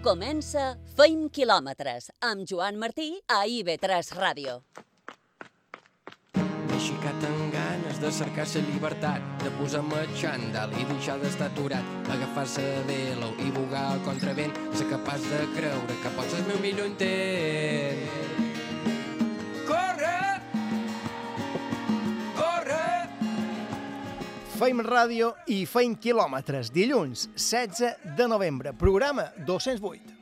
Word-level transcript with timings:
Comença 0.00 0.62
Feim 0.96 1.26
quilòmetres 1.28 2.06
amb 2.24 2.46
Joan 2.48 2.78
Martí 2.80 3.10
a 3.28 3.42
IB3 3.44 4.14
Ràdio. 4.16 4.54
M'he 6.38 6.78
aixecat 6.78 7.26
amb 7.28 7.52
ganes 7.52 8.00
de 8.00 8.12
cercar 8.20 8.46
la 8.54 8.62
llibertat, 8.70 9.28
de 9.44 9.52
posar-me 9.58 10.06
xandall 10.16 10.72
i 10.72 10.88
deixar 10.94 11.18
d'estar 11.20 11.50
aturat, 11.52 11.84
agafar-se 12.16 12.64
de 12.64 12.80
velo 12.88 13.30
i 13.44 13.52
bugar 13.52 13.84
al 13.90 14.02
contravent, 14.08 14.56
ser 14.72 14.88
capaç 14.88 15.20
de 15.28 15.44
creure 15.58 16.00
que 16.02 16.16
pots 16.16 16.40
el 16.40 16.48
meu 16.48 16.64
millor 16.64 16.88
intent. 16.94 18.29
Feim 24.60 24.82
ràdio 24.84 25.30
i 25.48 25.62
feim 25.64 25.94
quilòmetres. 25.96 26.68
Dilluns, 26.74 27.30
16 27.32 28.12
de 28.18 28.28
novembre. 28.28 28.74
Programa 28.76 29.30
208. 29.48 30.19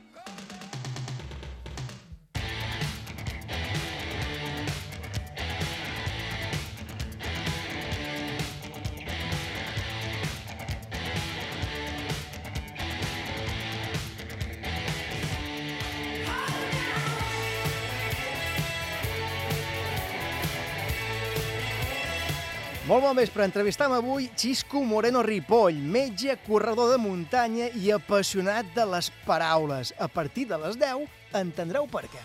Molt 22.99 23.13
bon 23.13 23.19
vespre. 23.21 23.45
Entrevistam 23.47 23.93
avui 23.95 24.25
Xisco 24.35 24.81
Moreno 24.83 25.21
Ripoll, 25.23 25.77
metge, 25.79 26.33
corredor 26.43 26.89
de 26.91 26.97
muntanya 26.99 27.69
i 27.79 27.93
apassionat 27.95 28.73
de 28.75 28.83
les 28.91 29.07
paraules. 29.23 29.93
A 30.03 30.09
partir 30.11 30.49
de 30.49 30.57
les 30.59 30.75
10 30.75 31.05
entendreu 31.39 31.87
per 31.87 32.01
què. 32.11 32.19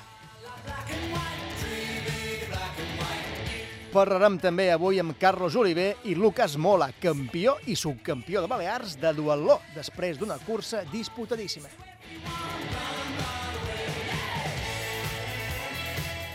Parlarem 3.94 4.40
també 4.42 4.66
avui 4.74 4.98
amb 4.98 5.14
Carlos 5.14 5.54
Oliver 5.54 5.92
i 6.10 6.18
Lucas 6.18 6.58
Mola, 6.58 6.90
campió 6.98 7.54
i 7.70 7.78
subcampió 7.78 8.42
de 8.42 8.50
Balears 8.50 8.98
de 8.98 9.14
duatló, 9.14 9.60
després 9.78 10.18
d'una 10.18 10.42
cursa 10.42 10.82
disputadíssima. 10.90 11.70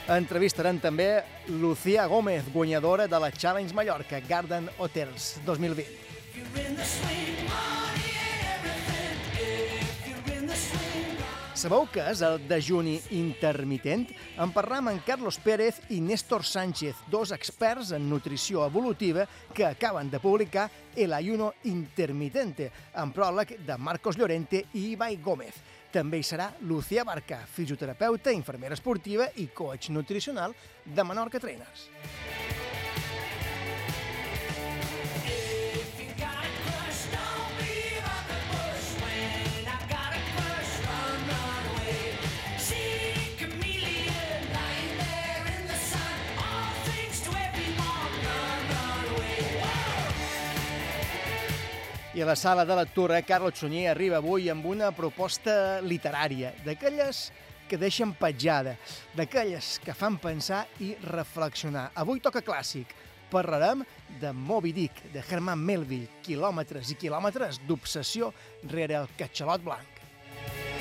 Entrevistarem 0.10 0.80
també 0.82 1.22
Lucía 1.62 2.08
Gómez, 2.10 2.48
guanyadora 2.50 3.06
de 3.06 3.20
la 3.22 3.30
Challenge 3.30 3.76
Mallorca 3.78 4.18
Garden 4.26 4.66
Hotels 4.82 5.36
2020. 5.46 5.86
Sabeu 11.54 11.86
què 11.94 12.08
és 12.10 12.24
el 12.26 12.40
dejuni 12.50 12.96
intermitent? 13.20 14.08
En 14.42 14.50
parlam 14.56 14.90
amb 14.90 15.06
Carlos 15.06 15.38
Pérez 15.44 15.78
i 15.94 16.00
Néstor 16.02 16.42
Sánchez, 16.42 17.06
dos 17.12 17.30
experts 17.36 17.92
en 17.94 18.10
nutrició 18.10 18.66
evolutiva 18.66 19.28
que 19.54 19.68
acaben 19.68 20.10
de 20.10 20.22
publicar 20.24 20.72
El 20.96 21.14
ayuno 21.14 21.54
intermitente, 21.66 22.72
en 22.96 23.14
pròleg 23.14 23.60
de 23.62 23.78
Marcos 23.78 24.18
Llorente 24.18 24.66
i 24.74 24.94
Ibai 24.96 25.18
Gómez. 25.22 25.54
També 25.90 26.20
hi 26.20 26.26
serà 26.26 26.52
Lucía 26.70 27.04
Barca, 27.04 27.40
fisioterapeuta, 27.50 28.34
infermera 28.36 28.78
esportiva 28.78 29.26
i 29.42 29.48
coach 29.50 29.90
nutricional 29.90 30.54
de 30.86 31.04
Menorca 31.04 31.42
Trainers. 31.42 31.90
I 52.10 52.24
a 52.24 52.26
la 52.26 52.36
sala 52.36 52.66
de 52.66 52.74
lectura, 52.74 53.22
Carlos 53.22 53.60
Sunyer 53.62 53.92
arriba 53.92 54.18
avui 54.18 54.48
amb 54.50 54.66
una 54.66 54.88
proposta 54.98 55.78
literària, 55.86 56.56
d'aquelles 56.66 57.28
que 57.70 57.78
deixen 57.78 58.16
petjada, 58.18 58.74
d'aquelles 59.14 59.76
que 59.84 59.94
fan 59.94 60.18
pensar 60.18 60.64
i 60.82 60.96
reflexionar. 61.04 61.92
Avui 61.94 62.18
toca 62.18 62.42
clàssic. 62.42 62.96
Parlarem 63.30 63.86
de 64.18 64.34
Moby 64.34 64.74
Dick, 64.74 65.04
de 65.14 65.22
Herman 65.22 65.62
Melville, 65.62 66.10
quilòmetres 66.26 66.90
i 66.90 66.98
quilòmetres 66.98 67.62
d'obsessió 67.70 68.34
rere 68.74 68.98
el 69.04 69.14
catxalot 69.14 69.62
blanc. 69.62 70.79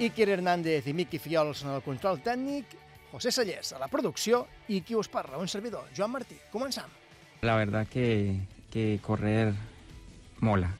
Iker 0.00 0.28
Hernández 0.28 0.88
i 0.90 0.94
Miqui 0.96 1.20
Fiols 1.22 1.62
en 1.62 1.74
el 1.76 1.82
control 1.82 2.18
tècnic, 2.24 2.74
José 3.12 3.30
Sallés 3.30 3.70
a 3.76 3.78
la 3.78 3.86
producció 3.88 4.42
i 4.68 4.80
qui 4.82 4.96
us 4.98 5.08
parla, 5.08 5.38
un 5.38 5.48
servidor, 5.48 5.86
Joan 5.94 6.10
Martí. 6.10 6.38
Començam. 6.50 6.90
La 7.42 7.54
verdad 7.56 7.86
que, 7.86 8.40
que 8.72 8.98
correr 9.02 9.52
mola. 10.40 10.72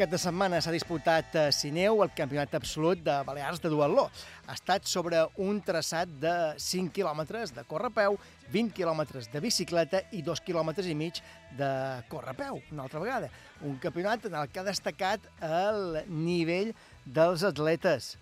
Cap 0.00 0.08
de 0.08 0.16
setmana 0.16 0.62
s'ha 0.64 0.72
disputat 0.72 1.34
a 1.36 1.40
Sineu 1.52 1.98
el 2.00 2.08
campionat 2.16 2.54
absolut 2.56 3.02
de 3.04 3.18
Balears 3.26 3.60
de 3.60 3.68
duatló. 3.68 4.06
Ha 4.48 4.54
estat 4.56 4.88
sobre 4.88 5.18
un 5.44 5.58
traçat 5.60 6.08
de 6.22 6.32
5 6.56 6.94
quilòmetres 6.96 7.52
de 7.52 7.66
correpeu, 7.68 8.16
20 8.48 8.72
quilòmetres 8.78 9.28
de 9.28 9.42
bicicleta 9.44 10.00
i 10.16 10.22
2 10.24 10.40
quilòmetres 10.46 10.88
i 10.88 10.96
mig 10.96 11.20
de 11.58 11.68
correpeu, 12.08 12.62
una 12.72 12.86
altra 12.88 13.04
vegada. 13.04 13.28
Un 13.60 13.76
campionat 13.82 14.24
en 14.30 14.40
el 14.40 14.48
que 14.48 14.62
ha 14.62 14.68
destacat 14.70 15.28
el 15.44 16.00
nivell 16.08 16.72
dels 17.04 17.44
atletes. 17.44 18.14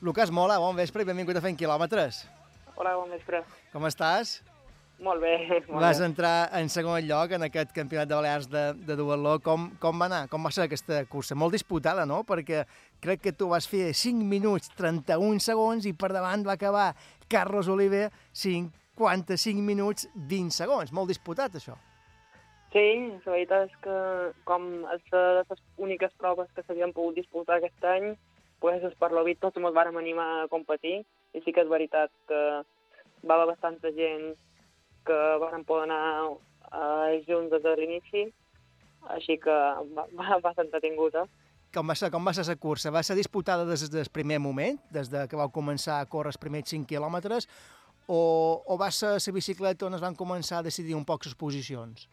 Lucas 0.00 0.32
Mola, 0.32 0.56
bon 0.62 0.80
vespre 0.80 1.04
i 1.04 1.10
benvingut 1.12 1.36
a 1.36 1.44
Fent 1.44 1.60
Quilòmetres. 1.60 2.24
Hola, 2.76 2.96
bon 2.96 3.12
vespre. 3.12 3.44
Com 3.76 3.84
estàs? 3.84 4.38
Molt 4.98 5.20
bé, 5.20 5.34
molt 5.68 5.82
Vas 5.82 5.98
bé. 6.00 6.06
entrar 6.08 6.48
en 6.56 6.70
segon 6.72 7.02
lloc 7.04 7.34
en 7.36 7.44
aquest 7.44 7.72
campionat 7.76 8.08
de 8.08 8.16
Balears 8.16 8.46
de, 8.48 8.62
de 8.88 8.96
duatló. 8.96 9.34
Com, 9.44 9.68
com 9.82 9.98
va 10.00 10.08
anar? 10.08 10.22
Com 10.32 10.46
va 10.46 10.52
ser 10.54 10.64
aquesta 10.64 11.02
cursa? 11.10 11.36
Molt 11.36 11.52
disputada, 11.52 12.06
no? 12.08 12.22
Perquè 12.24 12.62
crec 13.04 13.20
que 13.26 13.34
tu 13.36 13.50
vas 13.52 13.68
fer 13.68 13.90
5 13.92 14.24
minuts 14.24 14.72
31 14.78 15.42
segons 15.44 15.84
i 15.84 15.92
per 15.92 16.14
davant 16.16 16.46
va 16.46 16.54
acabar 16.56 16.94
Carlos 17.28 17.68
Oliver 17.68 18.08
55 18.32 19.60
minuts 19.60 20.08
20 20.14 20.56
segons. 20.56 20.94
Molt 20.96 21.12
disputat, 21.12 21.60
això. 21.60 21.76
Sí, 22.72 22.86
la 23.24 23.32
veritat 23.32 23.68
és 23.68 23.76
que 23.84 23.98
com 24.48 24.64
és 24.92 25.04
de 25.12 25.22
les 25.38 25.60
úniques 25.80 26.12
proves 26.20 26.48
que 26.56 26.64
s'havien 26.64 26.92
pogut 26.96 27.14
disputar 27.16 27.60
aquest 27.60 27.84
any, 27.88 28.10
pues, 28.60 28.82
per 29.00 29.12
l'Ovit 29.12 29.38
tots 29.40 29.60
ens 29.60 29.76
vàrem 29.76 29.96
animar 30.00 30.26
a 30.42 30.48
competir 30.52 30.98
i 31.36 31.44
sí 31.44 31.52
que 31.52 31.62
és 31.62 31.70
veritat 31.70 32.10
que 32.28 32.40
va 33.28 33.36
haver 33.36 33.52
bastanta 33.52 33.92
gent 33.96 34.34
que 35.06 35.16
varen 35.42 35.64
poder 35.64 35.86
anar 35.88 36.02
eh, 36.26 37.22
junts 37.28 37.52
des 37.52 37.62
de 37.64 37.74
l'inici, 37.78 38.26
així 39.16 39.38
que 39.42 39.56
va, 39.96 40.06
va, 40.18 40.38
va 40.44 40.54
ser 40.54 40.66
entretingut, 40.66 41.18
eh? 41.22 41.26
Com 41.74 41.90
va 41.90 41.96
ser, 41.98 42.08
com 42.12 42.24
va 42.24 42.32
ser 42.32 42.46
la 42.48 42.56
cursa? 42.56 42.92
Va 42.94 43.02
ser 43.04 43.16
disputada 43.18 43.66
des 43.68 43.88
del 43.92 44.08
primer 44.12 44.38
moment, 44.40 44.78
des 44.90 45.10
de 45.12 45.26
que 45.28 45.36
vau 45.36 45.50
començar 45.52 46.00
a 46.00 46.06
córrer 46.08 46.32
els 46.32 46.40
primers 46.40 46.70
5 46.72 46.88
quilòmetres, 46.88 47.48
o, 48.06 48.20
o 48.64 48.76
va 48.78 48.90
ser 48.94 49.16
la 49.18 49.34
bicicleta 49.34 49.86
on 49.86 49.98
es 49.98 50.04
van 50.04 50.14
començar 50.14 50.60
a 50.60 50.66
decidir 50.66 50.94
un 50.94 51.04
poc 51.04 51.26
les 51.26 51.34
posicions? 51.34 52.06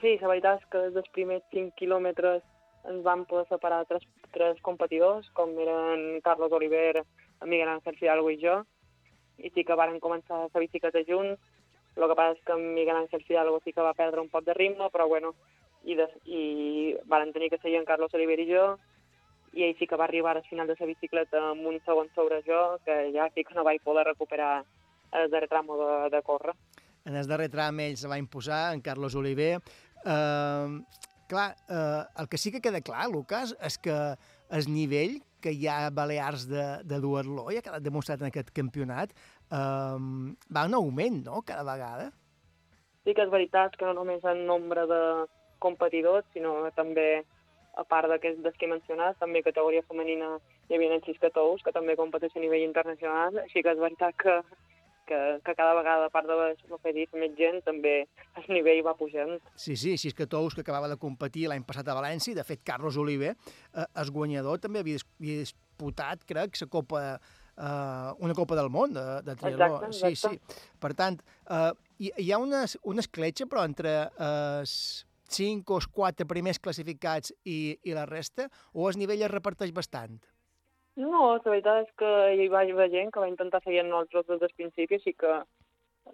Sí, 0.00 0.14
la 0.20 0.30
veritat 0.30 0.62
és 0.62 0.70
que 0.70 0.84
des 0.86 0.94
dels 0.94 1.10
primers 1.16 1.44
5 1.52 1.74
quilòmetres 1.80 2.44
ens 2.86 3.02
vam 3.02 3.24
poder 3.26 3.46
separar 3.50 3.84
tres, 3.90 4.04
tres 4.32 4.60
competidors, 4.62 5.28
com 5.34 5.52
eren 5.58 6.20
Carlos 6.24 6.52
Oliver, 6.54 7.02
Miguel 7.44 7.72
Ángel 7.72 7.98
Fidalgo 7.98 8.30
i 8.30 8.38
jo, 8.40 8.60
i 9.38 9.50
sí 9.52 9.64
que 9.66 9.76
varen 9.76 10.00
començar 10.00 10.46
la 10.46 10.62
bicicleta 10.62 11.02
junts. 11.08 11.40
El 11.96 12.10
que 12.10 12.16
passa 12.18 12.36
és 12.36 12.42
que 12.44 12.56
Miguel 12.60 12.96
Ángel 12.96 13.24
Fidalgo 13.24 13.60
sí 13.64 13.72
que 13.72 13.84
va 13.84 13.96
perdre 13.96 14.20
un 14.20 14.28
poc 14.28 14.44
de 14.44 14.54
ritme, 14.54 14.90
però 14.92 15.06
bueno, 15.08 15.32
i, 15.84 15.96
de, 15.96 16.06
i 16.28 16.42
varen 17.08 17.32
tenir 17.32 17.48
que 17.50 17.60
seguir 17.62 17.80
en 17.80 17.88
Carlos 17.88 18.12
Oliver 18.14 18.38
i 18.42 18.48
jo, 18.50 18.66
i 19.56 19.64
ell 19.64 19.76
sí 19.78 19.88
que 19.88 19.96
va 19.96 20.04
arribar 20.04 20.36
al 20.36 20.44
final 20.50 20.68
de 20.68 20.76
la 20.78 20.88
bicicleta 20.90 21.40
amb 21.52 21.64
un 21.66 21.78
segon 21.86 22.10
sobre 22.14 22.42
jo, 22.44 22.76
que 22.84 23.10
ja 23.14 23.30
sí 23.32 23.44
que 23.44 23.56
no 23.56 23.64
vaig 23.64 23.80
poder 23.84 24.04
recuperar 24.04 24.64
el 25.16 25.30
darrer 25.30 25.48
tram 25.48 25.70
de, 25.72 25.92
de 26.12 26.22
córrer. 26.22 26.52
En 27.06 27.16
el 27.16 27.28
darrer 27.30 27.48
tram 27.48 27.80
ell 27.80 27.96
se 27.96 28.10
va 28.10 28.18
imposar, 28.20 28.74
en 28.74 28.82
Carlos 28.84 29.14
Oliver. 29.14 29.56
Uh, 30.04 30.82
clar, 31.30 31.54
uh, 31.70 32.04
el 32.20 32.28
que 32.28 32.38
sí 32.38 32.52
que 32.52 32.60
queda 32.60 32.82
clar, 32.84 33.08
Lucas, 33.08 33.54
és 33.64 33.78
que 33.78 33.96
el 34.50 34.68
nivell 34.68 35.20
que 35.40 35.52
hi 35.54 35.68
ha 35.70 35.86
a 35.86 35.94
Balears 35.94 36.48
de, 36.50 36.64
de 36.84 36.98
duatló, 37.00 37.46
i 37.54 37.60
ha 37.60 37.64
quedat 37.64 37.84
demostrat 37.84 38.22
en 38.22 38.28
aquest 38.28 38.50
campionat, 38.56 39.14
um, 39.50 40.34
va 40.52 40.66
en 40.66 40.76
augment, 40.78 41.22
no?, 41.26 41.42
cada 41.46 41.64
vegada. 41.66 42.10
Sí 43.06 43.14
que 43.14 43.22
és 43.22 43.30
veritat 43.30 43.76
que 43.78 43.86
no 43.86 43.94
només 43.94 44.24
en 44.26 44.46
nombre 44.46 44.86
de 44.90 45.00
competidors, 45.62 46.26
sinó 46.34 46.58
també, 46.76 47.24
a 47.76 47.84
part 47.84 48.08
d'aquests 48.10 48.56
que 48.58 48.66
he 48.66 48.72
mencionat, 48.72 49.18
també 49.20 49.44
categoria 49.44 49.84
femenina 49.86 50.36
hi 50.68 50.76
havia 50.76 50.96
els 50.96 51.04
xiscatous, 51.06 51.62
que 51.62 51.74
també 51.74 51.96
competeixen 51.98 52.42
a 52.42 52.46
nivell 52.46 52.64
internacional, 52.66 53.38
així 53.44 53.62
que 53.62 53.74
és 53.74 53.82
veritat 53.82 54.16
que, 54.18 54.34
que, 55.06 55.20
que 55.44 55.54
cada 55.54 55.76
vegada, 55.78 56.08
a 56.08 56.12
part 56.12 56.26
de 56.26 56.36
el 56.50 56.80
que 56.82 56.90
he 56.90 56.94
dit, 56.96 57.14
més 57.14 57.36
gent, 57.38 57.62
també 57.66 57.94
el 58.42 58.50
nivell 58.50 58.82
va 58.86 58.96
pujant. 58.98 59.36
Sí, 59.54 59.76
sí, 59.78 59.94
xiscatous 60.00 60.56
que 60.56 60.64
acabava 60.66 60.90
de 60.90 60.98
competir 61.00 61.46
l'any 61.50 61.64
passat 61.68 61.88
a 61.88 61.96
València, 61.96 62.34
i 62.34 62.38
de 62.38 62.44
fet 62.48 62.64
Carlos 62.66 62.98
Oliver, 62.98 63.36
eh, 63.36 63.86
el 64.02 64.12
guanyador, 64.12 64.58
també 64.62 64.82
havia, 64.82 65.00
havia 65.20 65.44
disputat, 65.44 66.26
crec, 66.26 66.58
la 66.60 66.70
Copa 66.72 67.02
uh, 67.56 68.14
una 68.22 68.36
Copa 68.36 68.56
del 68.58 68.70
Món 68.70 68.94
de, 68.96 69.04
de 69.26 69.34
triatló. 69.36 69.80
Exacte, 69.86 70.14
exacte. 70.14 70.38
Sí, 70.38 70.54
sí. 70.54 70.70
Per 70.82 70.92
tant, 70.98 71.18
uh, 71.50 71.72
hi, 71.98 72.12
hi 72.24 72.30
ha 72.32 72.38
una, 72.42 72.64
una 72.84 73.04
escletxa, 73.04 73.48
però 73.50 73.66
entre 73.68 73.98
els 74.16 74.76
uh, 75.02 75.06
cinc 75.32 75.70
o 75.70 75.80
els 75.80 75.88
quatre 75.90 76.26
primers 76.28 76.60
classificats 76.62 77.34
i, 77.44 77.76
i 77.82 77.94
la 77.96 78.06
resta, 78.06 78.48
o 78.72 78.88
el 78.90 78.98
nivell 79.00 79.24
es 79.26 79.32
reparteix 79.32 79.72
bastant? 79.74 80.18
No, 80.96 81.34
la 81.34 81.42
veritat 81.44 81.84
és 81.84 81.94
que 82.00 82.10
hi 82.38 82.48
va 82.48 82.62
haver 82.64 82.88
gent 82.92 83.10
que 83.12 83.20
va 83.20 83.28
intentar 83.28 83.60
seguir 83.64 83.82
amb 83.82 83.92
nosaltres 83.92 84.30
des 84.30 84.40
del 84.40 84.54
principi, 84.56 84.96
així 84.96 85.12
que 85.12 85.40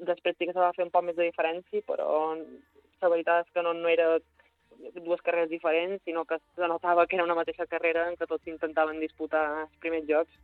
després 0.09 0.35
sí 0.39 0.49
que 0.49 0.55
se 0.55 0.63
va 0.63 0.73
fer 0.75 0.87
un 0.87 0.91
poc 0.95 1.05
més 1.07 1.19
de 1.19 1.29
diferència, 1.29 1.85
però 1.87 2.09
la 2.35 3.11
veritat 3.13 3.47
és 3.47 3.53
que 3.55 3.63
no, 3.63 3.75
no 3.77 3.91
era 3.93 4.17
dues 4.97 5.23
carreres 5.23 5.51
diferents, 5.51 6.03
sinó 6.05 6.25
que 6.25 6.41
se 6.57 6.69
notava 6.69 7.07
que 7.07 7.17
era 7.17 7.27
una 7.29 7.37
mateixa 7.39 7.69
carrera 7.71 8.09
en 8.09 8.17
què 8.19 8.27
tots 8.27 8.51
intentaven 8.51 8.99
disputar 9.03 9.45
els 9.67 9.79
primers 9.85 10.09
jocs. 10.09 10.41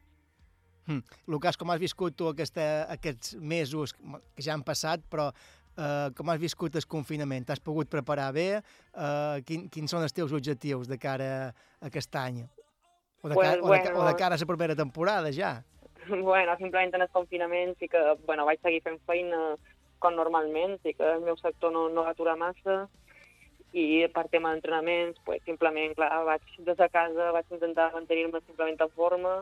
Hm. 0.89 1.03
Lucas, 1.29 1.57
com 1.61 1.69
has 1.71 1.81
viscut 1.83 2.17
tu 2.17 2.31
aquesta, 2.31 2.65
aquests 2.95 3.37
mesos 3.37 3.93
que 3.93 4.45
ja 4.45 4.55
han 4.57 4.65
passat, 4.65 5.03
però 5.13 5.29
eh, 5.31 6.09
com 6.17 6.31
has 6.33 6.41
viscut 6.41 6.79
el 6.81 6.87
confinament? 6.89 7.45
T'has 7.49 7.61
pogut 7.61 7.91
preparar 7.93 8.31
bé? 8.33 8.49
Eh, 8.59 9.41
quin, 9.49 9.69
quins 9.69 9.93
són 9.93 10.07
els 10.07 10.17
teus 10.17 10.33
objectius 10.33 10.89
de 10.89 10.97
cara 11.01 11.33
a 11.49 11.91
aquest 11.91 12.17
any? 12.17 12.47
O 13.21 13.29
de, 13.29 13.35
Pues, 13.35 13.49
cara, 13.49 13.61
o 13.61 13.67
de, 13.67 13.69
bueno. 13.69 13.99
o 14.01 14.07
de 14.07 14.15
cara 14.17 14.35
a 14.35 14.39
la 14.39 14.47
primera 14.47 14.77
temporada, 14.77 15.33
ja? 15.33 15.63
bueno, 16.09 16.57
simplement 16.57 16.95
en 16.95 17.03
el 17.03 17.11
confinament 17.13 17.77
sí 17.79 17.89
que 17.89 18.01
bueno, 18.25 18.47
vaig 18.47 18.61
seguir 18.63 18.81
fent 18.83 19.01
feina 19.05 19.57
com 19.99 20.15
normalment, 20.15 20.79
sí 20.83 20.95
que 20.95 21.05
el 21.05 21.21
meu 21.27 21.37
sector 21.37 21.73
no, 21.75 21.89
no 21.91 22.07
va 22.07 22.15
aturar 22.15 22.39
massa 22.39 22.87
i 23.77 24.07
per 24.15 24.29
tema 24.33 24.55
d'entrenaments, 24.55 25.19
pues, 25.27 25.43
simplement, 25.45 25.93
clar, 25.99 26.25
vaig 26.25 26.41
des 26.65 26.79
de 26.79 26.89
casa, 26.89 27.33
vaig 27.35 27.51
intentar 27.53 27.91
mantenir-me 27.93 28.41
simplement 28.47 28.81
en 28.81 28.95
forma 28.97 29.35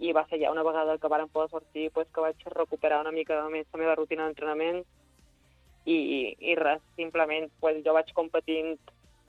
i 0.00 0.12
va 0.12 0.24
ser 0.28 0.40
ja 0.42 0.50
una 0.52 0.64
vegada 0.66 0.98
que 0.98 1.08
varen 1.08 1.28
poder 1.28 1.50
sortir 1.50 1.90
pues, 1.94 2.08
que 2.14 2.20
vaig 2.20 2.44
recuperar 2.54 3.00
una 3.00 3.12
mica 3.14 3.42
més 3.50 3.66
la 3.72 3.80
meva 3.80 3.96
rutina 3.98 4.26
d'entrenament. 4.26 4.82
I, 5.84 5.96
i 6.40 6.54
res, 6.56 6.80
simplement 6.96 7.50
pues, 7.60 7.82
jo 7.84 7.92
vaig 7.92 8.10
competint 8.16 8.72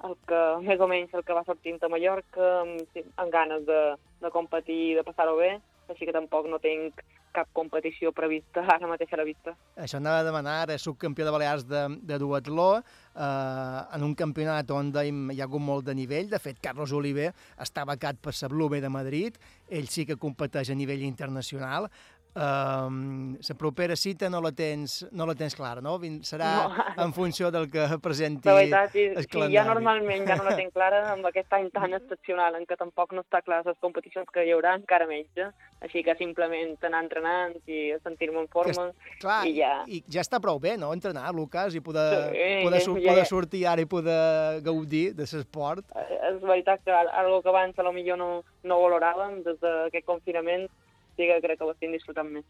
el 0.07 0.15
que, 0.27 0.41
més 0.63 0.79
o 0.79 0.87
menys 0.87 1.13
el 1.13 1.23
que 1.27 1.35
va 1.35 1.43
sortint 1.47 1.81
a 1.83 1.89
Mallorca, 1.91 2.49
amb, 2.61 2.99
amb 3.15 3.31
ganes 3.31 3.65
de, 3.67 3.81
de 4.21 4.31
competir 4.31 4.79
i 4.91 4.95
de 4.97 5.03
passar-ho 5.07 5.35
bé, 5.39 5.57
així 5.89 6.07
que 6.07 6.15
tampoc 6.15 6.47
no 6.51 6.59
tinc 6.63 7.03
cap 7.35 7.49
competició 7.55 8.11
prevista 8.15 8.63
ara 8.75 8.87
mateix 8.87 9.11
a 9.13 9.19
la 9.19 9.25
vista. 9.27 9.55
Això 9.81 9.99
anava 9.99 10.21
a 10.21 10.27
demanar, 10.27 10.55
ara 10.63 10.77
subcampió 10.79 11.27
de 11.27 11.33
Balears 11.35 11.65
de, 11.67 11.83
de 12.07 12.19
duatló, 12.21 12.69
eh, 12.79 13.81
en 13.97 14.05
un 14.07 14.15
campionat 14.15 14.71
on 14.71 14.93
hi 14.95 15.39
ha 15.39 15.47
hagut 15.47 15.63
molt 15.63 15.85
de 15.89 15.95
nivell. 15.97 16.29
De 16.31 16.39
fet, 16.39 16.61
Carlos 16.63 16.93
Oliver 16.95 17.31
està 17.61 17.85
becat 17.87 18.21
per 18.23 18.35
la 18.41 18.51
Blume 18.51 18.81
de 18.81 18.91
Madrid, 18.91 19.39
ell 19.69 19.89
sí 19.91 20.05
que 20.05 20.19
competeix 20.21 20.71
a 20.71 20.77
nivell 20.79 21.03
internacional. 21.03 21.89
Um, 22.35 23.37
la 23.39 23.55
propera 23.55 23.95
cita 23.95 24.27
no 24.29 24.41
la 24.43 24.51
tens, 24.51 25.05
no 25.15 25.25
la 25.25 25.33
tens 25.39 25.55
clara, 25.55 25.79
no? 25.81 25.93
Serà 26.27 26.49
No. 26.67 27.03
en 27.05 27.13
funció 27.13 27.49
del 27.49 27.69
que 27.71 27.85
presenti 28.03 28.49
La 28.49 28.55
veritat, 28.55 28.91
sí, 28.91 29.03
el 29.05 29.21
sí, 29.23 29.27
calendari. 29.29 29.53
ja 29.55 29.63
normalment 29.63 30.27
ja 30.27 30.35
no 30.35 30.43
la 30.43 30.55
tinc 30.57 30.73
clara 30.73 30.99
amb 31.13 31.25
aquest 31.29 31.53
any 31.55 31.69
tan 31.71 31.93
excepcional 31.95 32.55
en 32.59 32.65
què 32.67 32.75
tampoc 32.77 33.13
no 33.15 33.23
està 33.23 33.41
clar 33.41 33.61
les 33.65 33.77
competicions 33.79 34.27
que 34.33 34.43
hi 34.45 34.51
haurà, 34.51 34.75
encara 34.75 35.07
menys. 35.07 35.31
eh? 35.37 35.47
Així 35.81 36.03
que 36.03 36.15
simplement 36.19 36.75
anar 36.83 37.03
entrenant 37.05 37.55
i 37.67 37.93
sentir-me 38.03 38.41
en 38.43 38.47
forma 38.51 38.91
Clar, 39.21 39.45
i 39.47 39.55
ja... 39.55 39.83
i 39.87 40.03
ja 40.09 40.21
està 40.21 40.41
prou 40.41 40.59
bé, 40.59 40.75
no?, 40.77 40.91
entrenar, 40.93 41.31
Lucas, 41.33 41.73
i 41.75 41.79
poder, 41.79 42.31
Sí, 42.35 42.63
poder, 42.67 42.81
ja- 42.81 42.91
poder 42.93 43.23
ja. 43.23 43.25
sortir 43.25 43.65
ara 43.67 43.81
i 43.81 43.85
poder 43.85 44.61
gaudir 44.61 45.13
de 45.15 45.23
l'esport. 45.23 45.85
Eh, 45.95 46.11
És 46.35 46.41
veritat 46.41 46.81
que 46.83 46.91
algo 46.91 47.41
que 47.41 47.49
abans 47.49 47.77
a 47.79 47.83
lo 47.83 47.93
millor 47.93 48.17
no, 48.17 48.43
no 48.63 48.79
valoràvem 48.81 49.43
des 49.45 49.59
d'aquest 49.61 50.05
confinament 50.05 50.67
sí 51.15 51.27
que 51.27 51.41
crec 51.43 51.59
que 51.59 51.67
ho 51.67 51.73
estic 51.73 51.91
disfrutant 51.95 52.31
més. 52.31 52.45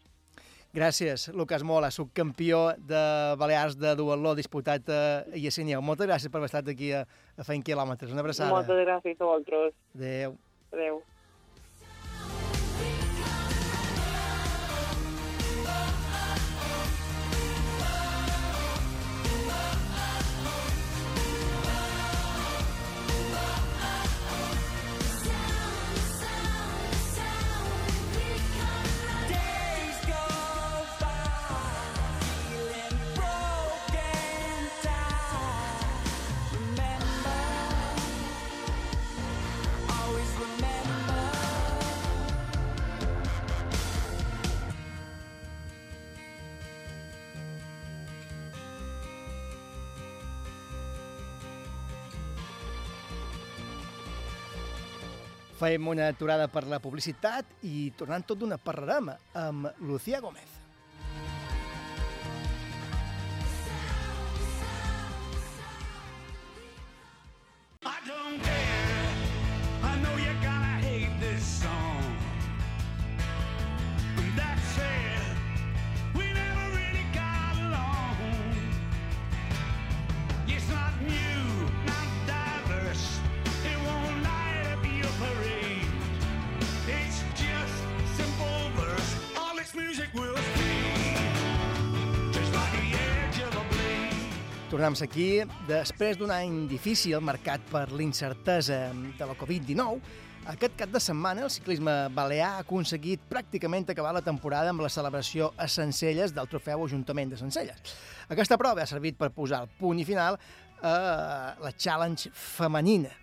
Gràcies, 0.76 1.30
Lucas 1.32 1.62
Mola, 1.64 1.88
subcampió 1.94 2.74
de 2.76 3.02
Balears 3.40 3.78
de 3.80 3.94
duatló 3.96 4.34
disputat 4.36 4.90
a 4.92 5.00
Iassineu. 5.32 5.80
Moltes 5.80 6.10
gràcies 6.10 6.28
per 6.28 6.42
haver 6.42 6.50
estat 6.50 6.68
aquí 6.68 6.90
a, 6.92 7.06
a 7.06 7.46
fent 7.48 7.64
quilòmetres. 7.64 8.12
Una 8.12 8.20
abraçada. 8.26 8.52
Moltes 8.52 8.82
gràcies 8.84 9.16
a 9.16 9.24
vosaltres. 9.24 9.76
Adéu. 9.96 10.36
Adéu. 10.74 11.00
Fem 55.56 55.88
una 55.88 56.10
aturada 56.12 56.50
per 56.52 56.66
la 56.68 56.82
publicitat 56.84 57.64
i 57.64 57.88
tornant 57.96 58.26
tot 58.28 58.42
d'una 58.42 58.58
parlarem 58.60 59.08
amb 59.40 59.82
Lucía 59.88 60.20
Gómez. 60.20 60.55
Tornem 94.76 94.92
aquí. 95.00 95.40
Després 95.64 96.18
d'un 96.20 96.28
any 96.28 96.66
difícil 96.68 97.16
marcat 97.24 97.62
per 97.70 97.86
l'incertesa 97.96 98.90
de 98.92 99.24
la 99.24 99.32
Covid-19, 99.40 100.02
aquest 100.52 100.74
cap 100.76 100.90
de 100.92 101.00
setmana 101.00 101.46
el 101.46 101.52
ciclisme 101.54 101.94
balear 102.12 102.50
ha 102.50 102.60
aconseguit 102.60 103.22
pràcticament 103.30 103.88
acabar 103.88 104.10
la 104.12 104.20
temporada 104.20 104.74
amb 104.74 104.84
la 104.84 104.90
celebració 104.92 105.48
a 105.56 105.64
Sencelles 105.64 106.34
del 106.36 106.50
trofeu 106.52 106.84
Ajuntament 106.84 107.32
de 107.32 107.38
Sencelles. 107.40 107.94
Aquesta 108.28 108.58
prova 108.60 108.84
ha 108.84 108.90
servit 108.90 109.16
per 109.16 109.30
posar 109.32 109.62
el 109.64 109.72
punt 109.80 109.96
i 109.96 110.04
final 110.04 110.36
a 110.84 110.92
la 111.56 111.72
challenge 111.72 112.28
femenina. 112.36 113.14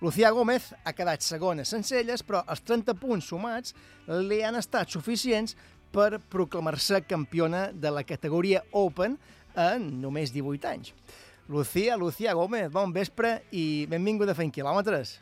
Lucía 0.00 0.32
Gómez 0.32 0.72
ha 0.80 0.96
quedat 0.96 1.20
segona 1.20 1.68
a 1.68 1.68
Sencelles, 1.68 2.24
però 2.24 2.40
els 2.48 2.64
30 2.64 2.96
punts 2.96 3.28
sumats 3.28 3.76
li 4.08 4.40
han 4.40 4.56
estat 4.56 4.88
suficients 4.88 5.58
per 5.92 6.22
proclamar-se 6.32 7.04
campiona 7.04 7.66
de 7.68 7.92
la 7.92 8.00
categoria 8.08 8.64
Open 8.72 9.20
en 9.56 10.00
només 10.02 10.32
18 10.32 10.68
anys. 10.68 10.92
Lucía, 11.48 11.96
Lucía 11.96 12.32
Gómez, 12.38 12.70
bon 12.72 12.92
vespre 12.94 13.42
i 13.52 13.84
benvinguda 13.90 14.32
a 14.32 14.38
Fent 14.38 14.52
Quilòmetres. 14.54 15.18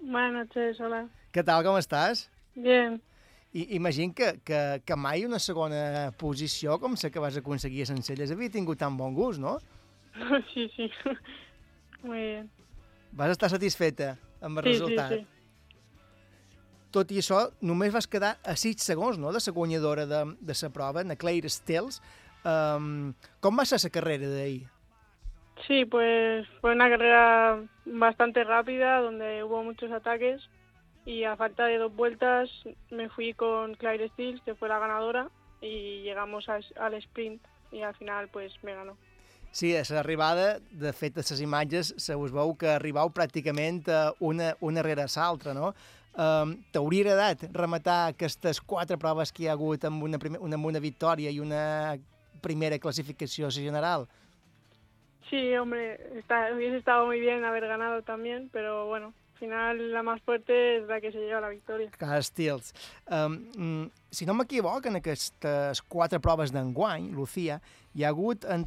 Buenas 0.00 0.32
noches, 0.46 0.78
hola. 0.80 1.02
Què 1.34 1.42
tal, 1.44 1.64
com 1.66 1.76
estàs? 1.76 2.28
Bien. 2.54 3.00
I, 3.52 3.64
imagino 3.76 4.14
que, 4.14 4.34
que, 4.44 4.60
que 4.84 4.96
mai 4.96 5.24
una 5.26 5.40
segona 5.40 6.12
posició 6.20 6.78
com 6.80 6.94
la 7.02 7.10
que 7.10 7.20
vas 7.20 7.36
aconseguir 7.36 7.82
a 7.82 7.88
Sencelles 7.90 8.30
havia 8.30 8.52
tingut 8.52 8.78
tan 8.78 8.96
bon 8.96 9.14
gust, 9.16 9.40
no? 9.40 9.58
sí, 10.52 10.68
sí. 10.76 10.90
Muy 12.02 12.18
bien. 12.20 12.50
Vas 13.12 13.32
estar 13.32 13.50
satisfeta 13.50 14.16
amb 14.40 14.60
el 14.60 14.64
Sí, 14.68 14.74
sí, 14.74 14.78
resultat. 14.80 15.12
sí. 15.12 15.26
Tot 16.92 17.10
i 17.12 17.18
això, 17.20 17.42
només 17.60 17.92
vas 17.92 18.06
quedar 18.08 18.36
a 18.44 18.54
6 18.56 18.80
segons 18.80 19.18
no, 19.20 19.32
de 19.32 19.40
la 19.44 19.52
guanyadora 19.52 20.06
de, 20.08 20.22
de 20.40 20.54
la 20.62 20.70
prova, 20.72 21.04
na 21.04 21.16
Claire 21.16 21.48
Stills. 21.52 22.00
Um, 22.48 23.12
com 23.44 23.58
va 23.58 23.64
ser 23.68 23.78
la 23.82 23.90
carrera 23.92 24.28
d'ahir? 24.32 24.62
Sí, 25.66 25.84
pues 25.84 26.46
fue 26.60 26.72
una 26.72 26.88
carrera 26.88 27.60
bastante 27.84 28.44
rápida 28.44 29.00
donde 29.00 29.42
hubo 29.44 29.62
muchos 29.64 29.90
ataques 29.92 30.48
y 31.04 31.24
a 31.24 31.36
falta 31.36 31.66
de 31.66 31.78
dos 31.78 31.94
vueltas 31.94 32.48
me 32.90 33.08
fui 33.10 33.34
con 33.34 33.74
Claire 33.74 34.08
Stills, 34.10 34.40
que 34.42 34.54
fue 34.54 34.68
la 34.68 34.78
ganadora, 34.78 35.28
y 35.60 36.02
llegamos 36.02 36.48
a- 36.48 36.60
al 36.80 36.94
sprint 36.94 37.42
y 37.72 37.82
al 37.82 37.94
final 37.96 38.28
pues 38.28 38.52
me 38.62 38.74
ganó. 38.74 38.96
Sí, 39.50 39.74
a 39.76 39.82
l'arribada, 39.90 40.60
de 40.70 40.92
fet, 40.92 41.16
a 41.18 41.24
les 41.24 41.40
imatges 41.40 41.94
se 41.96 42.14
us 42.14 42.30
veu 42.30 42.54
que 42.56 42.68
arribau 42.68 43.08
pràcticament 43.10 43.88
eh, 43.88 44.12
una, 44.20 44.54
una 44.60 44.82
rere 44.82 45.06
l'altra, 45.16 45.54
no? 45.54 45.74
Um, 46.18 46.56
T'hauria 46.72 47.02
agradat 47.04 47.44
rematar 47.52 48.08
aquestes 48.08 48.60
quatre 48.60 48.96
proves 48.98 49.32
que 49.32 49.44
hi 49.44 49.48
ha 49.48 49.52
hagut 49.56 49.84
amb 49.84 50.02
una, 50.02 50.18
primer, 50.18 50.40
una, 50.40 50.56
amb 50.56 50.66
una 50.66 50.80
victòria 50.80 51.30
i 51.30 51.40
una 51.40 51.96
primera 52.40 52.78
classificació 52.78 53.50
general? 53.50 54.08
Sí, 55.30 55.54
hombre, 55.56 56.18
está, 56.18 56.54
hubiese 56.54 56.78
estado 56.78 57.06
muy 57.06 57.20
bien 57.20 57.44
haber 57.44 57.66
ganado 57.66 58.02
también, 58.02 58.48
pero 58.52 58.86
bueno, 58.86 59.12
al 59.34 59.38
final 59.38 59.92
la 59.92 60.02
más 60.02 60.22
fuerte 60.22 60.78
es 60.78 60.86
la 60.88 61.00
que 61.00 61.12
se 61.12 61.18
lleva 61.18 61.40
la 61.40 61.50
victoria. 61.50 61.90
Car 61.98 62.24
Stils. 62.24 62.72
Um, 63.10 63.50
mm, 63.54 63.90
si 64.10 64.26
no 64.26 64.34
m'equivoc, 64.34 64.86
en 64.86 64.96
aquestes 64.96 65.82
quatre 65.82 66.20
proves 66.20 66.52
d'enguany, 66.54 67.12
Lucía, 67.12 67.60
hi 67.94 68.04
ha 68.04 68.14
hagut 68.14 68.48
en 68.48 68.64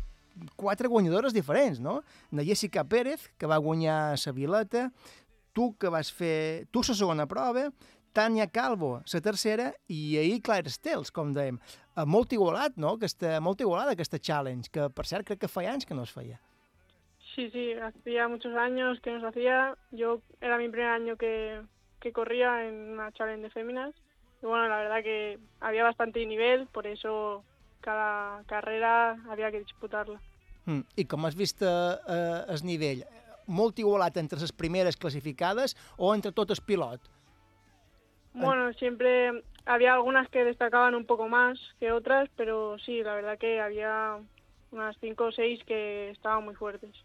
quatre 0.56 0.88
guanyadores 0.88 1.34
diferents, 1.34 1.82
no? 1.82 2.02
Na 2.32 2.46
Jessica 2.46 2.84
Pérez, 2.84 3.28
que 3.38 3.50
va 3.50 3.58
guanyar 3.58 4.16
la 4.16 4.32
Vileta, 4.32 4.92
tu 5.54 5.74
que 5.78 5.90
vas 5.90 6.12
fer... 6.12 6.68
Tu 6.72 6.84
la 6.88 6.96
segona 6.96 7.28
prova, 7.28 7.72
Tania 8.14 8.48
Calvo, 8.48 9.02
la 9.14 9.22
tercera, 9.22 9.72
i 9.88 10.18
ahir 10.18 10.42
Claire 10.42 10.70
Stels, 10.70 11.12
com 11.12 11.34
dèiem. 11.34 11.60
Eh, 11.96 12.06
Molt 12.06 12.34
igualat, 12.34 12.78
no? 12.78 12.96
Aquesta, 13.00 13.40
molt 13.42 13.62
igualada 13.62 13.96
aquesta 13.96 14.20
challenge, 14.20 14.70
que 14.72 14.90
per 14.90 15.06
cert 15.06 15.28
crec 15.28 15.42
que 15.42 15.52
feia 15.52 15.74
anys 15.74 15.86
que 15.86 15.98
no 15.98 16.04
es 16.04 16.12
feia. 16.12 16.40
Sí, 17.36 17.50
sí, 17.52 17.72
hacía 17.74 18.28
muchos 18.28 18.56
años 18.56 19.00
que 19.02 19.12
no 19.12 19.22
se 19.22 19.28
hacía. 19.28 19.78
Yo 19.92 20.22
era 20.42 20.58
mi 20.58 20.68
primer 20.70 20.90
año 20.90 21.16
que, 21.16 21.62
que 22.02 22.12
corría 22.12 22.68
en 22.68 22.92
una 22.92 23.12
challenge 23.14 23.44
de 23.44 23.50
féminas. 23.50 23.96
Y 24.44 24.46
bueno, 24.46 24.68
la 24.68 24.78
verdad 24.78 25.04
que 25.04 25.40
había 25.62 25.84
bastante 25.84 26.26
nivel, 26.26 26.68
por 26.68 26.88
eso 26.88 27.44
cada 27.80 28.44
carrera 28.46 29.18
había 29.30 29.52
que 29.52 29.60
disputarla. 29.60 30.20
Mm. 30.66 30.82
I 30.96 31.06
com 31.06 31.26
has 31.26 31.36
vist 31.36 31.62
eh, 31.62 31.68
eh, 31.68 32.44
el 32.50 32.66
nivell? 32.66 33.06
Molt 33.48 33.80
igualat 33.82 34.18
entre 34.22 34.40
les 34.40 34.54
primeres 34.54 34.98
classificades 34.98 35.76
o 35.98 36.14
entre 36.14 36.32
tot 36.32 36.52
el 36.54 36.62
pilot? 36.66 37.08
Bueno, 38.34 38.72
siempre 38.74 39.44
había 39.66 39.94
algunas 39.94 40.30
que 40.30 40.44
destacaban 40.46 40.96
un 40.96 41.06
poco 41.06 41.28
más 41.28 41.60
que 41.80 41.92
otras, 41.92 42.30
pero 42.38 42.80
sí, 42.80 43.04
la 43.04 43.16
verdad 43.16 43.38
que 43.38 43.60
había 43.60 44.18
unas 44.72 44.98
cinco 45.00 45.26
o 45.26 45.32
seis 45.32 45.62
que 45.66 46.10
estaban 46.12 46.44
muy 46.44 46.56
fuertes. 46.56 46.96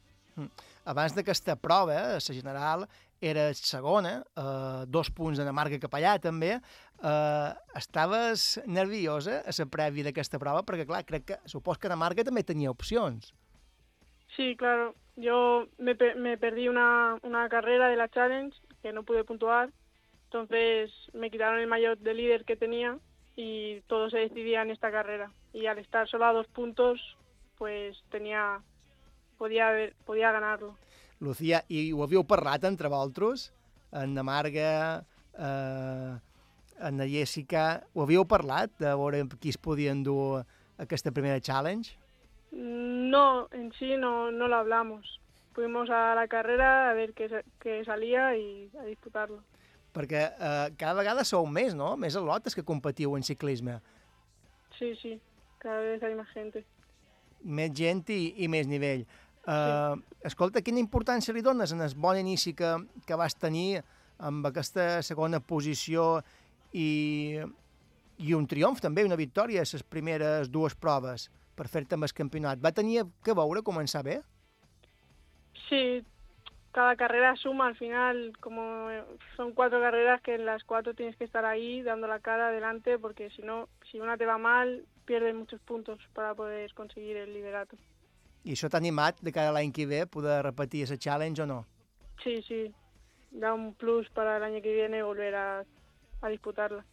abans 0.87 1.15
d'aquesta 1.15 1.57
prova, 1.57 1.95
eh, 1.95 2.19
la 2.29 2.35
general, 2.35 2.89
era 3.21 3.53
segona, 3.55 4.23
eh, 4.37 4.85
dos 4.87 5.11
punts 5.11 5.39
de 5.39 5.45
Dinamarca 5.45 5.81
cap 5.81 5.95
allà 5.99 6.19
també. 6.21 6.61
Eh, 7.03 7.53
estaves 7.75 8.61
nerviosa 8.67 9.41
a 9.41 9.53
la 9.59 9.67
prèvia 9.67 10.05
d'aquesta 10.05 10.39
prova? 10.39 10.63
Perquè, 10.63 10.87
clar, 10.87 11.05
crec 11.05 11.25
que, 11.25 11.39
supos 11.47 11.79
que 11.79 11.89
Dinamarca 11.89 12.25
també 12.25 12.45
tenia 12.45 12.71
opcions. 12.71 13.33
Sí, 14.37 14.55
claro. 14.57 14.95
Yo 15.17 15.67
me, 15.79 15.97
me 16.17 16.37
perdí 16.37 16.69
una, 16.69 17.19
una 17.23 17.49
carrera 17.49 17.89
de 17.89 17.97
la 17.97 18.09
Challenge 18.09 18.55
que 18.83 18.93
no 18.93 19.03
pude 19.03 19.25
puntuar. 19.25 19.71
Entonces 20.27 20.93
me 21.15 21.31
quitaron 21.31 21.61
el 21.61 21.67
maillot 21.67 21.99
de 22.01 22.15
líder 22.15 22.45
que 22.45 22.57
tenía 22.57 22.99
y 23.37 23.81
todo 23.83 24.11
se 24.11 24.19
decidía 24.19 24.63
en 24.63 24.71
esta 24.71 24.91
carrera. 24.91 25.31
Y 25.53 25.67
al 25.67 25.79
estar 25.79 26.09
solo 26.09 26.27
a 26.27 26.33
dos 26.33 26.47
puntos, 26.49 27.17
pues 27.57 28.03
tenía 28.11 28.61
podía 29.39 29.69
haber, 29.69 29.95
podía 30.05 30.33
ganarlo. 30.33 30.77
Lucía, 31.21 31.65
i 31.69 31.93
ho 31.93 32.03
havíeu 32.05 32.25
parlat 32.29 32.65
entre 32.69 32.89
vosaltres? 32.93 33.51
En 33.93 34.13
na 34.15 34.23
Marga, 34.23 35.05
eh, 35.33 36.17
en 36.81 36.97
na 36.97 37.07
Jessica, 37.09 37.85
ho 37.95 38.03
havíeu 38.05 38.27
parlat 38.29 38.73
de 38.79 38.93
veure 38.93 39.23
qui 39.41 39.49
es 39.49 39.57
podia 39.57 39.93
endur 39.93 40.45
aquesta 40.77 41.13
primera 41.13 41.41
challenge? 41.41 41.97
No, 42.53 43.49
en 43.53 43.73
sí 43.79 43.97
no, 43.97 44.31
no 44.31 44.49
lo 44.49 44.57
hablamos. 44.57 45.21
Fuimos 45.55 45.89
a 45.89 46.15
la 46.15 46.29
carrera 46.29 46.91
a 46.91 46.93
ver 46.93 47.15
qué, 47.15 47.45
qué 47.61 47.83
salía 47.85 48.37
y 48.37 48.71
a 48.79 48.85
disputarlo. 48.85 49.43
Perquè 49.97 50.23
eh, 50.29 50.71
cada 50.77 50.95
vegada 51.01 51.25
sou 51.25 51.47
més, 51.49 51.73
no? 51.75 51.95
Més 51.97 52.17
al·lotes 52.21 52.55
que 52.55 52.67
competiu 52.67 53.17
en 53.17 53.25
ciclisme. 53.25 53.81
Sí, 54.77 54.93
sí, 55.01 55.17
cada 55.59 55.81
vez 55.81 56.03
hay 56.05 56.15
más 56.15 56.29
gente. 56.37 56.67
més 57.47 57.71
gent 57.77 58.05
i, 58.11 58.35
i 58.43 58.49
més 58.51 58.67
nivell. 58.67 59.05
Uh, 59.47 59.95
escolta, 60.27 60.63
quina 60.65 60.83
importància 60.83 61.35
li 61.35 61.43
dones 61.45 61.71
en 61.73 61.85
el 61.85 61.95
bon 61.95 62.19
inici 62.19 62.53
que, 62.59 62.73
que 63.07 63.19
vas 63.19 63.37
tenir 63.39 63.83
amb 64.19 64.49
aquesta 64.49 65.03
segona 65.07 65.39
posició 65.39 66.17
i, 66.75 67.39
i 68.19 68.35
un 68.35 68.47
triomf 68.51 68.83
també, 68.83 69.05
una 69.07 69.19
victòria 69.19 69.63
a 69.63 69.69
les 69.71 69.85
primeres 69.87 70.51
dues 70.51 70.75
proves 70.75 71.29
per 71.57 71.69
fer-te 71.71 71.95
amb 71.95 72.09
el 72.09 72.17
campionat. 72.17 72.61
Va 72.61 72.75
tenir 72.75 73.05
que 73.25 73.37
veure 73.37 73.63
començar 73.63 74.03
bé? 74.05 74.19
Sí, 75.69 76.03
cada 76.77 76.95
carrera 76.95 77.35
suma 77.37 77.69
al 77.69 77.75
final, 77.75 78.35
como 78.39 78.91
eh, 78.91 79.03
son 79.35 79.55
cuatro 79.55 79.81
carreras 79.81 80.21
que 80.21 80.35
en 80.35 80.45
las 80.45 80.63
cuatro 80.63 80.93
tienes 80.93 81.17
que 81.17 81.25
estar 81.25 81.47
ahí 81.47 81.81
dando 81.81 82.07
la 82.07 82.21
cara 82.21 82.49
adelante 82.49 82.99
porque 82.99 83.31
si 83.31 83.41
no, 83.41 83.71
si 83.91 83.99
una 83.99 84.19
te 84.19 84.27
va 84.27 84.37
mal, 84.37 84.85
pierdes 85.07 85.35
muchos 85.35 85.59
puntos 85.63 85.99
para 86.13 86.35
poder 86.35 86.75
conseguir 86.75 87.17
el 87.17 87.33
liderato. 87.33 87.79
I 88.45 88.53
això 88.53 88.69
t'ha 88.69 88.77
animat 88.77 89.25
de 89.25 89.33
cara 89.33 89.49
a 89.49 89.55
l'any 89.57 89.73
que 89.73 89.87
ve 89.89 90.05
poder 90.05 90.43
repetir 90.45 90.85
la 90.91 90.99
challenge 91.01 91.41
o 91.43 91.47
no? 91.47 91.65
Sí, 92.23 92.43
sí, 92.43 92.69
da 93.31 93.55
un 93.55 93.73
plus 93.73 94.11
para 94.11 94.37
el 94.37 94.45
año 94.45 94.61
que 94.61 94.75
viene 94.75 95.03
volver 95.03 95.35
a, 95.35 95.65
a 96.21 96.29
disputarla. 96.29 96.85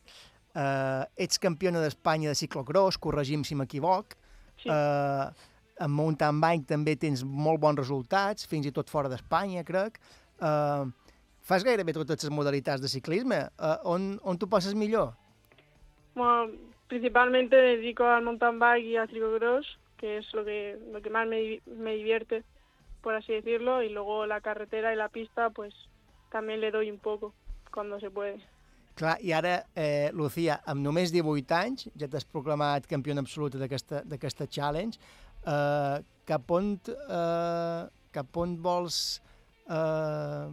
Uh, 0.55 1.03
ets 1.17 1.37
campiona 1.43 1.83
d'Espanya 1.83 2.31
de 2.31 2.39
ciclocross, 2.39 2.97
corregim 2.97 3.43
si 3.43 3.53
m'equivoc. 3.53 4.15
Sí. 4.63 4.69
Uh, 4.69 5.27
en 5.83 5.91
mountain 5.91 6.39
bike 6.41 6.67
també 6.69 6.95
tens 6.99 7.23
molt 7.23 7.61
bons 7.63 7.79
resultats, 7.81 8.47
fins 8.49 8.67
i 8.69 8.73
tot 8.75 8.91
fora 8.91 9.11
d'Espanya, 9.11 9.63
crec. 9.67 9.99
Uh, 10.39 10.89
fas 11.43 11.65
gairebé 11.67 11.95
totes 11.95 12.23
les 12.23 12.33
modalitats 12.33 12.81
de 12.81 12.91
ciclisme. 12.91 13.41
Uh, 13.57 13.75
on, 13.95 14.07
on 14.23 14.39
tu 14.39 14.49
passes 14.49 14.75
millor? 14.75 15.13
Bueno, 16.15 16.51
principalmente 16.87 17.55
me 17.55 17.77
dedico 17.77 18.05
al 18.05 18.23
mountain 18.23 18.59
bike 18.59 18.85
y 18.85 18.97
al 18.97 19.09
ciclocross, 19.09 19.67
que 19.97 20.17
es 20.17 20.33
lo 20.33 20.45
que, 20.45 20.77
lo 20.91 21.01
que 21.01 21.09
más 21.09 21.27
me, 21.27 21.61
me 21.65 21.95
divierte, 21.95 22.43
por 23.01 23.15
así 23.15 23.33
decirlo, 23.33 23.81
y 23.83 23.89
luego 23.89 24.25
la 24.25 24.41
carretera 24.41 24.93
y 24.93 24.97
la 24.97 25.09
pista, 25.09 25.49
pues 25.49 25.73
también 26.31 26.61
le 26.61 26.71
doy 26.71 26.91
un 26.91 26.99
poco 26.99 27.33
cuando 27.71 27.99
se 27.99 28.09
puede. 28.09 28.39
Clar, 28.93 29.17
i 29.25 29.31
ara, 29.33 29.63
eh, 29.73 30.11
Lucía, 30.13 30.59
amb 30.69 30.83
només 30.85 31.09
18 31.09 31.55
anys, 31.57 31.87
ja 31.97 32.05
t'has 32.05 32.27
proclamat 32.29 32.85
campiona 32.85 33.23
absoluta 33.25 33.57
d'aquesta 33.57 34.45
challenge, 34.45 34.99
eh, 35.45 36.03
cap, 36.25 36.51
on, 36.51 36.79
eh, 36.87 37.87
cap 38.11 38.37
on 38.37 38.55
vols 38.61 39.21
eh, 39.69 40.47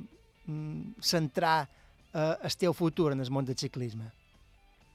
mm, 0.47 0.95
centrar 1.01 1.69
eh, 2.15 2.35
el 2.43 2.57
teu 2.57 2.73
futur 2.73 3.13
en 3.13 3.21
el 3.21 3.31
món 3.31 3.45
del 3.45 3.57
ciclisme? 3.57 4.11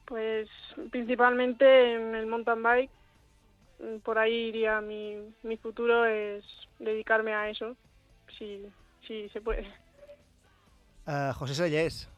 Pues 0.05 0.49
principalmente 0.91 1.65
en 1.95 2.15
el 2.15 2.27
mountain 2.27 2.61
bike 2.61 2.91
mm, 3.79 3.97
por 4.03 4.19
ahí 4.19 4.49
iría 4.49 4.81
mi, 4.81 5.17
mi 5.43 5.57
futuro, 5.57 6.05
es 6.05 6.43
dedicarme 6.79 7.33
a 7.33 7.49
eso, 7.49 7.75
si, 8.37 8.65
si 9.07 9.29
se 9.29 9.41
puede. 9.41 9.65
Uh, 11.07 11.31
José 11.33 11.53
Sallés, 11.53 12.09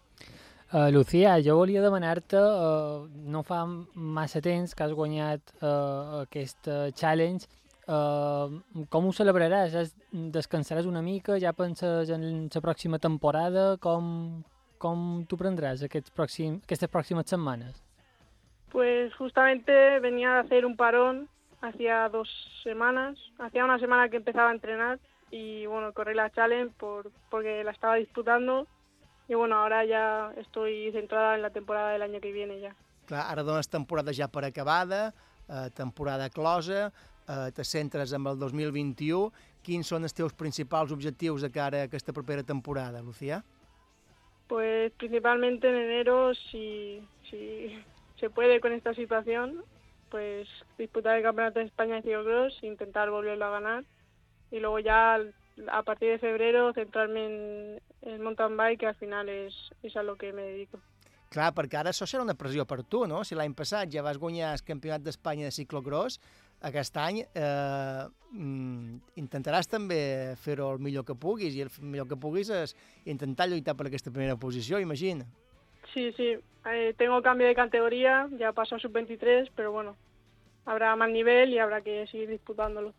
Uh, 0.70 0.92
Lucía, 0.92 1.38
jo 1.40 1.54
volia 1.56 1.80
demanar-te, 1.80 2.36
uh, 2.36 3.08
no 3.32 3.40
fa 3.48 3.62
massa 3.96 4.42
temps 4.44 4.74
que 4.76 4.84
has 4.84 4.92
guanyat 4.92 5.40
uh, 5.62 6.26
aquest 6.26 6.68
uh, 6.68 6.90
challenge, 6.92 7.48
uh, 7.88 8.86
com 8.90 9.08
ho 9.08 9.14
celebraràs? 9.16 9.76
Es, 9.82 9.96
descansaràs 10.12 10.88
una 10.90 11.02
mica? 11.02 11.40
Ja 11.42 11.54
penses 11.58 12.12
en 12.14 12.48
la 12.54 12.62
pròxima 12.64 13.00
temporada? 13.00 13.78
Com, 13.84 14.44
com 14.78 15.08
t'ho 15.28 15.40
prendràs 15.40 15.84
aquests 15.88 16.14
pròxim, 16.16 16.62
aquestes 16.64 16.92
pròximes 16.92 17.30
setmanes? 17.32 17.82
Pues 18.72 19.14
justamente 19.16 20.00
venía 20.00 20.34
de 20.34 20.40
hacer 20.40 20.66
un 20.66 20.76
parón 20.76 21.28
hacía 21.62 22.08
dos 22.10 22.30
semanas, 22.64 23.18
hacía 23.40 23.66
una 23.66 23.80
semana 23.80 24.10
que 24.10 24.18
empezaba 24.18 24.50
a 24.50 24.54
entrenar 24.54 25.00
y 25.32 25.66
bueno, 25.66 25.92
corrí 25.94 26.14
la 26.14 26.30
challenge 26.30 26.74
por, 26.78 27.12
porque 27.30 27.64
la 27.64 27.72
estaba 27.72 27.96
disputando 27.96 28.68
y 29.28 29.34
bueno, 29.34 29.58
ahora 29.58 29.84
ya 29.84 30.32
estoy 30.38 30.92
centrada 30.92 31.36
en 31.36 31.42
la 31.42 31.50
temporada 31.50 31.92
del 31.92 32.04
año 32.04 32.22
que 32.22 32.32
viene 32.32 32.60
ya. 32.60 32.76
clar, 33.08 33.26
ara 33.32 33.44
dones 33.44 33.70
temporada 33.72 34.12
ja 34.14 34.28
per 34.28 34.46
acabada, 34.46 35.14
uh, 35.48 35.70
temporada 35.72 36.30
closa, 36.30 36.92
uh, 37.28 37.52
te 37.54 37.64
centres 37.64 38.14
amb 38.16 38.32
el 38.32 38.40
2021. 38.40 39.32
Quins 39.64 39.92
són 39.94 40.08
els 40.08 40.16
teus 40.16 40.34
principals 40.34 40.92
objectius 40.96 41.44
de 41.46 41.52
cara 41.52 41.84
a 41.84 41.90
aquesta 41.92 42.16
propera 42.16 42.44
temporada, 42.44 43.02
Lucía? 43.02 43.44
Pues 44.48 44.92
principalmente 44.98 45.70
en 45.70 45.76
enero, 45.76 46.34
si, 46.34 47.02
si 47.30 47.76
se 48.20 48.30
puede 48.30 48.62
con 48.62 48.72
esta 48.72 48.94
situación, 48.94 49.64
pues 50.10 50.48
disputar 50.78 51.18
el 51.18 51.24
Campeonato 51.24 51.60
de 51.60 51.66
España 51.66 51.96
de 51.96 52.04
Ciclocross, 52.04 52.64
intentar 52.64 53.10
volverlo 53.10 53.46
a 53.46 53.50
ganar 53.50 53.84
y 54.52 54.60
luego 54.60 54.80
ya 54.80 55.20
a 55.72 55.84
partir 55.84 56.12
de 56.12 56.20
febrero 56.20 56.74
centrarme 56.74 57.26
en 57.26 57.82
el 58.02 58.20
mountain 58.20 58.56
bike, 58.56 58.80
que 58.80 58.88
al 58.88 58.96
final 58.96 59.28
es, 59.28 59.54
es 59.84 59.96
a 59.98 60.04
lo 60.04 60.16
que 60.16 60.32
me 60.32 60.44
dedico. 60.44 60.80
Clar, 61.28 61.52
perquè 61.52 61.76
ara 61.76 61.92
això 61.92 62.06
serà 62.08 62.24
una 62.24 62.38
pressió 62.40 62.64
per 62.64 62.86
tu, 62.88 63.02
no? 63.10 63.20
Si 63.28 63.36
l'any 63.36 63.52
passat 63.58 63.92
ja 63.92 64.04
vas 64.06 64.20
guanyar 64.22 64.54
el 64.56 64.64
Campionat 64.64 65.04
d'Espanya 65.04 65.50
de 65.50 65.56
ciclocross, 65.56 66.22
aquest 66.62 66.98
any 66.98 67.22
eh, 67.22 68.06
mm, 68.32 69.18
intentaràs 69.22 69.70
també 69.70 70.36
fer-ho 70.42 70.72
el 70.74 70.80
millor 70.82 71.06
que 71.06 71.16
puguis 71.16 71.56
i 71.56 71.62
el 71.66 71.72
millor 71.82 72.08
que 72.10 72.18
puguis 72.18 72.50
és 72.50 72.76
intentar 73.06 73.48
lluitar 73.48 73.76
per 73.78 73.88
aquesta 73.88 74.12
primera 74.12 74.38
posició, 74.38 74.80
imagina. 74.80 75.26
Sí, 75.94 76.12
sí, 76.18 76.34
eh, 76.66 76.94
tengo 76.98 77.22
cambio 77.22 77.48
de 77.48 77.56
categoría, 77.56 78.28
ya 78.38 78.52
paso 78.54 78.76
a 78.76 78.80
sub-23, 78.80 79.52
pero 79.56 79.72
bueno, 79.72 79.96
habrá 80.66 80.96
más 80.96 81.10
nivel 81.10 81.54
y 81.54 81.60
habrá 81.60 81.82
que 81.82 82.08
seguir 82.08 82.30
disputándolo. 82.30 82.94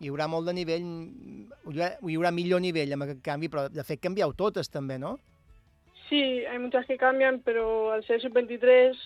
Hi 0.00 0.08
haurà 0.08 0.24
molt 0.32 0.46
de 0.48 0.54
nivell, 0.56 0.84
hi 0.88 1.42
haurà, 1.68 1.90
hi 2.00 2.14
haurà 2.16 2.30
millor 2.32 2.62
nivell 2.64 2.94
amb 2.96 3.04
aquest 3.04 3.20
canvi, 3.20 3.50
però 3.52 3.66
de 3.68 3.84
fet 3.84 4.00
canvieu 4.00 4.32
totes 4.32 4.72
també, 4.72 4.96
no? 4.98 5.18
Sí, 6.08 6.46
hay 6.46 6.58
muchas 6.58 6.86
que 6.86 6.96
cambian, 6.96 7.42
pero 7.44 7.92
al 7.92 8.02
ser 8.06 8.20
sub-23 8.22 8.96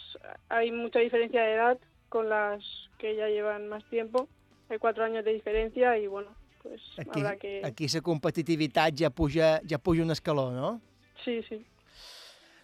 hay 0.50 0.70
mucha 0.70 1.00
diferencia 1.00 1.42
de 1.42 1.54
edad 1.54 1.78
con 2.08 2.28
las 2.28 2.62
que 2.98 3.16
ya 3.16 3.28
llevan 3.28 3.68
más 3.68 3.84
tiempo. 3.90 4.28
Hay 4.68 4.78
cuatro 4.78 5.04
años 5.04 5.24
de 5.24 5.32
diferencia 5.32 5.98
y 5.98 6.06
bueno, 6.06 6.30
pues 6.62 6.80
Aquí, 6.98 7.20
habrá 7.20 7.36
que... 7.36 7.60
aquí 7.64 7.86
la 7.88 8.00
competitivitat 8.00 8.94
ja 8.98 9.10
puja, 9.10 9.60
ja 9.68 9.78
puja 9.78 10.02
un 10.02 10.10
escaló, 10.10 10.50
no? 10.50 10.80
Sí, 11.24 11.42
sí. 11.48 11.64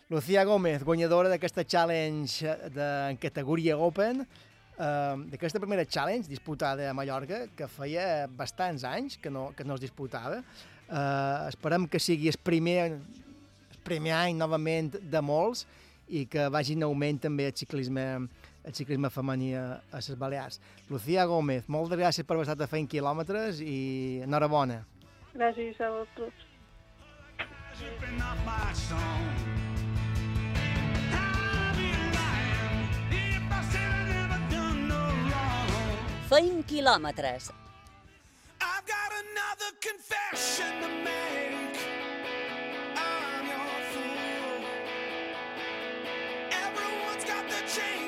Lucía 0.08 0.42
Gómez, 0.42 0.82
guanyadora 0.82 1.28
d'aquesta 1.30 1.62
challenge 1.64 2.42
de, 2.74 2.86
en 3.12 3.16
categoria 3.22 3.76
Open, 3.78 4.24
eh, 4.24 5.14
d'aquesta 5.30 5.60
primera 5.62 5.84
challenge 5.86 6.26
disputada 6.26 6.88
a 6.90 6.94
Mallorca, 6.94 7.44
que 7.54 7.68
feia 7.70 8.26
bastants 8.26 8.82
anys 8.82 9.20
que 9.22 9.30
no, 9.30 9.52
que 9.54 9.62
no 9.62 9.76
es 9.78 9.84
disputava. 9.84 10.40
Eh, 10.90 11.46
esperem 11.52 11.86
que 11.86 12.00
sigui 12.02 12.26
el 12.26 12.40
primer, 12.42 12.96
el 13.70 13.78
primer 13.86 14.16
any 14.18 14.34
novament 14.34 14.96
de 14.98 15.22
molts 15.22 15.62
i 16.10 16.24
que 16.26 16.48
vagi 16.50 16.74
en 16.74 16.82
augment 16.88 17.22
també 17.28 17.46
el 17.46 17.54
ciclisme, 17.54 18.26
el 18.64 18.74
ciclisme 18.74 19.10
femení 19.10 19.54
a, 19.54 19.82
a 19.92 19.96
les 19.96 20.18
Balears. 20.18 20.60
Lucía 20.88 21.24
Gómez, 21.24 21.68
moltes 21.68 21.98
gràcies 21.98 22.26
per 22.26 22.36
haver 22.36 22.48
estat 22.48 22.60
a 22.66 22.70
fent 22.70 22.88
quilòmetres 22.88 23.60
i 23.60 24.20
enhorabona. 24.24 24.84
Gracias 25.34 25.80
a 25.80 25.90
wrong. 25.90 26.06
Feim 36.30 36.62
quilòmetres. 36.62 37.50
I've 38.60 38.86
got 38.86 39.10
another 39.24 39.70
confession 39.82 40.70
to 40.82 40.88
make. 41.02 41.80
I'm 42.96 43.46
your 43.50 43.80
fool. 43.90 44.62
Everyone's 46.52 47.24
got 47.24 47.48
the 47.48 47.60
chains 47.66 47.99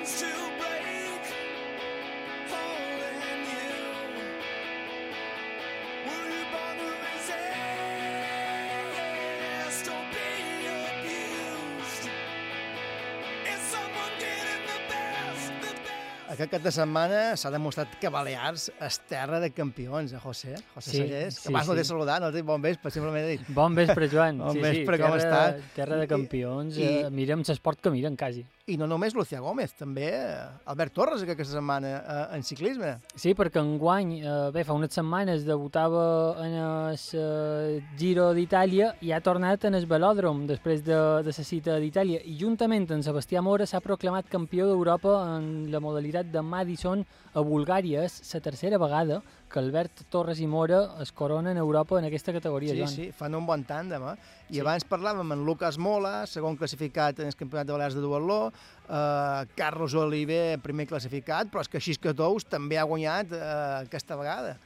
Aquest 16.32 16.48
cap 16.54 16.62
de 16.64 16.70
setmana 16.72 17.18
s'ha 17.36 17.50
demostrat 17.52 17.90
que 18.00 18.08
Balears 18.12 18.70
és 18.80 18.96
terra 19.10 19.36
de 19.42 19.50
campions, 19.52 20.14
eh, 20.16 20.20
José? 20.22 20.54
José 20.74 20.90
Sí, 20.90 20.96
Sallés, 21.02 21.34
que 21.36 21.42
sí, 21.48 21.52
abans 21.52 21.68
no 21.68 21.74
sí. 21.74 21.78
t'he 21.80 21.84
saludat, 21.84 22.22
no 22.24 22.30
t'he 22.30 22.38
dit 22.40 22.46
bon 22.48 22.62
vespre, 22.64 22.90
simplement 22.94 23.20
he 23.26 23.36
dit 23.36 23.50
Bon 23.52 23.74
vespre, 23.76 24.08
Joan. 24.08 24.38
Bon 24.46 24.56
sí, 24.56 24.62
vespre, 24.64 24.96
sí, 24.96 25.02
com 25.02 25.12
terra, 25.18 25.18
està? 25.20 25.74
Terra 25.76 25.98
de 26.00 26.06
campions. 26.08 26.78
i- 26.80 26.86
I, 27.02 27.10
mirem 27.12 27.44
l'esport 27.46 27.82
que 27.84 27.92
miren, 27.92 28.16
quasi. 28.16 28.46
I 28.70 28.76
no 28.78 28.86
només 28.86 29.10
Lucía 29.18 29.40
Gómez, 29.42 29.72
també 29.74 30.04
eh, 30.14 30.42
Albert 30.70 30.92
Torres 30.94 31.22
aquesta 31.24 31.56
setmana 31.56 31.88
eh, 31.98 32.18
en 32.36 32.44
ciclisme. 32.46 32.92
Sí, 33.18 33.32
perquè 33.34 33.58
enguany, 33.58 34.12
eh, 34.20 34.34
bé, 34.54 34.62
fa 34.62 34.76
unes 34.78 34.94
setmanes 34.94 35.42
debutava 35.42 36.04
en 36.44 36.54
el 36.62 36.94
eh, 36.94 37.80
Giro 37.98 38.28
d'Itàlia 38.36 38.92
i 39.02 39.10
ha 39.10 39.18
tornat 39.18 39.66
en 39.66 39.74
el 39.74 39.88
velòdrom 39.90 40.44
després 40.46 40.84
de, 40.86 41.00
de 41.26 41.34
la 41.34 41.46
cita 41.48 41.80
d'Itàlia 41.82 42.22
i 42.22 42.36
juntament 42.38 42.86
amb 42.94 43.02
Sebastià 43.02 43.42
Mora 43.42 43.66
s'ha 43.66 43.82
proclamat 43.82 44.30
campió 44.30 44.70
d'Europa 44.70 45.16
en 45.40 45.50
la 45.74 45.82
modalitat 45.82 46.30
de 46.30 46.46
Madison 46.46 47.02
a 47.34 47.42
Bulgària. 47.42 48.06
És 48.06 48.22
la 48.30 48.44
tercera 48.46 48.78
vegada 48.78 49.24
que 49.52 49.60
Albert 49.60 50.06
Torres 50.10 50.40
i 50.40 50.46
Mora 50.48 50.78
es 51.04 51.12
coronen 51.12 51.58
a 51.58 51.60
Europa 51.60 51.98
en 52.00 52.06
aquesta 52.08 52.32
categoria, 52.32 52.72
Sí, 52.72 52.78
Joan. 52.80 52.88
sí, 52.94 53.10
fan 53.12 53.34
un 53.36 53.44
bon 53.46 53.62
tàndem, 53.68 54.02
eh? 54.14 54.16
I 54.48 54.54
Sí. 54.54 54.60
abans 54.60 54.86
parlàvem 54.88 55.20
amb 55.36 55.44
Lucas 55.46 55.76
Mola, 55.78 56.26
segon 56.26 56.56
classificat 56.56 57.20
en 57.20 57.26
el 57.28 57.36
Campionat 57.36 57.66
de 57.66 57.72
Balears 57.76 57.94
de 57.94 58.00
Duatló, 58.00 58.52
eh, 58.88 59.46
Carlos 59.54 59.94
Oliver, 59.94 60.58
primer 60.60 60.86
classificat, 60.88 61.48
però 61.52 61.60
és 61.60 61.68
que 61.68 61.78
Xisca 61.80 62.14
Tous 62.14 62.44
també 62.48 62.78
ha 62.78 62.84
guanyat 62.84 63.32
eh, 63.32 63.84
aquesta 63.86 64.16
vegada. 64.16 64.56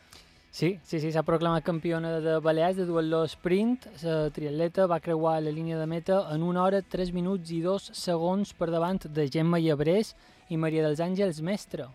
Sí, 0.56 0.78
sí, 0.82 1.00
sí, 1.00 1.10
s'ha 1.12 1.22
proclamat 1.22 1.62
campiona 1.66 2.14
de 2.20 2.38
Balears 2.40 2.76
de 2.78 2.86
duatló 2.86 3.24
sprint. 3.28 3.84
La 4.02 4.30
triatleta 4.30 4.86
va 4.86 5.00
creuar 5.00 5.42
la 5.42 5.50
línia 5.50 5.76
de 5.76 5.84
meta 5.86 6.22
en 6.32 6.42
una 6.42 6.62
hora, 6.62 6.80
3 6.80 7.12
minuts 7.12 7.50
i 7.52 7.60
2 7.60 7.90
segons 7.92 8.54
per 8.54 8.70
davant 8.70 9.02
de 9.04 9.28
Gemma 9.28 9.58
Llebrés 9.60 10.14
i 10.48 10.56
Maria 10.56 10.82
dels 10.86 11.00
Àngels 11.00 11.42
Mestre. 11.42 11.88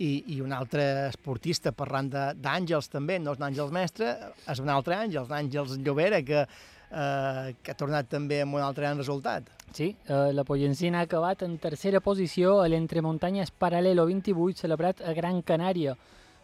I, 0.00 0.10
i 0.32 0.40
un 0.40 0.52
altre 0.56 0.84
esportista, 1.10 1.74
parlant 1.76 2.08
d'Àngels 2.10 2.88
també, 2.88 3.18
no 3.20 3.34
és 3.36 3.40
l'Àngels 3.42 3.72
Mestre, 3.74 4.14
és 4.48 4.60
un 4.62 4.72
altre 4.72 4.96
Àngels, 4.96 5.28
l'Àngels 5.28 5.74
Llobera, 5.84 6.22
que, 6.24 6.46
eh, 6.46 7.50
que 7.60 7.74
ha 7.74 7.78
tornat 7.78 8.08
també 8.08 8.40
amb 8.40 8.56
un 8.56 8.64
altre 8.64 8.86
gran 8.86 8.96
resultat. 8.98 9.50
Sí, 9.72 9.94
eh, 10.08 10.32
la 10.32 10.44
Pollensina 10.44 10.98
ha 10.98 11.06
acabat 11.06 11.44
en 11.46 11.58
tercera 11.62 12.00
posició 12.00 12.60
a 12.60 12.68
l'Entremuntanyes 12.68 13.52
Paralelo 13.52 14.06
28 14.08 14.64
celebrat 14.64 15.04
a 15.04 15.12
Gran 15.14 15.42
Canària. 15.42 15.94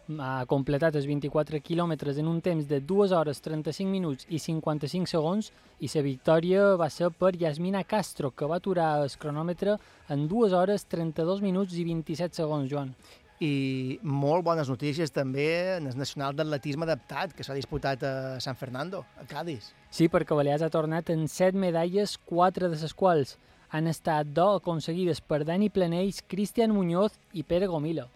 Ha 0.07 0.45
completat 0.47 0.95
els 0.95 1.05
24 1.09 1.59
quilòmetres 1.59 2.21
en 2.21 2.29
un 2.31 2.39
temps 2.39 2.63
de 2.69 2.79
2 2.79 3.11
hores 3.11 3.41
35 3.43 3.91
minuts 3.91 4.27
i 4.31 4.39
55 4.39 5.11
segons 5.11 5.51
i 5.83 5.89
la 5.91 6.03
victòria 6.05 6.61
va 6.79 6.87
ser 6.89 7.09
per 7.11 7.33
Yasmina 7.35 7.83
Castro, 7.83 8.31
que 8.31 8.47
va 8.47 8.61
aturar 8.61 9.01
el 9.03 9.11
cronòmetre 9.19 9.75
en 10.07 10.27
2 10.31 10.53
hores 10.53 10.87
32 10.87 11.43
minuts 11.43 11.75
i 11.75 11.83
27 11.83 12.39
segons, 12.39 12.71
Joan. 12.71 12.95
I 13.39 13.99
molt 14.01 14.41
bones 14.45 14.69
notícies 14.69 15.11
també 15.13 15.75
en 15.75 15.91
el 15.91 15.97
Nacional 15.97 16.33
d'Atletisme 16.35 16.87
Adaptat, 16.87 17.35
que 17.37 17.45
s'ha 17.45 17.53
disputat 17.53 18.01
a 18.01 18.13
San 18.41 18.57
Fernando, 18.57 19.03
a 19.21 19.27
Cádiz. 19.29 19.73
Sí, 19.93 20.09
perquè 20.09 20.33
Balears 20.33 20.65
ha 20.65 20.73
tornat 20.73 21.11
en 21.13 21.27
7 21.29 21.53
medalles, 21.57 22.17
4 22.25 22.71
de 22.71 22.81
les 22.81 22.95
quals 22.97 23.37
han 23.69 23.87
estat 23.87 24.29
do 24.33 24.55
aconseguides 24.57 25.21
per 25.21 25.43
Dani 25.45 25.69
Planells, 25.69 26.23
Cristian 26.25 26.73
Muñoz 26.73 27.19
i 27.33 27.43
Pere 27.43 27.67
Gomila. 27.67 28.07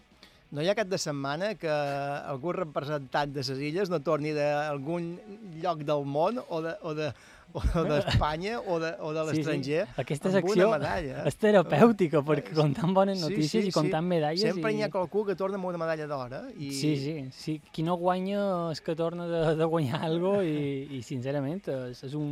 No 0.52 0.60
hi 0.60 0.68
ha 0.68 0.76
cap 0.76 0.88
de 0.90 0.98
setmana 1.00 1.54
que 1.56 1.70
algun 1.72 2.58
representant 2.58 3.30
de 3.32 3.40
les 3.46 3.60
illes 3.70 3.88
no 3.88 4.02
torni 4.04 4.34
d'algun 4.36 5.14
lloc 5.62 5.86
del 5.88 6.04
món 6.04 6.42
o 6.42 6.60
de, 6.60 6.74
o 6.82 6.92
de, 6.98 7.12
o 7.52 7.82
d'Espanya 7.84 8.60
o 8.60 8.78
de, 8.80 8.92
o 9.00 9.12
de 9.12 9.20
Sí, 9.22 9.28
sí. 9.28 9.36
l'estranger 9.36 9.86
Aquesta 10.00 10.30
secció 10.32 10.70
medalla. 10.72 11.24
és 11.28 11.36
terapèutica, 11.36 12.22
perquè 12.24 12.54
comptant 12.56 12.94
bones 12.96 13.18
Sí, 13.20 13.24
notícies 13.26 13.64
sí, 13.66 13.68
i 13.68 13.72
comptant 13.74 14.04
sí. 14.06 14.08
medalles... 14.08 14.40
Sempre 14.54 14.72
i... 14.72 14.78
hi 14.78 14.82
ha 14.86 14.90
qualcú 14.90 15.24
que 15.26 15.36
torna 15.36 15.58
amb 15.60 15.68
una 15.68 15.78
medalla 15.82 16.06
d'or, 16.08 16.32
eh? 16.32 16.54
I... 16.56 16.70
Sí, 16.72 16.92
sí, 16.96 17.14
sí. 17.36 17.56
Qui 17.72 17.82
no 17.84 17.96
guanya 18.00 18.70
és 18.72 18.80
que 18.80 18.94
torna 18.96 19.26
de, 19.28 19.42
de 19.58 19.64
guanyar 19.68 20.00
cosa 20.22 20.44
i, 20.48 20.88
i 20.98 21.02
sincerament 21.04 21.60
és, 21.68 22.02
és 22.08 22.14
un, 22.18 22.30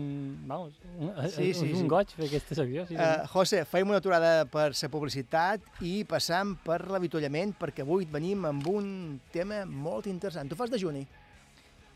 vamos, 0.49 0.73
un, 0.99 1.13
és, 1.27 1.35
Sí, 1.37 1.51
és 1.51 1.61
sí, 1.61 1.71
un 1.73 1.83
sí. 1.85 1.89
goig 1.89 2.15
fer 2.17 2.27
aquesta 2.31 2.55
secció. 2.63 2.87
Sí, 2.89 2.97
Uh, 3.01 3.25
José, 3.33 3.65
fem 3.65 3.89
una 3.89 3.99
aturada 4.03 4.45
per 4.51 4.71
la 4.75 4.89
publicitat 4.93 5.61
i 5.81 6.05
passam 6.05 6.57
per 6.65 6.83
l'avituallament 6.91 7.55
perquè 7.59 7.81
avui 7.85 8.05
venim 8.05 8.45
amb 8.49 8.67
un 8.69 9.19
tema 9.33 9.65
molt 9.65 10.07
interessant. 10.11 10.49
Tu 10.51 10.57
fas 10.59 10.71
de 10.71 10.79
juni? 10.81 11.07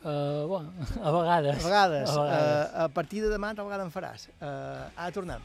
Uh, 0.05 0.47
bueno, 0.47 0.73
a 1.03 1.11
vegades. 1.11 1.65
A 1.65 1.69
vegades. 1.69 2.11
A 2.11 2.23
vegades. 2.23 2.73
Uh, 2.75 2.83
a 2.85 2.89
partir 2.93 3.23
de 3.25 3.31
demà 3.33 3.55
tal 3.57 3.65
vegada 3.65 3.87
en 3.89 3.93
faràs. 3.95 4.29
Uh, 4.37 4.91
ara 5.01 5.11
tornem. 5.17 5.41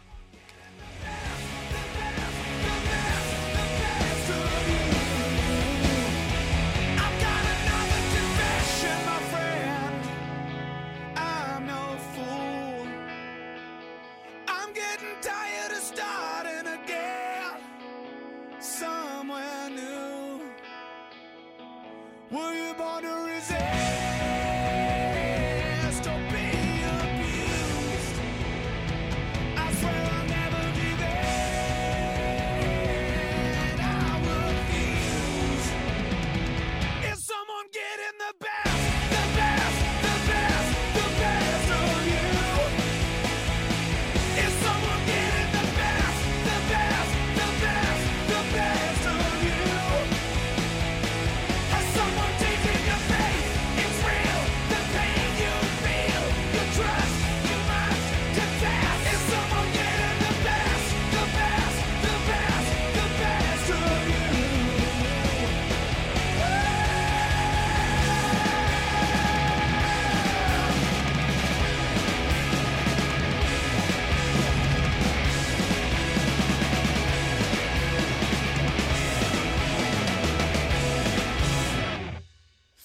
I've 7.01 7.17
got 7.23 7.43
another 7.55 8.01
confession, 8.15 8.97
my 9.09 9.19
friend. 9.31 10.01
I'm 11.15 11.65
no 11.67 11.83
fool. 12.13 12.87
I'm 14.47 14.73
getting 14.73 15.15
tired 15.21 15.71
of 15.71 15.83
starting 15.93 16.67
again 16.79 17.59
somewhere 18.59 19.69
new. 19.69 20.41
Were 22.31 22.53
you 22.53 22.73
born 22.75 23.03
to 23.03 23.15
resist 23.33 23.88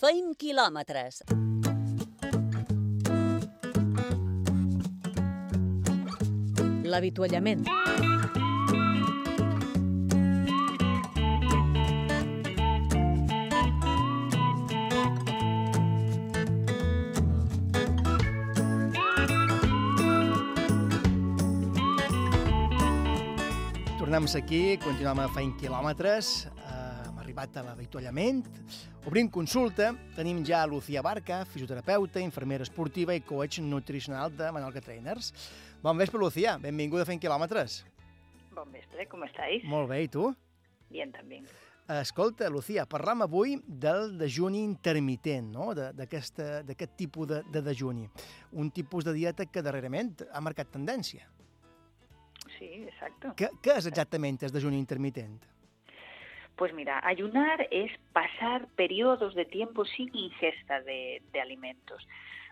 Feim 0.05 0.35
quilòmetres. 0.37 1.23
L'avituallament. 6.85 7.65
Tornem 23.97 24.29
aquí, 24.37 24.77
continuem 24.85 25.25
a 25.25 25.31
fent 25.33 25.57
quilòmetres, 25.65 26.35
arribat 27.35 27.57
a 27.59 27.63
l'avituallament, 27.67 28.45
obrim 29.07 29.29
consulta, 29.29 29.93
tenim 30.15 30.45
ja 30.47 30.65
Lucía 30.67 31.03
Barca, 31.03 31.45
fisioterapeuta, 31.45 32.21
infermera 32.21 32.63
esportiva 32.63 33.15
i 33.15 33.21
coach 33.21 33.59
nutricional 33.59 34.31
de 34.31 34.53
Menorca 34.53 34.81
Trainers. 34.81 35.33
Bon 35.83 35.99
vespre, 35.99 36.19
Lucía, 36.19 36.57
benvinguda 36.59 37.03
a 37.03 37.07
fent 37.07 37.21
quilòmetres. 37.21 37.85
Bon 38.55 38.71
vespre, 38.71 39.09
¿cómo 39.09 39.25
estáis? 39.25 39.65
Molt 39.65 39.91
bé, 39.91 40.05
i 40.05 40.09
tu? 40.09 40.33
Bien 40.91 41.11
también. 41.11 41.47
Escolta, 41.89 42.49
Lucía, 42.49 42.87
parlam 42.87 43.27
avui 43.27 43.59
del 43.67 44.15
dejuni 44.17 44.63
intermitent, 44.63 45.51
no? 45.53 45.75
D'aquest 45.75 46.95
tipus 46.97 47.29
de, 47.29 47.43
de 47.51 47.63
dejuni. 47.63 48.07
Un 48.53 48.71
tipus 48.71 49.05
de 49.05 49.13
dieta 49.13 49.45
que 49.45 49.61
darrerament 49.61 50.23
ha 50.31 50.41
marcat 50.41 50.71
tendència. 50.71 51.27
Sí, 52.55 52.87
exacto. 52.87 53.35
Què, 53.37 53.51
què 53.61 53.75
és 53.83 53.91
exactament 53.91 54.39
el 54.47 54.55
dejuni 54.55 54.79
intermitent? 54.79 55.43
Pues 56.57 56.73
mira, 56.73 57.01
ayunar 57.05 57.67
es 57.71 57.91
pasar 58.13 58.69
periodos 58.77 59.35
de 59.35 59.45
tiempo 59.45 59.85
sin 59.85 60.15
ingesta 60.15 60.81
de, 60.83 61.21
alimentos. 61.41 62.07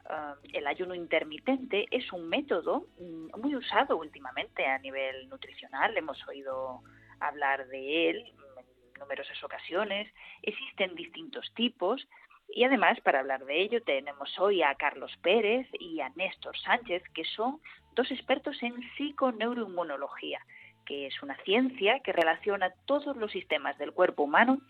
Ah, 0.07 0.35
el 0.53 0.67
ayuno 0.67 0.95
intermitente 0.95 1.87
es 1.91 2.13
un 2.13 2.29
método 2.29 2.87
mm, 2.99 3.41
muy 3.41 3.55
usado 3.55 3.97
últimamente 3.97 4.67
a 4.67 4.79
nivel 4.79 5.29
nutricional. 5.29 5.97
Hemos 5.97 6.19
oído 6.27 6.83
hablar 7.21 7.69
de 7.69 8.11
él 8.11 8.33
en 8.57 9.01
numerosas 9.01 9.43
ocasiones. 9.45 10.13
Existen 10.43 10.97
distintos 10.97 11.53
tipos. 11.55 12.07
Y 12.49 12.65
además, 12.65 13.01
para 13.01 13.21
hablar 13.21 13.45
de 13.45 13.63
ello, 13.63 13.83
tenemos 13.83 14.39
hoy 14.39 14.63
a 14.63 14.75
Carlos 14.75 15.17
Pérez 15.23 15.69
y 15.79 16.01
a 16.01 16.11
Néstor 16.11 16.59
Sánchez, 16.59 17.03
que 17.15 17.25
son 17.25 17.61
dos 17.95 18.11
expertos 18.11 18.61
en 18.63 18.75
psiconeuroinmunología, 18.97 20.41
que 20.85 21.07
es 21.07 21.23
una 21.23 21.37
ciencia 21.45 22.01
que 22.01 22.13
relaciona 22.13 22.73
todos 22.87 23.17
los 23.17 23.33
sistemas 23.33 23.79
del 23.79 23.93
cuerpo 23.93 24.23
humano 24.23 24.61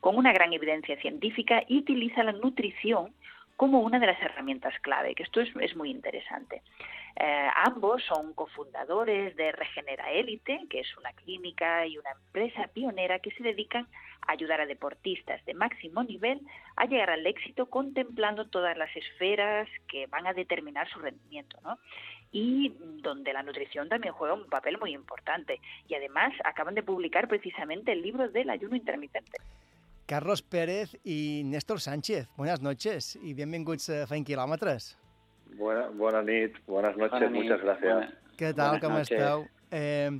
con 0.00 0.16
una 0.16 0.32
gran 0.32 0.52
evidencia 0.52 0.96
científica 1.00 1.62
y 1.68 1.78
utiliza 1.78 2.24
la 2.24 2.32
nutrición 2.32 3.14
como 3.56 3.80
una 3.80 4.00
de 4.00 4.06
las 4.06 4.20
herramientas 4.20 4.74
clave, 4.80 5.14
que 5.14 5.22
esto 5.22 5.40
es, 5.40 5.48
es 5.60 5.76
muy 5.76 5.90
interesante. 5.90 6.62
Eh, 7.14 7.48
ambos 7.64 8.02
son 8.04 8.32
cofundadores 8.32 9.36
de 9.36 9.52
Regenera 9.52 10.10
Élite, 10.10 10.60
que 10.70 10.80
es 10.80 10.96
una 10.96 11.12
clínica 11.12 11.86
y 11.86 11.98
una 11.98 12.10
empresa 12.10 12.68
pionera 12.72 13.18
que 13.18 13.30
se 13.32 13.42
dedican 13.42 13.86
a 14.26 14.32
ayudar 14.32 14.60
a 14.60 14.66
deportistas 14.66 15.44
de 15.44 15.54
máximo 15.54 16.02
nivel 16.02 16.40
a 16.76 16.86
llegar 16.86 17.10
al 17.10 17.26
éxito 17.26 17.66
contemplando 17.66 18.48
todas 18.48 18.76
las 18.76 18.94
esferas 18.96 19.68
que 19.88 20.06
van 20.06 20.26
a 20.26 20.32
determinar 20.32 20.88
su 20.88 21.00
rendimiento, 21.00 21.58
¿no? 21.62 21.78
Y 22.32 22.74
donde 23.02 23.32
la 23.32 23.42
nutrición 23.42 23.88
también 23.88 24.14
juega 24.14 24.34
un 24.34 24.48
papel 24.48 24.78
muy 24.78 24.94
importante. 24.94 25.60
Y 25.88 25.94
además 25.94 26.32
acaban 26.44 26.74
de 26.74 26.82
publicar 26.82 27.28
precisamente 27.28 27.92
el 27.92 28.02
libro 28.02 28.28
del 28.30 28.50
ayuno 28.50 28.74
intermitente. 28.74 29.38
Carlos 30.06 30.42
Pérez 30.42 30.98
i 31.04 31.42
Néstor 31.44 31.80
Sánchez, 31.80 32.28
buenas 32.36 32.60
noches 32.60 33.16
y 33.22 33.34
bienvenidos 33.34 33.88
a 33.88 34.06
Fent 34.06 34.26
Kilòmetres. 34.26 34.98
Buena, 35.56 35.88
buena 35.88 36.22
nit, 36.22 36.56
buenas 36.66 36.96
noches, 36.96 37.20
Bona 37.20 37.30
nit, 37.30 37.42
muchas 37.44 37.60
gracias. 37.62 38.10
Què 38.36 38.52
tal, 38.56 38.78
Buenas 38.78 38.82
com 38.82 38.92
noches. 38.96 39.10
esteu? 39.12 39.46
Eh, 39.70 40.10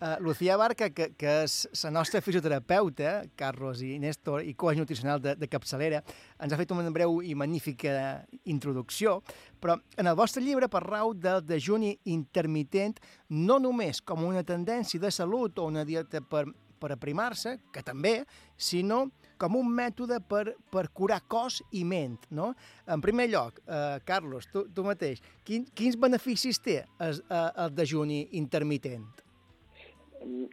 uh, 0.00 0.22
Lucía 0.22 0.56
Barca, 0.56 0.90
que, 0.90 1.10
que 1.16 1.30
és 1.42 1.54
la 1.82 1.90
nostra 1.90 2.20
fisioterapeuta, 2.20 3.24
Carlos 3.36 3.80
i 3.82 3.98
Néstor, 3.98 4.44
i 4.44 4.54
coach 4.54 4.78
nutricional 4.78 5.20
de, 5.24 5.34
de 5.40 5.48
capçalera, 5.48 6.02
ens 6.38 6.52
ha 6.52 6.60
fet 6.60 6.72
una 6.76 6.84
breu 6.92 7.22
i 7.24 7.34
magnífica 7.34 8.24
introducció, 8.44 9.22
però 9.64 9.78
en 9.96 10.10
el 10.10 10.16
vostre 10.18 10.42
llibre 10.44 10.68
parlau 10.68 11.14
del 11.16 11.40
dejuni 11.48 11.94
intermitent 12.12 12.98
no 13.32 13.56
només 13.56 14.02
com 14.04 14.26
una 14.28 14.42
tendència 14.44 15.00
de 15.00 15.08
salut 15.08 15.56
o 15.56 15.64
una 15.70 15.86
dieta 15.88 16.20
per, 16.20 16.44
per 16.76 16.90
aprimar-se, 16.92 17.54
que 17.72 17.80
també, 17.80 18.18
sinó 18.60 19.06
com 19.40 19.56
un 19.56 19.72
mètode 19.72 20.20
per, 20.28 20.52
per 20.68 20.90
curar 20.92 21.22
cos 21.32 21.62
i 21.72 21.80
ment, 21.88 22.20
no? 22.28 22.52
En 22.84 23.00
primer 23.00 23.30
lloc, 23.32 23.64
eh, 23.64 23.96
Carlos, 24.04 24.50
tu, 24.52 24.66
tu 24.68 24.84
mateix, 24.84 25.24
quin, 25.48 25.64
quins 25.72 25.96
beneficis 25.96 26.60
té 26.60 26.82
el, 27.00 27.24
eh, 27.24 27.44
el 27.64 27.72
dejuni 27.72 28.26
intermitent? 28.36 29.23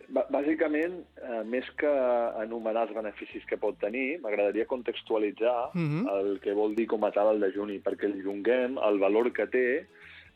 Bà- 0.10 0.28
Bàsicament, 0.30 0.98
eh, 1.22 1.44
més 1.46 1.70
que 1.80 1.90
enumerar 2.44 2.88
els 2.88 2.96
beneficis 2.96 3.46
que 3.48 3.58
pot 3.58 3.78
tenir, 3.80 4.20
m'agradaria 4.20 4.66
contextualitzar 4.66 5.72
Mhm. 5.74 6.08
el 6.10 6.40
que 6.42 6.54
vol 6.54 6.76
dir 6.76 6.88
com 6.88 7.04
a 7.06 7.12
tal 7.12 7.36
el 7.36 7.40
dejuni, 7.42 7.80
perquè 7.80 8.08
li 8.12 8.22
donem 8.22 8.78
el 8.78 9.00
valor 9.00 9.32
que 9.32 9.48
té, 9.48 9.88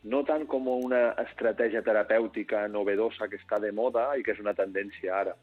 no 0.04 0.22
tant 0.24 0.46
com 0.46 0.68
una 0.68 1.14
estratègia 1.18 1.82
terapèutica 1.82 2.68
novedosa 2.68 3.28
que 3.28 3.36
està 3.36 3.58
de 3.60 3.72
moda 3.72 4.16
i 4.16 4.22
que 4.22 4.32
és 4.32 4.40
una 4.40 4.54
tendència 4.54 5.12
ara, 5.20 5.34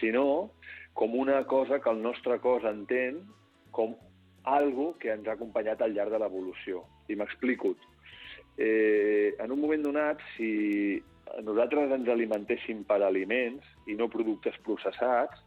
sinó 0.00 0.50
com 0.94 1.14
una 1.14 1.44
cosa 1.44 1.80
que 1.80 1.90
el 1.90 2.00
nostre 2.02 2.38
cos 2.40 2.64
entén 2.64 3.20
com 3.70 3.94
algo 4.44 4.96
que 4.98 5.10
ens 5.12 5.26
ha 5.28 5.32
acompanyat 5.32 5.82
al 5.82 5.92
llarg 5.92 6.10
de 6.10 6.18
l'evolució. 6.18 6.84
I 7.08 7.14
m'explico. 7.14 7.76
eh, 8.58 9.34
en 9.38 9.52
un 9.52 9.60
moment 9.60 9.82
donat, 9.82 10.18
si 10.34 11.02
nosaltres 11.46 11.92
ens 11.96 12.08
alimentéssim 12.08 12.84
per 12.88 13.00
aliments 13.04 13.66
i 13.90 13.96
no 13.98 14.08
productes 14.12 14.56
processats, 14.66 15.42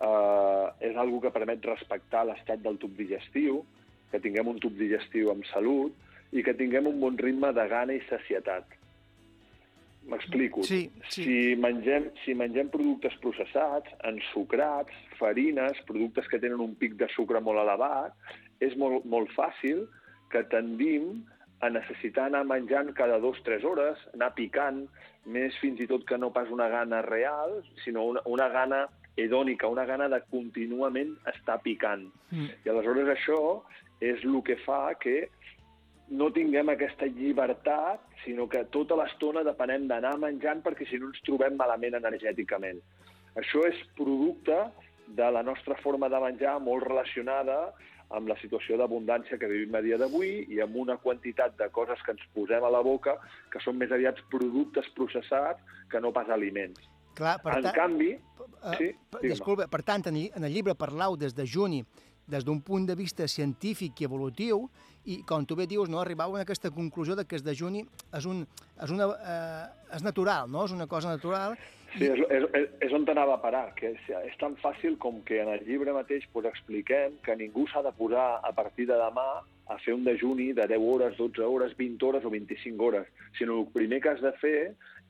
eh, 0.00 0.66
és 0.90 0.96
algo 0.96 1.20
que 1.20 1.32
permet 1.34 1.64
respectar 1.64 2.24
l'estat 2.26 2.62
del 2.64 2.78
tub 2.82 2.96
digestiu, 2.98 3.62
que 4.10 4.20
tinguem 4.22 4.48
un 4.50 4.58
tub 4.62 4.76
digestiu 4.78 5.30
amb 5.30 5.46
salut 5.52 5.94
i 6.32 6.42
que 6.46 6.54
tinguem 6.58 6.88
un 6.90 7.00
bon 7.02 7.18
ritme 7.18 7.52
de 7.54 7.66
gana 7.70 7.94
i 7.94 8.02
sacietat. 8.08 8.76
M'explico. 10.10 10.62
Sí, 10.64 10.88
sí. 11.12 11.22
Si, 11.22 11.38
mengem, 11.60 12.08
si 12.24 12.34
mengem 12.34 12.70
productes 12.72 13.14
processats, 13.22 13.92
ensucrats, 14.08 14.94
farines, 15.18 15.78
productes 15.86 16.26
que 16.30 16.40
tenen 16.42 16.62
un 16.64 16.72
pic 16.80 16.96
de 16.98 17.06
sucre 17.14 17.42
molt 17.44 17.60
elevat, 17.62 18.16
és 18.64 18.74
molt, 18.80 19.04
molt 19.04 19.30
fàcil 19.36 19.84
que 20.32 20.42
tendim 20.50 21.20
a 21.60 21.68
necessitar 21.68 22.28
anar 22.28 22.44
menjant 22.48 22.92
cada 22.96 23.18
dues 23.20 23.40
o 23.40 23.44
tres 23.44 23.64
hores, 23.64 24.00
anar 24.14 24.32
picant, 24.36 24.84
més 25.28 25.56
fins 25.60 25.80
i 25.80 25.88
tot 25.90 26.06
que 26.08 26.18
no 26.18 26.32
pas 26.32 26.48
una 26.50 26.70
gana 26.72 27.02
real, 27.06 27.58
sinó 27.84 28.06
una, 28.08 28.22
una 28.24 28.48
gana 28.48 28.86
hedònica, 29.20 29.68
una 29.68 29.84
gana 29.84 30.08
de 30.08 30.22
contínuament 30.30 31.12
estar 31.34 31.60
picant. 31.64 32.06
Mm. 32.30 32.48
I 32.64 32.72
aleshores 32.72 33.12
això 33.12 33.40
és 34.00 34.24
el 34.24 34.40
que 34.46 34.56
fa 34.64 34.86
que 35.00 35.28
no 36.10 36.30
tinguem 36.34 36.72
aquesta 36.72 37.06
llibertat, 37.06 38.02
sinó 38.24 38.48
que 38.50 38.64
tota 38.74 38.96
l'estona 38.98 39.44
depenem 39.46 39.86
d'anar 39.90 40.16
menjant 40.18 40.62
perquè 40.64 40.88
si 40.88 40.98
no 40.98 41.10
ens 41.12 41.20
trobem 41.26 41.58
malament 41.60 41.98
energèticament. 42.00 42.80
Això 43.38 43.62
és 43.68 43.78
producte 43.98 44.56
de 45.14 45.28
la 45.30 45.42
nostra 45.46 45.76
forma 45.82 46.08
de 46.10 46.18
menjar 46.22 46.56
molt 46.62 46.86
relacionada 46.88 47.60
amb 48.10 48.28
la 48.28 48.36
situació 48.40 48.76
d'abundància 48.76 49.38
que 49.38 49.46
vivim 49.46 49.74
a 49.78 49.80
dia 49.84 49.96
d'avui 50.00 50.46
i 50.50 50.60
amb 50.60 50.74
una 50.76 50.96
quantitat 50.98 51.56
de 51.58 51.68
coses 51.70 52.00
que 52.04 52.10
ens 52.16 52.22
posem 52.34 52.64
a 52.64 52.70
la 52.70 52.80
boca 52.82 53.16
que 53.52 53.60
són 53.62 53.78
més 53.78 53.92
aviat 53.94 54.18
productes 54.30 54.88
processats 54.96 55.62
que 55.90 56.00
no 56.00 56.10
pas 56.12 56.28
aliments. 56.28 56.80
Clar, 57.14 57.36
per 57.42 57.56
en 57.58 57.62
tant, 57.68 57.74
canvi, 57.74 58.10
eh, 58.14 58.76
sí, 58.78 58.90
disculpa, 59.22 59.66
per 59.68 59.82
tant, 59.82 60.06
en, 60.10 60.16
el- 60.16 60.30
en 60.34 60.44
el 60.44 60.52
llibre 60.52 60.74
parlau 60.74 61.16
des 61.16 61.34
de 61.34 61.46
juni 61.46 61.84
des 62.30 62.44
d'un 62.44 62.60
punt 62.62 62.86
de 62.86 62.94
vista 62.94 63.26
científic 63.26 64.00
i 64.00 64.04
evolutiu 64.06 64.68
i, 65.04 65.22
com 65.26 65.44
tu 65.46 65.56
bé 65.56 65.66
dius, 65.66 65.88
no, 65.90 65.98
arribau 65.98 66.36
a 66.36 66.42
aquesta 66.44 66.70
conclusió 66.70 67.16
de 67.16 67.24
que 67.26 67.36
el 67.36 67.42
dejuni 67.42 67.80
és, 68.14 68.26
un, 68.26 68.46
és, 68.82 68.90
una, 68.90 69.08
eh, 69.18 69.96
és 69.96 70.02
natural, 70.06 70.50
no? 70.50 70.64
és 70.64 70.72
una 70.72 70.86
cosa 70.86 71.08
natural. 71.10 71.56
Sí, 71.96 72.06
és, 72.06 72.20
és, 72.30 72.44
és, 72.86 72.92
on 72.94 73.04
t'anava 73.06 73.34
a 73.34 73.42
parar, 73.42 73.64
que 73.78 73.90
és, 73.96 74.10
és 74.28 74.36
tan 74.38 74.54
fàcil 74.62 74.94
com 75.02 75.18
que 75.26 75.40
en 75.42 75.50
el 75.50 75.64
llibre 75.66 75.94
mateix 75.96 76.26
pues, 76.34 76.46
expliquem 76.46 77.16
que 77.26 77.34
ningú 77.38 77.66
s'ha 77.70 77.82
de 77.82 77.92
posar 77.98 78.28
a 78.46 78.52
partir 78.54 78.86
de 78.90 78.98
demà 79.00 79.26
a 79.70 79.78
fer 79.82 79.96
un 79.96 80.04
dejuni 80.06 80.52
de 80.54 80.66
10 80.70 80.86
hores, 80.86 81.16
12 81.18 81.42
hores, 81.42 81.74
20 81.78 82.06
hores 82.06 82.24
o 82.24 82.30
25 82.30 82.86
hores, 82.86 83.10
sinó 83.38 83.58
el 83.60 83.66
primer 83.74 84.00
que 84.02 84.14
has 84.14 84.22
de 84.22 84.32
fer 84.38 84.60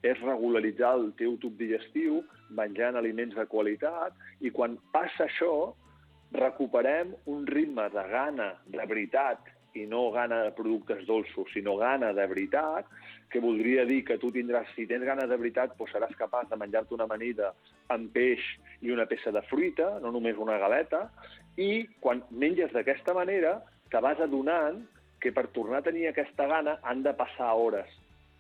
és 0.00 0.20
regularitzar 0.24 0.94
el 0.96 1.10
teu 1.20 1.36
tub 1.40 1.56
digestiu 1.60 2.22
menjant 2.56 2.96
aliments 2.96 3.36
de 3.36 3.46
qualitat 3.52 4.16
i 4.40 4.52
quan 4.52 4.78
passa 4.94 5.26
això 5.26 5.52
recuperem 6.32 7.12
un 7.28 7.46
ritme 7.46 7.88
de 7.92 8.04
gana 8.08 8.54
de 8.72 8.86
veritat 8.88 9.48
i 9.74 9.86
no 9.86 10.08
gana 10.14 10.42
de 10.46 10.52
productes 10.56 11.04
dolços, 11.06 11.50
sinó 11.54 11.76
gana 11.78 12.12
de 12.16 12.26
veritat, 12.26 12.86
que 13.30 13.40
voldria 13.40 13.84
dir 13.86 14.02
que 14.04 14.18
tu 14.18 14.32
tindràs, 14.34 14.70
si 14.74 14.86
tens 14.90 15.06
gana 15.06 15.26
de 15.30 15.36
veritat, 15.38 15.76
doncs 15.78 15.92
seràs 15.94 16.16
capaç 16.18 16.48
de 16.50 16.58
menjar-te 16.58 16.96
una 16.96 17.06
amanida 17.06 17.52
amb 17.94 18.10
peix 18.14 18.42
i 18.82 18.90
una 18.90 19.06
peça 19.06 19.30
de 19.30 19.42
fruita, 19.50 19.98
no 20.02 20.10
només 20.10 20.38
una 20.38 20.58
galeta, 20.58 21.06
i 21.56 21.86
quan 22.02 22.24
menges 22.30 22.72
d'aquesta 22.74 23.14
manera 23.14 23.60
te 23.90 24.00
vas 24.02 24.20
adonant 24.22 24.82
que 25.20 25.32
per 25.36 25.50
tornar 25.54 25.80
a 25.80 25.86
tenir 25.86 26.08
aquesta 26.08 26.46
gana 26.48 26.78
han 26.82 27.04
de 27.04 27.12
passar 27.14 27.52
hores. 27.54 27.88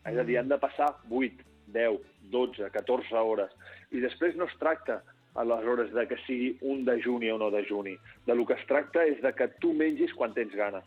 És 0.08 0.16
a 0.16 0.24
dir, 0.24 0.38
han 0.40 0.48
de 0.48 0.58
passar 0.58 0.94
8, 1.10 1.44
10, 1.74 1.98
12, 2.32 2.70
14 2.72 3.16
hores. 3.20 3.52
I 3.92 4.00
després 4.00 4.36
no 4.38 4.48
es 4.48 4.56
tracta 4.58 5.02
aleshores 5.34 5.92
de 5.94 6.06
que 6.08 6.18
sigui 6.26 6.54
un 6.66 6.84
dejuni 6.84 7.30
o 7.30 7.38
no 7.38 7.50
dejuni. 7.50 7.96
De 8.26 8.34
lo 8.34 8.46
que 8.46 8.56
es 8.56 8.66
tracta 8.66 9.04
és 9.06 9.20
de 9.22 9.32
que 9.36 9.50
tu 9.62 9.74
mengis 9.76 10.14
quan 10.16 10.34
tens 10.34 10.54
gana. 10.56 10.82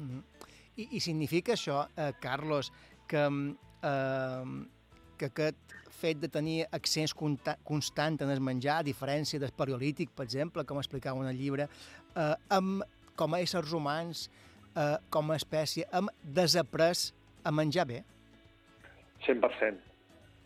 Mhm. 0.00 0.22
I, 0.76 0.88
I 0.96 1.00
significa 1.00 1.52
això, 1.52 1.84
eh, 1.96 2.12
Carlos, 2.20 2.72
que, 3.06 3.28
mm, 3.28 3.56
eh, 3.82 4.66
que 5.18 5.26
aquest 5.26 5.74
fet 6.00 6.20
de 6.20 6.28
tenir 6.28 6.66
accés 6.72 7.12
conta- 7.12 7.58
constant 7.62 8.20
en 8.22 8.30
el 8.30 8.40
menjar, 8.40 8.78
a 8.80 8.86
diferència 8.86 9.38
del 9.38 9.52
paleolític, 9.52 10.10
per 10.16 10.24
exemple, 10.24 10.64
com 10.64 10.78
explicava 10.80 11.20
en 11.20 11.28
el 11.28 11.36
llibre, 11.36 11.68
eh, 12.16 12.34
amb, 12.48 12.82
com 13.16 13.34
a 13.34 13.40
éssers 13.40 13.72
humans, 13.72 14.30
eh, 14.74 14.96
com 15.10 15.30
a 15.30 15.36
espècie, 15.36 15.86
hem 15.92 16.08
desaprès 16.22 17.12
a 17.44 17.50
menjar 17.50 17.86
bé? 17.86 18.04
100%. 19.26 19.78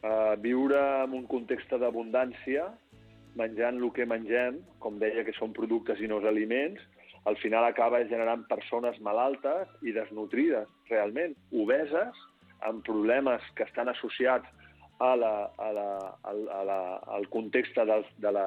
Uh, 0.05 0.35
viure 0.37 0.77
en 1.05 1.14
un 1.17 1.27
context 1.27 1.71
d'abundància, 1.81 2.67
menjant 3.38 3.79
el 3.81 3.93
que 3.97 4.05
mengem, 4.05 4.59
com 4.79 4.99
deia 5.01 5.25
que 5.25 5.33
són 5.33 5.55
productes 5.57 6.01
i 6.01 6.11
no 6.11 6.19
els 6.19 6.29
aliments, 6.29 6.83
al 7.25 7.37
final 7.41 7.65
acaba 7.65 8.03
generant 8.05 8.45
persones 8.49 9.01
malaltes 9.01 9.71
i 9.83 9.95
desnutrides, 9.97 10.69
realment, 10.91 11.37
obeses, 11.53 12.19
amb 12.65 12.85
problemes 12.85 13.45
que 13.57 13.65
estan 13.65 13.89
associats 13.93 14.49
a 15.01 15.15
la, 15.17 15.33
a 15.59 15.71
la, 15.73 15.89
al, 16.23 16.45
a 16.49 16.61
la, 16.65 16.81
al 17.17 17.29
context 17.29 17.77
de, 17.77 18.03
de, 18.19 18.33
la, 18.33 18.45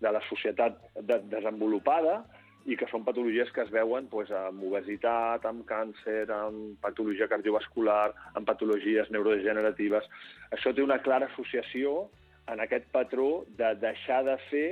de 0.00 0.12
la 0.12 0.22
societat 0.28 0.80
de, 1.00 1.20
desenvolupada 1.32 2.22
i 2.64 2.78
que 2.80 2.88
són 2.88 3.04
patologies 3.04 3.50
que 3.52 3.60
es 3.64 3.70
veuen 3.72 4.08
doncs, 4.08 4.32
amb 4.32 4.64
obesitat, 4.64 5.44
amb 5.44 5.66
càncer, 5.68 6.24
amb 6.32 6.78
patologia 6.84 7.28
cardiovascular, 7.28 8.08
amb 8.32 8.48
patologies 8.48 9.10
neurodegeneratives. 9.12 10.08
Això 10.56 10.72
té 10.72 10.84
una 10.84 11.00
clara 11.04 11.28
associació 11.32 12.08
en 12.48 12.60
aquest 12.64 12.88
patró 12.92 13.44
de 13.58 13.74
deixar 13.80 14.22
de 14.24 14.38
fer 14.48 14.68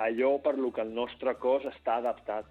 allò 0.00 0.38
per 0.40 0.56
lo 0.56 0.72
que 0.72 0.84
el 0.84 0.94
nostre 0.94 1.34
cos 1.42 1.66
està 1.68 1.98
adaptat. 2.00 2.48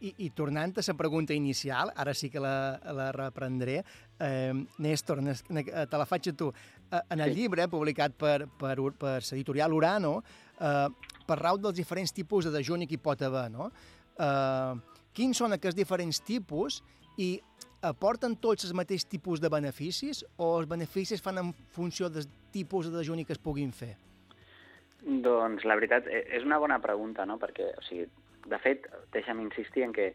I, 0.00 0.12
I 0.26 0.30
tornant 0.36 0.76
a 0.76 0.82
la 0.86 0.94
pregunta 0.94 1.32
inicial, 1.32 1.90
ara 1.96 2.12
sí 2.14 2.28
que 2.28 2.40
la, 2.40 2.78
la 2.92 3.12
reprendré, 3.12 3.78
eh, 4.20 4.52
Néstor, 4.78 5.22
te 5.48 5.96
la 5.96 6.04
faig 6.06 6.28
a 6.28 6.32
tu. 6.36 6.50
Eh, 6.92 7.00
en 7.10 7.20
el 7.20 7.32
Sí. 7.32 7.40
llibre, 7.40 7.68
publicat 7.68 8.12
per, 8.12 8.46
per, 8.58 8.76
per 8.98 9.14
l'editorial 9.22 9.72
Urano, 9.72 10.22
eh, 10.60 10.88
parlau 11.26 11.56
dels 11.58 11.76
diferents 11.76 12.12
tipus 12.12 12.44
de 12.44 12.50
dejuni 12.52 12.86
que 12.86 12.94
hi 12.94 13.02
pot 13.02 13.22
haver, 13.22 13.50
no? 13.50 13.70
Eh, 14.18 14.74
quins 15.16 15.36
són 15.36 15.52
aquests 15.56 15.76
diferents 15.76 16.20
tipus 16.20 16.82
i 17.16 17.40
aporten 17.80 18.36
tots 18.36 18.64
els 18.64 18.74
mateixos 18.74 19.08
tipus 19.08 19.40
de 19.40 19.48
beneficis 19.48 20.24
o 20.36 20.58
els 20.58 20.68
beneficis 20.68 21.22
fan 21.22 21.38
en 21.38 21.54
funció 21.72 22.10
dels 22.10 22.28
tipus 22.52 22.90
de 22.90 22.98
dejuni 22.98 23.24
que 23.24 23.32
es 23.32 23.38
puguin 23.40 23.72
fer? 23.72 23.96
Doncs 25.06 25.64
la 25.64 25.76
veritat 25.78 26.06
eh, 26.08 26.24
és 26.36 26.44
una 26.44 26.58
bona 26.58 26.80
pregunta, 26.82 27.24
no? 27.24 27.38
Perquè, 27.38 27.72
o 27.78 27.82
sigui, 27.88 28.08
de 28.50 28.58
fet, 28.62 28.86
deixa'm 29.12 29.40
insistir 29.44 29.84
en 29.86 29.92
que 29.92 30.14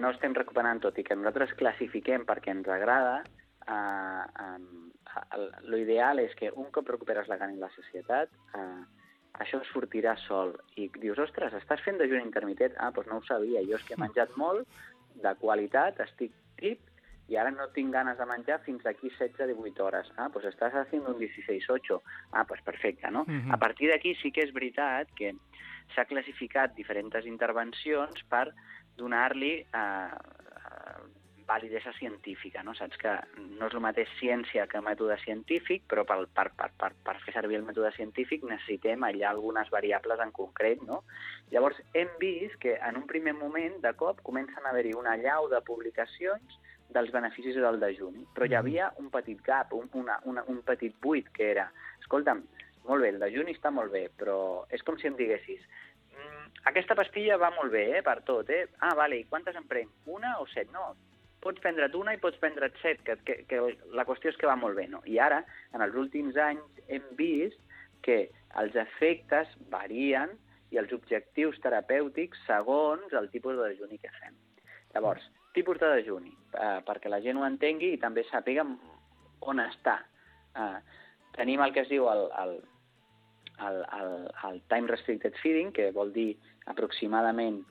no 0.00 0.10
estem 0.12 0.34
recuperant 0.36 0.80
tot 0.84 0.98
i 0.98 1.04
que 1.06 1.16
nosaltres 1.16 1.54
classifiquem 1.58 2.26
perquè 2.28 2.52
ens 2.54 2.68
agrada, 2.70 3.22
eh, 3.66 4.24
eh, 4.44 5.48
l'ideal 5.72 6.20
és 6.22 6.34
que 6.38 6.52
un 6.52 6.70
cop 6.74 6.88
recuperes 6.88 7.28
la 7.28 7.38
gana 7.40 7.56
i 7.56 7.62
la 7.62 7.72
societat, 7.74 8.30
eh, 8.54 8.82
això 9.42 9.60
sortirà 9.72 10.16
sol. 10.24 10.54
I 10.76 10.88
dius, 11.00 11.18
ostres, 11.18 11.54
estàs 11.58 11.82
fent 11.84 11.98
dejuni 12.00 12.24
intermitent? 12.24 12.76
Ah, 12.78 12.90
doncs 12.94 13.10
no 13.10 13.20
ho 13.20 13.24
sabia. 13.28 13.64
Jo 13.68 13.76
és 13.76 13.84
que 13.84 13.96
he 13.96 14.00
menjat 14.00 14.36
molt, 14.40 14.68
de 15.22 15.32
qualitat, 15.40 16.00
estic 16.04 16.32
tip, 16.60 16.80
i 17.28 17.36
ara 17.36 17.50
no 17.50 17.66
tinc 17.74 17.92
ganes 17.92 18.18
de 18.18 18.26
menjar 18.28 18.60
fins 18.64 18.84
d'aquí 18.86 19.10
16-18 19.18 19.82
hores. 19.82 20.10
Ah, 20.16 20.28
doncs 20.32 20.46
estàs 20.52 20.76
fent 20.90 21.08
un 21.10 21.18
16-8. 21.18 22.00
Ah, 22.32 22.44
doncs 22.44 22.62
perfecte, 22.64 23.10
no? 23.10 23.24
Mhm. 23.26 23.52
A 23.52 23.58
partir 23.58 23.90
d'aquí 23.90 24.14
sí 24.22 24.30
que 24.30 24.44
és 24.46 24.54
veritat 24.54 25.10
que 25.16 25.34
s'ha 25.94 26.06
classificat 26.08 26.74
diferents 26.76 27.26
intervencions 27.28 28.24
per 28.30 28.48
donar-li 28.96 29.52
eh, 29.60 29.76
eh, 29.76 31.04
validesa 31.46 31.92
científica, 31.92 32.62
no? 32.66 32.74
Saps 32.74 32.98
que 32.98 33.12
no 33.38 33.68
és 33.68 33.74
el 33.76 33.82
mateix 33.84 34.10
ciència 34.18 34.66
que 34.68 34.82
mètode 34.82 35.16
científic, 35.22 35.84
però 35.88 36.02
per, 36.08 36.18
per, 36.34 36.48
per, 36.58 36.72
per, 36.80 36.90
per 37.06 37.16
fer 37.22 37.36
servir 37.36 37.60
el 37.60 37.66
mètode 37.68 37.92
científic 37.94 38.44
necessitem 38.50 39.06
allà 39.06 39.30
algunes 39.30 39.70
variables 39.70 40.20
en 40.24 40.34
concret, 40.34 40.82
no? 40.82 41.04
Llavors, 41.54 41.78
hem 41.94 42.10
vist 42.20 42.58
que 42.62 42.74
en 42.76 42.98
un 42.98 43.06
primer 43.06 43.36
moment, 43.38 43.78
de 43.84 43.94
cop, 43.94 44.20
comencen 44.26 44.66
a 44.66 44.74
haver-hi 44.74 44.96
una 44.98 45.14
llau 45.22 45.46
de 45.52 45.62
publicacions 45.62 46.58
dels 46.90 47.10
beneficis 47.14 47.56
del 47.62 47.80
dejuni, 47.82 48.26
però 48.34 48.46
hi 48.46 48.54
havia 48.58 48.90
un 49.02 49.08
petit 49.14 49.40
gap, 49.46 49.72
un, 49.74 49.88
una, 49.94 50.18
una, 50.24 50.44
un 50.50 50.60
petit 50.66 50.94
buit, 51.02 51.30
que 51.34 51.50
era, 51.54 51.70
escolta'm, 52.02 52.42
molt 52.88 53.04
bé, 53.04 53.10
el 53.14 53.20
dejuni 53.22 53.54
està 53.56 53.72
molt 53.74 53.92
bé, 53.92 54.06
però 54.18 54.38
és 54.70 54.82
com 54.86 54.98
si 54.98 55.08
em 55.08 55.16
diguessis, 55.16 55.60
"Mm, 56.12 56.62
aquesta 56.70 56.94
pastilla 56.94 57.36
va 57.36 57.50
molt 57.50 57.72
bé, 57.72 57.98
eh, 57.98 58.02
per 58.02 58.22
tot, 58.22 58.50
eh? 58.50 58.66
Ah, 58.80 58.94
vale, 58.94 59.18
i 59.18 59.24
quantes 59.24 59.56
en 59.56 59.66
prenc? 59.68 59.90
Una 60.06 60.38
o 60.40 60.46
set? 60.46 60.70
No, 60.72 60.94
pots 61.40 61.60
prendre't 61.60 61.94
una 61.94 62.14
i 62.14 62.18
pots 62.18 62.38
prendre't 62.38 62.74
set, 62.82 63.02
que, 63.06 63.16
que, 63.24 63.44
que 63.48 63.60
la 63.92 64.04
qüestió 64.04 64.32
és 64.32 64.36
que 64.36 64.46
va 64.46 64.56
molt 64.56 64.76
bé, 64.76 64.88
no? 64.88 65.02
I 65.06 65.18
ara, 65.18 65.44
en 65.72 65.84
els 65.84 65.94
últims 65.94 66.36
anys, 66.36 66.82
hem 66.88 67.04
vist 67.18 67.60
que 68.02 68.30
els 68.60 68.74
efectes 68.74 69.48
varien 69.72 70.30
i 70.74 70.80
els 70.82 70.92
objectius 70.92 71.58
terapèutics 71.62 72.42
segons 72.46 73.12
el 73.12 73.30
tipus 73.30 73.56
de 73.56 73.70
dejuni 73.70 73.98
que 74.02 74.12
fem. 74.20 74.34
Llavors, 74.94 75.24
tipus 75.54 75.78
de 75.78 75.90
dejuni, 76.00 76.32
eh, 76.54 76.80
perquè 76.86 77.10
la 77.12 77.20
gent 77.24 77.38
ho 77.38 77.46
entengui 77.46 77.94
i 77.94 78.00
també 78.02 78.24
sàpiga 78.30 78.66
on 79.40 79.62
està. 79.62 80.00
Eh, 80.56 80.78
tenim 81.36 81.62
el 81.62 81.72
que 81.72 81.84
es 81.84 81.92
diu 81.92 82.08
el, 82.10 82.26
el, 82.42 82.56
el, 83.62 83.82
el, 84.00 84.12
el 84.50 84.60
time 84.68 84.88
restricted 84.88 85.34
feeding, 85.42 85.72
que 85.72 85.90
vol 85.92 86.12
dir 86.12 86.34
aproximadament 86.66 87.62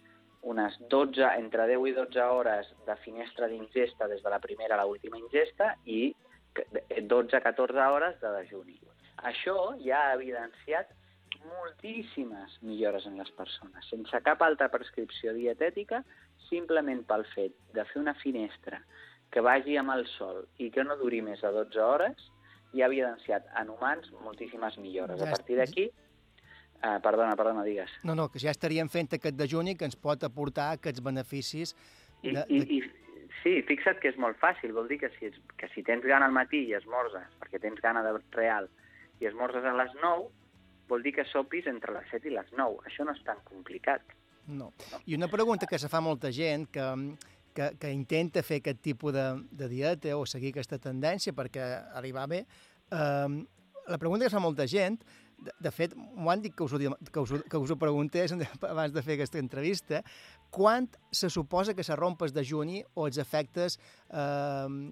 unes 0.45 0.76
12, 0.89 1.24
entre 1.41 1.65
10 1.67 1.88
i 1.89 1.93
12 1.98 2.28
hores 2.30 2.67
de 2.86 2.95
finestra 3.02 3.48
d'ingesta 3.50 4.08
des 4.08 4.21
de 4.24 4.30
la 4.30 4.39
primera 4.39 4.78
a 4.78 4.86
l'última 4.86 5.17
ingesta 5.17 5.74
i 5.86 6.13
12-14 6.56 7.88
hores 7.91 8.19
de 8.21 8.34
dejuni. 8.38 8.78
Això 9.26 9.74
ja 9.82 10.04
ha 10.06 10.13
evidenciat 10.13 10.93
moltíssimes 11.45 12.60
millores 12.62 13.06
en 13.10 13.17
les 13.17 13.32
persones, 13.38 13.89
sense 13.89 14.21
cap 14.26 14.41
altra 14.41 14.69
prescripció 14.74 15.34
dietètica, 15.34 16.04
simplement 16.50 17.04
pel 17.10 17.26
fet 17.34 17.58
de 17.74 17.86
fer 17.89 18.02
una 18.02 18.15
finestra 18.21 18.82
que 19.34 19.41
vagi 19.41 19.78
amb 19.78 19.93
el 19.95 20.06
sol 20.13 20.45
i 20.62 20.69
que 20.71 20.86
no 20.86 20.98
duri 21.02 21.21
més 21.26 21.41
de 21.41 21.52
12 21.58 21.82
hores, 21.82 22.30
ja 22.75 22.85
ha 22.85 22.91
evidenciat 22.91 23.47
en 23.61 23.71
humans 23.73 24.11
moltíssimes 24.23 24.77
millores. 24.83 25.19
Ja 25.19 25.29
A 25.29 25.38
partir 25.38 25.57
d'aquí, 25.59 25.88
eh, 25.89 26.99
perdona, 27.03 27.35
perdona, 27.35 27.63
digues. 27.63 27.91
No, 28.03 28.15
no, 28.15 28.29
que 28.31 28.39
ja 28.39 28.51
estaríem 28.51 28.89
fent 28.89 29.15
aquest 29.17 29.38
dejuni 29.39 29.75
que 29.75 29.88
ens 29.88 29.95
pot 29.95 30.23
aportar 30.23 30.71
aquests 30.75 31.03
beneficis. 31.03 31.75
I, 32.21 32.31
de, 32.31 32.45
i, 32.49 32.59
de... 32.59 32.79
i 32.79 33.35
sí, 33.43 33.59
fixa't 33.67 34.01
que 34.01 34.11
és 34.11 34.17
molt 34.21 34.39
fàcil, 34.41 34.73
vol 34.75 34.89
dir 34.91 34.99
que 35.03 35.11
si, 35.19 35.31
que 35.59 35.69
si 35.73 35.83
tens 35.85 36.05
gana 36.05 36.29
al 36.29 36.35
matí 36.35 36.65
i 36.69 36.75
esmorzes, 36.77 37.29
perquè 37.41 37.61
tens 37.61 37.81
gana 37.83 38.03
de 38.05 38.17
real, 38.35 38.69
i 39.21 39.29
esmorzes 39.29 39.65
a 39.65 39.75
les 39.77 39.93
9, 40.01 40.27
vol 40.89 41.05
dir 41.05 41.15
que 41.15 41.25
sopis 41.29 41.67
entre 41.71 41.95
les 41.95 42.09
7 42.11 42.29
i 42.29 42.35
les 42.35 42.51
9. 42.57 42.83
Això 42.89 43.05
no 43.05 43.15
és 43.15 43.23
tan 43.25 43.41
complicat. 43.47 44.03
No. 44.45 44.71
I 45.05 45.15
una 45.17 45.29
pregunta 45.31 45.65
que 45.65 45.79
se 45.81 45.89
fa 45.89 46.01
molta 46.05 46.29
gent 46.33 46.67
que, 46.73 46.85
que, 47.55 47.71
que 47.79 47.91
intenta 47.95 48.43
fer 48.43 48.59
aquest 48.61 48.81
tipus 48.83 49.13
de, 49.15 49.25
de 49.51 49.67
dieta 49.71 50.13
o 50.19 50.25
seguir 50.27 50.51
aquesta 50.53 50.77
tendència 50.83 51.33
perquè 51.33 51.63
arribar 51.95 52.27
bé, 52.31 52.41
eh, 52.91 53.45
la 53.87 53.97
pregunta 54.01 54.25
que 54.27 54.33
fa 54.33 54.41
molta 54.43 54.65
gent, 54.67 54.99
de, 55.35 55.51
de 55.59 55.71
fet, 55.71 55.91
m'ho 55.95 56.31
han 56.31 56.41
dit 56.41 56.53
que 56.55 56.63
us, 56.63 56.71
ho, 56.73 56.79
que, 56.79 57.19
us, 57.19 57.31
ho- 57.35 57.41
que 57.51 57.59
us 57.59 57.71
ho 57.71 57.75
preguntés 57.77 58.31
abans 58.69 58.93
de 58.95 59.01
fer 59.03 59.17
aquesta 59.17 59.37
entrevista, 59.41 59.99
quan 60.49 60.87
se 61.11 61.29
suposa 61.29 61.73
que 61.75 61.83
se 61.83 61.95
romp 61.99 62.21
el 62.23 62.31
dejuni 62.33 62.79
o 62.95 63.07
els 63.09 63.17
efectes 63.19 63.75
eh, 64.09 64.91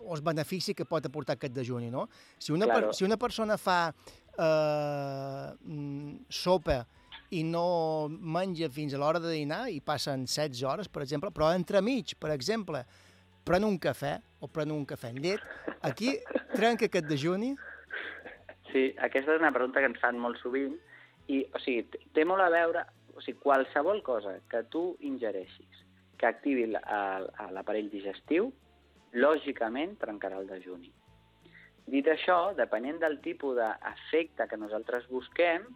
o 0.00 0.14
els 0.16 0.22
beneficis 0.24 0.72
que 0.76 0.86
pot 0.88 1.04
aportar 1.04 1.36
aquest 1.36 1.52
dejuni, 1.52 1.90
no? 1.92 2.06
Si 2.40 2.52
una, 2.56 2.64
Claro. 2.64 2.88
per, 2.88 2.94
si 2.96 3.04
una 3.04 3.18
persona 3.20 3.58
fa 3.60 3.92
eh, 3.92 5.54
mm, 5.60 6.24
sopa 6.28 6.78
i 7.30 7.42
no 7.46 8.08
menja 8.08 8.68
fins 8.72 8.94
a 8.94 9.00
l'hora 9.00 9.20
de 9.22 9.32
dinar 9.32 9.68
i 9.72 9.80
passen 9.80 10.26
16 10.26 10.64
hores, 10.68 10.88
per 10.88 11.02
exemple, 11.02 11.30
però 11.34 11.52
entremig, 11.54 12.16
per 12.20 12.32
exemple, 12.34 12.84
pren 13.44 13.64
un 13.64 13.78
cafè 13.78 14.16
o 14.40 14.48
pren 14.48 14.72
un 14.72 14.84
cafè 14.88 15.12
amb 15.12 15.22
llet, 15.24 15.44
aquí 15.82 16.16
trenca 16.54 16.88
aquest 16.88 17.08
dejuni? 17.08 17.54
Sí, 18.72 18.90
aquesta 18.98 19.36
és 19.36 19.40
una 19.40 19.52
pregunta 19.54 19.80
que 19.80 19.90
ens 19.92 20.00
fan 20.02 20.18
molt 20.20 20.40
sovint 20.42 20.76
i, 21.28 21.44
o 21.44 21.60
sigui, 21.62 22.02
té 22.16 22.24
molt 22.28 22.44
a 22.44 22.50
veure, 22.52 22.84
o 23.14 23.22
sigui, 23.22 23.38
qualsevol 23.44 24.02
cosa 24.06 24.36
que 24.50 24.64
tu 24.72 24.92
ingereixis 25.06 25.84
que 26.18 26.26
activi 26.28 26.66
l'aparell 26.70 27.90
digestiu, 27.92 28.50
lògicament 29.14 29.96
trencarà 30.00 30.40
el 30.40 30.48
dejuni. 30.50 30.90
Dit 31.90 32.08
això, 32.08 32.54
depenent 32.56 33.00
del 33.02 33.18
tipus 33.24 33.58
d'efecte 33.58 34.46
que 34.48 34.58
nosaltres 34.58 35.04
busquem, 35.10 35.66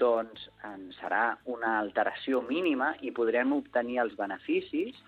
doncs 0.00 0.48
en 0.68 0.90
serà 0.98 1.36
una 1.52 1.78
alteració 1.78 2.42
mínima 2.42 2.94
i 3.00 3.14
podrem 3.14 3.54
obtenir 3.56 4.02
els 4.04 4.18
beneficis 4.18 5.00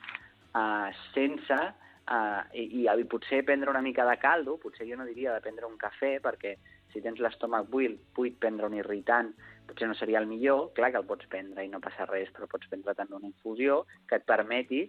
eh, 0.55 0.89
sense... 1.13 1.61
Eh, 2.09 2.43
i, 2.57 2.87
i, 2.89 3.05
potser 3.05 3.43
prendre 3.45 3.69
una 3.69 3.83
mica 3.85 4.07
de 4.09 4.15
caldo, 4.17 4.55
potser 4.57 4.87
jo 4.89 4.97
no 4.97 5.05
diria 5.05 5.35
de 5.35 5.43
prendre 5.45 5.67
un 5.69 5.75
cafè, 5.77 6.15
perquè 6.25 6.55
si 6.89 7.03
tens 7.05 7.21
l'estómac 7.21 7.67
buit, 7.69 7.99
buit 8.17 8.39
prendre 8.41 8.65
un 8.65 8.79
irritant 8.79 9.29
potser 9.69 9.89
no 9.89 9.95
seria 9.95 10.19
el 10.19 10.27
millor, 10.27 10.73
clar 10.73 10.91
que 10.91 11.01
el 11.03 11.07
pots 11.07 11.29
prendre 11.29 11.65
i 11.65 11.69
no 11.69 11.83
passa 11.85 12.07
res, 12.09 12.31
però 12.33 12.49
pots 12.51 12.71
prendre 12.73 12.95
també 12.97 13.19
una 13.19 13.29
infusió 13.29 13.83
que 14.09 14.17
et 14.17 14.25
permeti 14.27 14.87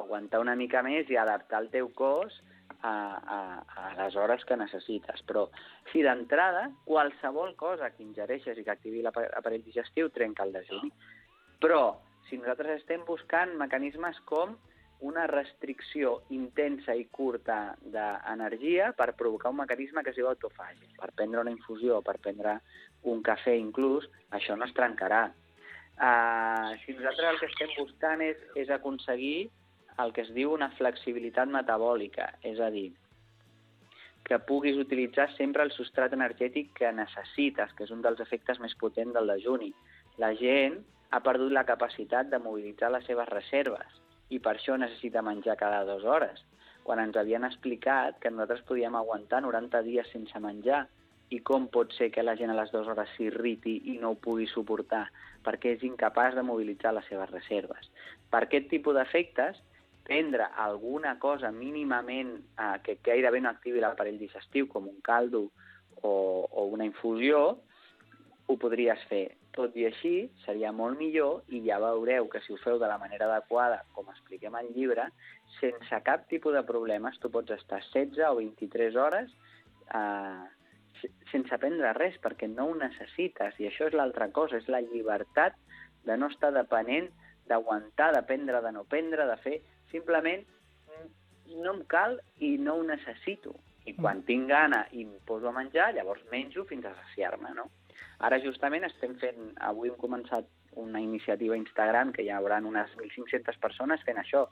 aguantar 0.00 0.40
una 0.40 0.56
mica 0.56 0.82
més 0.82 1.10
i 1.12 1.18
adaptar 1.20 1.60
el 1.62 1.68
teu 1.74 1.90
cos 1.98 2.38
a, 2.80 2.94
a, 3.36 3.38
a 3.76 3.94
les 4.00 4.16
hores 4.16 4.44
que 4.44 4.56
necessites. 4.56 5.22
Però 5.28 5.48
si 5.92 6.02
d'entrada 6.02 6.70
qualsevol 6.84 7.54
cosa 7.56 7.90
que 7.90 8.02
ingereixes 8.02 8.58
i 8.58 8.64
que 8.64 8.74
activi 8.74 9.02
l'apa- 9.02 9.28
l'aparell 9.28 9.64
digestiu 9.64 10.10
trenca 10.10 10.44
el 10.44 10.52
dejuni. 10.52 10.92
Però 11.60 11.98
si 12.28 12.38
nosaltres 12.38 12.80
estem 12.80 13.04
buscant 13.04 13.54
mecanismes 13.60 14.18
com 14.24 14.56
una 15.02 15.26
restricció 15.26 16.22
intensa 16.30 16.94
i 16.94 17.08
curta 17.10 17.74
d'energia 17.82 18.92
per 18.94 19.16
provocar 19.18 19.50
un 19.50 19.58
mecanisme 19.58 20.02
que 20.02 20.10
es 20.14 20.16
diu 20.16 20.28
autofàgia. 20.30 20.92
Per 20.98 21.10
prendre 21.12 21.40
una 21.42 21.50
infusió, 21.50 22.00
per 22.06 22.20
prendre 22.22 22.60
un 23.10 23.22
cafè 23.26 23.56
inclús, 23.58 24.06
això 24.30 24.54
no 24.56 24.64
es 24.64 24.74
trencarà. 24.76 25.24
Uh, 25.92 26.72
si 26.84 26.94
nosaltres 26.94 27.32
el 27.32 27.40
que 27.40 27.48
estem 27.50 27.74
buscant 27.76 28.22
és, 28.24 28.38
és 28.56 28.70
aconseguir 28.70 29.50
el 30.04 30.12
que 30.12 30.24
es 30.26 30.32
diu 30.34 30.52
una 30.54 30.70
flexibilitat 30.78 31.50
metabòlica, 31.52 32.28
és 32.42 32.60
a 32.60 32.70
dir, 32.74 32.90
que 34.24 34.38
puguis 34.38 34.78
utilitzar 34.78 35.28
sempre 35.36 35.64
el 35.66 35.72
substrat 35.74 36.14
energètic 36.14 36.70
que 36.78 36.92
necessites, 36.94 37.72
que 37.76 37.84
és 37.86 37.92
un 37.94 38.02
dels 38.04 38.20
efectes 38.22 38.60
més 38.62 38.74
potents 38.78 39.14
del 39.16 39.30
dejuni. 39.34 39.72
La 40.22 40.32
gent 40.38 40.78
ha 41.10 41.20
perdut 41.20 41.52
la 41.52 41.66
capacitat 41.68 42.30
de 42.30 42.40
mobilitzar 42.40 42.92
les 42.94 43.04
seves 43.08 43.28
reserves 43.28 44.00
i 44.32 44.38
per 44.40 44.54
això 44.56 44.78
necessita 44.78 45.24
menjar 45.26 45.58
cada 45.60 45.82
dues 45.84 46.06
hores, 46.08 46.40
quan 46.82 47.02
ens 47.02 47.18
havien 47.18 47.44
explicat 47.44 48.18
que 48.22 48.30
nosaltres 48.30 48.62
podíem 48.68 48.96
aguantar 48.96 49.42
90 49.44 49.82
dies 49.88 50.08
sense 50.14 50.40
menjar 50.40 50.86
i 51.32 51.40
com 51.40 51.66
pot 51.72 51.92
ser 51.96 52.10
que 52.12 52.24
la 52.24 52.36
gent 52.36 52.52
a 52.52 52.56
les 52.56 52.72
dues 52.72 52.88
hores 52.88 53.12
s'irriti 53.16 53.78
i 53.92 53.98
no 54.00 54.12
ho 54.12 54.20
pugui 54.20 54.46
suportar 54.50 55.06
perquè 55.44 55.74
és 55.76 55.84
incapaç 55.86 56.36
de 56.36 56.44
mobilitzar 56.46 56.92
les 56.94 57.06
seves 57.10 57.30
reserves. 57.30 57.88
Per 58.30 58.44
aquest 58.44 58.68
tipus 58.70 58.96
d'efectes, 58.96 59.58
prendre 60.04 60.46
alguna 60.56 61.18
cosa 61.18 61.50
mínimament 61.52 62.34
eh, 62.58 62.78
que 62.84 62.98
gairebé 63.04 63.40
no 63.40 63.50
activi 63.50 63.80
l'aparell 63.80 64.18
digestiu, 64.18 64.68
com 64.68 64.88
un 64.90 65.00
caldo 65.00 65.50
o, 66.02 66.12
o 66.50 66.64
una 66.72 66.84
infusió, 66.88 67.58
ho 68.46 68.56
podries 68.58 69.02
fer. 69.08 69.36
Tot 69.52 69.74
i 69.76 69.84
així, 69.84 70.30
seria 70.46 70.70
molt 70.72 70.96
millor 70.98 71.42
i 71.52 71.60
ja 71.66 71.76
veureu 71.82 72.24
que 72.32 72.40
si 72.40 72.54
ho 72.54 72.56
feu 72.62 72.78
de 72.80 72.88
la 72.88 72.96
manera 72.98 73.26
adequada, 73.28 73.82
com 73.92 74.08
expliquem 74.08 74.54
al 74.56 74.70
llibre, 74.72 75.04
sense 75.60 75.98
cap 76.06 76.24
tipus 76.30 76.54
de 76.56 76.62
problemes, 76.64 77.18
tu 77.20 77.28
pots 77.30 77.52
estar 77.52 77.82
16 77.92 78.24
o 78.30 78.38
23 78.40 78.96
hores 78.96 79.28
eh, 79.92 80.44
se- 81.02 81.12
sense 81.30 81.58
prendre 81.60 81.92
res, 81.98 82.16
perquè 82.24 82.48
no 82.48 82.70
ho 82.70 82.74
necessites. 82.80 83.60
I 83.60 83.68
això 83.68 83.90
és 83.90 83.98
l'altra 83.98 84.30
cosa, 84.32 84.56
és 84.56 84.68
la 84.72 84.80
llibertat 84.80 85.54
de 86.08 86.16
no 86.16 86.32
estar 86.32 86.50
depenent 86.56 87.10
d'aguantar, 87.46 88.12
de 88.16 88.22
prendre, 88.24 88.60
de 88.64 88.72
no 88.72 88.84
prendre, 88.88 89.28
de 89.28 89.36
fer... 89.44 89.60
Simplement 89.92 90.42
mm, 90.42 91.10
no 91.62 91.76
em 91.76 91.84
cal 91.92 92.18
i 92.40 92.56
no 92.58 92.78
ho 92.80 92.88
necessito. 92.88 93.54
I 93.86 93.94
quan 93.98 94.22
tinc 94.26 94.48
gana 94.50 94.84
i 94.94 95.02
em 95.04 95.14
poso 95.26 95.50
a 95.50 95.54
menjar, 95.54 95.90
llavors 95.94 96.22
menjo 96.30 96.64
fins 96.68 96.86
a 96.86 96.94
saciar-me, 96.94 97.50
no? 97.58 97.68
Ara 98.26 98.38
justament 98.42 98.86
estem 98.86 99.16
fent, 99.18 99.48
avui 99.68 99.90
hem 99.90 99.96
començat 99.98 100.46
una 100.82 101.00
iniciativa 101.02 101.56
a 101.56 101.60
Instagram 101.60 102.12
que 102.16 102.22
hi 102.22 102.30
haurà 102.30 102.60
unes 102.64 102.92
1.500 102.98 103.58
persones 103.60 104.04
fent 104.06 104.20
això, 104.22 104.46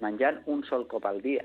menjant 0.00 0.40
un 0.54 0.64
sol 0.68 0.86
cop 0.90 1.06
al 1.06 1.20
dia. 1.24 1.44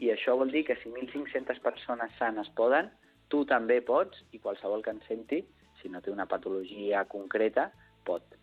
I 0.00 0.12
això 0.14 0.36
vol 0.38 0.52
dir 0.52 0.64
que 0.68 0.76
si 0.82 0.92
1.500 0.92 1.60
persones 1.64 2.12
sanes 2.18 2.52
poden, 2.56 2.90
tu 3.32 3.44
també 3.48 3.80
pots, 3.80 4.20
i 4.32 4.38
qualsevol 4.38 4.84
que 4.84 4.94
en 4.94 5.00
senti, 5.08 5.40
si 5.80 5.88
no 5.88 6.00
té 6.04 6.12
una 6.12 6.28
patologia 6.28 7.04
concreta, 7.08 7.70
pot. 8.04 8.36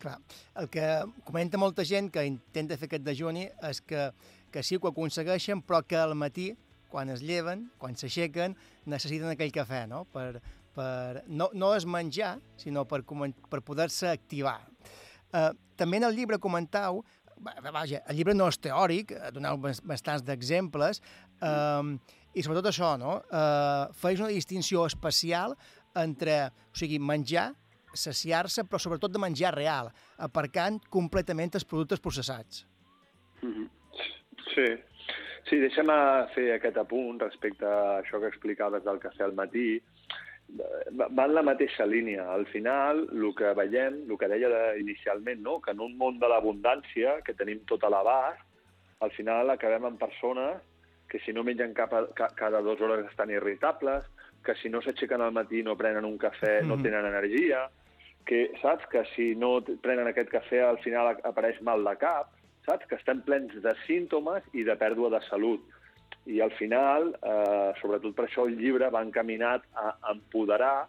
Clar, 0.00 0.16
el 0.56 0.68
que 0.72 0.84
comenta 1.28 1.58
molta 1.60 1.84
gent 1.84 2.08
que 2.14 2.22
intenta 2.24 2.78
fer 2.80 2.88
aquest 2.88 3.04
dejuni 3.04 3.42
és 3.68 3.82
que, 3.84 4.06
que 4.50 4.62
sí 4.64 4.78
que 4.80 4.88
ho 4.88 4.92
aconsegueixen, 4.94 5.60
però 5.60 5.82
que 5.84 5.98
al 6.00 6.14
matí, 6.16 6.54
quan 6.88 7.12
es 7.12 7.20
lleven, 7.20 7.66
quan 7.78 7.92
s'aixequen, 8.00 8.56
necessiten 8.88 9.28
aquell 9.34 9.52
cafè, 9.52 9.82
no? 9.90 10.06
Per, 10.10 10.40
per, 10.74 11.20
no, 11.28 11.50
no 11.52 11.74
és 11.76 11.84
menjar, 11.84 12.38
sinó 12.56 12.86
per, 12.88 13.02
per 13.04 13.60
poder-se 13.60 14.08
activar. 14.08 14.56
Uh, 15.30 15.52
també 15.76 16.00
en 16.00 16.08
el 16.08 16.16
llibre 16.16 16.40
comentau, 16.42 17.04
va- 17.44 17.60
vaja, 17.70 18.00
el 18.08 18.16
llibre 18.16 18.32
no 18.34 18.48
és 18.50 18.56
teòric, 18.58 19.12
eh, 19.12 19.30
doneu 19.36 19.60
bas- 19.60 19.84
bastants 19.84 20.24
d'exemples, 20.24 21.02
um, 21.44 21.92
i 22.32 22.42
sobretot 22.42 22.72
això, 22.72 22.94
no? 22.98 23.18
Uh, 23.28 23.92
feis 24.00 24.18
una 24.24 24.32
distinció 24.32 24.86
especial 24.88 25.54
entre, 25.94 26.46
o 26.72 26.78
sigui, 26.80 26.98
menjar, 26.98 27.50
saciar-se, 27.94 28.64
però 28.64 28.78
sobretot 28.78 29.12
de 29.12 29.18
menjar 29.18 29.54
real, 29.54 29.90
aparcant 30.18 30.80
completament 30.88 31.50
els 31.54 31.64
productes 31.64 32.00
processats. 32.00 32.66
Sí, 34.54 34.66
sí 35.48 35.58
deixa'm 35.62 35.90
fer 36.34 36.50
aquest 36.56 36.76
apunt 36.82 37.20
respecte 37.22 37.64
a 37.66 38.00
això 38.02 38.20
que 38.20 38.28
explicaves 38.28 38.84
del 38.84 38.98
cafè 39.02 39.24
al 39.24 39.34
matí. 39.34 39.80
va 40.50 41.24
en 41.26 41.34
la 41.34 41.42
mateixa 41.46 41.86
línia. 41.86 42.24
Al 42.32 42.44
final, 42.46 43.04
el 43.12 43.34
que 43.38 43.52
veiem, 43.54 44.00
el 44.10 44.18
que 44.18 44.26
deia 44.26 44.48
de- 44.48 44.80
inicialment, 44.80 45.40
no? 45.40 45.60
que 45.60 45.70
en 45.70 45.78
un 45.80 45.96
món 45.96 46.18
de 46.18 46.26
l'abundància, 46.26 47.20
que 47.22 47.34
tenim 47.34 47.60
tot 47.70 47.84
a 47.84 47.88
l'abast, 47.88 48.40
al 48.98 49.12
final 49.12 49.48
acabem 49.50 49.84
amb 49.84 49.98
persones 50.00 50.58
que 51.08 51.20
si 51.20 51.32
no 51.32 51.44
mengen 51.44 51.72
cap 51.72 51.92
a, 51.94 52.00
ca, 52.14 52.28
cada 52.34 52.60
dues 52.62 52.80
hores 52.80 53.06
estan 53.08 53.30
irritables, 53.30 54.02
que 54.44 54.56
si 54.56 54.68
no 54.68 54.82
s'aixequen 54.82 55.20
al 55.22 55.30
matí 55.32 55.62
no 55.62 55.76
prenen 55.76 56.04
un 56.04 56.18
cafè 56.18 56.64
no 56.64 56.74
Mhm. 56.76 56.82
tenen 56.82 57.06
energia, 57.06 57.70
que 58.26 58.50
saps 58.60 58.86
que 58.92 59.04
si 59.14 59.34
no 59.34 59.58
prenen 59.82 60.10
aquest 60.10 60.30
cafè 60.32 60.60
al 60.64 60.78
final 60.84 61.16
apareix 61.26 61.60
mal 61.66 61.84
de 61.84 61.96
cap, 62.00 62.32
saps 62.66 62.86
que 62.86 62.98
estem 62.98 63.22
plens 63.26 63.54
de 63.64 63.74
símptomes 63.86 64.46
i 64.54 64.64
de 64.66 64.76
pèrdua 64.80 65.10
de 65.14 65.20
salut. 65.28 65.62
I 66.28 66.40
al 66.44 66.52
final, 66.58 67.14
eh, 67.16 67.70
sobretot 67.80 68.14
per 68.14 68.26
això 68.26 68.46
el 68.46 68.58
llibre 68.60 68.90
va 68.92 69.02
encaminat 69.02 69.64
a 69.74 69.94
empoderar, 70.12 70.88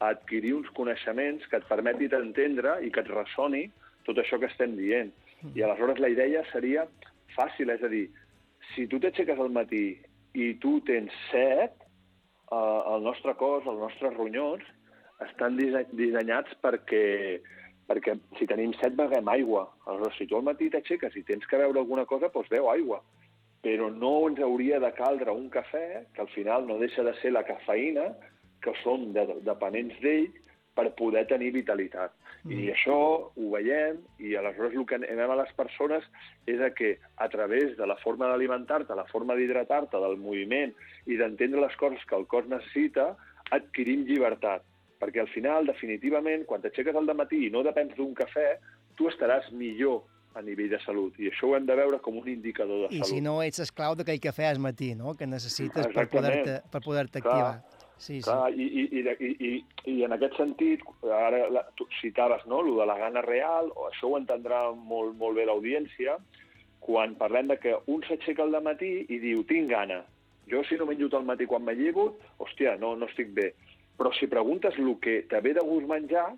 a 0.00 0.08
adquirir 0.08 0.54
uns 0.54 0.68
coneixements 0.74 1.46
que 1.46 1.60
et 1.60 1.68
permeti 1.68 2.08
d'entendre 2.10 2.80
i 2.82 2.90
que 2.90 3.04
et 3.04 3.12
ressoni 3.12 3.68
tot 4.04 4.18
això 4.18 4.38
que 4.40 4.50
estem 4.50 4.74
dient. 4.76 5.12
I 5.54 5.62
aleshores 5.62 6.00
la 6.02 6.10
idea 6.10 6.42
seria 6.50 6.86
fàcil, 7.36 7.70
és 7.70 7.82
a 7.82 7.88
dir, 7.88 8.08
si 8.74 8.86
tu 8.86 8.98
t'aixeques 9.02 9.38
al 9.38 9.52
matí 9.54 9.86
i 10.34 10.52
tu 10.62 10.80
tens 10.86 11.14
set, 11.30 11.74
eh, 12.50 12.80
el 12.94 13.06
nostre 13.06 13.34
cos, 13.38 13.66
els 13.66 13.78
nostres 13.78 14.14
ronyons, 14.18 14.64
estan 15.28 15.56
dissenyats 15.58 16.54
perquè, 16.64 17.40
perquè 17.88 18.16
si 18.38 18.48
tenim 18.50 18.74
set 18.80 18.96
beguem 18.98 19.28
aigua. 19.32 19.66
Aleshores, 19.86 20.18
si 20.18 20.28
tu 20.28 20.38
al 20.38 20.46
matí 20.46 20.70
t'aixeques 20.72 21.16
i 21.16 21.24
tens 21.28 21.46
que 21.48 21.60
beure 21.60 21.82
alguna 21.82 22.06
cosa, 22.06 22.30
doncs 22.34 22.50
beu 22.52 22.70
aigua. 22.72 23.02
Però 23.62 23.88
no 23.94 24.12
ens 24.28 24.42
hauria 24.42 24.80
de 24.82 24.90
caldre 24.96 25.34
un 25.34 25.48
cafè, 25.50 26.04
que 26.14 26.22
al 26.24 26.30
final 26.34 26.66
no 26.66 26.80
deixa 26.82 27.04
de 27.06 27.14
ser 27.20 27.32
la 27.32 27.44
cafeïna, 27.46 28.10
que 28.62 28.74
som 28.82 29.12
de, 29.14 29.26
dependents 29.46 29.98
d'ell, 30.02 30.30
per 30.74 30.88
poder 30.96 31.26
tenir 31.28 31.52
vitalitat. 31.52 32.14
I 32.50 32.72
això 32.72 32.94
ho 33.38 33.48
veiem, 33.52 34.00
i 34.18 34.32
aleshores 34.34 34.74
el 34.74 34.86
que 34.88 34.96
anem 34.98 35.30
a 35.30 35.36
les 35.38 35.52
persones 35.54 36.06
és 36.50 36.58
a 36.64 36.72
que 36.74 36.96
a 37.22 37.28
través 37.30 37.76
de 37.78 37.86
la 37.86 37.94
forma 38.02 38.26
d'alimentar-te, 38.30 38.96
la 38.98 39.06
forma 39.12 39.36
d'hidratar-te, 39.38 40.00
del 40.02 40.16
moviment 40.18 40.72
i 41.06 41.18
d'entendre 41.20 41.62
les 41.62 41.76
coses 41.78 42.02
que 42.08 42.18
el 42.18 42.26
cos 42.26 42.48
necessita, 42.50 43.12
adquirim 43.54 44.02
llibertat. 44.08 44.64
Perquè 45.02 45.18
al 45.18 45.30
final, 45.34 45.66
definitivament, 45.66 46.46
quan 46.46 46.62
t'aixeques 46.62 46.94
al 46.94 47.10
matí 47.18 47.48
i 47.48 47.50
no 47.50 47.64
depens 47.66 47.96
d'un 47.98 48.14
cafè, 48.14 48.52
tu 48.94 49.10
estaràs 49.10 49.50
millor 49.50 50.04
a 50.38 50.42
nivell 50.42 50.70
de 50.70 50.78
salut. 50.84 51.18
I 51.20 51.28
això 51.32 51.50
ho 51.50 51.56
hem 51.56 51.66
de 51.68 51.76
veure 51.76 51.98
com 52.04 52.16
un 52.20 52.28
indicador 52.30 52.86
de 52.86 52.94
I 52.94 53.02
salut. 53.02 53.10
si 53.10 53.20
no 53.24 53.36
ets 53.42 53.60
esclau 53.66 53.96
d'aquell 53.98 54.20
cafè 54.22 54.48
al 54.48 54.62
matí, 54.62 54.94
no? 54.94 55.16
que 55.18 55.26
necessites 55.26 55.88
per 55.88 55.90
Exactament. 55.90 56.12
poder-te 56.14 56.70
per 56.72 56.82
poder 56.84 57.06
activar. 57.10 57.62
Sí, 58.02 58.16
sí. 58.18 58.22
Clar, 58.26 58.50
i, 58.50 58.64
i, 58.66 58.84
i, 58.98 59.02
i, 59.02 59.32
i, 59.46 59.50
i 59.92 60.04
en 60.06 60.14
aquest 60.16 60.34
sentit, 60.40 60.80
ara 61.06 61.44
la, 61.54 61.62
tu 61.78 61.86
citaves 62.00 62.42
no, 62.50 62.62
lo 62.66 62.80
de 62.80 62.86
la 62.88 62.96
gana 62.98 63.22
real, 63.22 63.70
o 63.76 63.86
això 63.92 64.10
ho 64.10 64.16
entendrà 64.18 64.64
molt, 64.74 65.14
molt 65.20 65.38
bé 65.38 65.44
l'audiència, 65.46 66.16
quan 66.82 67.14
parlem 67.20 67.52
de 67.52 67.58
que 67.62 67.76
un 67.86 68.02
s'aixeca 68.08 68.42
al 68.42 68.58
matí 68.64 69.04
i 69.06 69.20
diu, 69.22 69.44
tinc 69.46 69.70
gana. 69.70 70.00
Jo 70.50 70.64
si 70.66 70.74
no 70.80 70.88
menjo 70.88 71.12
al 71.14 71.28
matí 71.28 71.46
quan 71.46 71.62
m'he 71.62 71.76
llegut, 71.78 72.18
hòstia, 72.42 72.74
no, 72.82 72.96
no 72.98 73.06
estic 73.06 73.30
bé. 73.36 73.52
Però 73.98 74.12
si 74.16 74.26
preguntes 74.26 74.78
el 74.78 74.94
que 75.00 75.22
te 75.30 75.40
ve 75.40 75.54
de 75.54 75.64
gust 75.66 75.88
menjar, 75.88 76.30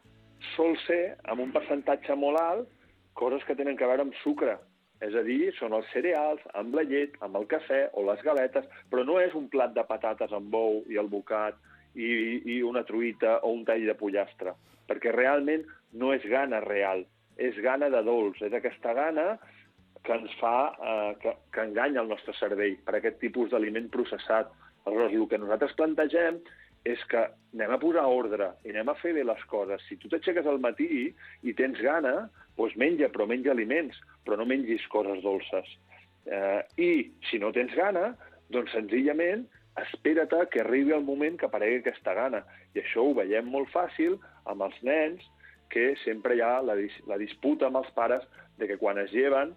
sol 0.54 0.76
ser, 0.86 1.16
amb 1.30 1.44
un 1.46 1.52
percentatge 1.54 2.16
molt 2.18 2.40
alt, 2.40 2.70
coses 3.14 3.44
que 3.46 3.56
tenen 3.56 3.78
a 3.78 3.90
veure 3.90 4.06
amb 4.06 4.16
sucre. 4.22 4.58
És 5.04 5.14
a 5.18 5.22
dir, 5.26 5.52
són 5.58 5.74
els 5.76 5.88
cereals, 5.92 6.42
amb 6.58 6.74
la 6.76 6.84
llet, 6.86 7.16
amb 7.24 7.36
el 7.38 7.46
cafè 7.50 7.88
o 7.94 8.04
les 8.06 8.20
galetes, 8.24 8.66
però 8.90 9.04
no 9.04 9.18
és 9.20 9.34
un 9.34 9.48
plat 9.52 9.74
de 9.74 9.84
patates 9.86 10.32
amb 10.32 10.54
ou 10.54 10.82
i 10.90 10.98
el 11.00 11.10
bocat 11.12 11.58
i, 11.94 12.06
i 12.56 12.60
una 12.62 12.84
truita 12.86 13.40
o 13.42 13.52
un 13.54 13.64
tall 13.66 13.84
de 13.86 13.96
pollastre, 13.98 14.54
perquè 14.88 15.12
realment 15.14 15.66
no 16.00 16.12
és 16.14 16.24
gana 16.30 16.62
real, 16.64 17.04
és 17.36 17.58
gana 17.62 17.90
de 17.90 18.02
dolç, 18.06 18.40
és 18.46 18.54
aquesta 18.54 18.94
gana 18.96 19.34
que 20.04 20.14
ens 20.14 20.34
fa, 20.40 20.74
eh, 20.76 21.12
que, 21.22 21.32
que 21.52 21.64
enganya 21.64 22.02
el 22.04 22.10
nostre 22.12 22.34
cervell 22.38 22.76
per 22.84 22.98
aquest 22.98 23.18
tipus 23.22 23.50
d'aliment 23.50 23.88
processat. 23.92 24.50
Aleshores, 24.84 25.14
el 25.16 25.28
que 25.30 25.40
nosaltres 25.40 25.72
plantegem 25.78 26.42
és 26.84 27.00
que 27.08 27.22
anem 27.54 27.72
a 27.72 27.80
posar 27.80 28.04
ordre 28.12 28.50
i 28.66 28.72
anem 28.74 28.92
a 28.92 28.96
fer 29.00 29.14
bé 29.16 29.24
les 29.24 29.42
coses. 29.50 29.82
Si 29.88 29.96
tu 30.00 30.10
t'aixeques 30.12 30.46
al 30.46 30.60
matí 30.60 31.08
i 31.08 31.54
tens 31.56 31.80
gana, 31.80 32.28
doncs 32.58 32.76
menja, 32.80 33.08
però 33.12 33.26
menja 33.30 33.54
aliments, 33.54 33.96
però 34.24 34.36
no 34.36 34.46
mengis 34.48 34.84
coses 34.92 35.22
dolces. 35.24 35.68
Eh, 36.28 36.60
I 36.76 36.90
si 37.30 37.40
no 37.40 37.52
tens 37.56 37.72
gana, 37.76 38.12
doncs 38.52 38.72
senzillament 38.76 39.46
espera't 39.80 40.34
que 40.52 40.60
arribi 40.62 40.92
el 40.94 41.02
moment 41.06 41.38
que 41.40 41.48
aparegui 41.48 41.80
aquesta 41.82 42.14
gana. 42.14 42.44
I 42.74 42.82
això 42.84 43.02
ho 43.08 43.14
veiem 43.16 43.48
molt 43.50 43.72
fàcil 43.72 44.18
amb 44.50 44.66
els 44.68 44.76
nens, 44.86 45.24
que 45.72 45.94
sempre 46.04 46.36
hi 46.36 46.42
ha 46.44 46.60
la, 46.62 46.76
dis 46.78 46.94
la 47.10 47.18
disputa 47.18 47.66
amb 47.66 47.80
els 47.80 47.90
pares 47.96 48.22
de 48.60 48.68
que 48.70 48.78
quan 48.78 49.00
es 49.02 49.10
lleven 49.10 49.54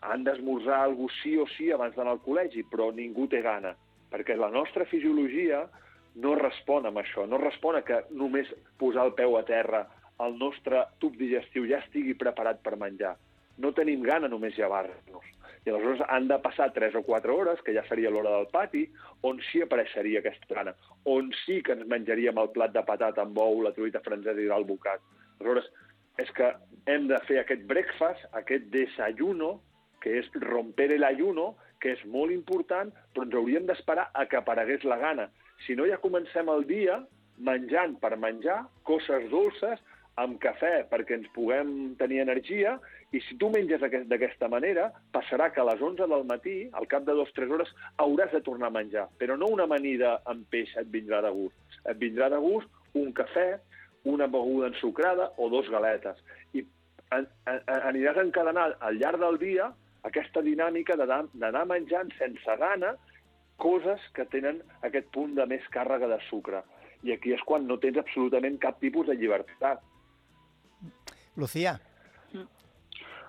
han 0.00 0.24
d'esmorzar 0.24 0.80
alguna 0.82 1.14
sí 1.20 1.36
o 1.38 1.46
sí 1.54 1.70
abans 1.70 1.94
d'anar 1.94 2.16
al 2.16 2.24
col·legi, 2.24 2.64
però 2.70 2.88
ningú 2.94 3.28
té 3.30 3.42
gana, 3.44 3.74
perquè 4.10 4.36
la 4.38 4.50
nostra 4.50 4.86
fisiologia 4.90 5.66
no 6.14 6.34
respon 6.38 6.86
amb 6.86 7.00
això, 7.02 7.26
no 7.26 7.38
respon 7.38 7.78
a 7.78 7.82
que 7.86 8.02
només 8.10 8.50
posar 8.78 9.06
el 9.06 9.14
peu 9.18 9.36
a 9.38 9.44
terra 9.46 9.86
el 10.20 10.36
nostre 10.38 10.84
tub 11.00 11.16
digestiu 11.16 11.66
ja 11.70 11.80
estigui 11.80 12.14
preparat 12.18 12.60
per 12.64 12.76
menjar. 12.80 13.14
No 13.60 13.72
tenim 13.76 14.02
gana 14.04 14.28
només 14.28 14.56
llevar-nos. 14.56 15.26
I 15.64 15.70
aleshores 15.70 16.00
han 16.08 16.28
de 16.28 16.38
passar 16.40 16.70
3 16.72 16.94
o 16.96 17.02
4 17.04 17.34
hores, 17.36 17.60
que 17.64 17.74
ja 17.76 17.82
seria 17.88 18.10
l'hora 18.12 18.32
del 18.36 18.48
pati, 18.52 18.86
on 19.28 19.40
sí 19.50 19.60
apareixeria 19.60 20.22
aquesta 20.22 20.56
gana, 20.56 20.74
on 21.04 21.28
sí 21.44 21.60
que 21.62 21.76
ens 21.76 21.88
menjaríem 21.88 22.40
el 22.40 22.48
plat 22.54 22.72
de 22.72 22.84
patata 22.88 23.24
amb 23.26 23.38
ou, 23.38 23.60
la 23.64 23.74
truita 23.76 24.00
francesa 24.04 24.40
i 24.40 24.48
el 24.48 24.64
bocat. 24.68 25.04
Aleshores, 25.38 25.68
és 26.20 26.32
que 26.36 26.48
hem 26.88 27.08
de 27.08 27.18
fer 27.28 27.42
aquest 27.42 27.66
breakfast, 27.68 28.24
aquest 28.40 28.70
desayuno, 28.72 29.58
que 30.00 30.16
és 30.20 30.30
romper 30.40 30.90
el 30.96 31.04
ayuno, 31.04 31.54
que 31.80 31.92
és 31.96 32.02
molt 32.08 32.32
important, 32.32 32.92
però 33.12 33.26
ens 33.26 33.36
hauríem 33.36 33.68
d'esperar 33.68 34.08
a 34.14 34.26
que 34.28 34.40
aparegués 34.40 34.84
la 34.88 34.96
gana. 35.00 35.28
Si 35.66 35.74
no, 35.76 35.86
ja 35.86 35.98
comencem 36.00 36.48
el 36.48 36.64
dia 36.66 37.00
menjant 37.38 37.98
per 38.00 38.16
menjar 38.20 38.62
coses 38.84 39.28
dolces 39.30 39.80
amb 40.20 40.36
cafè 40.42 40.84
perquè 40.90 41.14
ens 41.16 41.28
puguem 41.32 41.94
tenir 41.96 42.20
energia 42.20 42.74
i 43.12 43.20
si 43.24 43.36
tu 43.40 43.48
menges 43.50 43.82
aquest- 43.82 44.06
d'aquesta 44.10 44.48
manera, 44.48 44.90
passarà 45.12 45.50
que 45.52 45.60
a 45.60 45.64
les 45.64 45.80
11 45.80 46.06
del 46.06 46.24
matí, 46.24 46.68
al 46.72 46.86
cap 46.86 47.04
de 47.04 47.12
dues 47.12 47.30
o 47.30 47.32
tres 47.34 47.50
hores, 47.50 47.68
hauràs 47.98 48.30
de 48.32 48.40
tornar 48.40 48.68
a 48.68 48.76
menjar. 48.76 49.08
Però 49.18 49.36
no 49.38 49.46
una 49.48 49.64
amanida 49.64 50.20
amb 50.26 50.46
peix 50.50 50.76
et 50.76 50.86
vindrà 50.90 51.20
de 51.22 51.30
gust. 51.30 51.56
Et 51.86 51.96
vindrà 51.98 52.28
de 52.30 52.38
gust 52.38 52.68
un 52.94 53.12
cafè, 53.12 53.58
una 54.04 54.26
beguda 54.26 54.68
ensucrada 54.68 55.32
o 55.38 55.48
dos 55.48 55.68
galetes. 55.70 56.16
I 56.54 56.64
an- 57.10 57.28
an- 57.46 57.62
aniràs 57.66 58.16
encadenant 58.22 58.74
al 58.80 58.94
llarg 58.98 59.18
del 59.18 59.38
dia 59.38 59.72
aquesta 60.02 60.40
dinàmica 60.42 60.96
d'anar 60.96 61.66
menjant 61.66 62.12
sense 62.18 62.56
gana 62.58 62.94
coses 63.60 64.00
que 64.16 64.26
tenen 64.32 64.62
aquest 64.86 65.12
punt 65.14 65.36
de 65.36 65.46
més 65.46 65.66
càrrega 65.74 66.08
de 66.10 66.18
sucre. 66.30 66.64
I 67.06 67.14
aquí 67.14 67.32
és 67.36 67.44
quan 67.48 67.68
no 67.68 67.78
tens 67.80 68.00
absolutament 68.00 68.58
cap 68.60 68.80
tipus 68.80 69.06
de 69.08 69.16
llibertat. 69.20 69.80
Lucía, 71.36 71.78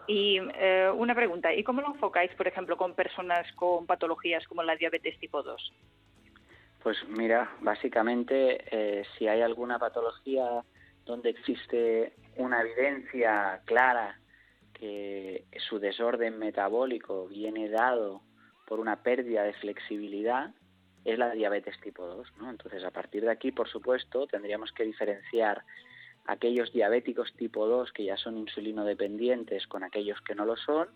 Y 0.07 0.39
eh, 0.55 0.91
una 0.93 1.15
pregunta, 1.15 1.53
¿y 1.53 1.63
cómo 1.63 1.81
lo 1.81 1.87
enfocáis, 1.87 2.33
por 2.33 2.47
ejemplo, 2.47 2.75
con 2.75 2.95
personas 2.95 3.49
con 3.53 3.85
patologías 3.85 4.45
como 4.47 4.63
la 4.63 4.75
diabetes 4.75 5.17
tipo 5.19 5.41
2? 5.41 5.73
Pues 6.83 6.97
mira, 7.07 7.49
básicamente 7.61 8.65
eh, 8.71 9.05
si 9.17 9.27
hay 9.27 9.41
alguna 9.41 9.77
patología 9.77 10.63
donde 11.05 11.29
existe 11.29 12.13
una 12.35 12.61
evidencia 12.61 13.61
clara 13.65 14.19
que 14.73 15.45
su 15.69 15.79
desorden 15.79 16.39
metabólico 16.39 17.27
viene 17.27 17.69
dado 17.69 18.21
por 18.71 18.79
una 18.79 19.03
pérdida 19.03 19.43
de 19.43 19.51
flexibilidad, 19.51 20.51
es 21.03 21.19
la 21.19 21.31
diabetes 21.31 21.77
tipo 21.81 22.07
2. 22.07 22.31
¿no? 22.37 22.49
Entonces, 22.49 22.85
a 22.85 22.91
partir 22.91 23.21
de 23.21 23.29
aquí, 23.29 23.51
por 23.51 23.67
supuesto, 23.67 24.27
tendríamos 24.27 24.71
que 24.71 24.85
diferenciar 24.85 25.65
aquellos 26.25 26.71
diabéticos 26.71 27.33
tipo 27.33 27.67
2 27.67 27.91
que 27.91 28.05
ya 28.05 28.15
son 28.15 28.37
insulino 28.37 28.85
dependientes 28.85 29.67
con 29.67 29.83
aquellos 29.83 30.21
que 30.21 30.35
no 30.35 30.45
lo 30.45 30.55
son, 30.55 30.87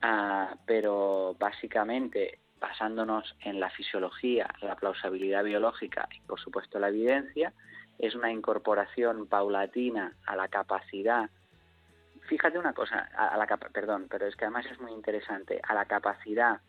ah, 0.00 0.56
pero 0.64 1.36
básicamente 1.38 2.38
basándonos 2.58 3.36
en 3.40 3.60
la 3.60 3.68
fisiología, 3.68 4.48
la 4.62 4.76
plausibilidad 4.76 5.44
biológica 5.44 6.08
y 6.10 6.22
por 6.22 6.40
supuesto 6.40 6.78
la 6.78 6.88
evidencia, 6.88 7.52
es 7.98 8.14
una 8.14 8.32
incorporación 8.32 9.26
paulatina 9.26 10.16
a 10.24 10.36
la 10.36 10.48
capacidad. 10.48 11.28
Fíjate 12.22 12.58
una 12.58 12.72
cosa, 12.72 13.10
a, 13.14 13.28
a 13.28 13.36
la 13.36 13.46
perdón, 13.46 14.06
pero 14.08 14.26
es 14.26 14.34
que 14.36 14.46
además 14.46 14.64
es 14.72 14.80
muy 14.80 14.92
interesante, 14.92 15.60
a 15.68 15.74
la 15.74 15.84
capacidad 15.84 16.62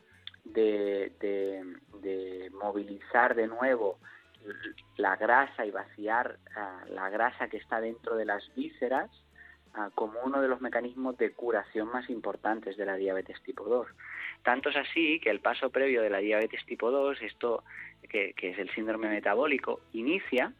de, 0.46 1.12
de- 1.20 1.76
de 2.02 2.50
movilizar 2.52 3.36
de 3.36 3.48
nuevo 3.48 4.00
la 4.98 5.16
grasa 5.16 5.66
y 5.66 5.72
vaciar 5.72 6.38
ah, 6.56 6.84
la 6.90 7.10
grasa 7.10 7.48
que 7.50 7.58
está 7.58 7.82
dentro 7.82 8.16
de 8.16 8.26
las 8.26 8.44
vísceras 8.56 9.10
ah, 9.74 9.90
como 9.96 10.20
uno 10.22 10.40
de 10.42 10.48
los 10.48 10.62
mecanismos 10.62 11.18
de 11.18 11.32
curación 11.34 11.88
más 11.92 12.10
importantes 12.10 12.78
de 12.78 12.86
la 12.86 12.96
diabetes 12.96 13.42
tipo 13.44 13.64
2. 13.66 13.88
Tanto 14.44 14.70
es 14.70 14.76
así 14.78 15.20
que 15.20 15.32
el 15.32 15.40
paso 15.40 15.72
previo 15.72 16.02
de 16.04 16.12
la 16.12 16.20
diabetes 16.20 16.64
tipo 16.66 16.92
2, 16.92 17.22
esto 17.24 17.64
que, 18.08 18.34
que 18.34 18.52
es 18.52 18.60
el 18.60 18.70
síndrome 18.76 19.10
metabólico, 19.10 19.82
inicia 19.94 20.54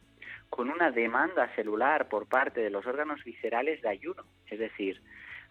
con 0.50 0.68
una 0.70 0.90
demanda 0.90 1.48
celular 1.54 2.08
por 2.08 2.26
parte 2.26 2.60
de 2.60 2.70
los 2.70 2.84
órganos 2.86 3.22
viscerales 3.24 3.80
de 3.82 3.88
ayuno. 3.88 4.24
Es 4.48 4.58
decir, 4.58 5.00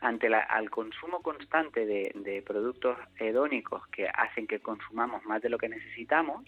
ante 0.02 0.30
la, 0.30 0.40
al 0.40 0.70
consumo 0.70 1.22
constante 1.22 1.86
de, 1.86 2.12
de 2.16 2.42
productos 2.42 2.98
hedónicos 3.20 3.88
que 3.88 4.08
hacen 4.08 4.48
que 4.48 4.60
consumamos 4.60 5.24
más 5.26 5.42
de 5.42 5.50
lo 5.50 5.58
que 5.58 5.70
necesitamos, 5.70 6.44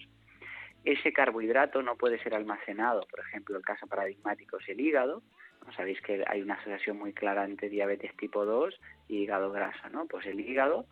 ese 0.84 1.12
carbohidrato 1.12 1.82
no 1.82 1.95
puede 1.95 2.18
ser 2.20 2.34
almacenado. 2.34 3.06
Por 3.10 3.20
ejemplo, 3.20 3.58
el 3.58 3.64
caso 3.64 3.88
paradigmático 3.88 4.58
es 4.58 4.70
el 4.70 4.80
hígado. 4.80 5.22
¿no? 5.66 5.74
Sabéis 5.74 6.00
que 6.02 6.24
hay 6.28 6.41
una 6.41 6.56
asociación 6.56 6.98
muy 6.98 7.14
clara 7.14 7.43
entre 7.45 7.70
diabetes 7.70 8.16
tipo 8.16 8.45
2 8.45 8.80
y 9.10 9.18
hígado 9.18 9.52
grasa, 9.52 9.89
¿no? 9.89 10.06
Pues 10.06 10.26
el 10.26 10.39
hígado 10.39 10.86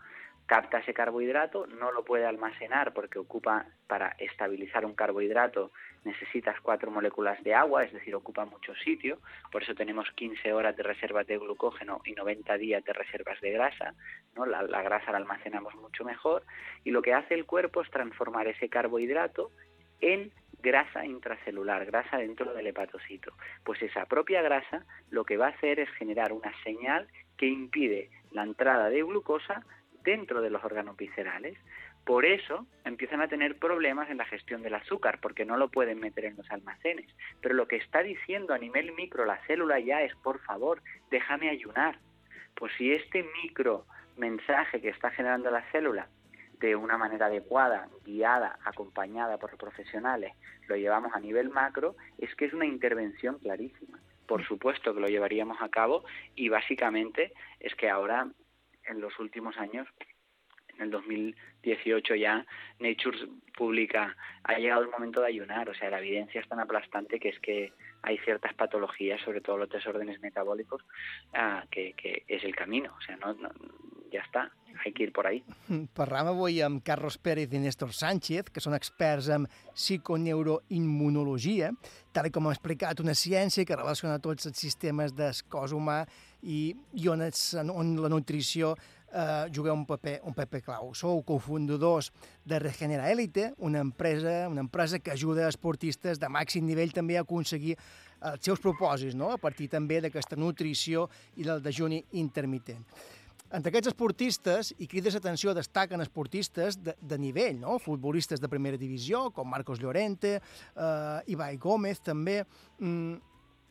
capta 0.46 0.80
ese 0.80 0.94
carbohidrato, 0.94 1.66
no 1.68 1.92
lo 1.92 2.04
puede 2.04 2.26
almacenar 2.26 2.94
porque 2.94 3.20
ocupa, 3.20 3.66
para 3.88 4.10
estabilizar 4.20 4.86
un 4.86 4.94
carbohidrato, 4.94 5.72
necesitas 6.06 6.60
cuatro 6.62 6.92
moléculas 6.92 7.44
de 7.44 7.54
agua, 7.54 7.84
es 7.84 7.92
decir, 7.92 8.16
ocupa 8.16 8.46
mucho 8.46 8.74
sitio, 8.76 9.20
por 9.52 9.64
eso 9.64 9.76
tenemos 9.76 10.10
15 10.12 10.54
horas 10.54 10.76
de 10.76 10.84
reservas 10.84 11.28
de 11.28 11.38
glucógeno 11.38 12.02
y 12.06 12.14
90 12.14 12.58
días 12.58 12.84
de 12.84 12.94
reservas 12.94 13.40
de 13.42 13.52
grasa, 13.52 13.94
¿no? 14.36 14.46
la, 14.46 14.64
la 14.64 14.82
grasa 14.82 15.12
la 15.12 15.18
almacenamos 15.18 15.76
mucho 15.76 16.06
mejor, 16.06 16.44
y 16.84 16.92
lo 16.92 17.02
que 17.02 17.14
hace 17.14 17.34
el 17.34 17.46
cuerpo 17.46 17.82
es 17.82 17.90
transformar 17.90 18.48
ese 18.48 18.70
carbohidrato 18.70 19.52
en 20.02 20.32
grasa 20.62 21.06
intracelular, 21.06 21.86
grasa 21.86 22.18
dentro 22.18 22.54
del 22.54 22.68
hepatocito. 22.68 23.34
Pues 23.64 23.82
esa 23.82 24.06
propia 24.06 24.42
grasa 24.42 24.84
lo 25.10 25.24
que 25.24 25.38
va 25.38 25.48
a 25.48 25.50
hacer 25.50 25.80
es 25.80 25.90
generar 25.92 26.34
una 26.34 26.52
señal 26.64 27.08
que 27.38 27.48
impide 27.48 28.10
la 28.32 28.44
entrada 28.44 28.90
de 28.90 29.04
glucosa 29.04 29.64
dentro 30.04 30.42
de 30.42 30.50
los 30.50 30.64
órganos 30.64 30.98
viscerales. 30.98 31.58
Por 32.06 32.24
eso 32.24 32.68
empiezan 32.84 33.22
a 33.22 33.28
tener 33.28 33.58
problemas 33.58 34.12
en 34.12 34.18
la 34.18 34.26
gestión 34.26 34.62
del 34.62 34.76
azúcar, 34.76 35.20
porque 35.20 35.44
no 35.44 35.58
lo 35.58 35.70
pueden 35.70 36.00
meter 36.00 36.26
en 36.26 36.38
los 36.38 36.50
almacenes. 36.52 37.08
Pero 37.42 37.56
lo 37.56 37.68
que 37.68 37.78
está 37.78 38.04
diciendo 38.04 38.54
a 38.54 38.60
nivel 38.60 38.94
micro 38.94 39.26
la 39.26 39.44
célula 39.48 39.80
ya 39.80 40.04
es, 40.04 40.16
por 40.18 40.40
favor, 40.42 40.84
déjame 41.10 41.50
ayunar. 41.50 41.98
Pues 42.56 42.72
si 42.78 42.92
este 42.92 43.26
micro 43.44 43.86
mensaje 44.18 44.82
que 44.82 44.90
está 44.90 45.10
generando 45.10 45.50
la 45.50 45.64
célula 45.72 46.08
de 46.60 46.76
una 46.76 46.98
manera 46.98 47.26
adecuada, 47.26 47.90
guiada, 48.06 48.60
acompañada 48.64 49.38
por 49.40 49.58
profesionales, 49.58 50.34
lo 50.68 50.76
llevamos 50.76 51.12
a 51.14 51.20
nivel 51.20 51.50
macro, 51.50 51.96
es 52.20 52.34
que 52.36 52.46
es 52.46 52.54
una 52.54 52.66
intervención 52.66 53.40
clarísima. 53.40 54.00
Por 54.28 54.46
supuesto 54.46 54.94
que 54.94 55.02
lo 55.02 55.08
llevaríamos 55.08 55.58
a 55.60 55.70
cabo 55.70 56.06
y 56.36 56.50
básicamente 56.50 57.34
es 57.60 57.74
que 57.76 57.90
ahora, 57.90 58.28
en 58.86 59.02
los 59.02 59.18
últimos 59.20 59.58
años, 59.58 59.88
en 60.78 60.84
el 60.84 60.92
2018 60.92 62.16
ya 62.16 62.46
Nature 62.80 63.28
publica, 63.58 64.16
ha 64.44 64.58
llegado 64.58 64.84
el 64.84 64.90
momento 64.90 65.22
de 65.22 65.28
ayunar, 65.28 65.70
o 65.70 65.74
sea, 65.74 65.90
la 65.90 66.00
evidencia 66.00 66.42
es 66.42 66.48
tan 66.48 66.60
aplastante 66.60 67.20
que 67.20 67.30
es 67.30 67.40
que 67.40 67.74
hay 68.02 68.18
ciertas 68.20 68.54
patologías, 68.54 69.22
sobre 69.22 69.42
todo 69.42 69.58
los 69.58 69.70
desórdenes 69.70 70.20
metabólicos, 70.22 70.84
ah, 71.34 71.66
que, 71.72 71.94
que 71.94 72.24
es 72.28 72.44
el 72.44 72.56
camino, 72.56 72.94
o 72.98 73.02
sea, 73.02 73.18
no, 73.18 73.34
no, 73.34 73.50
ja 74.16 74.24
està, 74.24 74.52
hay 74.84 74.92
que 74.94 75.04
ir 75.04 75.12
por 75.14 75.28
ahí. 75.28 75.44
Parlàvem 75.98 76.34
avui 76.34 76.62
amb 76.64 76.84
Carlos 76.86 77.18
Pérez 77.22 77.54
i 77.54 77.60
Néstor 77.62 77.92
Sánchez, 77.96 78.50
que 78.54 78.64
són 78.64 78.76
experts 78.78 79.30
en 79.34 79.48
psiconeuroimmunologia, 79.74 81.72
tal 82.16 82.32
com 82.34 82.48
hem 82.48 82.56
explicat, 82.56 83.04
una 83.04 83.16
ciència 83.18 83.66
que 83.68 83.80
relaciona 83.80 84.22
tots 84.24 84.48
els 84.50 84.60
sistemes 84.60 85.16
del 85.16 85.36
cos 85.52 85.76
humà 85.76 86.04
i, 86.44 86.76
i 86.96 87.08
on, 87.12 87.24
on 87.74 87.96
la 88.04 88.12
nutrició 88.12 88.76
eh, 89.16 89.50
juga 89.52 89.74
un 89.74 89.86
paper, 89.86 90.20
un 90.24 90.34
paper 90.36 90.62
clau. 90.62 90.94
Sou 90.94 91.24
cofundadors 91.24 92.12
de 92.44 92.60
Regenera 92.60 93.10
Elite, 93.12 93.54
una 93.58 93.80
empresa, 93.80 94.50
una 94.50 94.62
empresa 94.62 95.00
que 95.00 95.12
ajuda 95.12 95.48
esportistes 95.48 96.20
de 96.20 96.30
màxim 96.30 96.66
nivell 96.68 96.92
també 96.94 97.18
a 97.18 97.24
aconseguir 97.24 97.78
els 98.26 98.44
seus 98.44 98.60
propòsits, 98.60 99.16
no? 99.16 99.32
a 99.32 99.40
partir 99.40 99.70
també 99.72 100.02
d'aquesta 100.04 100.36
nutrició 100.36 101.08
i 101.38 101.48
del 101.48 101.64
dejuni 101.64 102.04
intermitent. 102.20 102.84
Entre 103.56 103.70
aquests 103.70 103.92
esportistes, 103.94 104.74
i 104.82 104.88
crides 104.90 105.16
atenció, 105.16 105.54
destaquen 105.54 106.02
esportistes 106.02 106.80
de, 106.82 106.96
de 107.00 107.18
nivell, 107.22 107.60
no? 107.62 107.78
futbolistes 107.80 108.42
de 108.42 108.50
primera 108.52 108.80
divisió, 108.82 109.30
com 109.32 109.48
Marcos 109.48 109.80
Llorente, 109.80 110.40
eh, 110.42 111.32
Ibai 111.32 111.56
Gómez 111.62 112.02
també, 112.04 112.42
mm, 112.80 113.14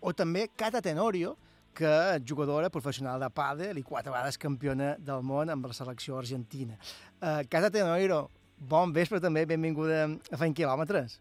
o 0.01 0.13
també 0.15 0.47
Cata 0.57 0.81
Tenorio, 0.81 1.35
que 1.75 2.23
jugadora 2.29 2.71
professional 2.71 3.21
de 3.21 3.29
pàdel 3.35 3.79
i 3.79 3.85
quatre 3.85 4.13
vegades 4.13 4.39
campiona 4.39 4.95
del 4.99 5.23
món 5.27 5.51
amb 5.51 5.67
la 5.67 5.77
selecció 5.77 6.19
argentina. 6.21 6.79
Uh, 7.21 7.43
Cata 7.51 7.71
Tenorio, 7.75 8.29
bon 8.57 8.95
vespre 8.95 9.21
també, 9.21 9.45
benvinguda 9.51 10.07
a 10.31 10.41
Fent 10.41 10.55
Quilòmetres. 10.57 11.21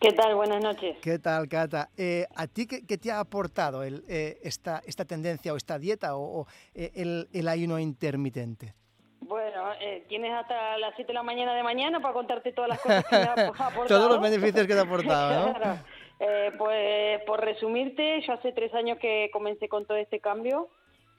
¿Qué 0.00 0.12
tal? 0.12 0.34
Buenas 0.34 0.64
noches. 0.64 0.96
¿Qué 1.02 1.18
tal, 1.18 1.46
Cata? 1.46 1.90
Eh, 1.94 2.26
¿A 2.34 2.46
ti 2.46 2.66
qué, 2.66 2.86
qué, 2.86 2.96
te 2.96 3.12
ha 3.12 3.20
aportado 3.20 3.82
el, 3.82 4.02
eh, 4.08 4.38
esta, 4.42 4.80
esta 4.86 5.04
tendencia 5.04 5.52
o 5.52 5.58
esta 5.58 5.78
dieta 5.78 6.16
o, 6.16 6.40
o 6.40 6.46
eh, 6.74 6.90
el, 6.94 7.28
el, 7.34 7.46
ayuno 7.48 7.78
intermitente? 7.78 8.74
Bueno, 9.20 9.74
eh, 9.78 10.06
tienes 10.08 10.32
hasta 10.32 10.78
las 10.78 10.94
7 10.96 11.08
de 11.08 11.12
la 11.12 11.22
mañana 11.22 11.54
de 11.54 11.62
mañana 11.62 12.00
para 12.00 12.14
contarte 12.14 12.50
todas 12.52 12.70
las 12.70 12.80
cosas 12.80 13.04
que 13.04 13.16
me 13.16 13.22
ha 13.24 13.32
aportado. 13.46 13.86
Todos 13.86 14.08
los 14.08 14.22
beneficios 14.22 14.66
que 14.66 14.72
te 14.72 14.80
ha 14.80 14.84
aportado, 14.84 15.48
¿no? 15.48 15.54
claro. 15.58 15.80
Eh, 16.22 16.52
pues 16.58 17.22
por 17.24 17.40
resumirte, 17.40 18.20
yo 18.20 18.34
hace 18.34 18.52
tres 18.52 18.74
años 18.74 18.98
que 18.98 19.30
comencé 19.32 19.70
con 19.70 19.86
todo 19.86 19.96
este 19.96 20.20
cambio 20.20 20.68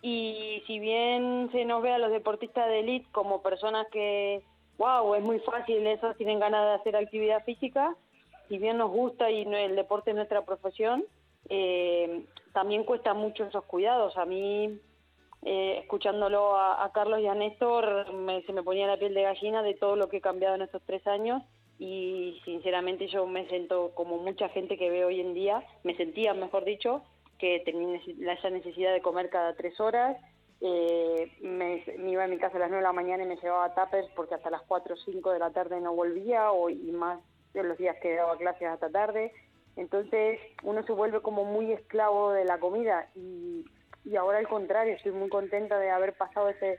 y 0.03 0.61
si 0.67 0.77
bien 0.77 1.49
se 1.51 1.65
nos 1.65 1.81
ve 1.81 1.91
a 1.91 1.97
los 1.97 2.11
deportistas 2.11 2.67
de 2.67 2.81
élite 2.81 3.07
como 3.11 3.41
personas 3.41 3.87
que, 3.91 4.43
wow, 4.77 5.15
es 5.15 5.23
muy 5.23 5.39
fácil 5.39 5.85
eso, 5.87 6.13
tienen 6.13 6.39
ganas 6.39 6.65
de 6.65 6.73
hacer 6.73 6.95
actividad 6.95 7.43
física, 7.45 7.95
si 8.47 8.59
bien 8.59 8.77
nos 8.77 8.91
gusta 8.91 9.31
y 9.31 9.41
el 9.41 9.75
deporte 9.75 10.11
es 10.11 10.15
nuestra 10.15 10.45
profesión, 10.45 11.03
eh, 11.49 12.23
también 12.53 12.83
cuesta 12.83 13.15
mucho 13.15 13.45
esos 13.45 13.63
cuidados. 13.65 14.17
A 14.17 14.25
mí, 14.25 14.79
eh, 15.43 15.79
escuchándolo 15.79 16.55
a, 16.55 16.83
a, 16.83 16.91
Carlos 16.91 17.21
y 17.21 17.27
a 17.27 17.33
Néstor, 17.33 18.13
me, 18.13 18.43
se 18.43 18.53
me 18.53 18.61
ponía 18.61 18.85
la 18.85 18.97
piel 18.97 19.15
de 19.15 19.23
gallina 19.23 19.63
de 19.63 19.73
todo 19.73 19.95
lo 19.95 20.09
que 20.09 20.17
he 20.17 20.21
cambiado 20.21 20.55
en 20.55 20.61
estos 20.61 20.83
tres 20.85 21.05
años 21.07 21.41
y 21.81 22.39
sinceramente 22.45 23.07
yo 23.07 23.25
me 23.25 23.47
siento 23.47 23.89
como 23.95 24.19
mucha 24.19 24.49
gente 24.49 24.77
que 24.77 24.91
veo 24.91 25.07
hoy 25.07 25.19
en 25.19 25.33
día, 25.33 25.63
me 25.83 25.97
sentía, 25.97 26.31
mejor 26.35 26.63
dicho, 26.63 27.01
que 27.39 27.59
tenía 27.65 27.99
esa 28.31 28.51
necesidad 28.51 28.93
de 28.93 29.01
comer 29.01 29.31
cada 29.31 29.55
tres 29.55 29.79
horas. 29.79 30.15
Eh, 30.61 31.31
me, 31.41 31.83
iba 32.07 32.23
a 32.23 32.27
mi 32.27 32.37
casa 32.37 32.57
a 32.57 32.59
las 32.59 32.69
9 32.69 32.83
de 32.83 32.87
la 32.87 32.93
mañana 32.93 33.23
y 33.23 33.25
me 33.25 33.35
llevaba 33.37 33.73
tapers 33.73 34.07
porque 34.15 34.35
hasta 34.35 34.51
las 34.51 34.61
4 34.67 34.93
o 34.93 34.97
5 34.97 35.31
de 35.31 35.39
la 35.39 35.49
tarde 35.49 35.81
no 35.81 35.95
volvía 35.95 36.51
o, 36.51 36.69
y 36.69 36.91
más 36.91 37.19
de 37.55 37.63
los 37.63 37.79
días 37.79 37.97
que 37.99 38.13
daba 38.13 38.37
clases 38.37 38.67
hasta 38.67 38.91
tarde. 38.91 39.33
Entonces 39.75 40.39
uno 40.61 40.83
se 40.83 40.91
vuelve 40.91 41.21
como 41.21 41.45
muy 41.45 41.71
esclavo 41.71 42.31
de 42.31 42.45
la 42.45 42.59
comida 42.59 43.09
y, 43.15 43.65
y 44.05 44.15
ahora 44.17 44.37
al 44.37 44.47
contrario, 44.47 44.93
estoy 44.93 45.13
muy 45.13 45.29
contenta 45.29 45.79
de 45.79 45.89
haber 45.89 46.13
pasado 46.13 46.49
ese, 46.49 46.77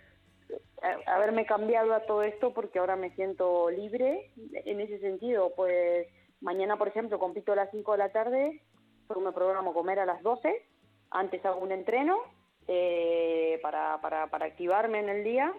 haberme 1.06 1.46
cambiado 1.46 1.94
a 1.94 2.00
todo 2.00 2.22
esto 2.22 2.52
porque 2.52 2.78
ahora 2.78 2.96
me 2.96 3.10
siento 3.14 3.70
libre 3.70 4.30
en 4.36 4.80
ese 4.80 4.98
sentido. 4.98 5.52
Pues 5.54 6.06
mañana, 6.40 6.76
por 6.76 6.88
ejemplo, 6.88 7.18
compito 7.18 7.52
a 7.52 7.56
las 7.56 7.70
5 7.70 7.92
de 7.92 7.98
la 7.98 8.12
tarde, 8.12 8.62
pero 9.08 9.20
me 9.20 9.32
programo 9.32 9.74
comer 9.74 9.98
a 9.98 10.06
las 10.06 10.22
12, 10.22 10.66
antes 11.10 11.44
hago 11.44 11.60
un 11.60 11.72
entreno 11.72 12.18
eh, 12.68 13.58
para, 13.62 14.00
para, 14.00 14.28
para 14.28 14.46
activarme 14.46 15.00
en 15.00 15.08
el 15.08 15.24
día, 15.24 15.52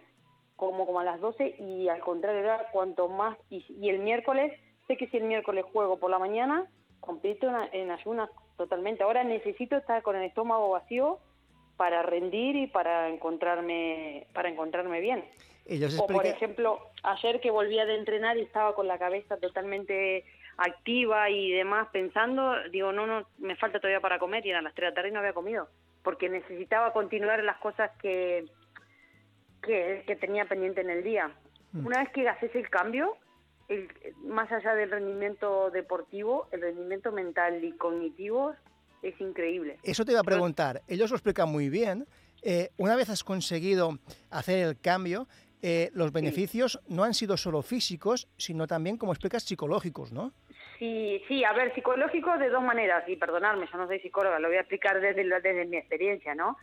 como 0.55 0.85
como 0.85 0.99
a 0.99 1.03
las 1.03 1.19
12 1.19 1.55
y 1.59 1.87
al 1.89 1.99
contrario, 1.99 2.49
cuanto 2.71 3.07
más, 3.07 3.37
y, 3.49 3.89
el 3.89 3.99
miércoles 3.99 4.53
sé 4.87 4.97
que 4.97 5.07
si 5.07 5.17
el 5.17 5.23
miércoles 5.23 5.65
juego 5.71 5.97
por 5.97 6.09
la 6.09 6.19
mañana, 6.19 6.67
compito 6.99 7.47
en, 7.47 7.55
en 7.71 7.91
ayunas 7.91 8.29
totalmente. 8.57 9.03
Ahora 9.03 9.23
necesito 9.23 9.77
estar 9.77 10.01
con 10.03 10.15
el 10.15 10.23
estómago 10.23 10.69
vacío 10.69 11.19
para 11.77 12.03
rendir 12.03 12.55
y 12.55 12.67
para 12.67 13.09
encontrarme 13.09 14.27
para 14.33 14.49
encontrarme 14.49 14.99
bien. 14.99 15.23
O 15.99 16.07
por 16.07 16.25
ejemplo, 16.25 16.91
ayer 17.03 17.39
que 17.39 17.49
volvía 17.49 17.85
de 17.85 17.95
entrenar 17.95 18.37
y 18.37 18.41
estaba 18.41 18.75
con 18.75 18.87
la 18.87 18.99
cabeza 18.99 19.37
totalmente 19.37 20.25
activa 20.57 21.29
y 21.29 21.51
demás 21.51 21.87
pensando, 21.91 22.55
digo, 22.69 22.91
no, 22.91 23.07
no, 23.07 23.25
me 23.37 23.55
falta 23.55 23.79
todavía 23.79 24.01
para 24.01 24.19
comer 24.19 24.45
y 24.45 24.49
eran 24.49 24.65
las 24.65 24.73
3 24.73 24.87
de 24.87 24.89
la 24.91 24.95
tarde 24.95 25.09
y 25.09 25.11
no 25.13 25.19
había 25.19 25.33
comido, 25.33 25.69
porque 26.03 26.29
necesitaba 26.29 26.91
continuar 26.91 27.41
las 27.43 27.57
cosas 27.57 27.91
que, 28.01 28.45
que, 29.61 30.03
que 30.05 30.15
tenía 30.17 30.45
pendiente 30.45 30.81
en 30.81 30.89
el 30.89 31.03
día. 31.03 31.31
Mm. 31.71 31.87
Una 31.87 31.99
vez 31.99 32.09
que 32.11 32.27
haces 32.27 32.53
el 32.55 32.69
cambio, 32.69 33.15
el, 33.69 33.89
más 34.25 34.51
allá 34.51 34.75
del 34.75 34.91
rendimiento 34.91 35.71
deportivo, 35.71 36.47
el 36.51 36.61
rendimiento 36.61 37.11
mental 37.11 37.63
y 37.63 37.71
cognitivo 37.71 38.53
es 39.03 39.19
increíble. 39.21 39.77
Eso 39.83 40.05
te 40.05 40.11
iba 40.11 40.21
a 40.21 40.23
preguntar. 40.23 40.81
Ellos 40.87 41.11
lo 41.11 41.17
explican 41.17 41.49
muy 41.49 41.69
bien. 41.69 42.07
Eh, 42.41 42.69
una 42.77 42.95
vez 42.95 43.09
has 43.09 43.23
conseguido 43.23 43.99
hacer 44.29 44.67
el 44.67 44.79
cambio, 44.79 45.27
eh, 45.61 45.91
los 45.93 46.11
beneficios 46.11 46.79
sí. 46.85 46.93
no 46.93 47.03
han 47.03 47.13
sido 47.13 47.37
solo 47.37 47.61
físicos, 47.61 48.27
sino 48.37 48.67
también, 48.67 48.97
como 48.97 49.13
explicas, 49.13 49.43
psicológicos, 49.43 50.11
¿no? 50.11 50.33
Sí, 50.77 51.21
sí, 51.27 51.45
a 51.45 51.53
ver, 51.53 51.73
psicológicos 51.73 52.39
de 52.39 52.49
dos 52.49 52.61
maneras, 52.61 53.07
y 53.07 53.15
perdonadme, 53.15 53.67
yo 53.71 53.77
no 53.77 53.87
soy 53.87 53.99
psicóloga, 53.99 54.39
lo 54.39 54.49
voy 54.49 54.57
a 54.57 54.61
explicar 54.61 54.99
desde, 54.99 55.23
desde 55.23 55.65
mi 55.65 55.77
experiencia, 55.77 56.35
¿no? 56.35 56.57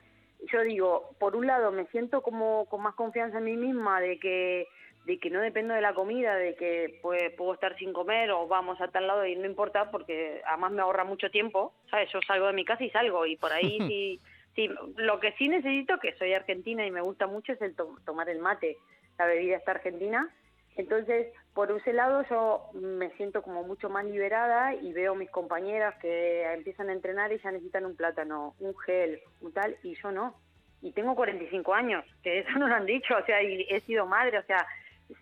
Yo 0.52 0.62
digo, 0.62 1.16
por 1.18 1.36
un 1.36 1.46
lado, 1.46 1.70
me 1.72 1.86
siento 1.86 2.22
como 2.22 2.66
con 2.66 2.82
más 2.82 2.94
confianza 2.94 3.38
en 3.38 3.44
mí 3.44 3.56
misma 3.56 4.00
de 4.00 4.18
que 4.18 4.68
de 5.10 5.18
que 5.18 5.28
no 5.28 5.40
dependo 5.40 5.74
de 5.74 5.80
la 5.80 5.92
comida, 5.92 6.36
de 6.36 6.54
que 6.54 7.00
pues, 7.02 7.32
puedo 7.34 7.54
estar 7.54 7.76
sin 7.78 7.92
comer 7.92 8.30
o 8.30 8.46
vamos 8.46 8.80
a 8.80 8.86
tal 8.88 9.08
lado 9.08 9.26
y 9.26 9.34
no 9.34 9.44
importa 9.44 9.90
porque 9.90 10.40
además 10.46 10.70
me 10.70 10.82
ahorra 10.82 11.02
mucho 11.02 11.30
tiempo, 11.30 11.74
¿sabes? 11.90 12.08
Yo 12.12 12.20
salgo 12.26 12.46
de 12.46 12.52
mi 12.52 12.64
casa 12.64 12.84
y 12.84 12.90
salgo 12.90 13.26
y 13.26 13.36
por 13.36 13.52
ahí 13.52 13.78
sí, 13.88 14.20
sí, 14.54 14.70
lo 14.96 15.18
que 15.18 15.32
sí 15.32 15.48
necesito, 15.48 15.98
que 15.98 16.12
soy 16.14 16.32
argentina 16.32 16.86
y 16.86 16.92
me 16.92 17.00
gusta 17.00 17.26
mucho, 17.26 17.52
es 17.52 17.60
el 17.60 17.74
to- 17.74 17.96
tomar 18.06 18.28
el 18.28 18.38
mate, 18.38 18.76
la 19.18 19.26
bebida 19.26 19.56
está 19.56 19.72
argentina. 19.72 20.28
Entonces, 20.76 21.32
por 21.52 21.72
ese 21.72 21.92
lado 21.92 22.22
yo 22.30 22.70
me 22.80 23.10
siento 23.16 23.42
como 23.42 23.64
mucho 23.64 23.90
más 23.90 24.04
liberada 24.04 24.74
y 24.76 24.92
veo 24.92 25.16
mis 25.16 25.28
compañeras 25.30 25.96
que 26.00 26.44
empiezan 26.52 26.88
a 26.88 26.92
entrenar 26.92 27.32
y 27.32 27.38
ya 27.40 27.50
necesitan 27.50 27.84
un 27.84 27.96
plátano, 27.96 28.54
un 28.60 28.76
gel, 28.78 29.20
un 29.40 29.52
tal, 29.52 29.76
y 29.82 29.96
yo 30.00 30.12
no. 30.12 30.36
Y 30.82 30.92
tengo 30.92 31.14
45 31.16 31.74
años, 31.74 32.04
que 32.22 32.38
eso 32.38 32.52
no 32.58 32.68
lo 32.68 32.74
han 32.76 32.86
dicho, 32.86 33.14
o 33.16 33.24
sea, 33.26 33.42
y 33.42 33.66
he 33.68 33.80
sido 33.80 34.06
madre, 34.06 34.38
o 34.38 34.42
sea, 34.44 34.64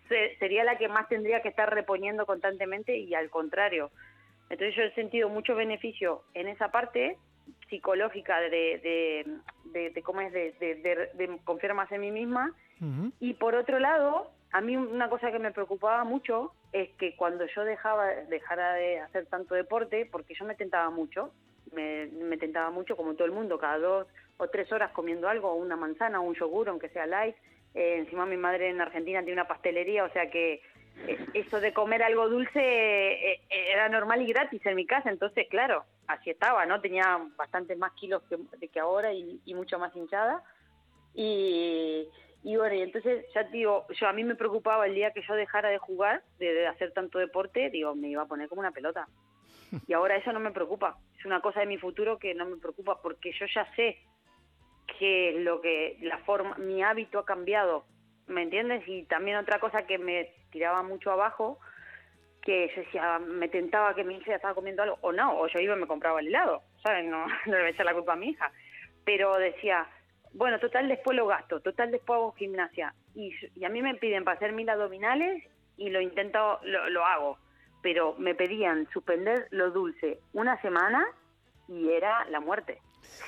se- 0.07 0.35
sería 0.37 0.63
la 0.63 0.77
que 0.77 0.87
más 0.87 1.07
tendría 1.07 1.41
que 1.41 1.49
estar 1.49 1.73
reponiendo 1.73 2.25
constantemente 2.25 2.97
y 2.97 3.13
al 3.15 3.29
contrario. 3.29 3.91
Entonces 4.49 4.75
yo 4.75 4.83
he 4.83 4.91
sentido 4.93 5.29
mucho 5.29 5.55
beneficio 5.55 6.23
en 6.33 6.47
esa 6.47 6.71
parte 6.71 7.17
psicológica 7.69 8.39
de, 8.39 8.49
de, 8.49 9.25
de, 9.65 9.89
de 9.91 10.01
cómo 10.03 10.21
es 10.21 10.31
de, 10.33 10.51
de, 10.59 11.39
confiar 11.43 11.73
más 11.73 11.91
en 11.91 12.01
mí 12.01 12.11
misma 12.11 12.53
y 13.19 13.33
por 13.33 13.55
otro 13.55 13.77
lado, 13.79 14.31
a 14.51 14.61
mí 14.61 14.77
una 14.77 15.09
cosa 15.09 15.31
que 15.31 15.39
me 15.39 15.51
preocupaba 15.51 16.03
mucho 16.05 16.53
es 16.71 16.89
que 16.97 17.15
cuando 17.15 17.45
yo 17.47 17.63
dejaba 17.65 18.07
dejara 18.29 18.73
de 18.75 18.99
hacer 18.99 19.25
tanto 19.25 19.53
deporte, 19.55 20.07
porque 20.11 20.33
yo 20.33 20.45
me 20.45 20.55
tentaba 20.55 20.89
mucho, 20.89 21.31
me, 21.73 22.05
me 22.07 22.37
tentaba 22.37 22.69
mucho 22.71 22.95
como 22.95 23.15
todo 23.15 23.25
el 23.25 23.33
mundo, 23.33 23.59
cada 23.59 23.77
dos 23.79 24.07
o 24.37 24.47
tres 24.47 24.71
horas 24.71 24.91
comiendo 24.91 25.27
algo, 25.27 25.53
una 25.55 25.75
manzana 25.75 26.21
o 26.21 26.23
un 26.23 26.35
yogur, 26.35 26.69
aunque 26.69 26.89
sea 26.89 27.05
light. 27.05 27.35
Eh, 27.75 27.97
encima 27.99 28.25
mi 28.25 28.37
madre 28.37 28.69
en 28.69 28.81
Argentina 28.81 29.19
tiene 29.19 29.33
una 29.33 29.47
pastelería, 29.47 30.03
o 30.03 30.09
sea 30.09 30.29
que 30.29 30.61
eh, 31.07 31.25
eso 31.33 31.59
de 31.59 31.73
comer 31.73 32.01
algo 32.01 32.27
dulce 32.29 32.59
eh, 32.59 33.41
era 33.49 33.89
normal 33.89 34.21
y 34.21 34.27
gratis 34.27 34.65
en 34.65 34.75
mi 34.75 34.85
casa, 34.85 35.09
entonces 35.09 35.47
claro, 35.49 35.85
así 36.07 36.31
estaba, 36.31 36.65
¿no? 36.65 36.81
Tenía 36.81 37.19
bastantes 37.37 37.77
más 37.77 37.93
kilos 37.93 38.23
que, 38.23 38.37
de 38.57 38.67
que 38.67 38.79
ahora 38.79 39.13
y, 39.13 39.39
y 39.45 39.53
mucho 39.53 39.77
más 39.77 39.95
hinchada. 39.95 40.43
Y, 41.13 42.07
y 42.43 42.55
bueno, 42.55 42.75
y 42.75 42.81
entonces 42.81 43.25
ya 43.33 43.45
te 43.45 43.57
digo, 43.57 43.85
yo 43.89 44.07
a 44.07 44.13
mí 44.13 44.23
me 44.23 44.35
preocupaba 44.35 44.87
el 44.87 44.95
día 44.95 45.11
que 45.11 45.21
yo 45.21 45.35
dejara 45.35 45.69
de 45.69 45.77
jugar, 45.77 46.23
de, 46.39 46.53
de 46.53 46.67
hacer 46.67 46.91
tanto 46.93 47.19
deporte, 47.19 47.69
digo, 47.69 47.95
me 47.95 48.09
iba 48.09 48.23
a 48.23 48.27
poner 48.27 48.49
como 48.49 48.61
una 48.61 48.71
pelota. 48.71 49.07
Y 49.87 49.93
ahora 49.93 50.15
eso 50.15 50.33
no 50.33 50.39
me 50.39 50.51
preocupa. 50.51 50.97
Es 51.19 51.25
una 51.25 51.41
cosa 51.41 51.59
de 51.59 51.67
mi 51.67 51.77
futuro 51.77 52.17
que 52.17 52.33
no 52.33 52.45
me 52.45 52.57
preocupa 52.57 52.99
porque 53.01 53.31
yo 53.31 53.45
ya 53.53 53.71
sé 53.75 53.99
que 54.99 55.39
lo 55.39 55.61
que 55.61 55.97
la 56.01 56.17
forma, 56.19 56.55
mi 56.57 56.83
hábito 56.83 57.19
ha 57.19 57.25
cambiado, 57.25 57.85
¿me 58.27 58.43
entiendes? 58.43 58.83
Y 58.85 59.03
también 59.03 59.37
otra 59.37 59.59
cosa 59.59 59.87
que 59.87 59.97
me 59.97 60.33
tiraba 60.51 60.83
mucho 60.83 61.11
abajo, 61.11 61.57
que 62.41 62.69
yo 62.75 62.81
decía, 62.81 63.17
me 63.19 63.47
tentaba 63.47 63.95
que 63.95 64.03
mi 64.03 64.17
hija 64.17 64.35
estaba 64.35 64.53
comiendo 64.53 64.83
algo, 64.83 64.97
o 65.01 65.13
no, 65.13 65.39
o 65.39 65.47
yo 65.47 65.59
iba 65.59 65.75
y 65.75 65.79
me 65.79 65.87
compraba 65.87 66.19
el 66.19 66.27
helado, 66.27 66.63
¿sabes? 66.83 67.05
No, 67.05 67.25
no 67.45 67.53
le 67.53 67.59
voy 67.59 67.67
a 67.67 67.69
echar 67.69 67.85
la 67.85 67.93
culpa 67.93 68.13
a 68.13 68.17
mi 68.17 68.29
hija. 68.29 68.51
Pero 69.05 69.37
decía, 69.37 69.87
bueno, 70.33 70.59
total 70.59 70.89
después 70.89 71.15
lo 71.15 71.27
gasto, 71.27 71.61
total 71.61 71.91
después 71.91 72.17
hago 72.17 72.33
gimnasia. 72.33 72.93
Y, 73.15 73.33
y 73.55 73.63
a 73.63 73.69
mí 73.69 73.81
me 73.81 73.95
piden 73.95 74.25
para 74.25 74.35
hacer 74.35 74.51
mil 74.51 74.69
abdominales 74.69 75.43
y 75.77 75.89
lo 75.89 76.01
intento, 76.01 76.59
lo, 76.63 76.89
lo 76.89 77.05
hago. 77.05 77.37
Pero 77.81 78.15
me 78.17 78.35
pedían 78.35 78.89
suspender 78.91 79.47
lo 79.51 79.71
dulce 79.71 80.19
una 80.33 80.61
semana 80.61 81.07
y 81.69 81.89
era 81.89 82.25
la 82.25 82.41
muerte. 82.41 82.81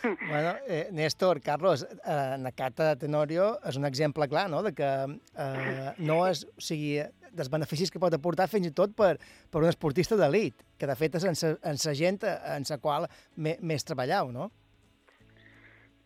Bueno, 0.03 0.55
eh, 0.67 0.88
Néstor, 0.91 1.41
Carlos, 1.41 1.84
eh, 1.86 2.38
de 2.38 2.95
Tenorio 2.97 3.59
és 3.65 3.78
un 3.78 3.86
exemple 3.86 4.28
clar, 4.28 4.49
no?, 4.49 4.63
de 4.63 4.74
que 4.74 4.89
eh, 5.38 5.91
no 5.99 6.26
és, 6.28 6.45
o 6.45 6.61
sigui, 6.61 7.01
dels 7.32 7.49
beneficis 7.49 7.91
que 7.91 7.99
pot 7.99 8.13
aportar 8.13 8.47
fins 8.49 8.67
i 8.67 8.72
tot 8.76 8.95
per, 8.95 9.17
per 9.49 9.61
un 9.61 9.69
esportista 9.69 10.17
d'elit, 10.17 10.65
que 10.78 10.88
de 10.89 10.95
fet 10.95 11.15
és 11.15 11.24
en 11.30 11.36
sa, 11.36 11.53
en 11.63 11.78
sa 11.78 11.93
gent 11.93 12.19
en 12.26 12.65
sa 12.65 12.78
qual 12.82 13.07
me- 13.38 13.57
més 13.61 13.86
treballeu, 13.88 14.32
no? 14.32 14.49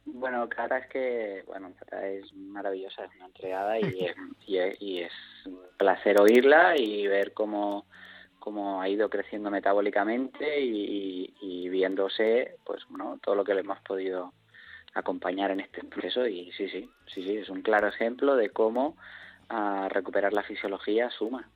Bueno, 0.05 0.47
Cata 0.49 0.77
es 0.77 0.87
que, 0.87 1.43
bueno, 1.47 1.73
Cata 1.79 2.05
es 2.07 2.31
maravillosa, 2.35 3.05
es 3.05 3.11
una 3.17 3.25
entregada 3.25 3.79
y, 3.79 4.07
y, 4.45 4.57
y 4.79 4.99
es 5.01 5.13
un 5.47 5.59
placer 5.77 6.21
oírla 6.21 6.77
y 6.77 7.07
ver 7.07 7.33
cómo, 7.33 7.87
cómo 8.45 8.79
ha 8.79 8.87
ido 8.87 9.09
creciendo 9.09 9.49
metabólicamente 9.49 10.61
y, 10.61 11.33
y 11.41 11.67
viéndose, 11.67 12.57
pues, 12.63 12.83
bueno, 12.89 13.17
todo 13.23 13.33
lo 13.33 13.43
que 13.43 13.55
le 13.55 13.61
hemos 13.61 13.79
podido 13.79 14.33
acompañar 14.93 15.49
en 15.49 15.61
este 15.61 15.83
proceso 15.83 16.27
y 16.27 16.51
sí, 16.51 16.69
sí, 16.69 16.87
sí, 17.07 17.23
sí, 17.23 17.37
es 17.37 17.49
un 17.49 17.63
claro 17.63 17.87
ejemplo 17.87 18.35
de 18.35 18.51
cómo 18.51 18.95
ah, 19.49 19.87
recuperar 19.89 20.31
la 20.31 20.43
fisiología 20.43 21.09
suma. 21.09 21.49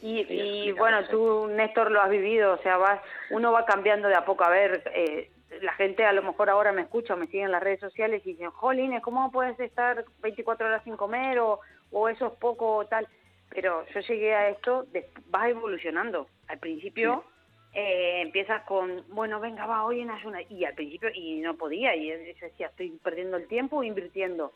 Y, 0.00 0.24
Sí, 0.24 0.24
y 0.30 0.72
bueno, 0.72 1.04
tú, 1.10 1.46
Néstor, 1.48 1.90
lo 1.90 2.00
has 2.00 2.08
vivido, 2.08 2.54
o 2.54 2.58
sea, 2.62 2.78
vas, 2.78 3.02
uno 3.30 3.52
va 3.52 3.66
cambiando 3.66 4.08
de 4.08 4.14
a 4.14 4.24
poco. 4.24 4.44
A 4.44 4.48
ver, 4.48 4.82
eh, 4.94 5.30
la 5.60 5.74
gente 5.74 6.06
a 6.06 6.14
lo 6.14 6.22
mejor 6.22 6.48
ahora 6.48 6.72
me 6.72 6.80
escucha 6.80 7.12
o 7.12 7.16
me 7.18 7.26
sigue 7.26 7.42
en 7.42 7.52
las 7.52 7.62
redes 7.62 7.80
sociales 7.80 8.22
y 8.24 8.32
dicen, 8.32 8.50
jolines, 8.50 9.02
¿cómo 9.02 9.30
puedes 9.30 9.60
estar 9.60 10.06
24 10.22 10.66
horas 10.66 10.82
sin 10.84 10.96
comer 10.96 11.38
o, 11.40 11.60
o 11.92 12.08
eso 12.08 12.28
es 12.28 12.32
poco 12.38 12.76
o 12.76 12.86
tal? 12.86 13.06
Pero 13.54 13.86
yo 13.86 14.00
llegué 14.00 14.34
a 14.34 14.48
esto, 14.50 14.84
des- 14.92 15.06
vas 15.28 15.48
evolucionando. 15.48 16.26
Al 16.48 16.58
principio 16.58 17.24
eh, 17.72 18.20
empiezas 18.22 18.62
con, 18.64 19.04
bueno, 19.08 19.40
venga, 19.40 19.66
va, 19.66 19.84
hoy 19.84 20.00
en 20.00 20.10
ayuna. 20.10 20.40
Y 20.48 20.64
al 20.64 20.74
principio, 20.74 21.08
y 21.14 21.40
no 21.40 21.56
podía, 21.56 21.94
y 21.96 22.08
yo 22.08 22.18
decía, 22.18 22.66
estoy 22.66 22.90
perdiendo 23.02 23.36
el 23.36 23.46
tiempo 23.48 23.82
invirtiendo. 23.82 24.52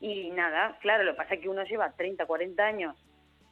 Y 0.00 0.30
nada, 0.30 0.76
claro, 0.80 1.04
lo 1.04 1.12
que 1.12 1.16
pasa 1.18 1.34
es 1.34 1.40
que 1.40 1.48
uno 1.48 1.64
lleva 1.64 1.92
30, 1.92 2.26
40 2.26 2.64
años 2.64 2.96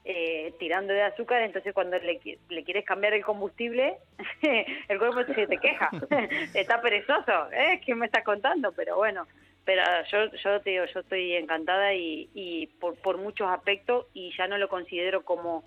eh, 0.05 0.53
tirando 0.59 0.92
de 0.94 1.03
azúcar, 1.03 1.42
entonces 1.42 1.74
cuando 1.74 1.98
le, 1.98 2.18
le 2.48 2.64
quieres 2.64 2.84
cambiar 2.86 3.12
el 3.12 3.22
combustible, 3.24 3.98
el 4.88 4.98
cuerpo 4.98 5.22
se 5.34 5.46
te 5.46 5.59
queja, 5.59 5.90
está 6.55 6.80
perezoso, 6.80 7.53
¿eh? 7.53 7.80
¿Qué 7.84 7.94
me 7.94 8.07
estás 8.07 8.24
contando? 8.24 8.72
Pero 8.72 8.96
bueno, 8.96 9.26
pero 9.65 9.83
yo, 10.11 10.31
yo 10.43 10.61
te 10.61 10.71
digo, 10.71 10.85
yo 10.87 11.01
estoy 11.01 11.35
encantada 11.35 11.95
y, 11.95 12.29
y 12.35 12.67
por, 12.67 12.97
por 12.97 13.19
muchos 13.19 13.49
aspectos 13.49 14.07
y 14.15 14.33
ya 14.37 14.47
no 14.47 14.59
lo 14.59 14.69
considero 14.69 15.25
como 15.25 15.65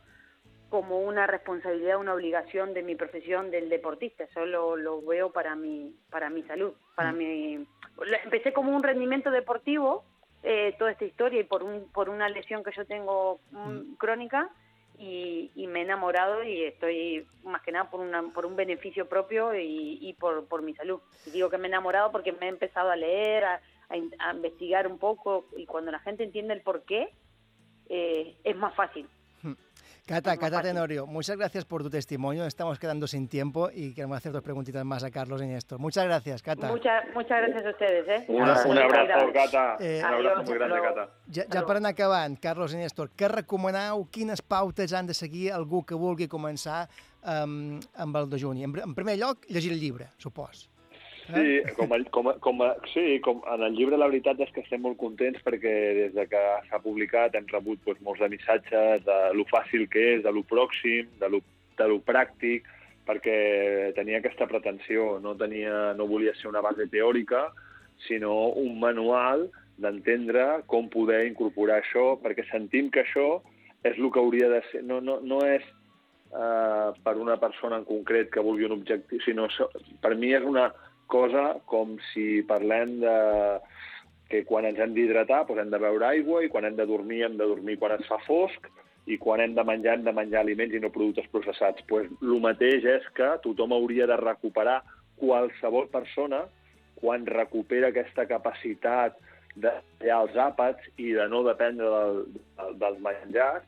como 0.69 1.01
una 1.01 1.27
responsabilidad, 1.27 1.99
una 1.99 2.15
obligación 2.15 2.73
de 2.73 2.81
mi 2.81 2.95
profesión 2.95 3.51
del 3.51 3.69
deportista. 3.69 4.25
Yo 4.33 4.47
lo, 4.47 4.75
lo 4.75 5.03
veo 5.03 5.31
para 5.31 5.55
mi, 5.55 5.95
para 6.09 6.31
mi 6.31 6.41
salud, 6.43 6.73
para 6.95 7.11
mi... 7.11 7.57
lo- 7.57 8.17
Empecé 8.23 8.53
como 8.53 8.75
un 8.75 8.81
rendimiento 8.81 9.29
deportivo, 9.29 10.03
eh, 10.41 10.73
toda 10.79 10.89
esta 10.89 11.05
historia, 11.05 11.41
y 11.41 11.43
por, 11.43 11.61
un, 11.61 11.91
por 11.91 12.09
una 12.09 12.27
lesión 12.27 12.63
que 12.63 12.71
yo 12.75 12.85
tengo 12.87 13.39
mm, 13.51 13.93
crónica, 13.99 14.49
y, 14.97 15.51
y 15.53 15.67
me 15.67 15.81
he 15.81 15.83
enamorado 15.83 16.43
y 16.43 16.63
estoy 16.63 17.23
más 17.43 17.61
que 17.61 17.71
nada 17.71 17.91
por, 17.91 17.99
una, 17.99 18.23
por 18.33 18.47
un 18.47 18.55
beneficio 18.55 19.07
propio 19.07 19.53
y, 19.53 19.99
y 20.01 20.13
por, 20.13 20.47
por 20.47 20.63
mi 20.63 20.73
salud. 20.73 20.99
Y 21.27 21.29
digo 21.29 21.51
que 21.51 21.59
me 21.59 21.67
he 21.67 21.69
enamorado 21.69 22.11
porque 22.11 22.31
me 22.31 22.47
he 22.47 22.49
empezado 22.49 22.89
a 22.89 22.95
leer, 22.95 23.43
a, 23.45 23.61
a 23.93 23.97
in- 23.97 24.15
a 24.19 24.33
investigar 24.33 24.87
un 24.87 24.97
poco, 24.97 25.45
y 25.55 25.65
cuando 25.65 25.91
la 25.91 25.99
gente 25.99 26.23
entiende 26.23 26.53
el 26.53 26.61
por 26.61 26.83
qué, 26.83 27.13
eh, 27.89 28.35
es 28.43 28.55
más 28.57 28.73
fácil. 28.75 29.07
Cata, 30.05 30.35
Cata 30.35 30.61
Tenorio, 30.61 31.07
muchas 31.07 31.37
gracias 31.37 31.63
por 31.63 31.81
tu 31.81 31.89
testimonio. 31.89 32.45
Estamos 32.45 32.77
quedando 32.77 33.07
sin 33.07 33.29
tiempo 33.29 33.69
y 33.73 33.93
queremos 33.93 34.17
hacer 34.17 34.33
dos 34.33 34.41
preguntitas 34.43 34.83
más 34.83 35.01
a 35.05 35.09
Carlos 35.09 35.41
y 35.41 35.45
Néstor. 35.47 35.79
Muchas 35.79 36.03
gracias, 36.03 36.41
Cata. 36.43 36.67
Muchas, 36.67 37.05
muchas 37.15 37.37
gracias 37.41 37.65
a 37.65 37.69
ustedes. 37.69 38.07
¿eh? 38.09 38.25
Una, 38.27 38.61
un 38.65 38.77
abrazo, 38.79 39.31
Cata. 39.33 39.77
Eh, 39.79 40.01
un 40.05 40.13
abrazo 40.13 40.43
muy 40.43 40.53
grande, 40.55 40.81
Cata. 40.81 41.09
Ja, 41.31 41.45
ja 41.49 41.63
per 41.65 41.77
anar 41.79 41.93
acabant, 41.95 42.35
Carlos 42.43 42.75
i 42.75 42.81
Néstor, 42.83 43.13
què 43.15 43.29
recomaneu, 43.31 44.03
quines 44.11 44.41
pautes 44.43 44.91
han 44.91 45.07
de 45.07 45.15
seguir 45.15 45.53
algú 45.55 45.85
que 45.87 45.95
vulgui 45.95 46.27
començar 46.27 46.89
um, 47.23 47.79
amb 47.95 48.19
el 48.19 48.27
dejuni? 48.35 48.67
En, 48.67 48.75
en 48.83 48.99
primer 48.99 49.15
lloc, 49.21 49.47
llegir 49.47 49.71
el 49.71 49.79
llibre, 49.79 50.09
supos. 50.19 50.67
Sí, 51.23 51.61
com 51.77 51.93
a, 51.95 51.99
com 52.11 52.27
a, 52.27 52.33
com 52.43 52.61
a, 52.65 52.69
sí, 52.91 53.19
com 53.23 53.39
en 53.47 53.63
el 53.63 53.77
llibre 53.77 53.99
la 53.99 54.09
veritat 54.11 54.41
és 54.43 54.51
que 54.51 54.63
estem 54.65 54.81
molt 54.83 54.97
contents 54.99 55.39
perquè 55.45 55.73
des 55.95 56.15
de 56.15 56.25
que 56.27 56.41
s'ha 56.67 56.81
publicat 56.83 57.37
hem 57.39 57.47
rebut 57.51 57.79
doncs, 57.85 58.01
molts 58.03 58.19
de 58.19 58.29
missatges 58.33 59.05
de 59.07 59.17
lo 59.37 59.45
fàcil 59.47 59.87
que 59.91 60.03
és, 60.17 60.23
de 60.25 60.33
lo 60.35 60.43
pròxim, 60.49 61.07
de 61.21 61.29
lo, 61.31 61.39
de 61.79 61.87
lo 61.87 62.01
pràctic, 62.03 62.67
perquè 63.07 63.37
tenia 63.95 64.19
aquesta 64.19 64.49
pretensió, 64.51 65.17
no, 65.23 65.35
tenia, 65.39 65.93
no 65.95 66.09
volia 66.11 66.35
ser 66.39 66.51
una 66.51 66.63
base 66.63 66.89
teòrica, 66.91 67.47
sinó 68.07 68.51
un 68.59 68.79
manual 68.83 69.47
d'entendre 69.79 70.63
com 70.67 70.91
poder 70.91 71.23
incorporar 71.29 71.79
això, 71.81 72.13
perquè 72.19 72.45
sentim 72.51 72.91
que 72.91 73.03
això 73.03 73.41
és 73.83 73.95
el 73.95 74.11
que 74.11 74.19
hauria 74.19 74.49
de 74.51 74.61
ser, 74.71 74.83
no, 74.87 74.99
no, 75.03 75.21
no 75.23 75.39
és 75.47 75.63
eh, 75.63 76.89
per 77.03 77.15
una 77.19 77.39
persona 77.39 77.79
en 77.79 77.87
concret 77.87 78.31
que 78.31 78.43
vulgui 78.43 78.67
un 78.67 78.77
objectiu, 78.77 79.19
sinó 79.23 79.47
per 80.03 80.15
mi 80.19 80.31
és 80.35 80.43
una 80.47 80.69
cosa 81.07 81.59
com 81.69 81.97
si 82.11 82.43
parlem 82.47 82.99
de 83.03 83.17
que 84.29 84.43
quan 84.49 84.65
ens 84.65 84.79
hem 84.81 84.95
d'hidratar 84.95 85.43
doncs 85.47 85.61
hem 85.61 85.73
de 85.73 85.81
beure 85.81 86.07
aigua 86.09 86.43
i 86.43 86.49
quan 86.49 86.65
hem 86.65 86.77
de 86.79 86.87
dormir 86.89 87.23
hem 87.25 87.37
de 87.37 87.47
dormir 87.49 87.77
quan 87.81 87.93
es 87.97 88.07
fa 88.09 88.17
fosc 88.25 88.69
i 89.05 89.17
quan 89.19 89.43
hem 89.43 89.53
de 89.55 89.65
menjar 89.67 89.97
hem 89.97 90.07
de 90.07 90.15
menjar 90.15 90.41
aliments 90.41 90.75
i 90.75 90.79
no 90.79 90.91
productes 90.93 91.27
processats. 91.31 91.83
Pues, 91.89 92.07
el 92.21 92.39
mateix 92.43 92.85
és 92.87 93.07
que 93.17 93.29
tothom 93.43 93.75
hauria 93.75 94.07
de 94.07 94.17
recuperar 94.19 94.79
qualsevol 95.19 95.89
persona 95.91 96.45
quan 96.99 97.27
recupera 97.27 97.91
aquesta 97.91 98.25
capacitat 98.29 99.19
de 99.55 99.73
tallar 99.99 100.21
els 100.23 100.37
àpats 100.39 100.87
i 100.97 101.11
de 101.17 101.27
no 101.29 101.43
dependre 101.45 101.89
del, 101.91 102.21
del, 102.57 102.77
dels 102.79 103.01
menjars, 103.03 103.67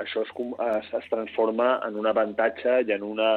això 0.00 0.22
es, 0.22 0.30
es, 0.68 0.92
es 1.00 1.08
transforma 1.10 1.80
en 1.86 1.98
un 1.98 2.06
avantatge 2.06 2.80
i 2.86 2.94
en 2.94 3.04
una 3.04 3.30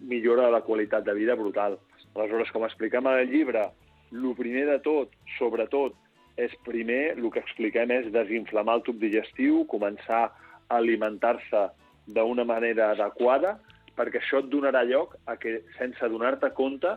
millora 0.00 0.46
de 0.46 0.54
la 0.54 0.62
qualitat 0.66 1.06
de 1.06 1.14
vida 1.14 1.34
brutal. 1.38 1.78
Aleshores, 2.14 2.50
com 2.52 2.64
expliquem 2.66 3.06
al 3.08 3.26
llibre, 3.30 3.66
el 4.12 4.32
primer 4.36 4.66
de 4.68 4.78
tot, 4.84 5.12
sobretot, 5.38 5.96
és 6.40 6.52
primer, 6.64 7.14
el 7.16 7.28
que 7.32 7.40
expliquem 7.40 7.92
és 7.92 8.10
desinflamar 8.12 8.78
el 8.78 8.84
tub 8.86 8.98
digestiu, 9.00 9.62
començar 9.68 10.24
a 10.28 10.32
alimentar-se 10.78 11.66
d'una 12.12 12.44
manera 12.48 12.90
adequada, 12.92 13.56
perquè 13.96 14.20
això 14.20 14.40
et 14.40 14.48
donarà 14.52 14.82
lloc 14.88 15.16
a 15.28 15.36
que, 15.40 15.60
sense 15.78 16.08
donar-te 16.08 16.50
compte, 16.56 16.94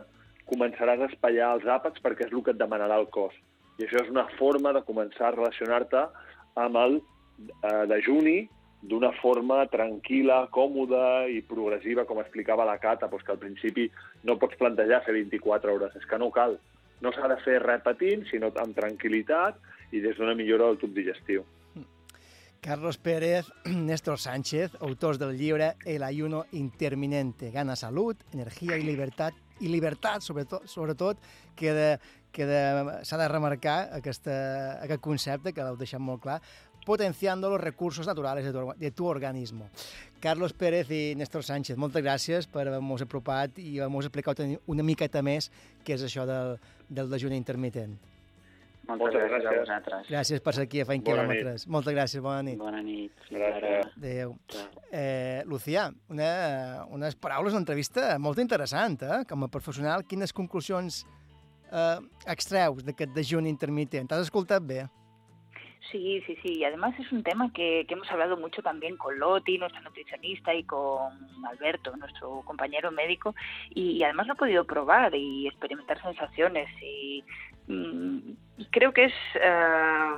començaràs 0.48 1.02
a 1.02 1.10
espaiar 1.10 1.52
els 1.56 1.66
àpats 1.68 2.02
perquè 2.04 2.26
és 2.26 2.32
el 2.32 2.42
que 2.44 2.54
et 2.54 2.60
demanarà 2.60 2.98
el 3.00 3.08
cos. 3.12 3.34
I 3.76 3.84
això 3.84 4.00
és 4.04 4.12
una 4.12 4.24
forma 4.38 4.72
de 4.72 4.82
començar 4.86 5.28
a 5.28 5.34
relacionar-te 5.34 6.06
amb 6.62 6.78
el 6.80 7.00
eh, 7.00 7.84
dejuni 7.92 8.38
d'una 8.82 9.10
forma 9.20 9.62
tranquil·la, 9.72 10.46
còmoda 10.52 11.26
i 11.32 11.40
progressiva, 11.42 12.04
com 12.04 12.20
explicava 12.22 12.66
la 12.68 12.78
Cata, 12.82 13.08
doncs 13.08 13.24
que 13.26 13.34
al 13.34 13.42
principi 13.42 13.88
no 14.24 14.38
pots 14.38 14.58
plantejar 14.60 15.02
fer 15.06 15.16
24 15.16 15.74
hores, 15.74 15.96
és 15.96 16.06
que 16.06 16.18
no 16.18 16.30
cal. 16.30 16.58
No 17.00 17.12
s'ha 17.12 17.28
de 17.28 17.38
fer 17.44 17.60
repetint, 17.64 18.24
sinó 18.30 18.52
amb 18.62 18.76
tranquil·litat 18.76 19.58
i 19.92 20.00
des 20.04 20.16
d'una 20.16 20.36
millora 20.38 20.70
del 20.70 20.80
tub 20.80 20.94
digestiu. 20.96 21.44
Carlos 22.66 22.98
Pérez, 22.98 23.46
Néstor 23.64 24.18
Sánchez, 24.18 24.76
autors 24.80 25.18
del 25.18 25.36
llibre 25.38 25.76
El 25.84 26.02
ayuno 26.02 26.46
interminente, 26.52 27.50
gana 27.50 27.76
salut, 27.76 28.24
energia 28.32 28.76
i 28.76 28.82
libertat, 28.82 29.34
i 29.60 29.70
libertat, 29.70 30.24
sobretot, 30.26 30.66
sobretot 30.68 31.20
que, 31.56 31.72
de, 31.72 31.86
que 32.34 32.48
s'ha 33.06 33.20
de 33.20 33.28
remarcar 33.30 33.76
aquesta, 33.96 34.34
aquest 34.82 35.00
concepte, 35.04 35.54
que 35.54 35.64
l'heu 35.64 35.78
deixat 35.78 36.02
molt 36.02 36.24
clar, 36.26 36.40
potenciando 36.86 37.50
los 37.50 37.60
recursos 37.60 38.06
naturales 38.06 38.44
de 38.46 38.52
tu, 38.54 38.72
de 38.78 38.90
tu 38.94 39.06
organismo. 39.10 39.68
Carlos 40.22 40.52
Pérez 40.54 40.88
i 40.94 41.14
Néstor 41.18 41.42
Sánchez, 41.44 41.76
moltes 41.76 42.04
gràcies 42.04 42.46
per 42.48 42.68
haver-nos 42.70 43.02
apropat 43.04 43.58
i 43.58 43.80
haver-nos 43.80 44.06
explicat 44.08 44.40
una 44.70 44.84
miqueta 44.86 45.20
més 45.26 45.50
què 45.84 45.98
és 45.98 46.04
això 46.06 46.24
del, 46.30 46.54
del 46.88 47.10
dejuni 47.10 47.36
intermitent. 47.36 47.98
Moltes, 48.86 49.16
Moltes 49.16 49.24
gràcies, 49.26 49.34
a 49.34 49.50
gràcies. 49.50 49.60
vosaltres. 49.64 50.08
Gràcies 50.12 50.42
per 50.46 50.52
ser 50.54 50.64
aquí 50.68 50.80
a 50.80 50.84
Bona 50.86 51.02
Quilòmetres. 51.02 51.64
Moltes 51.74 51.94
gràcies, 51.96 52.22
bona 52.22 52.42
nit. 52.46 52.58
Bona 52.60 52.82
nit. 52.86 53.24
Gràcies. 53.34 53.88
Adéu. 53.98 54.36
Eh, 54.94 55.42
Lucía, 55.50 55.88
una, 56.08 56.28
unes 56.94 57.16
paraules, 57.18 57.50
una 57.52 57.64
entrevista 57.64 58.12
molt 58.22 58.38
interessant, 58.38 59.02
eh? 59.02 59.24
Com 59.26 59.42
a 59.42 59.48
professional, 59.50 60.04
quines 60.06 60.30
conclusions 60.32 61.00
eh, 61.72 61.98
extreus 62.30 62.86
d'aquest 62.86 63.10
dejuni 63.16 63.50
intermitent? 63.50 64.06
T'has 64.06 64.22
escoltat 64.28 64.62
bé? 64.62 64.84
Sí, 65.90 66.22
sí, 66.26 66.36
sí. 66.42 66.58
Y 66.58 66.64
además 66.64 66.94
es 66.98 67.10
un 67.12 67.22
tema 67.22 67.52
que, 67.52 67.84
que 67.86 67.94
hemos 67.94 68.10
hablado 68.10 68.36
mucho 68.36 68.62
también 68.62 68.96
con 68.96 69.18
Loti, 69.18 69.58
nuestra 69.58 69.80
nutricionista, 69.82 70.52
y 70.54 70.64
con 70.64 71.12
Alberto, 71.46 71.96
nuestro 71.96 72.42
compañero 72.44 72.90
médico, 72.90 73.34
y, 73.70 74.02
además 74.02 74.26
lo 74.26 74.32
he 74.34 74.36
podido 74.36 74.64
probar 74.64 75.14
y 75.14 75.46
experimentar 75.46 76.00
sensaciones. 76.02 76.68
Y, 76.82 77.24
mm, 77.68 78.18
creo 78.70 78.92
que 78.92 79.04
es 79.04 79.14
eh, 79.34 80.16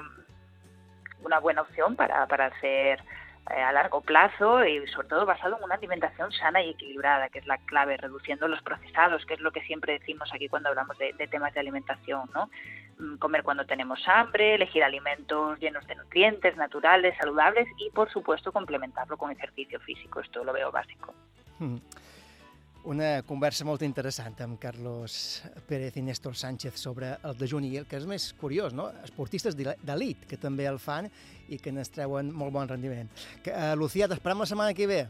una 1.22 1.40
buena 1.40 1.62
opción 1.62 1.96
para, 1.96 2.26
para 2.26 2.46
hacer 2.46 3.00
a 3.50 3.72
largo 3.72 4.00
plazo 4.00 4.64
y 4.64 4.86
sobre 4.88 5.08
todo 5.08 5.26
basado 5.26 5.56
en 5.56 5.64
una 5.64 5.74
alimentación 5.76 6.32
sana 6.32 6.62
y 6.62 6.70
equilibrada, 6.70 7.28
que 7.28 7.38
es 7.38 7.46
la 7.46 7.58
clave, 7.58 7.96
reduciendo 7.96 8.48
los 8.48 8.62
procesados, 8.62 9.24
que 9.26 9.34
es 9.34 9.40
lo 9.40 9.52
que 9.52 9.62
siempre 9.62 9.98
decimos 9.98 10.30
aquí 10.32 10.48
cuando 10.48 10.68
hablamos 10.68 10.98
de, 10.98 11.12
de 11.12 11.26
temas 11.26 11.54
de 11.54 11.60
alimentación, 11.60 12.28
¿no? 12.34 12.50
Mm, 12.98 13.16
Comer 13.16 13.42
cuando 13.42 13.64
tenemos 13.64 14.00
hambre, 14.08 14.54
elegir 14.54 14.82
alimentos 14.82 15.58
llenos 15.60 15.86
de 15.86 15.94
nutrientes, 15.94 16.56
naturales, 16.56 17.16
saludables 17.18 17.68
y, 17.78 17.90
por 17.90 18.10
supuesto, 18.10 18.52
complementarlo 18.52 19.16
con 19.16 19.30
ejercicio 19.30 19.78
físico. 19.80 20.20
Esto 20.20 20.44
lo 20.44 20.52
veo 20.52 20.70
básico. 20.70 21.14
Mm. 21.58 21.76
Una 22.88 23.20
conversa 23.28 23.66
molt 23.68 23.82
interessant 23.84 24.38
amb 24.40 24.56
Carlos 24.62 25.42
Pérez 25.68 25.98
i 26.00 26.02
Néstor 26.06 26.32
Sánchez 26.40 26.78
sobre 26.80 27.10
el 27.28 27.36
dejuni, 27.36 27.68
i 27.74 27.80
el 27.82 27.86
que 27.88 27.98
és 28.00 28.06
més 28.08 28.30
curiós, 28.40 28.72
no? 28.72 28.86
esportistes 29.04 29.58
d'elit 29.58 30.24
que 30.30 30.38
també 30.40 30.64
el 30.70 30.80
fan 30.80 31.10
i 31.52 31.58
que 31.60 31.68
n'estreuen 31.74 32.32
molt 32.32 32.54
bon 32.54 32.70
rendiment. 32.70 33.12
Que, 33.44 33.52
uh, 33.52 33.74
Lucía, 33.76 34.08
t'esperem 34.08 34.40
la 34.40 34.48
setmana 34.48 34.72
que 34.72 34.88
ve. 34.88 35.02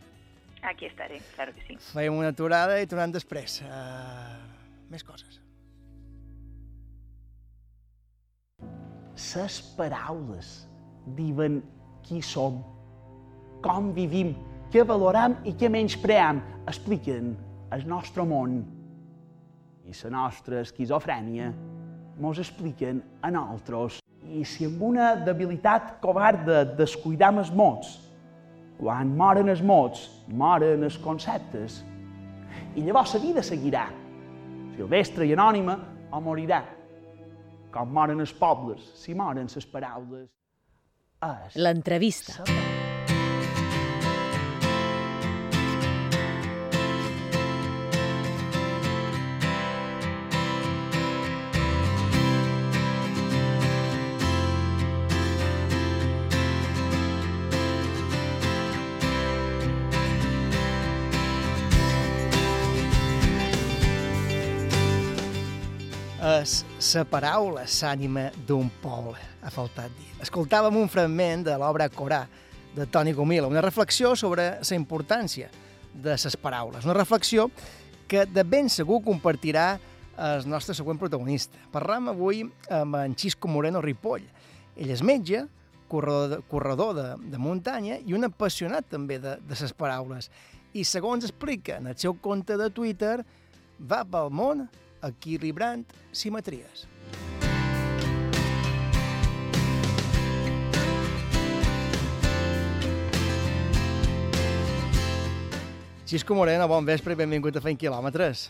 Aquí 0.66 0.90
estaré, 0.90 1.22
claro 1.36 1.54
que 1.54 1.68
sí. 1.68 1.78
Fem 1.92 2.18
una 2.18 2.34
aturada 2.34 2.80
i 2.82 2.90
tornem 2.90 3.14
després. 3.14 3.60
Uh, 3.62 4.34
més 4.90 5.06
coses. 5.06 5.38
ses 9.18 9.58
paraules 9.74 10.48
diuen 11.16 11.58
qui 12.06 12.20
som, 12.22 12.60
com 13.64 13.90
vivim, 13.94 14.30
què 14.70 14.84
valorem 14.86 15.34
i 15.48 15.54
què 15.58 15.70
menyspream, 15.72 16.38
expliquen 16.70 17.34
el 17.74 17.86
nostre 17.88 18.24
món. 18.24 18.60
I 19.88 19.94
la 20.04 20.10
nostra 20.12 20.60
esquizofrènia 20.60 21.48
mos 22.20 22.40
expliquen 22.42 23.00
a 23.22 23.30
nosaltres. 23.32 24.00
I 24.28 24.44
si 24.44 24.66
amb 24.68 24.82
una 24.84 25.14
debilitat 25.16 25.96
covarda 26.02 26.64
descuidam 26.76 27.40
els 27.40 27.52
mots, 27.54 27.94
quan 28.78 29.14
moren 29.16 29.48
els 29.48 29.62
mots, 29.62 30.08
moren 30.28 30.84
els 30.84 30.98
conceptes. 31.00 31.82
I 32.76 32.84
llavors 32.84 33.14
la 33.16 33.22
vida 33.22 33.44
seguirà, 33.46 33.86
silvestre 34.76 35.26
i 35.26 35.32
anònima, 35.32 35.78
o 36.12 36.20
morirà 36.24 36.62
com 37.72 37.92
moren 37.92 38.20
els 38.24 38.32
pobles, 38.34 38.82
si 38.98 39.14
moren 39.14 39.48
les 39.54 39.68
paraules. 39.68 40.28
És 41.28 41.58
L'entrevista. 41.58 42.42
És 42.44 42.87
la 66.94 67.04
paraula 67.04 67.66
s'ànima 67.68 68.28
d'un 68.46 68.68
poble, 68.82 69.18
ha 69.42 69.50
faltat 69.52 69.92
dir. 69.98 70.08
Escoltàvem 70.24 70.76
un 70.78 70.88
fragment 70.88 71.44
de 71.44 71.56
l'obra 71.60 71.88
Corà, 71.92 72.22
de 72.74 72.86
Toni 72.86 73.12
Gomila, 73.12 73.48
una 73.48 73.60
reflexió 73.64 74.14
sobre 74.16 74.46
la 74.60 74.76
importància 74.76 75.50
de 75.92 76.14
les 76.14 76.36
paraules, 76.36 76.84
una 76.84 76.94
reflexió 76.94 77.50
que 78.08 78.24
de 78.26 78.44
ben 78.44 78.70
segur 78.70 79.02
compartirà 79.04 79.78
el 80.18 80.48
nostre 80.48 80.74
següent 80.74 80.98
protagonista. 80.98 81.58
Parlam 81.72 82.08
avui 82.14 82.42
amb 82.70 82.96
en 83.02 83.14
Xisco 83.18 83.48
Moreno 83.48 83.82
Ripoll. 83.84 84.24
Ell 84.78 84.90
és 84.94 85.02
metge, 85.02 85.44
corredor 85.88 86.28
de, 86.28 86.40
corredor 86.48 86.94
de, 86.96 87.06
de 87.32 87.38
muntanya 87.38 87.98
i 88.00 88.14
un 88.16 88.28
apassionat 88.28 88.88
també 88.90 89.18
de, 89.22 89.36
de 89.44 89.60
les 89.60 89.74
paraules. 89.76 90.30
I 90.72 90.84
segons 90.84 91.24
explica 91.24 91.78
en 91.78 91.88
el 91.92 91.98
seu 91.98 92.16
compte 92.22 92.56
de 92.56 92.70
Twitter, 92.70 93.20
va 93.78 94.04
pel 94.04 94.30
món 94.34 94.68
equilibrant 95.02 95.84
simetries. 96.12 96.86
Xisco 106.08 106.32
Moreno, 106.32 106.64
bon 106.64 106.86
vespre 106.88 107.12
i 107.12 107.18
benvingut 107.20 107.58
a 107.58 107.60
Fent 107.60 107.76
Quilòmetres. 107.76 108.46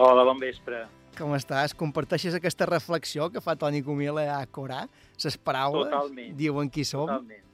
Hola, 0.00 0.22
bon 0.24 0.38
vespre. 0.40 0.86
Com 1.18 1.34
estàs? 1.36 1.74
Comparteixes 1.76 2.32
aquesta 2.38 2.64
reflexió 2.64 3.26
que 3.28 3.42
fa 3.44 3.56
Toni 3.60 3.82
Comila 3.84 4.22
a 4.38 4.38
Corà? 4.46 4.86
Ses 5.20 5.36
paraules 5.36 5.90
Totalment. 5.90 6.32
diuen 6.38 6.70
qui 6.70 6.86
som? 6.88 7.04
Totalment, 7.10 7.44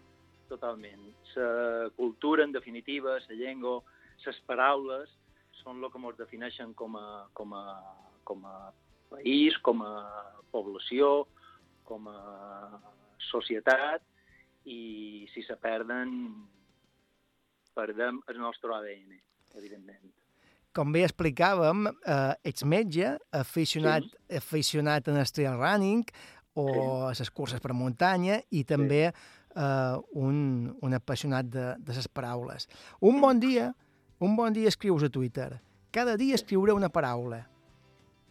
totalment. 0.52 1.02
La 1.34 1.90
cultura, 1.96 2.44
en 2.44 2.52
definitiva, 2.52 3.16
la 3.18 3.34
llengua, 3.34 3.80
les 4.24 4.38
paraules, 4.46 5.10
són 5.64 5.82
el 5.82 5.90
que 5.90 5.98
ens 5.98 6.20
defineixen 6.20 6.74
com 6.78 6.94
a, 6.94 7.26
com 7.34 7.56
a, 7.58 7.64
com 8.24 8.44
a 8.48 8.72
país, 9.12 9.56
com 9.62 9.82
a 9.84 9.94
població, 10.52 11.26
com 11.84 12.08
a 12.08 12.80
societat, 13.30 14.02
i 14.64 15.26
si 15.32 15.44
se 15.44 15.56
perden, 15.60 16.10
perdem 17.76 18.20
el 18.32 18.40
nostre 18.40 18.72
ADN, 18.74 19.18
evidentment. 19.58 20.12
Com 20.74 20.90
bé 20.94 21.04
explicàvem, 21.06 21.86
eh, 21.86 22.50
ets 22.50 22.64
metge, 22.66 23.12
aficionat, 23.30 24.08
sí. 24.08 24.36
aficionat 24.40 25.08
en 25.08 25.20
el 25.20 25.30
trail 25.30 25.60
running 25.60 26.02
o 26.58 26.66
a 27.06 27.12
les 27.14 27.30
curses 27.30 27.62
per 27.62 27.74
muntanya 27.74 28.40
i 28.50 28.64
també 28.66 29.04
eh, 29.06 29.96
un, 30.18 30.74
un 30.82 30.98
apassionat 30.98 31.46
de, 31.46 31.66
de 31.78 31.94
les 31.94 32.08
paraules. 32.08 32.66
Un 33.00 33.20
bon 33.22 33.38
dia, 33.38 33.70
un 34.18 34.34
bon 34.34 34.52
dia 34.52 34.72
escrius 34.72 35.06
a 35.06 35.10
Twitter. 35.10 35.60
Cada 35.94 36.16
dia 36.18 36.34
escriuré 36.34 36.74
una 36.74 36.90
paraula. 36.90 37.44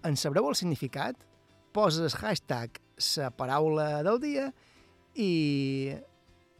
En 0.03 0.17
sabreu 0.19 0.49
el 0.49 0.55
significat? 0.59 1.15
Poses 1.73 2.17
hashtag 2.19 2.75
la 3.17 3.29
paraula 3.33 4.03
del 4.05 4.19
dia 4.21 4.49
i 5.15 5.93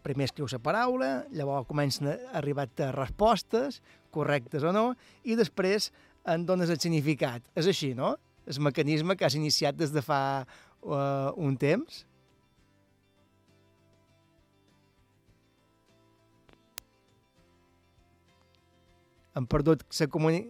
primer 0.04 0.28
escrius 0.30 0.56
la 0.56 0.62
paraula, 0.64 1.10
llavors 1.32 1.68
comencen 1.68 2.10
a 2.12 2.16
arribar-te 2.40 2.90
respostes, 2.96 3.82
correctes 4.12 4.64
o 4.64 4.72
no, 4.76 4.86
i 5.24 5.36
després 5.40 5.92
en 6.28 6.48
dones 6.48 6.72
el 6.72 6.80
significat. 6.80 7.44
És 7.56 7.68
així, 7.68 7.94
no? 7.96 8.16
El 8.48 8.60
mecanisme 8.64 9.16
que 9.16 9.28
has 9.28 9.36
iniciat 9.40 9.76
des 9.80 9.92
de 9.96 10.04
fa 10.04 10.44
uh, 10.44 11.32
un 11.36 11.56
temps? 11.60 12.04
Hem 19.36 19.48
perdut 19.50 19.84
la 20.00 20.12
comuni... 20.12 20.46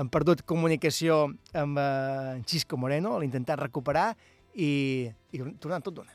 Hem 0.00 0.10
perdut 0.10 0.42
comunicació 0.48 1.20
amb 1.54 1.78
eh, 1.78 2.42
Xisco 2.50 2.78
Moreno, 2.80 3.18
l'he 3.18 3.28
intentat 3.28 3.60
recuperar 3.62 4.08
i, 4.54 5.06
i 5.30 5.42
tornant 5.62 5.84
tot 5.86 6.00
d'una. 6.00 6.13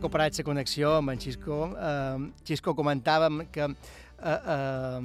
Recuperat 0.00 0.38
la 0.38 0.44
connexió 0.48 0.96
amb 0.96 1.12
en 1.12 1.20
Xisco. 1.20 1.56
Uh, 1.76 2.30
Xisco 2.48 2.72
comentàvem 2.74 3.44
que 3.52 3.66
uh, 3.68 3.74
uh, 4.24 5.00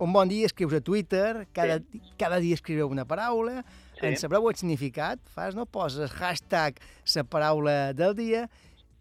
un 0.00 0.12
bon 0.12 0.28
dia 0.28 0.48
escrius 0.48 0.72
a 0.72 0.80
Twitter, 0.80 1.46
cada, 1.52 1.78
sí. 1.80 2.00
cada 2.18 2.40
dia 2.40 2.56
escriveu 2.56 2.88
una 2.88 3.04
paraula, 3.04 3.62
sí. 3.98 4.06
en 4.08 4.16
sabreu 4.16 4.48
el 4.48 4.56
significat, 4.56 5.20
fas, 5.34 5.54
no? 5.54 5.66
Poses 5.66 6.14
hashtag 6.16 6.80
la 7.14 7.24
paraula 7.24 7.76
del 7.92 8.16
dia 8.16 8.46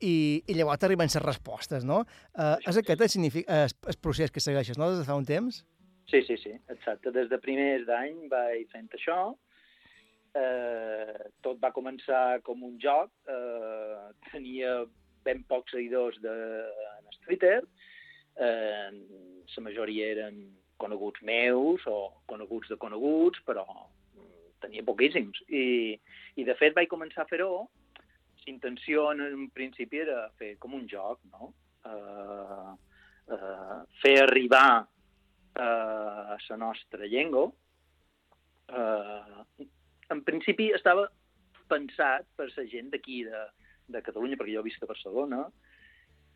i, 0.01 0.43
i 0.43 0.57
llavors 0.57 0.83
t'arriben 0.83 1.07
les 1.07 1.23
respostes, 1.23 1.87
no? 1.87 2.03
Uh, 2.35 2.59
és 2.67 2.75
aquest 2.75 3.07
el, 3.07 3.31
el, 3.47 3.71
el 3.71 3.99
procés 4.03 4.31
que 4.31 4.43
segueixes, 4.43 4.77
no?, 4.77 4.91
des 4.91 4.99
de 4.99 5.07
fa 5.07 5.15
un 5.15 5.25
temps? 5.25 5.63
Sí, 6.11 6.21
sí, 6.27 6.35
sí, 6.37 6.51
exacte. 6.69 7.09
Des 7.15 7.31
de 7.31 7.39
primers 7.41 7.87
d'any 7.87 8.27
vaig 8.29 8.67
fent 8.69 8.91
això. 8.93 9.33
Eh, 10.35 11.29
tot 11.41 11.61
va 11.63 11.71
començar 11.71 12.41
com 12.43 12.63
un 12.67 12.75
joc. 12.81 13.09
Eh, 13.31 14.11
tenia 14.31 14.83
ben 15.25 15.43
pocs 15.49 15.73
seguidors 15.75 16.19
de, 16.23 16.35
en 16.99 17.19
Twitter. 17.25 17.59
Eh, 18.35 18.89
la 19.55 19.63
majoria 19.63 20.11
eren 20.13 20.39
coneguts 20.81 21.23
meus 21.23 21.85
o 21.87 21.97
coneguts 22.29 22.69
de 22.69 22.77
coneguts, 22.77 23.41
però 23.47 23.65
mm, 23.65 24.55
tenia 24.65 24.85
poquíssims. 24.85 25.41
I, 25.47 25.95
I, 26.35 26.47
de 26.47 26.55
fet, 26.59 26.75
vaig 26.77 26.91
començar 26.91 27.25
a 27.25 27.29
fer-ho. 27.31 27.67
L'intenció 28.45 29.07
en 29.09 29.23
un 29.25 29.47
principi 29.49 30.03
era 30.03 30.27
fer 30.37 30.55
com 30.61 30.75
un 30.77 30.85
joc, 30.89 31.21
no? 31.33 31.53
Eh, 31.89 32.73
eh, 33.33 33.79
fer 34.03 34.17
arribar 34.21 34.85
eh, 35.57 36.35
la 36.49 36.57
nostra 36.61 37.09
llengua. 37.09 37.47
Eh, 38.69 39.65
en 40.13 40.21
principi 40.27 40.69
estava 40.75 41.07
pensat 41.71 42.27
per 42.37 42.51
la 42.51 42.65
gent 42.69 42.91
d'aquí, 42.93 43.23
de, 43.25 43.41
de 43.87 44.01
Catalunya, 44.01 44.37
perquè 44.39 44.55
jo 44.55 44.63
visc 44.65 44.83
a 44.83 44.89
Barcelona, 44.89 45.45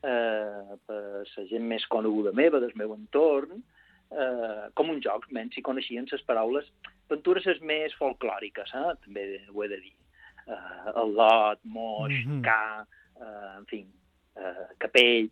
eh, 0.03 0.77
per 0.85 1.01
la 1.35 1.45
gent 1.49 1.65
més 1.67 1.85
coneguda 1.87 2.31
meva, 2.33 2.59
del 2.59 2.75
meu 2.75 2.93
entorn, 2.95 3.61
eh, 4.11 4.69
com 4.75 4.89
un 4.89 5.01
joc, 5.01 5.27
menys 5.31 5.55
si 5.55 5.61
coneixien 5.65 6.07
les 6.11 6.23
paraules, 6.27 6.65
aventures 7.09 7.45
les 7.45 7.61
més 7.61 7.93
folclòriques, 7.99 8.73
eh? 8.73 8.95
també 9.05 9.41
ho 9.53 9.63
he 9.63 9.67
de 9.67 9.79
dir. 9.81 9.95
Eh, 10.47 10.91
el 10.95 11.13
lot, 11.13 11.59
moix, 11.63 12.13
Mhm. 12.25 12.41
ca, 12.43 12.85
eh, 13.19 13.57
en 13.57 13.65
fi, 13.65 13.85
eh, 14.35 14.67
capell... 14.79 15.29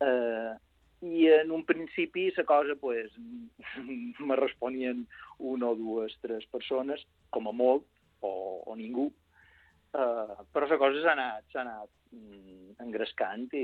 Eh, 0.00 0.54
i 1.02 1.26
en 1.28 1.50
un 1.52 1.62
principi 1.64 2.32
la 2.36 2.44
cosa 2.44 2.74
pues, 2.80 3.12
me 4.18 4.36
responien 4.36 5.06
una 5.38 5.68
o 5.68 5.74
dues, 5.76 6.16
tres 6.22 6.46
persones, 6.46 7.06
com 7.30 7.46
a 7.48 7.52
molt, 7.52 7.84
o, 8.20 8.62
o 8.66 8.76
ningú. 8.76 9.12
Uh, 9.96 10.42
però 10.52 10.66
la 10.68 10.76
cosa 10.76 11.00
s'ha 11.00 11.12
anat, 11.14 11.44
s'ha 11.52 11.62
anat 11.62 11.88
mm, 12.12 12.74
engrescant 12.84 13.46
i, 13.56 13.62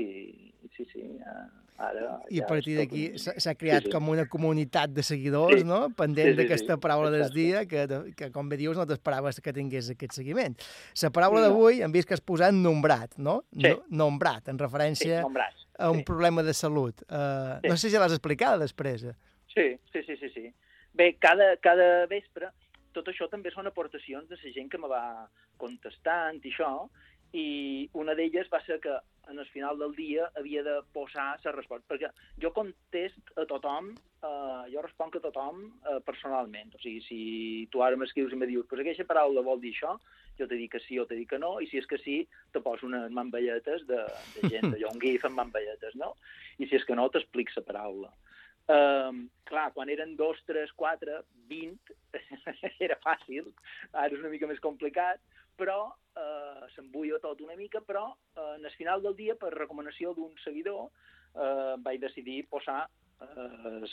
i 0.65 0.69
sí, 0.73 0.85
sí, 0.89 1.03
uh, 1.21 1.43
ara... 1.77 2.15
I 2.33 2.39
a 2.41 2.47
partir 2.49 2.73
d'aquí 2.79 3.03
s'ha 3.21 3.53
creat 3.59 3.83
sí, 3.85 3.91
sí. 3.91 3.93
com 3.93 4.09
una 4.09 4.25
comunitat 4.31 4.89
de 4.95 5.03
seguidors, 5.05 5.59
Sí. 5.61 5.67
no?, 5.67 5.91
pendent 5.93 6.31
Sí, 6.31 6.33
sí, 6.33 6.39
d'aquesta 6.39 6.73
sí, 6.79 6.81
paraula 6.81 7.11
del 7.13 7.27
exacte. 7.27 7.37
dia, 7.39 7.61
que, 7.69 8.13
que 8.17 8.31
com 8.33 8.49
bé 8.49 8.57
dius, 8.57 8.79
no 8.79 8.87
t'esperaves 8.89 9.37
que 9.45 9.53
tingués 9.53 9.91
aquest 9.93 10.15
seguiment. 10.17 10.57
La 11.03 11.11
paraula 11.13 11.43
No. 11.43 11.51
d'avui 11.51 11.83
hem 11.85 11.93
vist 11.93 12.07
que 12.09 12.17
has 12.17 12.25
posat 12.25 12.55
nombrat, 12.57 13.13
no? 13.21 13.43
Sí. 13.53 13.67
No, 13.67 13.83
nombrat, 14.05 14.49
en 14.49 14.57
referència 14.57 15.19
Sí, 15.19 15.27
nombrat, 15.27 15.53
a 15.77 15.91
un 15.91 16.01
sí. 16.01 16.07
problema 16.09 16.41
de 16.41 16.53
salut. 16.57 17.05
Uh, 17.11 17.59
Sí. 17.61 17.69
No 17.69 17.77
sé 17.77 17.91
si 17.91 17.97
l'has 18.01 18.11
explicada 18.17 18.57
després. 18.57 19.03
eh? 19.03 19.13
Sí, 19.53 19.69
sí, 19.91 20.01
sí, 20.07 20.17
sí, 20.17 20.29
sí. 20.33 20.47
Bé, 20.93 21.15
cada, 21.21 21.57
cada 21.57 22.07
vespre, 22.07 22.49
tot 22.95 23.09
això 23.11 23.27
també 23.31 23.51
són 23.53 23.69
aportacions 23.69 24.29
de 24.29 24.39
la 24.39 24.53
gent 24.55 24.69
que 24.71 24.81
me 24.81 24.91
va 24.91 25.03
contestant 25.61 26.39
i 26.43 26.53
això, 26.53 26.73
i 27.33 27.89
una 27.97 28.13
d'elles 28.13 28.49
va 28.53 28.61
ser 28.65 28.79
que 28.79 28.93
en 29.31 29.39
el 29.39 29.47
final 29.49 29.79
del 29.79 29.95
dia 29.95 30.27
havia 30.37 30.61
de 30.63 30.75
posar 30.93 31.39
la 31.43 31.53
resposta, 31.55 31.87
perquè 31.89 32.09
jo 32.43 32.51
contest 32.53 33.31
a 33.39 33.45
tothom, 33.49 33.93
eh, 34.21 34.63
jo 34.73 34.83
responc 34.83 35.15
a 35.15 35.23
tothom 35.23 35.63
eh, 35.65 35.99
personalment, 36.05 36.73
o 36.75 36.81
sigui, 36.83 37.01
si 37.07 37.21
tu 37.71 37.81
ara 37.81 37.97
m'escrius 37.97 38.35
i 38.35 38.39
me 38.39 38.49
dius, 38.49 38.67
pues 38.69 38.83
aquesta 38.83 39.07
paraula 39.09 39.45
vol 39.45 39.63
dir 39.63 39.71
això, 39.73 39.95
jo 40.37 40.47
te 40.49 40.59
dic 40.59 40.73
que 40.75 40.83
sí 40.83 40.99
o 40.99 41.07
te 41.09 41.15
dic 41.17 41.31
que 41.31 41.39
no, 41.41 41.55
i 41.61 41.69
si 41.69 41.79
és 41.79 41.87
que 41.89 41.99
sí, 42.01 42.19
te 42.51 42.61
poso 42.61 42.87
unes 42.89 43.09
mamballetes 43.13 43.87
de, 43.89 44.01
de 44.35 44.53
gent, 44.53 44.69
allò, 44.73 44.91
un 44.93 45.01
gif 45.01 45.25
amb 45.25 45.39
mamballetes, 45.39 45.95
no? 45.99 46.13
I 46.59 46.67
si 46.67 46.77
és 46.77 46.85
que 46.85 46.97
no, 46.97 47.09
t'explic 47.13 47.53
la 47.55 47.65
paraula. 47.69 48.13
Um, 48.71 49.25
clar, 49.43 49.73
quan 49.75 49.89
eren 49.91 50.15
dos, 50.15 50.39
tres, 50.47 50.71
quatre, 50.79 51.21
vint, 51.49 51.91
era 52.85 52.95
fàcil, 53.03 53.49
ara 53.91 54.13
és 54.13 54.21
una 54.21 54.31
mica 54.31 54.47
més 54.47 54.61
complicat, 54.63 55.19
però 55.59 55.91
uh, 55.91 56.63
s'embulla 56.73 57.19
tot 57.23 57.43
una 57.43 57.57
mica, 57.59 57.83
però 57.83 58.07
uh, 58.13 58.53
en 58.55 58.63
el 58.63 58.75
final 58.77 59.03
del 59.03 59.17
dia, 59.19 59.35
per 59.39 59.51
recomanació 59.53 60.15
d'un 60.15 60.31
seguidor, 60.45 60.87
uh, 60.87 61.75
vaig 61.83 61.99
decidir 62.01 62.45
posar 62.49 62.85
el 63.23 63.85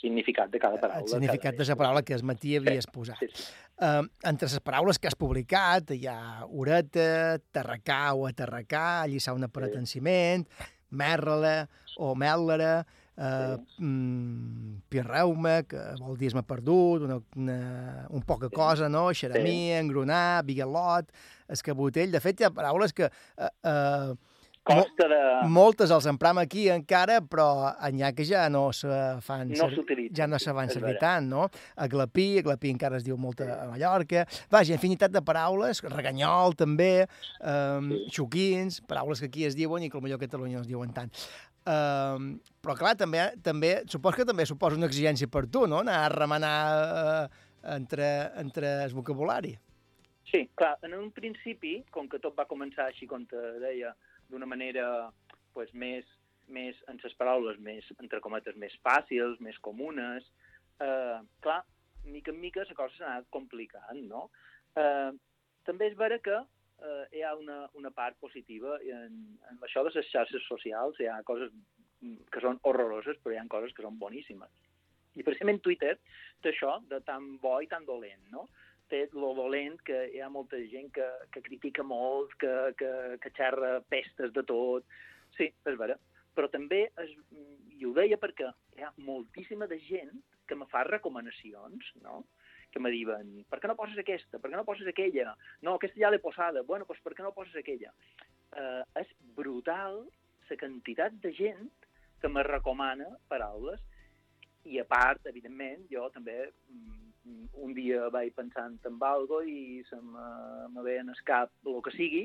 significat 0.00 0.50
de 0.50 0.58
cada 0.58 0.80
paraula. 0.80 1.04
El 1.04 1.08
significat 1.08 1.56
de 1.56 1.64
la 1.68 1.76
paraula 1.76 2.02
que 2.02 2.14
el 2.14 2.24
matí 2.26 2.56
havies 2.58 2.86
posat. 2.92 3.20
Sí, 3.20 3.28
sí. 3.32 3.46
Uh, 3.80 4.04
entre 4.28 4.48
les 4.48 4.60
paraules 4.60 4.98
que 4.98 5.08
has 5.08 5.16
publicat 5.18 5.94
hi 5.94 6.04
ha 6.10 6.44
ureta, 6.48 7.38
terracà 7.54 8.14
o 8.14 8.26
aterracà, 8.28 9.06
lliçar 9.10 9.34
una 9.36 9.48
per 9.48 9.66
atanciment, 9.68 10.44
merla 10.90 11.66
o 11.96 12.12
mèl·lera, 12.18 12.84
uh, 13.18 13.56
mm, 13.78 14.82
pirreuma, 14.90 15.62
que 15.68 15.80
vol 16.00 16.18
dir 16.20 16.32
esme 16.32 16.44
perdut, 16.46 17.06
una, 17.08 17.20
una, 17.36 17.58
un 18.10 18.22
poca 18.26 18.50
cosa, 18.52 18.88
no? 18.88 19.08
Xeramia, 19.14 19.80
engronar, 19.80 20.44
bigalot, 20.46 21.10
escabotell... 21.48 22.14
De 22.14 22.22
fet, 22.24 22.40
hi 22.40 22.48
ha 22.48 22.54
paraules 22.54 22.96
que... 22.96 23.10
Uh, 23.36 23.50
uh, 23.70 24.32
Costa 24.64 25.04
de... 25.10 25.16
Moltes 25.52 25.90
els 25.92 26.06
empram 26.08 26.38
aquí 26.40 26.62
encara, 26.72 27.18
però 27.20 27.68
n'hi 27.92 28.00
ha 28.06 28.14
que 28.16 28.24
ja 28.24 28.46
no 28.48 28.70
se 28.72 28.88
fan... 29.20 29.50
No 29.52 29.66
ser- 29.66 29.76
s'utilitzen, 29.76 30.16
Ja 30.16 30.28
no 30.30 30.38
sí, 30.40 30.46
se 30.48 30.54
van 30.56 30.72
servir 30.72 30.94
tant, 31.02 31.28
no? 31.28 31.50
Aglapí, 31.84 32.38
aglapí 32.40 32.72
encara 32.72 32.96
es 32.96 33.04
diu 33.04 33.18
molt 33.20 33.42
a 33.44 33.66
Mallorca. 33.68 34.24
Vaja, 34.52 34.72
infinitat 34.72 35.12
de 35.12 35.20
paraules, 35.26 35.82
reganyol 35.92 36.56
també, 36.56 37.04
um, 37.44 37.92
xuquins, 38.08 38.80
paraules 38.88 39.20
que 39.20 39.28
aquí 39.28 39.44
es 39.44 39.58
diuen 39.58 39.84
i 39.84 39.92
que 39.92 40.00
potser 40.00 40.16
a 40.16 40.22
Catalunya 40.24 40.62
no 40.62 40.64
es 40.64 40.70
diuen 40.70 40.96
tant. 40.96 41.12
Um, 41.64 42.34
però 42.60 42.74
clar, 42.76 42.94
també, 43.00 43.22
també, 43.44 43.74
supos 43.88 44.16
que 44.18 44.26
també 44.28 44.44
suposa 44.48 44.76
una 44.76 44.88
exigència 44.90 45.30
per 45.32 45.46
tu, 45.48 45.64
no? 45.70 45.80
Anar 45.80 46.00
a 46.02 46.10
remenar 46.12 46.56
uh, 46.74 47.44
entre, 47.76 48.10
entre 48.42 48.74
el 48.84 48.96
vocabulari. 48.96 49.54
Sí, 50.28 50.44
clar, 50.58 50.74
en 50.84 50.96
un 50.98 51.08
principi, 51.14 51.78
com 51.94 52.08
que 52.10 52.20
tot 52.20 52.36
va 52.36 52.48
començar 52.50 52.88
així, 52.90 53.08
com 53.08 53.24
te 53.30 53.40
deia, 53.62 53.94
d'una 54.28 54.48
manera 54.48 54.86
pues, 55.54 55.72
més 55.72 56.04
més, 56.48 56.76
en 56.90 56.98
les 57.02 57.14
paraules 57.18 57.58
més, 57.62 57.86
entre 58.02 58.20
cometes, 58.24 58.56
més 58.60 58.74
fàcils, 58.84 59.40
més 59.40 59.58
comunes. 59.64 60.26
Eh, 60.82 61.18
clar, 61.44 61.60
mica 62.04 62.32
en 62.32 62.40
mica 62.40 62.64
la 62.68 62.76
cosa 62.76 62.96
s'ha 62.96 63.12
anat 63.12 63.30
complicant, 63.34 64.02
no? 64.08 64.28
Eh, 64.76 65.12
també 65.64 65.88
és 65.90 65.96
vera 65.98 66.18
que 66.20 66.42
eh, 66.82 67.06
hi 67.18 67.22
ha 67.22 67.34
una, 67.38 67.64
una 67.74 67.90
part 67.90 68.18
positiva 68.20 68.78
en, 68.82 69.38
en 69.50 69.64
això 69.66 69.84
de 69.84 69.92
les 69.94 70.10
xarxes 70.10 70.46
socials, 70.48 71.00
hi 71.00 71.08
ha 71.10 71.22
coses 71.26 71.52
que 72.32 72.42
són 72.44 72.58
horroroses, 72.68 73.18
però 73.22 73.34
hi 73.34 73.40
ha 73.40 73.48
coses 73.50 73.72
que 73.74 73.84
són 73.84 73.98
boníssimes. 74.00 74.52
I 75.14 75.22
precisament 75.22 75.60
Twitter 75.64 75.94
té 76.42 76.50
això 76.50 76.78
de 76.90 77.00
tan 77.06 77.36
bo 77.42 77.60
i 77.62 77.70
tan 77.70 77.86
dolent, 77.86 78.24
no? 78.32 78.48
Té 78.90 79.06
lo 79.14 79.32
dolent 79.38 79.78
que 79.86 80.00
hi 80.12 80.20
ha 80.20 80.28
molta 80.28 80.58
gent 80.70 80.90
que, 80.96 81.06
que 81.32 81.42
critica 81.46 81.84
molt, 81.86 82.34
que, 82.40 82.52
que, 82.80 82.90
que 83.22 83.32
xerra 83.38 83.78
pestes 83.88 84.34
de 84.34 84.44
tot. 84.44 84.84
Sí, 85.38 85.48
és 85.48 85.78
vera. 85.80 85.96
Però 86.34 86.50
també, 86.50 86.88
es, 87.00 87.14
i 87.78 87.86
ho 87.86 87.94
deia 87.96 88.18
perquè 88.20 88.50
hi 88.76 88.84
ha 88.84 88.92
moltíssima 89.06 89.70
de 89.70 89.78
gent 89.86 90.12
que 90.48 90.58
me 90.58 90.68
fa 90.70 90.84
recomanacions, 90.88 91.94
no? 92.02 92.24
Que 92.74 92.82
me 92.82 92.90
diuen, 92.90 93.30
per 93.50 93.60
què 93.62 93.70
no 93.70 93.78
poses 93.78 93.98
aquesta? 94.00 94.40
Per 94.42 94.50
què 94.50 94.58
no 94.58 94.66
poses 94.66 94.90
aquella? 94.90 95.32
No, 95.62 95.76
aquesta 95.78 96.00
ja 96.02 96.10
l'he 96.10 96.20
posada. 96.22 96.64
Bueno, 96.66 96.88
doncs 96.88 97.02
per 97.06 97.14
què 97.14 97.24
no 97.24 97.32
poses 97.36 97.54
aquella? 97.60 97.94
Eh, 98.58 98.82
és 99.00 99.14
brutal 99.38 100.02
la 100.50 100.58
quantitat 100.60 101.14
de 101.22 101.32
gent 101.32 101.70
que 102.20 102.28
me 102.28 102.42
recomana 102.46 103.06
paraules 103.30 103.80
i 104.68 104.80
a 104.80 104.84
part, 104.88 105.24
evidentment, 105.30 105.84
jo 105.90 106.08
també 106.12 106.36
mm, 106.48 107.48
un 107.64 107.74
dia 107.76 108.08
vaig 108.12 108.34
pensant 108.36 108.78
en 108.88 108.98
algo 109.08 109.42
i 109.44 109.82
se 109.88 109.96
me, 110.00 110.28
me 110.74 110.84
ve 110.86 110.98
en 111.00 111.12
el 111.12 111.20
cap 111.28 111.52
el 111.68 111.80
que 111.84 111.92
sigui 111.96 112.24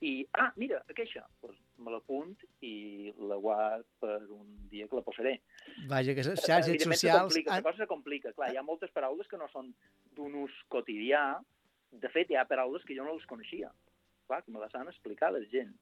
i, 0.00 0.12
ah, 0.38 0.50
mira, 0.56 0.80
aquesta, 0.88 1.26
pues 1.42 1.58
me 1.80 1.92
l'apunt 1.94 2.34
i 2.66 3.12
la 3.30 3.36
guard 3.40 3.86
per 4.02 4.18
un 4.36 4.46
dia 4.72 4.86
que 4.88 4.98
la 4.98 5.04
posaré. 5.06 5.36
Vaja, 5.88 6.14
que 6.14 6.24
les 6.26 6.42
xarxes 6.44 6.82
socials... 6.84 7.30
complica, 7.32 7.56
la 7.56 7.62
cosa 7.66 7.82
se 7.84 7.88
complica. 7.90 8.32
Clar, 8.36 8.50
hi 8.52 8.60
ha 8.60 8.66
moltes 8.66 8.92
paraules 8.94 9.28
que 9.30 9.40
no 9.40 9.48
són 9.52 9.72
d'un 10.16 10.34
ús 10.44 10.52
quotidià. 10.72 11.24
De 11.90 12.08
fet, 12.12 12.30
hi 12.30 12.36
ha 12.38 12.44
paraules 12.46 12.84
que 12.86 12.94
jo 12.98 13.06
no 13.06 13.16
les 13.16 13.26
coneixia. 13.26 13.72
Clar, 14.28 14.42
que 14.44 14.52
me 14.54 14.60
les 14.62 14.74
han 14.78 14.88
explicat 14.92 15.32
la 15.34 15.40
gent. 15.50 15.72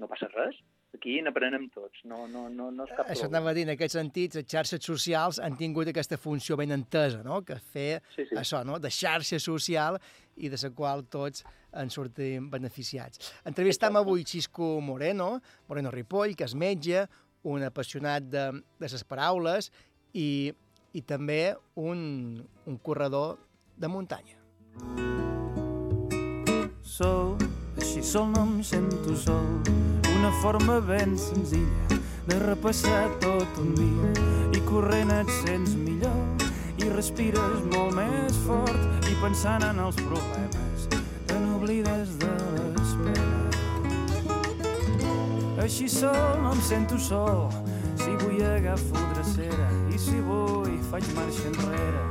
No 0.00 0.08
passa 0.10 0.26
res. 0.32 0.56
Aquí 0.94 1.16
n'aprenem 1.22 1.64
tots. 1.74 2.04
No, 2.06 2.28
no, 2.30 2.44
no, 2.48 2.68
no 2.70 2.84
és 2.86 2.92
cap 2.94 3.08
Això 3.10 3.24
problema. 3.26 3.40
anava 3.40 3.50
a 3.50 3.54
dir, 3.56 3.64
en 3.66 3.72
aquest 3.74 3.96
sentit, 3.96 4.36
les 4.38 4.46
xarxes 4.46 4.82
socials 4.86 5.40
han 5.42 5.56
tingut 5.58 5.90
aquesta 5.90 6.16
funció 6.22 6.54
ben 6.56 6.70
entesa, 6.70 7.18
no? 7.26 7.40
que 7.42 7.56
fer 7.58 7.98
Sí, 8.14 8.22
sí. 8.28 8.36
això, 8.38 8.60
no? 8.66 8.78
de 8.78 8.92
xarxa 8.94 9.40
social 9.42 9.98
i 10.38 10.48
de 10.52 10.58
la 10.62 10.70
qual 10.70 11.02
tots 11.10 11.42
en 11.80 11.90
sortim 11.90 12.48
beneficiats. 12.50 13.32
Entrevistam 13.44 13.96
avui 14.00 14.24
Xisco 14.24 14.80
Moreno, 14.80 15.40
Moreno 15.68 15.92
Ripoll, 15.94 16.36
que 16.36 16.46
és 16.46 16.54
metge, 16.54 17.06
un 17.44 17.62
apassionat 17.62 18.24
de, 18.32 18.46
de 18.80 18.88
les 18.88 19.04
paraules 19.04 19.70
i, 20.16 20.52
i 20.94 21.02
també 21.02 21.54
un, 21.76 22.40
un 22.66 22.78
corredor 22.78 23.36
de 23.76 23.90
muntanya. 23.90 24.40
sol, 26.94 27.34
així 27.80 28.02
sol 28.06 28.28
no 28.30 28.44
em 28.46 28.62
sento 28.62 29.16
sol. 29.18 29.46
Una 30.14 30.30
forma 30.40 30.78
ben 30.80 31.16
senzilla 31.18 32.00
de 32.28 32.38
repassar 32.40 33.08
tot 33.20 33.58
un 33.60 33.74
dia 33.76 34.12
i 34.56 34.62
corrent 34.68 35.10
et 35.18 35.32
sents 35.42 35.74
millor 35.76 36.46
i 36.80 36.92
respires 36.94 37.66
molt 37.74 37.98
més 37.98 38.38
fort 38.46 39.10
i 39.10 39.18
pensant 39.20 39.66
en 39.72 39.82
els 39.88 39.98
problemes 40.00 40.63
te 41.66 41.72
n'oblides 41.72 42.18
de 42.18 42.26
les 42.76 42.94
penes. 43.04 43.56
Així 45.62 45.88
sol 45.88 46.42
no 46.42 46.52
em 46.52 46.60
sento 46.60 46.98
sol, 46.98 47.48
si 47.96 48.10
vull 48.20 48.42
agafo 48.44 49.00
drecera 49.14 49.68
i 49.88 49.98
si 49.98 50.20
vull 50.20 50.78
faig 50.90 51.04
marxa 51.16 51.48
enrere. 51.48 52.04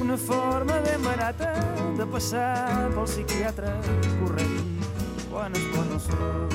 Una 0.00 0.16
forma 0.16 0.80
ben 0.82 1.02
barata 1.04 1.52
de 1.98 2.06
passar 2.06 2.90
pel 2.94 3.06
psiquiatre 3.06 3.70
corrent 4.18 4.58
quan 5.30 5.52
es 5.54 5.64
posa 5.74 5.92
el 5.94 6.00
sol. 6.00 6.48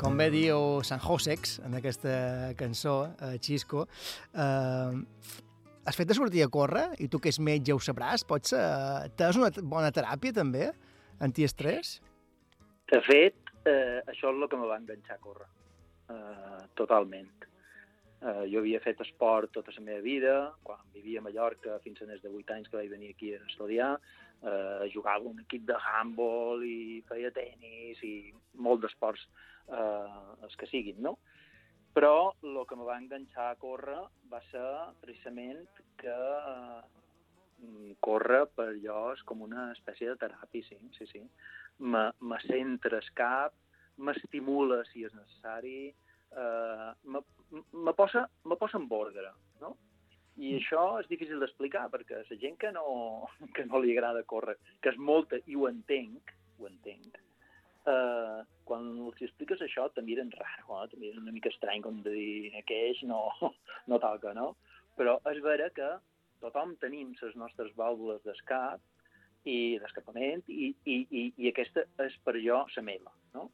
Com 0.00 0.16
bé 0.20 0.30
diu 0.30 0.80
San 0.84 1.00
Josex 1.00 1.60
en 1.64 1.74
aquesta 1.80 2.52
cançó, 2.56 3.08
eh, 3.20 3.38
Xisco, 3.40 3.88
eh, 4.34 4.92
has 5.84 5.96
fet 5.98 6.08
de 6.08 6.16
sortir 6.16 6.42
a 6.44 6.50
córrer 6.52 6.86
i 7.02 7.08
tu 7.12 7.20
que 7.20 7.30
és 7.32 7.40
metge 7.40 7.74
ho 7.74 7.80
sabràs, 7.82 8.24
pots... 8.28 8.54
Eh, 8.56 9.08
T'has 9.18 9.38
una 9.40 9.50
bona 9.62 9.92
teràpia 9.94 10.36
també, 10.36 10.70
antiestrès? 11.24 11.98
De 12.90 13.00
fet, 13.04 13.36
eh, 13.68 14.00
això 14.08 14.30
és 14.32 14.38
el 14.38 14.48
que 14.48 14.60
me 14.60 14.70
va 14.70 14.80
enganxar 14.80 15.18
a 15.18 15.24
córrer. 15.24 15.50
Eh, 16.14 16.62
totalment. 16.78 17.32
Eh, 18.24 18.44
jo 18.48 18.60
havia 18.62 18.80
fet 18.80 19.00
esport 19.04 19.52
tota 19.52 19.72
la 19.76 19.84
meva 19.84 20.02
vida, 20.04 20.34
quan 20.64 20.80
vivia 20.94 21.20
a 21.20 21.24
Mallorca 21.26 21.78
fins 21.84 22.00
a 22.00 22.08
més 22.08 22.22
de 22.24 22.32
8 22.32 22.56
anys 22.56 22.70
que 22.70 22.78
vaig 22.78 22.92
venir 22.92 23.12
aquí 23.12 23.34
a 23.36 23.42
estudiar, 23.44 23.90
eh, 24.40 24.88
jugava 24.94 25.28
un 25.28 25.42
equip 25.44 25.66
de 25.68 25.76
handball 25.76 26.64
i 26.64 27.02
feia 27.08 27.32
tennis 27.36 28.00
i 28.04 28.14
molt 28.56 28.84
d'esports 28.84 29.26
eh, 29.68 30.44
els 30.44 30.56
que 30.56 30.68
siguin, 30.70 31.02
no? 31.04 31.18
Però 31.94 32.34
el 32.42 32.56
que 32.66 32.76
me 32.76 32.86
va 32.88 32.98
enganxar 32.98 33.52
a 33.52 33.58
córrer 33.60 34.00
va 34.30 34.40
ser 34.50 34.66
precisament 35.02 35.62
que 36.00 36.14
eh, 36.14 36.80
córrer 38.02 38.44
per 38.56 38.70
allò 38.72 39.12
és 39.12 39.22
com 39.28 39.44
una 39.46 39.68
espècie 39.76 40.10
de 40.10 40.18
teràpia, 40.22 40.66
sí, 40.68 40.78
sí, 40.98 41.06
sí. 41.12 41.22
Me, 41.78 42.08
me 42.20 42.40
centra 42.46 42.98
el 42.98 43.10
cap, 43.18 43.54
m'estimula 43.96 44.82
si 44.90 45.04
és 45.06 45.14
necessari, 45.14 45.78
eh, 46.34 46.90
me, 47.04 47.22
me, 47.72 47.94
posa, 47.94 48.26
me 48.44 48.58
posa 48.60 48.80
en 48.82 48.88
ordre, 48.90 49.30
no? 49.62 49.76
I 50.34 50.56
això 50.58 50.82
és 50.98 51.06
difícil 51.10 51.38
d'explicar, 51.38 51.86
perquè 51.92 52.18
la 52.18 52.40
gent 52.40 52.58
que 52.58 52.72
no, 52.74 53.28
que 53.54 53.66
no 53.68 53.78
li 53.82 53.94
agrada 53.94 54.26
córrer, 54.26 54.56
que 54.82 54.90
és 54.90 54.98
molta, 54.98 55.38
i 55.46 55.54
ho 55.54 55.68
entenc, 55.70 56.34
ho 56.58 56.66
entenc, 56.70 57.22
eh, 57.86 58.42
quan 58.68 58.86
els 59.06 59.20
expliques 59.26 59.62
això 59.64 59.86
te 59.92 60.02
miren 60.04 60.32
raro, 60.34 60.80
eh? 60.82 60.88
te 60.90 61.00
miren 61.00 61.22
una 61.22 61.34
mica 61.34 61.52
estrany, 61.52 61.82
com 61.84 62.00
de 62.04 62.14
dir, 62.14 62.52
aqueix 62.60 63.02
no, 63.08 63.26
no 63.90 64.00
toca, 64.02 64.34
no? 64.36 64.54
Però 64.98 65.18
és 65.32 65.42
vera 65.44 65.70
que 65.74 65.90
tothom 66.44 66.74
tenim 66.82 67.14
les 67.20 67.36
nostres 67.40 67.72
vàlvules 67.78 68.22
d'escap 68.24 68.82
i 69.44 69.76
d'escapament 69.80 70.44
i, 70.48 70.72
i, 70.84 70.98
i, 71.10 71.22
i 71.36 71.50
aquesta 71.50 71.84
és 72.04 72.16
per 72.24 72.36
jo 72.40 72.64
la 72.76 72.86
meva, 72.86 73.12
no? 73.36 73.50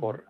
Córrer. 0.00 0.24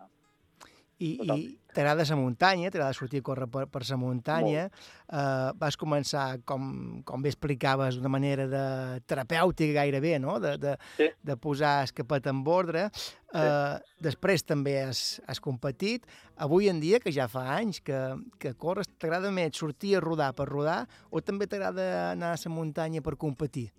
I, 0.97 1.11
i 1.21 1.33
t'agrada 1.77 2.01
la 2.09 2.15
muntanya, 2.17 2.71
t'agrada 2.73 2.95
sortir 2.97 3.19
a 3.21 3.25
córrer 3.27 3.45
per, 3.53 3.67
per 3.69 3.83
la 3.85 3.97
muntanya. 4.01 4.63
Eh, 4.67 5.49
vas 5.61 5.77
començar, 5.77 6.39
com, 6.49 7.03
com 7.05 7.21
bé 7.21 7.29
explicaves, 7.29 7.99
d'una 7.99 8.09
manera 8.09 8.47
de 8.49 8.63
terapèutica 9.05 9.77
gairebé, 9.77 10.15
no? 10.19 10.39
de, 10.41 10.55
de, 10.57 10.73
sí. 10.97 11.09
de 11.21 11.37
posar 11.37 11.83
el 11.85 11.93
capet 11.93 12.29
en 12.31 12.41
ordre. 12.49 12.87
Eh, 12.87 13.41
sí. 13.43 13.97
Després 14.09 14.45
també 14.47 14.77
has, 14.87 15.21
has 15.29 15.41
competit. 15.43 16.07
Avui 16.35 16.69
en 16.71 16.81
dia, 16.81 16.99
que 17.03 17.13
ja 17.13 17.29
fa 17.29 17.45
anys 17.59 17.83
que, 17.85 17.99
que 18.41 18.55
corres, 18.57 18.89
t'agrada 18.97 19.29
més 19.31 19.53
sortir 19.53 19.97
a 19.97 20.01
rodar 20.01 20.31
per 20.33 20.49
rodar 20.49 20.85
o 21.11 21.21
també 21.21 21.45
t'agrada 21.45 22.13
anar 22.15 22.33
a 22.33 22.41
la 22.41 22.53
muntanya 22.53 23.05
per 23.05 23.19
competir? 23.21 23.69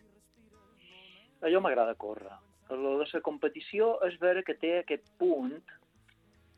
A 1.43 1.51
jo 1.51 1.59
m'agrada 1.63 1.99
córrer. 1.99 2.31
Lo 2.71 2.99
de 3.01 3.07
la 3.11 3.21
competició 3.25 3.97
és 4.05 4.19
vera 4.21 4.43
que 4.45 4.55
té 4.55 4.79
aquest 4.83 5.07
punt 5.19 5.57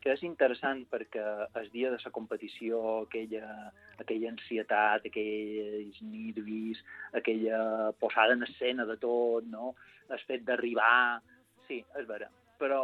que 0.01 0.15
és 0.15 0.23
interessant 0.25 0.81
perquè 0.89 1.23
el 1.61 1.67
dia 1.73 1.91
de 1.93 1.99
la 2.01 2.11
competició, 2.13 2.81
aquella, 3.03 3.69
aquella 4.01 4.31
ansietat, 4.33 5.05
aquells 5.05 5.99
nervis, 6.01 6.81
aquella 7.13 7.91
posada 8.01 8.33
en 8.33 8.47
escena 8.47 8.87
de 8.89 8.97
tot, 9.01 9.45
no? 9.45 9.75
el 10.09 10.23
fet 10.27 10.45
d'arribar... 10.47 11.21
Sí, 11.67 11.79
és 11.99 12.07
vera. 12.09 12.27
Però, 12.59 12.81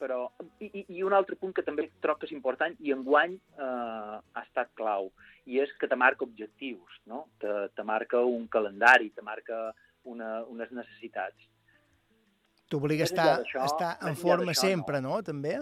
però... 0.00 0.22
I, 0.64 0.86
I 0.88 1.04
un 1.06 1.14
altre 1.14 1.36
punt 1.38 1.52
que 1.54 1.62
també 1.66 1.90
trobo 2.02 2.22
que 2.22 2.30
és 2.30 2.34
important 2.34 2.74
i 2.80 2.96
enguany 2.96 3.36
eh, 3.36 4.16
ha 4.18 4.42
estat 4.46 4.72
clau, 4.78 5.12
i 5.46 5.60
és 5.62 5.70
que 5.78 5.86
te 5.86 6.00
marca 6.00 6.24
objectius, 6.24 6.98
no? 7.06 7.26
te, 7.42 7.68
te 7.76 7.84
marca 7.84 8.24
un 8.24 8.48
calendari, 8.48 9.12
te 9.12 9.22
marca 9.22 9.68
una, 10.08 10.38
unes 10.48 10.72
necessitats. 10.72 11.48
T'obliga 12.68 13.04
a 13.04 13.08
estar, 13.08 13.32
estar 13.64 13.96
en 14.08 14.16
forma 14.16 14.52
sempre, 14.56 15.00
no? 15.00 15.20
També? 15.24 15.60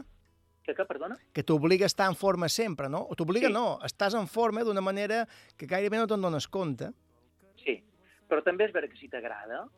Que, 0.67 0.75
que, 0.75 0.85
perdona? 0.85 1.15
Que 1.33 1.45
t'obliga 1.47 1.87
a 1.87 1.91
estar 1.93 2.09
en 2.11 2.17
forma 2.19 2.49
sempre, 2.51 2.89
no? 2.91 3.05
O 3.07 3.15
t'obliga 3.15 3.47
Sí. 3.49 3.55
no, 3.55 3.79
estàs 3.87 4.17
en 4.19 4.27
forma 4.27 4.65
d'una 4.67 4.83
manera 4.83 5.23
que 5.57 5.67
gairebé 5.71 6.01
no 6.01 6.09
te'n 6.11 6.21
dones 6.21 6.49
compte. 6.51 6.91
Sí, 7.63 7.79
però 8.29 8.43
també 8.43 8.67
és 8.67 8.73
vera 8.75 8.89
que 8.91 8.99
si 8.99 9.09
t'agrada, 9.09 9.69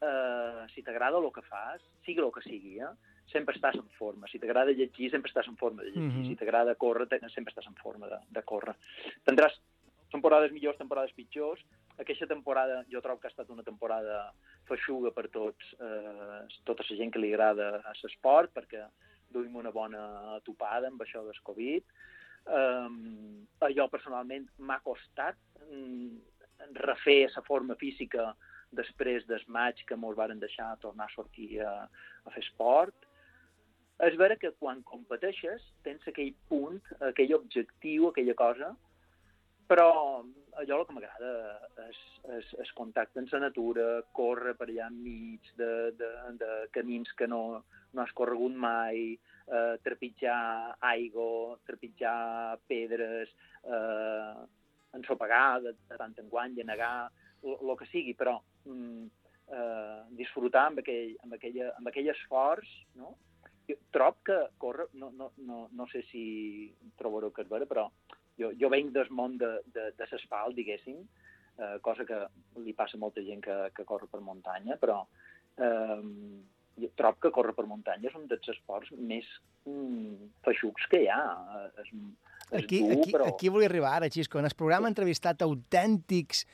eh, 0.00 0.66
si 0.74 0.82
t'agrada 0.86 1.18
el 1.18 1.32
que 1.34 1.42
fas, 1.42 1.82
sigui 2.06 2.22
el 2.22 2.30
que 2.30 2.42
sigui, 2.46 2.78
eh, 2.78 2.92
sempre 3.32 3.56
estàs 3.56 3.74
en 3.74 3.88
forma. 3.98 4.28
Si 4.30 4.38
t'agrada 4.38 4.70
llegir, 4.70 5.10
sempre 5.10 5.28
estàs 5.30 5.48
en 5.48 5.56
forma 5.56 5.82
de 5.82 5.90
llegir. 5.90 6.06
Mhm. 6.22 6.28
Si 6.28 6.36
t'agrada 6.36 6.76
córrer, 6.76 7.08
sempre 7.34 7.52
estàs 7.52 7.66
en 7.66 7.74
forma 7.74 8.06
de, 8.06 8.18
de 8.30 8.42
córrer. 8.42 8.76
Tindràs 9.26 9.58
temporades 10.12 10.52
millors, 10.52 10.78
temporades 10.78 11.12
pitjors. 11.12 11.60
Aquesta 11.98 12.26
temporada 12.26 12.84
jo 12.88 13.02
trobo 13.02 13.20
que 13.20 13.26
ha 13.26 13.30
estat 13.34 13.50
una 13.50 13.64
temporada 13.64 14.32
feixuga 14.70 15.10
per 15.10 15.28
tots, 15.28 15.74
eh, 15.80 16.46
tota 16.64 16.84
la 16.88 16.96
gent 16.96 17.12
que 17.12 17.18
li 17.18 17.32
agrada 17.34 17.82
a 17.84 17.92
l'esport, 18.04 18.54
perquè 18.54 18.86
duim 19.34 19.56
una 19.60 19.72
bona 19.74 20.02
topada 20.46 20.88
amb 20.90 21.02
això 21.04 21.24
del 21.26 21.40
Covid. 21.46 21.84
Um, 22.48 23.44
a 23.60 23.68
jo 23.76 23.88
personalment 23.92 24.46
m'ha 24.58 24.78
costat 24.84 25.36
um, 25.68 26.16
refer 26.80 27.26
la 27.34 27.42
forma 27.44 27.76
física 27.76 28.30
després 28.72 29.26
del 29.28 29.44
maig 29.52 29.82
que 29.88 29.96
mos 29.96 30.16
varen 30.16 30.40
deixar 30.40 30.70
tornar 30.80 31.08
a 31.08 31.14
sortir 31.14 31.60
a, 31.64 31.72
a 32.24 32.32
fer 32.34 32.44
esport. 32.44 32.94
És 34.04 34.16
vera 34.16 34.36
que 34.38 34.52
quan 34.60 34.84
competeixes 34.86 35.64
tens 35.84 36.04
aquell 36.06 36.34
punt, 36.48 36.78
aquell 37.08 37.34
objectiu, 37.40 38.08
aquella 38.08 38.36
cosa, 38.38 38.74
però 39.68 39.88
allò 40.58 40.78
el 40.80 40.86
que 40.88 40.94
m'agrada 40.96 41.32
és, 41.84 41.98
és, 42.38 42.52
és 42.64 42.70
contacte 42.74 43.20
amb 43.20 43.32
la 43.34 43.42
natura, 43.44 43.86
córrer 44.16 44.54
per 44.58 44.66
allà 44.70 44.88
enmig 44.88 45.52
de, 45.60 45.70
de, 45.98 46.08
de 46.40 46.52
camins 46.74 47.12
que 47.18 47.28
no, 47.30 47.42
no 47.92 48.02
has 48.02 48.14
corregut 48.16 48.56
mai, 48.56 49.12
eh, 49.46 49.74
trepitjar 49.84 50.78
aigua, 50.92 51.58
trepitjar 51.68 52.58
pedres, 52.66 53.30
eh, 53.64 54.42
ensopegar 54.98 55.60
de, 55.62 55.76
de 55.88 56.00
tant 56.00 56.16
en 56.18 56.32
quant, 56.32 56.56
llenegar, 56.56 57.10
el 57.44 57.74
que 57.78 57.86
sigui, 57.92 58.16
però 58.18 58.38
mm, 58.66 59.06
eh, 59.52 60.02
disfrutar 60.18 60.68
amb 60.72 60.82
aquell, 60.82 61.14
amb, 61.24 61.36
aquella, 61.38 61.72
amb 61.76 61.92
aquell 61.92 62.10
esforç, 62.14 62.72
no? 62.98 63.14
Jo 63.68 63.76
trob 63.92 64.22
que 64.24 64.36
córrer, 64.56 64.88
no, 64.96 65.10
no, 65.12 65.28
no, 65.44 65.66
no 65.76 65.86
sé 65.92 66.00
si 66.08 66.22
trobareu 66.96 67.34
que 67.36 67.44
és 67.44 67.50
vera, 67.52 67.68
però 67.68 67.90
jo, 68.38 68.52
jo 68.60 68.70
venc 68.72 68.92
del 68.94 69.10
món 69.10 69.38
de, 69.40 69.50
de, 69.74 69.88
de 69.98 70.10
l'asfalt, 70.10 70.56
diguéssim, 70.56 71.02
eh, 71.58 71.74
cosa 71.82 72.06
que 72.08 72.20
li 72.64 72.74
passa 72.76 72.96
a 72.98 73.02
molta 73.02 73.24
gent 73.26 73.42
que, 73.44 73.58
que 73.76 73.86
corre 73.88 74.08
per 74.10 74.22
muntanya, 74.24 74.78
però 74.80 75.02
eh, 75.58 75.98
jo 76.78 76.90
trob 76.98 77.18
que 77.22 77.34
córrer 77.34 77.54
per 77.56 77.66
muntanya 77.66 78.10
és 78.10 78.16
un 78.18 78.26
dels 78.30 78.54
esports 78.54 78.94
més 78.94 79.26
mm, 79.66 80.32
feixucs 80.46 80.88
que 80.90 81.04
hi 81.04 81.12
ha. 81.12 81.20
Eh, 81.58 81.68
És, 81.82 81.92
és 81.92 82.64
Aquí, 82.64 82.80
dur, 82.80 82.96
aquí, 82.96 83.12
però... 83.12 83.28
aquí 83.28 83.50
volia 83.52 83.68
arribar 83.68 83.92
ara, 83.98 84.08
Xisco. 84.08 84.38
En 84.40 84.48
el 84.48 84.56
programa 84.56 84.88
ha 84.88 84.94
entrevistat 84.94 85.42
autèntics 85.44 86.46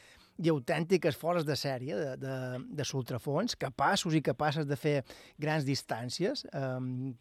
i 0.42 0.50
autèntiques 0.50 1.14
fores 1.14 1.44
de 1.46 1.54
sèrie 1.54 1.94
de, 1.94 2.16
de, 2.18 2.36
de 2.74 2.86
sultrafons, 2.88 3.54
capaços 3.54 4.16
i 4.18 4.22
capaces 4.24 4.66
de 4.66 4.78
fer 4.80 4.96
grans 5.38 5.62
distàncies. 5.68 6.42
Um, 6.50 7.12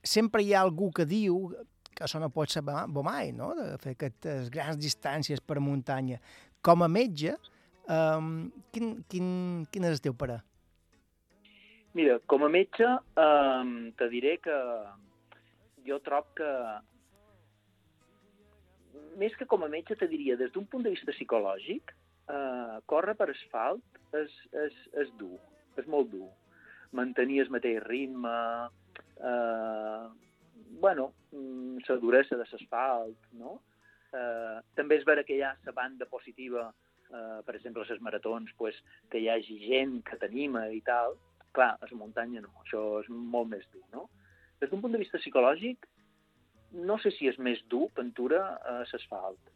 sempre 0.00 0.40
hi 0.40 0.54
ha 0.54 0.62
algú 0.64 0.88
que 0.96 1.04
diu 1.04 1.50
que 1.94 2.04
això 2.06 2.20
no 2.22 2.30
pot 2.32 2.50
ser 2.50 2.62
mai, 2.64 3.32
no?, 3.36 3.52
de 3.58 3.76
fer 3.82 3.96
aquestes 3.96 4.50
grans 4.52 4.78
distàncies 4.80 5.40
per 5.40 5.60
muntanya. 5.60 6.20
Com 6.62 6.82
a 6.82 6.88
metge, 6.88 7.36
um, 7.90 8.50
quin, 8.72 8.94
quin, 9.10 9.28
quin 9.70 9.88
és 9.88 9.98
el 9.98 10.02
teu 10.04 10.14
parer? 10.14 10.40
Mira, 11.94 12.18
com 12.26 12.44
a 12.46 12.48
metge, 12.48 12.86
eh, 13.20 13.92
te 13.98 14.08
diré 14.08 14.38
que 14.40 14.58
jo 15.84 15.98
trob 16.00 16.30
que 16.38 16.48
més 19.20 19.34
que 19.36 19.48
com 19.48 19.64
a 19.64 19.68
metge, 19.68 19.96
te 19.98 20.08
diria, 20.08 20.38
des 20.40 20.52
d'un 20.54 20.66
punt 20.68 20.84
de 20.86 20.92
vista 20.94 21.12
psicològic, 21.12 21.92
eh, 22.32 22.76
córrer 22.88 23.14
per 23.18 23.28
asfalt 23.32 24.00
és, 24.16 24.32
és, 24.64 24.78
és 25.04 25.12
dur, 25.20 25.36
és 25.80 25.88
molt 25.94 26.10
dur. 26.12 26.28
Mantenir 26.96 27.42
el 27.44 27.52
mateix 27.52 27.80
ritme, 27.84 28.36
eh, 29.20 30.31
bueno, 30.80 31.12
mm, 31.32 31.78
la 31.88 31.96
duresa 31.96 32.36
de 32.36 32.46
l'asfalt, 32.46 33.28
no? 33.32 33.60
Eh, 34.12 34.58
també 34.76 34.98
és 35.00 35.06
vera 35.08 35.24
que 35.24 35.36
hi 35.36 35.42
ha 35.44 35.54
la 35.64 35.72
banda 35.76 36.06
positiva, 36.06 36.66
eh, 37.08 37.40
per 37.46 37.54
exemple, 37.56 37.84
les 37.88 38.00
maratons, 38.00 38.50
pues, 38.58 38.76
que 39.10 39.20
hi 39.20 39.28
hagi 39.28 39.58
gent 39.66 40.02
que 40.08 40.18
t'anima 40.20 40.68
i 40.72 40.80
tal. 40.80 41.16
Clar, 41.52 41.76
a 41.80 41.88
la 41.90 41.98
muntanya 41.98 42.40
no, 42.40 42.52
això 42.64 43.00
és 43.00 43.08
molt 43.08 43.48
més 43.48 43.64
dur, 43.72 43.84
no? 43.92 44.08
Des 44.60 44.70
d'un 44.70 44.80
punt 44.80 44.92
de 44.92 45.00
vista 45.00 45.18
psicològic, 45.18 45.88
no 46.72 46.98
sé 46.98 47.10
si 47.12 47.28
és 47.28 47.38
més 47.38 47.60
dur 47.68 47.88
pintura 47.96 48.44
a 48.64 48.78
l'asfalt. 48.80 49.50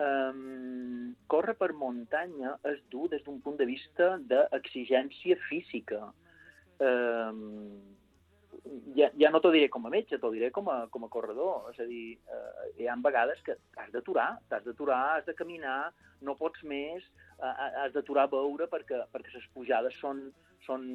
Um, 0.00 1.14
córrer 1.28 1.54
per 1.60 1.74
muntanya 1.76 2.54
és 2.64 2.78
dur 2.90 3.10
des 3.12 3.22
d'un 3.26 3.40
punt 3.44 3.58
de 3.60 3.66
vista 3.68 4.14
d'exigència 4.30 5.36
física. 5.48 6.08
Um, 6.80 7.98
ja, 8.96 9.10
ja 9.18 9.30
no 9.30 9.40
t'ho 9.40 9.52
diré 9.54 9.68
com 9.72 9.86
a 9.86 9.92
metge, 9.92 10.18
t'ho 10.18 10.30
diré 10.34 10.50
com 10.54 10.68
a, 10.72 10.84
com 10.92 11.04
a 11.04 11.10
corredor. 11.12 11.70
És 11.72 11.80
a 11.82 11.86
dir, 11.88 12.18
eh, 12.30 12.68
hi 12.80 12.88
ha 12.88 12.96
vegades 13.04 13.40
que 13.46 13.56
has 13.80 13.90
d'aturar, 13.94 14.30
t'has 14.48 14.64
d'aturar, 14.66 15.02
has 15.18 15.26
de 15.28 15.34
caminar, 15.38 15.92
no 16.26 16.36
pots 16.38 16.62
més, 16.62 17.04
eh, 17.38 17.52
has 17.84 17.92
d'aturar 17.96 18.28
a 18.28 18.32
veure 18.34 18.68
perquè, 18.72 19.04
perquè 19.12 19.34
les 19.34 19.46
pujades 19.54 19.96
són, 20.00 20.26
són 20.66 20.88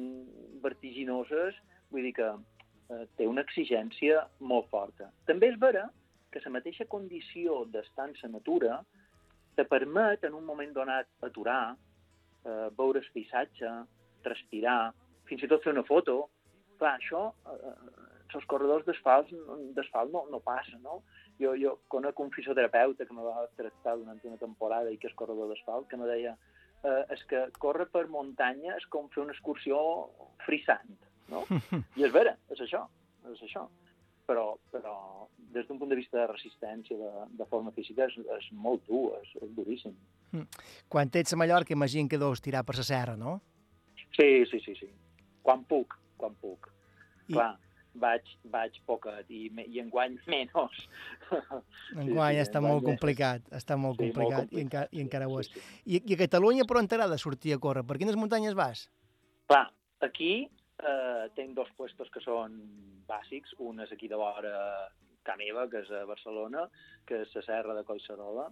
vertiginoses, 0.64 1.56
vull 1.90 2.06
dir 2.08 2.14
que 2.18 2.28
eh, 2.32 3.04
té 3.18 3.26
una 3.26 3.44
exigència 3.46 4.26
molt 4.40 4.70
forta. 4.72 5.10
També 5.30 5.50
és 5.52 5.58
vera 5.60 5.88
que 6.32 6.42
la 6.44 6.54
mateixa 6.58 6.86
condició 6.90 7.64
d'estar 7.72 8.10
en 8.10 8.16
la 8.22 8.32
natura 8.36 8.80
te 9.56 9.64
permet 9.64 10.24
en 10.28 10.34
un 10.36 10.44
moment 10.44 10.72
donat 10.76 11.08
aturar, 11.24 11.76
eh, 12.44 12.68
veure 12.76 13.00
el 13.00 13.12
paisatge, 13.14 13.72
respirar, 14.26 14.92
fins 15.26 15.42
i 15.42 15.48
tot 15.50 15.64
fer 15.64 15.72
una 15.72 15.86
foto. 15.86 16.26
Clar, 16.78 16.96
això, 16.98 17.30
eh, 17.52 17.74
els 18.36 18.46
corredors 18.50 18.86
d'asfalt 18.86 19.32
no, 20.12 20.26
no 20.30 20.42
passa, 20.44 20.78
no? 20.82 21.00
Jo, 21.40 21.54
jo 21.60 21.76
conec 21.92 22.20
un 22.20 22.30
fisioterapeuta 22.32 23.06
que 23.06 23.16
me 23.16 23.24
va 23.24 23.48
tractar 23.58 23.96
durant 24.00 24.20
una 24.24 24.40
temporada 24.40 24.92
i 24.92 24.98
que 25.00 25.10
és 25.10 25.16
corredor 25.18 25.50
d'asfalt, 25.52 25.88
que 25.90 25.98
me 26.00 26.08
deia 26.08 26.36
eh, 26.84 27.02
és 27.12 27.24
que 27.30 27.42
córrer 27.62 27.88
per 27.92 28.06
muntanya 28.12 28.76
és 28.76 28.86
com 28.92 29.10
fer 29.12 29.24
una 29.24 29.36
excursió 29.36 29.78
frisant, 30.46 30.96
no? 31.32 31.44
I 31.98 32.06
és 32.08 32.14
vera, 32.14 32.36
és 32.52 32.62
això, 32.64 32.86
és 33.32 33.42
això. 33.48 33.66
Però, 34.26 34.56
però 34.74 34.96
des 35.54 35.68
d'un 35.68 35.78
punt 35.78 35.92
de 35.92 35.98
vista 36.00 36.18
de 36.18 36.26
resistència, 36.26 36.96
de, 36.98 37.26
de 37.38 37.44
forma 37.46 37.70
física, 37.76 38.08
és, 38.08 38.16
és 38.38 38.48
molt 38.52 38.82
dur, 38.88 39.12
és, 39.20 39.36
és 39.38 39.52
duríssim. 39.54 39.94
Quan 40.90 41.12
ets 41.14 41.36
a 41.36 41.38
Mallorca, 41.38 41.76
imagino 41.76 42.10
que 42.10 42.18
deus 42.18 42.42
tirar 42.42 42.64
per 42.66 42.74
la 42.80 42.86
serra, 42.88 43.14
no? 43.16 43.38
Sí, 44.16 44.42
sí, 44.50 44.58
sí, 44.64 44.74
sí. 44.80 44.90
Quan 45.46 45.62
puc, 45.70 45.94
quan 46.18 46.34
puc. 46.40 46.68
I- 47.28 47.34
Clar, 47.34 47.52
vaig, 47.96 48.28
vaig 48.52 48.76
poquet 48.86 49.30
i, 49.32 49.46
i 49.66 49.80
enguany 49.80 50.18
menys. 50.30 50.82
Enguany 51.96 52.40
està 52.42 52.60
molt 52.64 52.84
complicat, 52.86 53.46
està 53.56 53.76
molt 53.80 53.98
Sí, 54.00 54.08
molt 54.10 54.14
complicat, 54.18 54.44
i, 54.44 54.48
complicat, 54.50 54.64
encara, 54.66 54.88
i 54.92 55.04
encara 55.04 55.28
ho 55.30 55.38
és. 55.40 55.50
I, 55.84 56.00
I 56.02 56.14
a 56.18 56.20
Catalunya 56.26 56.66
per 56.68 56.78
on 56.82 56.88
t'agrada 56.90 57.18
sortir 57.20 57.54
a 57.56 57.60
córrer? 57.62 57.86
Per 57.88 57.96
quines 58.00 58.18
muntanyes 58.20 58.56
vas? 58.58 58.86
Clar, 59.50 59.64
aquí 60.04 60.34
eh, 60.44 61.24
tenc 61.38 61.56
dos 61.56 61.70
puestos 61.78 62.10
que 62.12 62.22
són 62.24 62.58
bàsics. 63.08 63.54
Un 63.62 63.80
és 63.84 63.92
aquí 63.94 64.08
de 64.12 64.18
vora 64.20 64.52
Ca 65.26 65.34
meva, 65.34 65.64
que 65.66 65.80
és 65.82 65.88
a 65.90 66.04
Barcelona, 66.06 66.68
que 67.08 67.24
és 67.24 67.32
la 67.34 67.42
serra 67.42 67.74
de 67.74 67.82
Collserola. 67.88 68.44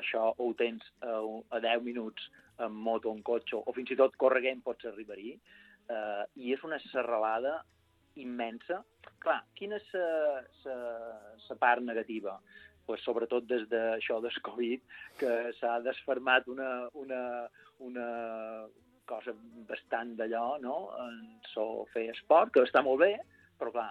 Això 0.00 0.30
ho 0.40 0.46
tens 0.56 0.86
a, 1.04 1.18
a 1.52 1.58
10 1.60 1.82
minuts 1.84 2.24
amb 2.64 2.78
moto, 2.86 3.12
en 3.12 3.20
cotxe, 3.26 3.58
o 3.60 3.74
fins 3.76 3.90
i 3.92 3.98
tot 4.00 4.16
correguent 4.20 4.62
pots 4.64 4.86
arribar-hi. 4.88 5.34
Eh, 5.92 6.24
I 6.44 6.54
és 6.56 6.64
una 6.66 6.80
serralada 6.88 7.60
immensa. 8.20 8.82
Clar, 9.22 9.40
quina 9.58 9.78
és 9.78 9.94
la 10.66 11.56
part 11.60 11.84
negativa? 11.84 12.38
Pues, 12.86 13.02
sobretot 13.06 13.46
des 13.46 13.68
d'això 13.70 14.18
del 14.20 14.38
Covid, 14.44 14.82
que 15.20 15.34
s'ha 15.60 15.76
desfermat 15.84 16.48
una, 16.50 16.70
una, 16.98 17.20
una 17.86 18.06
cosa 19.06 19.34
bastant 19.68 20.16
d'allò, 20.18 20.58
no?, 20.62 20.76
en 21.04 21.20
so 21.52 21.86
fer 21.92 22.08
esport, 22.10 22.52
que 22.54 22.64
està 22.66 22.82
molt 22.82 23.04
bé, 23.04 23.12
però 23.60 23.70
clar, 23.74 23.90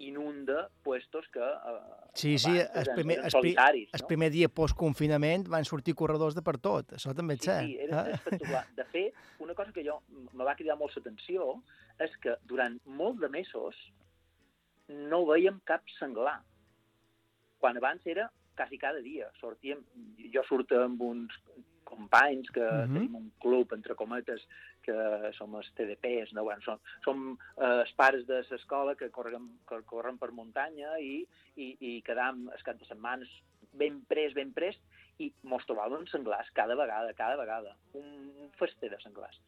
inunda 0.00 0.70
puestos 0.82 1.28
que 1.28 1.40
eh, 1.40 1.78
Sí, 2.14 2.38
sí, 2.38 2.58
el 2.58 2.88
primer, 2.94 3.18
el, 3.24 3.30
solitaris, 3.30 3.90
el 3.92 4.00
no? 4.00 4.08
primer 4.08 4.30
dia 4.32 4.48
post-confinament 4.48 5.46
van 5.52 5.66
sortir 5.68 5.94
corredors 5.94 6.34
de 6.34 6.42
per 6.42 6.56
tot, 6.58 6.96
això 6.96 7.14
també 7.16 7.36
és 7.36 7.44
cert. 7.44 7.68
Sí, 7.68 7.76
era 7.84 8.06
eh? 8.08 8.16
espectacular. 8.16 8.64
De 8.78 8.86
fet, 8.90 9.22
una 9.44 9.54
cosa 9.54 9.72
que 9.76 9.84
jo 9.86 10.00
me 10.08 10.46
va 10.48 10.56
cridar 10.58 10.78
molt 10.80 10.96
l'atenció 10.96 11.52
és 12.00 12.16
que 12.24 12.34
durant 12.48 12.80
molt 12.88 13.20
de 13.20 13.28
mesos 13.30 13.78
no 14.88 15.22
veiem 15.28 15.60
cap 15.68 15.84
senglar. 15.98 16.40
Quan 17.60 17.76
abans 17.76 18.06
era 18.08 18.30
quasi 18.56 18.80
cada 18.80 19.04
dia. 19.04 19.28
Sortíem, 19.40 19.84
jo 20.32 20.42
surto 20.48 20.80
amb 20.82 21.02
uns 21.04 21.36
companys 21.90 22.50
que 22.54 22.60
uh 22.62 22.86
Mhm. 22.86 22.90
-huh. 22.90 22.94
tenim 22.94 23.14
un 23.16 23.32
club, 23.40 23.72
entre 23.74 23.94
cometes, 23.94 24.40
que 24.82 24.94
som 25.36 25.54
els 25.56 25.70
TDPs, 25.74 26.32
no? 26.32 26.42
bueno, 26.44 26.62
som, 26.62 26.78
som 27.04 27.38
eh, 27.58 27.80
els 27.82 27.92
pares 27.92 28.26
de 28.26 28.42
l'escola 28.50 28.94
que 28.96 29.10
corren, 29.10 29.58
que 29.68 29.82
corren 29.82 30.16
per 30.18 30.30
muntanya 30.32 30.98
i, 30.98 31.26
i, 31.56 31.76
i 31.80 32.02
quedam 32.02 32.48
el 32.54 32.62
cap 32.62 32.78
de 32.78 32.86
setmanes 32.86 33.28
ben 33.72 34.00
pres, 34.08 34.32
ben 34.34 34.52
pres, 34.52 34.76
i 35.18 35.32
mos 35.42 35.66
trobàvem 35.68 36.06
senglars 36.08 36.48
cada 36.54 36.74
vegada, 36.74 37.12
cada 37.12 37.36
vegada. 37.36 37.76
Un, 37.92 38.32
un 38.40 38.50
fester 38.58 38.88
de 38.90 38.98
senglars. 39.02 39.38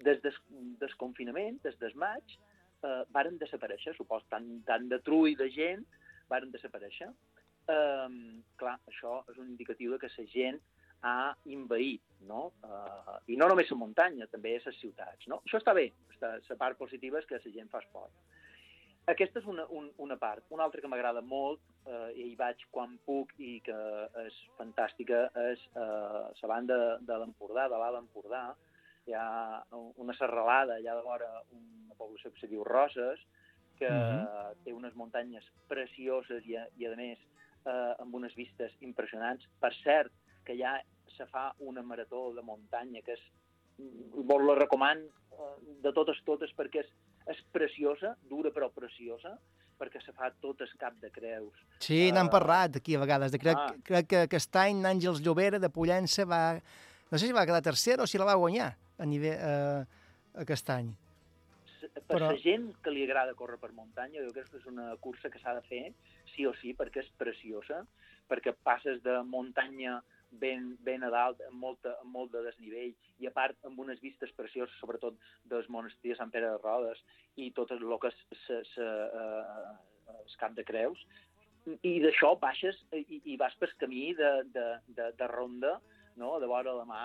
Des 0.00 0.20
del 0.22 0.32
des 0.80 0.94
confinament, 0.96 1.60
des 1.62 1.78
del 1.78 1.94
maig, 1.94 2.24
eh, 2.82 3.02
varen 3.10 3.36
desaparèixer, 3.38 3.94
supos, 3.96 4.24
tant, 4.30 4.64
tant 4.64 4.88
de 4.88 4.98
trull 5.00 5.36
de 5.36 5.50
gent, 5.50 5.84
varen 6.28 6.50
desaparèixer. 6.50 7.10
Eh, 7.68 8.08
clar, 8.56 8.78
això 8.88 9.22
és 9.30 9.36
un 9.36 9.48
indicatiu 9.50 9.92
de 9.92 9.98
que 9.98 10.08
la 10.16 10.26
gent 10.32 10.60
ha 11.02 11.34
invaït, 11.46 12.02
no? 12.28 12.52
Eh, 12.64 13.32
I 13.32 13.36
no 13.40 13.48
només 13.48 13.70
la 13.70 13.76
muntanya, 13.76 14.26
també 14.26 14.58
les 14.64 14.76
ciutats, 14.80 15.26
no? 15.28 15.40
Això 15.46 15.58
està 15.58 15.74
bé, 15.74 15.92
està, 16.12 16.34
la 16.48 16.56
part 16.56 16.76
positiva 16.78 17.18
és 17.18 17.26
que 17.26 17.38
la 17.40 17.52
gent 17.54 17.70
fa 17.72 17.78
esport. 17.80 18.12
aquesta 19.10 19.40
és 19.40 19.46
una, 19.46 19.64
un, 19.74 19.88
una 19.98 20.16
part. 20.16 20.44
Una 20.54 20.62
altra 20.64 20.80
que 20.80 20.86
m'agrada 20.86 21.20
molt, 21.20 21.60
eh, 21.86 22.12
i 22.14 22.22
hi 22.30 22.34
vaig 22.38 22.60
quan 22.70 22.92
puc 23.06 23.32
i 23.38 23.60
que 23.66 23.74
és 24.26 24.36
fantàstica, 24.58 25.24
és 25.50 25.58
eh, 25.74 26.20
la 26.42 26.48
banda 26.52 26.76
de 27.00 27.16
l'Empordà, 27.18 27.68
de 27.68 27.80
l'Alt 27.80 27.98
Empordà. 27.98 28.54
Hi 29.08 29.14
ha 29.16 29.64
una 29.96 30.14
serralada 30.14 30.76
allà 30.76 30.94
de 30.94 31.02
vora 31.02 31.30
una 31.56 31.96
població 31.98 32.30
que 32.30 32.38
se 32.40 32.46
diu 32.52 32.62
Roses, 32.64 33.18
que 33.80 33.88
Mhm. 33.90 34.62
té 34.62 34.72
unes 34.76 34.94
muntanyes 34.94 35.44
precioses 35.66 36.44
i, 36.46 36.54
a, 36.56 36.66
i 36.76 36.86
a 36.86 36.94
més, 36.94 37.18
eh, 37.64 37.94
amb 37.98 38.14
unes 38.14 38.34
vistes 38.36 38.70
impressionants. 38.80 39.42
Per 39.58 39.72
cert, 39.82 40.12
que 40.50 40.58
ja 40.58 40.74
se 41.16 41.26
fa 41.30 41.52
una 41.62 41.82
marató 41.86 42.32
de 42.34 42.42
muntanya 42.42 43.02
que 43.06 43.14
és, 43.14 43.22
vos 43.78 44.42
la 44.42 44.56
recoman 44.58 44.98
eh, 45.06 45.54
de 45.84 45.92
totes 45.94 46.18
totes 46.26 46.50
perquè 46.58 46.82
és, 46.82 46.90
és 47.30 47.40
preciosa, 47.54 48.16
dura 48.28 48.50
però 48.50 48.70
preciosa, 48.74 49.36
perquè 49.80 50.02
se 50.04 50.12
fa 50.12 50.28
tot 50.42 50.60
el 50.60 50.72
cap 50.80 50.96
de 51.00 51.08
creus. 51.14 51.54
Sí, 51.80 52.10
n'han 52.12 52.28
Eh, 52.28 52.32
parlat 52.34 52.76
aquí 52.80 52.96
a 52.96 53.00
vegades. 53.00 53.32
De, 53.32 53.38
crec, 53.40 53.56
ah. 53.56 53.70
crec 53.86 54.08
que 54.10 54.18
aquest 54.26 54.56
any 54.60 54.82
Àngels 54.84 55.22
Llobera 55.24 55.58
de 55.62 55.70
Pollença 55.72 56.26
va... 56.28 56.58
No 57.10 57.18
sé 57.18 57.26
si 57.26 57.32
va 57.36 57.46
quedar 57.48 57.62
tercera 57.64 58.04
o 58.04 58.06
si 58.06 58.18
la 58.20 58.26
va 58.28 58.34
guanyar 58.38 58.74
a 59.00 59.06
nivell, 59.08 59.38
eh, 59.40 60.42
aquest 60.42 60.68
any. 60.74 60.90
Per 61.80 62.04
Però- 62.18 62.28
la 62.32 62.36
gent 62.42 62.68
que 62.84 62.90
li 62.92 63.06
agrada 63.06 63.34
córrer 63.38 63.56
per 63.58 63.72
muntanya, 63.72 64.20
jo 64.22 64.32
crec 64.34 64.50
que 64.50 64.58
és 64.60 64.66
una 64.68 64.92
cursa 65.00 65.30
que 65.30 65.40
s'ha 65.40 65.54
de 65.56 65.62
fer 65.66 65.84
sí 66.34 66.44
o 66.46 66.52
sí, 66.60 66.74
perquè 66.76 67.00
és 67.02 67.08
preciosa, 67.18 67.84
perquè 68.28 68.52
passes 68.62 69.00
de 69.02 69.22
muntanya 69.26 70.02
ben, 70.30 70.76
ben 70.86 71.02
a 71.04 71.10
dalt, 71.10 71.40
amb, 71.48 71.58
molta, 71.62 71.94
amb 72.02 72.12
molt 72.14 72.32
de 72.34 72.42
desnivell, 72.46 72.92
i 73.18 73.28
a 73.28 73.32
part 73.34 73.56
amb 73.66 73.80
unes 73.82 74.00
vistes 74.02 74.32
precioses, 74.36 74.76
sobretot 74.80 75.16
del 75.50 75.66
monestir 75.68 76.14
de 76.14 76.18
Sant 76.20 76.30
Pere 76.34 76.52
de 76.52 76.60
Rodes, 76.62 77.00
i 77.36 77.50
tot 77.56 77.72
el 77.74 77.82
que 78.02 78.12
és 78.12 78.76
el 78.78 80.36
Cap 80.38 80.54
de 80.56 80.64
Creus, 80.64 81.02
i 81.66 81.98
d'això 82.00 82.34
baixes 82.40 82.78
i, 82.96 83.20
i 83.24 83.36
vas 83.40 83.54
pel 83.60 83.72
camí 83.80 84.14
de, 84.16 84.30
de, 84.54 84.66
de, 84.96 85.10
de 85.18 85.26
ronda, 85.28 85.78
no?, 86.16 86.38
de 86.40 86.48
vora 86.50 86.72
la 86.74 86.86
mà, 86.88 87.04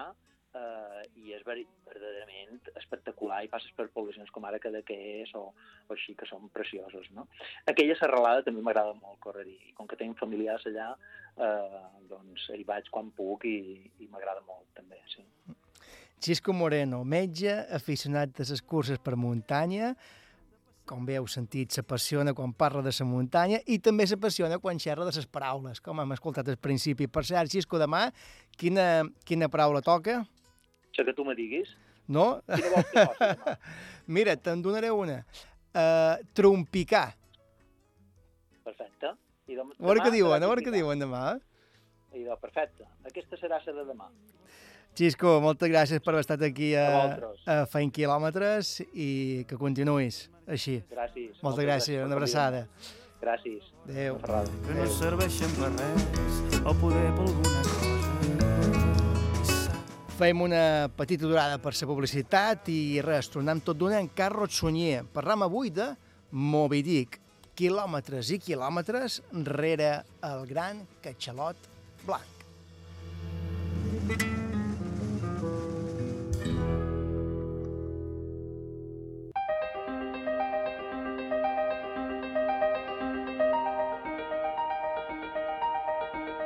eh, 0.55 1.03
i 1.21 1.33
és 1.35 1.43
verdaderament 1.45 2.59
espectacular 2.79 3.41
i 3.45 3.51
passes 3.51 3.73
per 3.77 3.87
poblacions 3.93 4.31
com 4.33 4.47
ara 4.47 4.59
Cadaqués 4.63 5.33
o, 5.37 5.49
o 5.51 5.95
així, 5.95 6.15
que 6.17 6.27
són 6.29 6.49
preciosos, 6.55 7.09
no? 7.15 7.27
Aquella 7.71 7.97
serralada 7.99 8.45
també 8.47 8.63
m'agrada 8.65 8.95
molt 8.97 9.19
córrer-hi, 9.23 9.57
i 9.69 9.75
com 9.77 9.89
que 9.89 9.99
tinc 9.99 10.19
familiars 10.21 10.65
allà, 10.71 10.91
eh, 11.37 11.85
doncs 12.11 12.49
hi 12.55 12.65
vaig 12.67 12.89
quan 12.93 13.11
puc 13.15 13.47
i, 13.49 13.57
i 13.99 14.11
m'agrada 14.11 14.43
molt, 14.47 14.67
també, 14.77 15.01
sí. 15.11 15.25
Xisco 16.25 16.53
Moreno, 16.55 17.03
metge, 17.03 17.51
aficionat 17.75 18.31
de 18.37 18.45
les 18.49 18.61
curses 18.63 19.01
per 19.03 19.17
muntanya, 19.19 19.93
com 20.85 21.05
bé 21.05 21.17
heu 21.17 21.25
sentit, 21.29 21.73
s'apassiona 21.73 22.33
quan 22.37 22.53
parla 22.53 22.83
de 22.85 22.93
la 22.93 23.05
muntanya 23.09 23.59
i 23.65 23.79
també 23.81 24.05
s'apassiona 24.07 24.59
quan 24.61 24.79
xerra 24.79 25.05
de 25.05 25.13
les 25.15 25.25
paraules, 25.25 25.81
com 25.81 25.99
hem 25.99 26.13
escoltat 26.13 26.49
al 26.49 26.61
principi. 26.61 27.07
Per 27.09 27.25
cert, 27.25 27.49
Xisco, 27.51 27.81
demà, 27.81 28.05
quina, 28.57 29.03
quina 29.25 29.49
paraula 29.49 29.81
toca? 29.85 30.21
Això 30.95 31.03
que 31.03 31.11
tu 31.13 31.25
me 31.27 31.35
diguis, 31.35 31.67
No? 32.07 32.39
Quina 32.47 32.69
vols 32.71 32.85
que 32.93 33.03
posi 33.09 33.27
demà? 33.27 33.55
Mira, 34.15 34.35
te'n 34.39 34.61
donaré 34.63 34.91
una. 34.93 35.17
Uh, 35.75 36.21
trompicar. 36.37 37.09
perfecte. 38.63 39.11
I 39.47 39.55
dem- 39.57 39.73
A 39.75 39.83
veure 39.83 39.99
demà 39.99 40.05
què 40.07 40.11
diuen, 40.13 40.43
a 40.43 40.47
veure 40.47 40.61
què 40.63 40.71
diuen 40.71 40.99
demà. 41.03 41.23
I 42.15 42.23
de, 42.23 42.37
perfecte. 42.41 42.85
Aquesta 43.05 43.35
serà 43.41 43.59
la 43.65 43.73
de 43.73 43.83
demà. 43.89 44.07
Xisco, 44.95 45.41
moltes 45.43 45.67
gràcies 45.69 45.99
per 45.99 46.13
haver 46.13 46.21
estat 46.23 46.41
aquí 46.47 46.71
a, 46.79 46.85
A 47.45 47.57
Feint 47.67 47.91
Quilòmetres 47.91 48.77
i 48.93 49.43
que 49.49 49.57
continuïs 49.59 50.29
així. 50.47 50.77
Gràcies. 50.93 51.41
Moltes 51.43 51.65
gràcies, 51.67 51.97
per 51.99 52.05
una 52.07 52.15
abraçada. 52.15 52.67
Gràcies. 53.21 53.67
Adéu. 53.89 54.21
Que 54.21 54.77
no 54.79 54.87
serveixen 54.87 55.51
per 55.59 55.73
res 55.75 56.63
o 56.63 56.73
poder 56.79 57.09
per 57.17 57.27
alguna 57.27 57.59
cosa. 57.65 57.84
Fem 60.15 60.39
una 60.39 60.87
petita 60.95 61.27
durada 61.27 61.57
per 61.59 61.73
la 61.75 61.87
publicitat 61.89 62.69
i 62.71 63.01
res, 63.03 63.27
tornem 63.27 63.59
tot 63.59 63.75
d'una 63.75 63.97
en 63.99 64.07
Carlos 64.15 64.55
Sunyer. 64.55 65.01
Parlam 65.11 65.43
avui 65.43 65.73
de 65.75 65.89
Moby 66.31 66.79
Dick, 66.87 67.19
quilòmetres 67.51 68.31
i 68.31 68.39
quilòmetres 68.39 69.19
rere 69.43 70.05
el 70.23 70.47
gran 70.47 70.85
catxalot 71.03 71.67
blanc. 72.07 72.31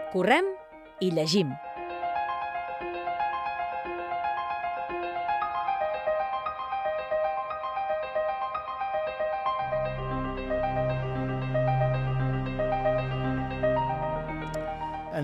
Correm 0.10 0.56
i 1.06 1.14
llegim. 1.14 1.54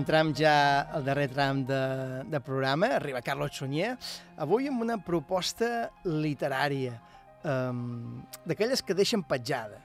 Entram 0.06 0.28
ja 0.38 0.86
al 0.94 1.02
darrer 1.02 1.26
tram 1.32 1.64
de, 1.66 1.76
de 2.30 2.38
programa, 2.38 2.92
arriba 2.94 3.18
Carlos 3.26 3.56
Sunyer, 3.58 3.96
avui 4.38 4.68
amb 4.70 4.84
una 4.84 4.94
proposta 5.02 5.88
literària, 6.06 6.92
um, 7.42 8.20
d'aquelles 8.46 8.84
que 8.86 8.94
deixen 8.94 9.24
petjada, 9.26 9.80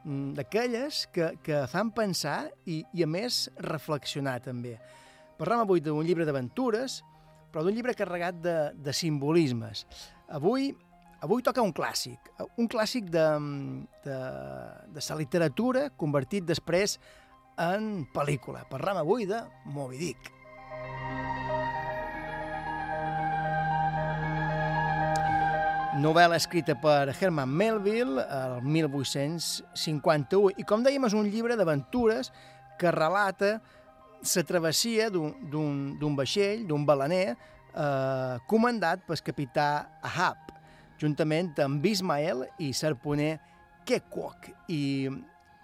mm, 0.00 0.30
d'aquelles 0.38 1.02
que, 1.12 1.28
que 1.44 1.58
fan 1.68 1.90
pensar 1.92 2.38
i, 2.64 2.78
i, 2.88 3.04
a 3.04 3.10
més, 3.18 3.50
reflexionar 3.60 4.38
també. 4.46 4.78
Parlem 5.36 5.66
avui 5.66 5.84
d'un 5.84 6.00
llibre 6.08 6.24
d'aventures, 6.24 7.02
però 7.52 7.66
d'un 7.66 7.76
llibre 7.76 7.92
carregat 8.00 8.40
de, 8.40 8.56
de 8.80 8.96
simbolismes. 8.96 9.84
Avui, 10.40 10.70
avui 11.20 11.44
toca 11.44 11.60
un 11.60 11.76
clàssic, 11.76 12.32
un 12.56 12.64
clàssic 12.64 13.12
de, 13.12 13.28
de, 14.08 14.18
de 14.96 15.06
la 15.10 15.20
literatura 15.20 15.90
convertit 16.00 16.48
després 16.48 16.96
en 17.58 18.06
pel·lícula. 18.14 18.64
Parlem 18.70 19.00
avui 19.02 19.26
de 19.26 19.42
Moby 19.64 19.98
Dick. 19.98 20.32
Novel·la 25.96 26.36
escrita 26.36 26.74
per 26.76 27.14
Herman 27.16 27.48
Melville 27.56 28.20
el 28.20 28.58
1851 28.68 30.50
i, 30.60 30.64
com 30.68 30.82
dèiem, 30.84 31.06
és 31.08 31.14
un 31.16 31.28
llibre 31.32 31.56
d'aventures 31.56 32.28
que 32.76 32.90
relata 32.92 33.54
la 34.26 34.42
travessia 34.44 35.08
d'un- 35.10 35.96
vaixell, 36.18 36.66
d'un 36.68 36.84
balaner, 36.84 37.30
eh, 37.32 38.36
comandat 38.46 39.06
pel 39.06 39.22
capità 39.24 39.98
Ahab, 40.02 40.36
juntament 40.98 41.54
amb 41.64 41.84
Ismael 41.84 42.44
i 42.58 42.72
Serponer 42.74 43.38
Kekok, 43.86 44.50
i, 44.68 45.08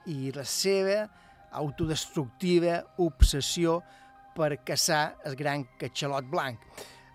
i 0.06 0.32
la 0.32 0.44
seva 0.44 1.10
autodestructiva 1.53 2.81
obsessió 3.05 3.81
per 4.37 4.57
caçar 4.65 5.19
el 5.29 5.37
gran 5.37 5.66
catxalot 5.81 6.29
blanc. 6.31 6.61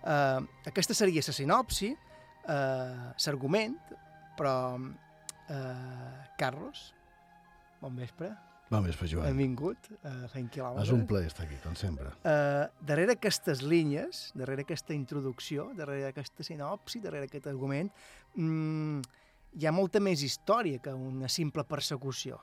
Eh, 0.04 0.40
aquesta 0.70 0.94
seria 0.94 1.24
la 1.26 1.34
sinopsi, 1.34 1.92
eh, 1.92 3.14
l'argument, 3.26 3.78
però 4.38 4.58
eh, 4.78 6.28
Carlos, 6.38 6.92
bon 7.80 7.96
vespre. 7.96 8.30
Bon 8.68 8.84
vespre, 8.84 9.08
Joan. 9.08 9.30
Benvingut 9.32 9.86
a 10.04 10.28
Fent 10.28 10.50
Quilòmetres. 10.52 10.90
És 10.90 10.92
un 10.92 11.06
plaer 11.08 11.30
estar 11.30 11.46
aquí, 11.46 11.56
com 11.62 11.72
sempre. 11.78 12.10
Uh, 12.20 12.66
darrere 12.84 13.14
aquestes 13.16 13.62
línies, 13.64 14.26
darrere 14.36 14.66
aquesta 14.66 14.92
introducció, 14.92 15.70
darrere 15.78 16.10
aquesta 16.10 16.44
sinopsi, 16.44 17.00
darrere 17.00 17.30
aquest 17.30 17.48
argument, 17.48 17.88
mm, 18.36 19.00
hi 19.56 19.64
ha 19.64 19.72
molta 19.72 20.02
més 20.04 20.20
història 20.26 20.82
que 20.84 20.92
una 20.92 21.30
simple 21.32 21.64
persecució. 21.64 22.36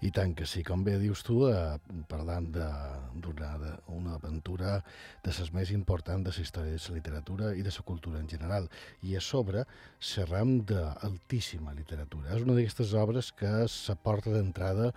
I 0.00 0.10
tant 0.16 0.32
que 0.32 0.46
sí, 0.48 0.62
com 0.64 0.80
bé 0.84 0.94
dius 1.00 1.20
tu, 1.26 1.42
eh, 1.50 1.76
parlant 2.08 2.46
d'una 2.54 3.50
una 3.92 4.14
aventura 4.16 4.78
de 5.24 5.32
les 5.38 5.50
més 5.52 5.72
importants 5.76 6.24
de 6.24 6.32
la 6.32 6.44
història 6.44 6.72
de 6.72 6.80
la 6.88 6.96
literatura 6.96 7.50
i 7.54 7.62
de 7.66 7.72
la 7.74 7.84
cultura 7.84 8.20
en 8.20 8.28
general. 8.28 8.68
I 9.02 9.16
a 9.16 9.20
sobre 9.20 9.66
xerram 10.00 10.60
d'altíssima 10.64 11.74
literatura. 11.76 12.32
És 12.36 12.46
una 12.46 12.56
d'aquestes 12.56 12.94
obres 12.94 13.32
que 13.32 13.52
s'aporta 13.68 14.32
d'entrada 14.32 14.94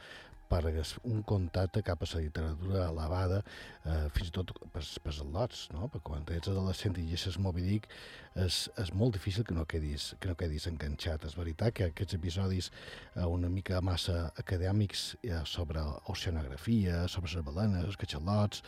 per 0.50 0.62
un 1.04 1.22
contacte 1.24 1.82
cap 1.82 2.02
a 2.04 2.08
la 2.14 2.22
literatura 2.22 2.88
elevada, 2.90 3.42
eh, 3.86 4.10
fins 4.16 4.30
i 4.30 4.34
tot 4.36 4.52
pels, 4.74 4.92
pels 5.04 5.22
al·lots, 5.24 5.64
no? 5.74 5.88
Perquè 5.88 6.10
quan 6.10 6.28
ets 6.36 6.52
adolescent 6.52 6.98
i 6.98 7.06
llegeixes 7.06 7.40
Moby 7.40 7.64
Dick 7.66 7.88
és, 8.36 8.70
és 8.78 8.94
molt 8.94 9.18
difícil 9.18 9.44
que 9.48 9.56
no 9.58 9.66
quedis, 9.66 10.14
que 10.20 10.30
no 10.30 10.36
quedis 10.36 10.68
enganxat. 10.68 11.26
És 11.26 11.38
veritat 11.40 11.74
que 11.74 11.90
aquests 11.90 12.18
episodis 12.20 12.70
eh, 13.16 13.26
una 13.26 13.50
mica 13.50 13.82
massa 13.82 14.32
acadèmics 14.38 15.16
eh, 15.24 15.42
sobre 15.46 15.82
oceanografia, 16.14 17.08
sobre 17.08 17.34
les 17.34 17.46
balenes, 17.46 17.90
els 17.90 17.98
catxalots, 17.98 18.64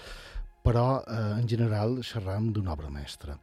però 0.65 1.03
eh, 1.05 1.39
en 1.39 1.45
general 1.45 1.99
xerram 2.01 2.47
d'una 2.53 2.71
obra 2.73 2.89
mestra, 2.89 3.35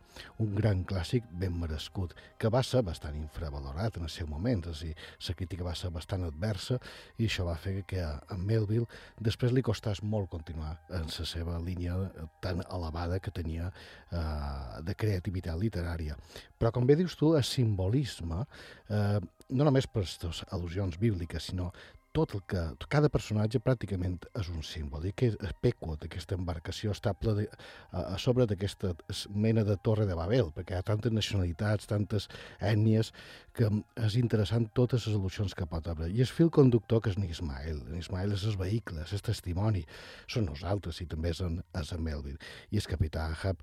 un 0.42 0.56
gran 0.56 0.80
clàssic 0.88 1.28
ben 1.38 1.54
merescut, 1.54 2.16
que 2.38 2.50
va 2.50 2.64
ser 2.66 2.82
bastant 2.82 3.14
infravalorat 3.14 4.00
en 4.00 4.08
el 4.08 4.10
seu 4.10 4.26
moment, 4.26 4.64
és 4.72 4.82
a 4.82 4.88
dir, 4.88 4.96
la 5.28 5.36
crítica 5.38 5.66
va 5.68 5.76
ser 5.78 5.92
bastant 5.94 6.26
adversa 6.26 6.80
i 7.22 7.28
això 7.28 7.46
va 7.46 7.54
fer 7.62 7.76
que 7.86 8.02
a 8.02 8.38
Melville 8.40 8.88
després 9.22 9.54
li 9.54 9.62
costàs 9.62 10.02
molt 10.02 10.32
continuar 10.34 10.74
en 10.90 11.06
la 11.06 11.28
seva 11.30 11.60
línia 11.62 11.94
tan 12.42 12.64
elevada 12.66 13.22
que 13.22 13.30
tenia 13.30 13.70
eh, 13.70 14.82
de 14.82 14.98
creativitat 14.98 15.62
literària. 15.62 16.18
Però, 16.58 16.74
com 16.74 16.90
bé 16.90 16.98
dius 16.98 17.14
tu, 17.18 17.36
el 17.38 17.46
simbolisme, 17.46 18.42
eh, 18.90 19.18
no 19.52 19.68
només 19.68 19.86
per 19.86 20.02
les 20.02 20.42
al·lusions 20.50 20.98
bíbliques, 20.98 21.52
sinó 21.52 21.70
tot 22.12 22.34
el 22.36 22.42
que... 22.48 22.62
Cada 22.92 23.08
personatge 23.12 23.60
pràcticament 23.64 24.18
és 24.38 24.48
un 24.52 24.62
símbol, 24.66 25.06
i 25.08 25.14
que 25.16 25.30
el 25.32 25.54
peco 25.64 25.96
d'aquesta 26.00 26.36
embarcació 26.36 26.92
està 26.92 27.14
ple 27.16 27.34
de, 27.38 27.46
a, 27.90 28.14
a 28.14 28.18
sobre 28.20 28.46
d'aquesta 28.48 28.92
mena 29.32 29.64
de 29.64 29.78
torre 29.80 30.06
de 30.08 30.16
Babel, 30.18 30.50
perquè 30.52 30.76
hi 30.76 30.80
ha 30.80 30.86
tantes 30.86 31.14
nacionalitats, 31.14 31.88
tantes 31.88 32.28
ètnies, 32.60 33.12
que 33.56 33.68
és 34.00 34.16
interessant 34.20 34.68
totes 34.76 35.06
les 35.06 35.16
al·lusions 35.16 35.56
que 35.56 35.66
pot 35.68 35.88
haver. 35.88 36.10
I 36.12 36.22
el 36.24 36.30
fil 36.30 36.52
conductor 36.52 37.02
que 37.04 37.12
és 37.12 37.18
en 37.20 37.26
Ismael. 37.28 37.82
En 37.88 37.98
Ismael 38.00 38.36
és 38.36 38.44
el 38.48 38.58
vehicle, 38.60 39.02
és 39.04 39.12
el 39.16 39.24
testimoni, 39.24 39.84
són 40.28 40.48
nosaltres 40.48 41.00
i 41.04 41.08
també 41.08 41.32
és 41.32 41.42
en, 41.44 41.58
és 41.80 41.92
en 41.96 42.04
Melville. 42.04 42.40
I 42.72 42.80
el 42.80 42.88
capità 42.88 43.26
Ahab, 43.32 43.60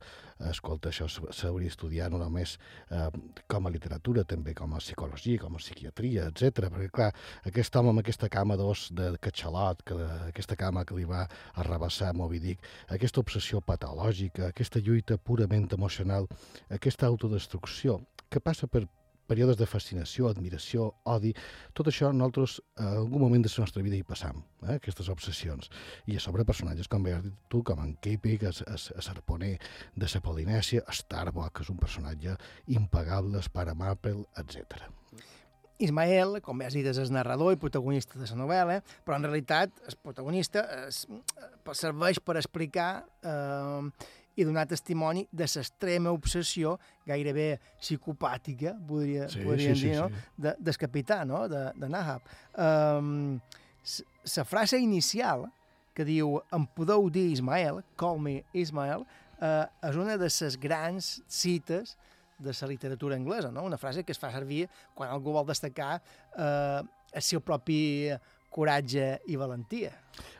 escolta, 0.49 0.89
això 0.89 1.09
s'hauria 1.09 1.67
d'estudiar 1.67 2.09
no 2.13 2.21
només 2.21 2.55
eh, 2.89 3.09
com 3.49 3.67
a 3.67 3.73
literatura, 3.73 4.23
també 4.23 4.53
com 4.57 4.73
a 4.73 4.81
psicologia, 4.83 5.41
com 5.41 5.57
a 5.57 5.61
psiquiatria, 5.61 6.29
etc. 6.29 6.69
Perquè, 6.69 6.91
clar, 6.93 7.09
aquest 7.49 7.75
home 7.75 7.93
amb 7.93 8.03
aquesta 8.03 8.29
cama 8.39 8.57
d'os 8.59 8.87
de 8.95 9.11
catxalot, 9.21 9.83
que, 9.85 9.97
aquesta 10.29 10.57
cama 10.59 10.85
que 10.87 10.97
li 10.97 11.07
va 11.07 11.25
arrabassar 11.59 12.13
Moby 12.15 12.39
Dick, 12.43 12.69
aquesta 12.95 13.23
obsessió 13.23 13.59
patològica, 13.61 14.49
aquesta 14.49 14.81
lluita 14.83 15.19
purament 15.19 15.67
emocional, 15.75 16.29
aquesta 16.79 17.09
autodestrucció, 17.09 17.99
que 18.29 18.39
passa 18.39 18.67
per 18.67 18.85
períodes 19.29 19.59
de 19.59 19.67
fascinació, 19.69 20.29
admiració, 20.29 20.87
odi, 21.13 21.35
tot 21.77 21.91
això 21.91 22.09
nosaltres 22.15 22.57
en 22.81 22.87
algun 23.03 23.23
moment 23.27 23.45
de 23.45 23.51
la 23.53 23.65
nostra 23.65 23.83
vida 23.85 23.99
hi 23.99 24.05
passam, 24.07 24.41
eh? 24.65 24.79
aquestes 24.79 25.11
obsessions. 25.13 25.69
I 26.09 26.17
a 26.17 26.23
sobre 26.23 26.47
personatges 26.49 26.89
com 26.89 27.05
dit 27.05 27.33
tu, 27.53 27.61
com 27.63 27.83
en 27.85 27.93
Kepi, 28.01 28.39
que 28.41 28.49
és, 28.49 28.63
és, 28.73 28.89
és 28.97 29.11
arponer 29.13 29.55
de 29.95 30.09
la 30.15 30.23
Polinèsia, 30.25 30.85
Starbuck, 31.01 31.59
que 31.59 31.67
és 31.67 31.73
un 31.75 31.81
personatge 31.83 32.39
impagable, 32.79 33.37
el 33.37 33.53
pare 33.53 33.77
Maple, 33.77 34.25
etc. 34.41 34.89
Ismael, 35.79 36.39
com 36.43 36.59
bé 36.59 36.67
has 36.67 36.75
dit, 36.75 36.85
és 36.85 37.11
narrador 37.13 37.53
i 37.55 37.59
protagonista 37.59 38.19
de 38.19 38.27
la 38.27 38.37
novel·la, 38.41 38.79
però 39.05 39.17
en 39.17 39.27
realitat 39.27 39.83
el 39.87 39.97
protagonista 40.03 40.65
es, 40.85 41.05
serveix 41.79 42.19
per 42.19 42.35
explicar 42.39 42.89
eh, 43.23 44.07
i 44.39 44.45
donar 44.47 44.65
testimoni 44.71 45.25
de 45.31 45.47
l'extrema 45.47 46.11
obsessió, 46.15 46.77
gairebé 47.07 47.59
psicopàtica, 47.79 48.75
podria, 48.87 49.29
Sí, 49.31 49.43
podríem 49.43 49.75
sí, 49.75 49.81
sí, 49.81 49.87
dir, 49.89 50.01
no? 50.01 50.09
sí. 50.09 50.43
De, 50.45 50.53
del 50.59 50.77
capità, 50.79 51.23
no? 51.27 51.45
de, 51.51 51.63
de 51.75 51.89
Nahab. 51.91 52.27
Um, 52.55 53.39
la 54.35 54.45
frase 54.47 54.79
inicial 54.79 55.47
que 55.95 56.05
diu 56.07 56.37
em 56.55 56.67
podeu 56.75 57.09
dir 57.11 57.25
Ismael, 57.33 57.81
call 57.99 58.21
me 58.23 58.37
Ismael, 58.55 59.03
eh, 59.41 59.65
és 59.89 59.97
una 59.99 60.15
de 60.19 60.29
les 60.29 60.59
grans 60.61 61.09
cites 61.27 61.97
de 62.39 62.55
la 62.61 62.67
literatura 62.67 63.15
anglesa, 63.15 63.51
no? 63.51 63.63
una 63.63 63.77
frase 63.77 64.03
que 64.03 64.11
es 64.15 64.19
fa 64.19 64.31
servir 64.31 64.67
quan 64.95 65.09
algú 65.11 65.33
vol 65.35 65.45
destacar 65.47 66.01
eh, 66.37 66.81
el 67.13 67.21
seu 67.21 67.41
propi 67.41 68.09
coratge 68.49 69.19
i 69.29 69.35
valentia. 69.37 69.91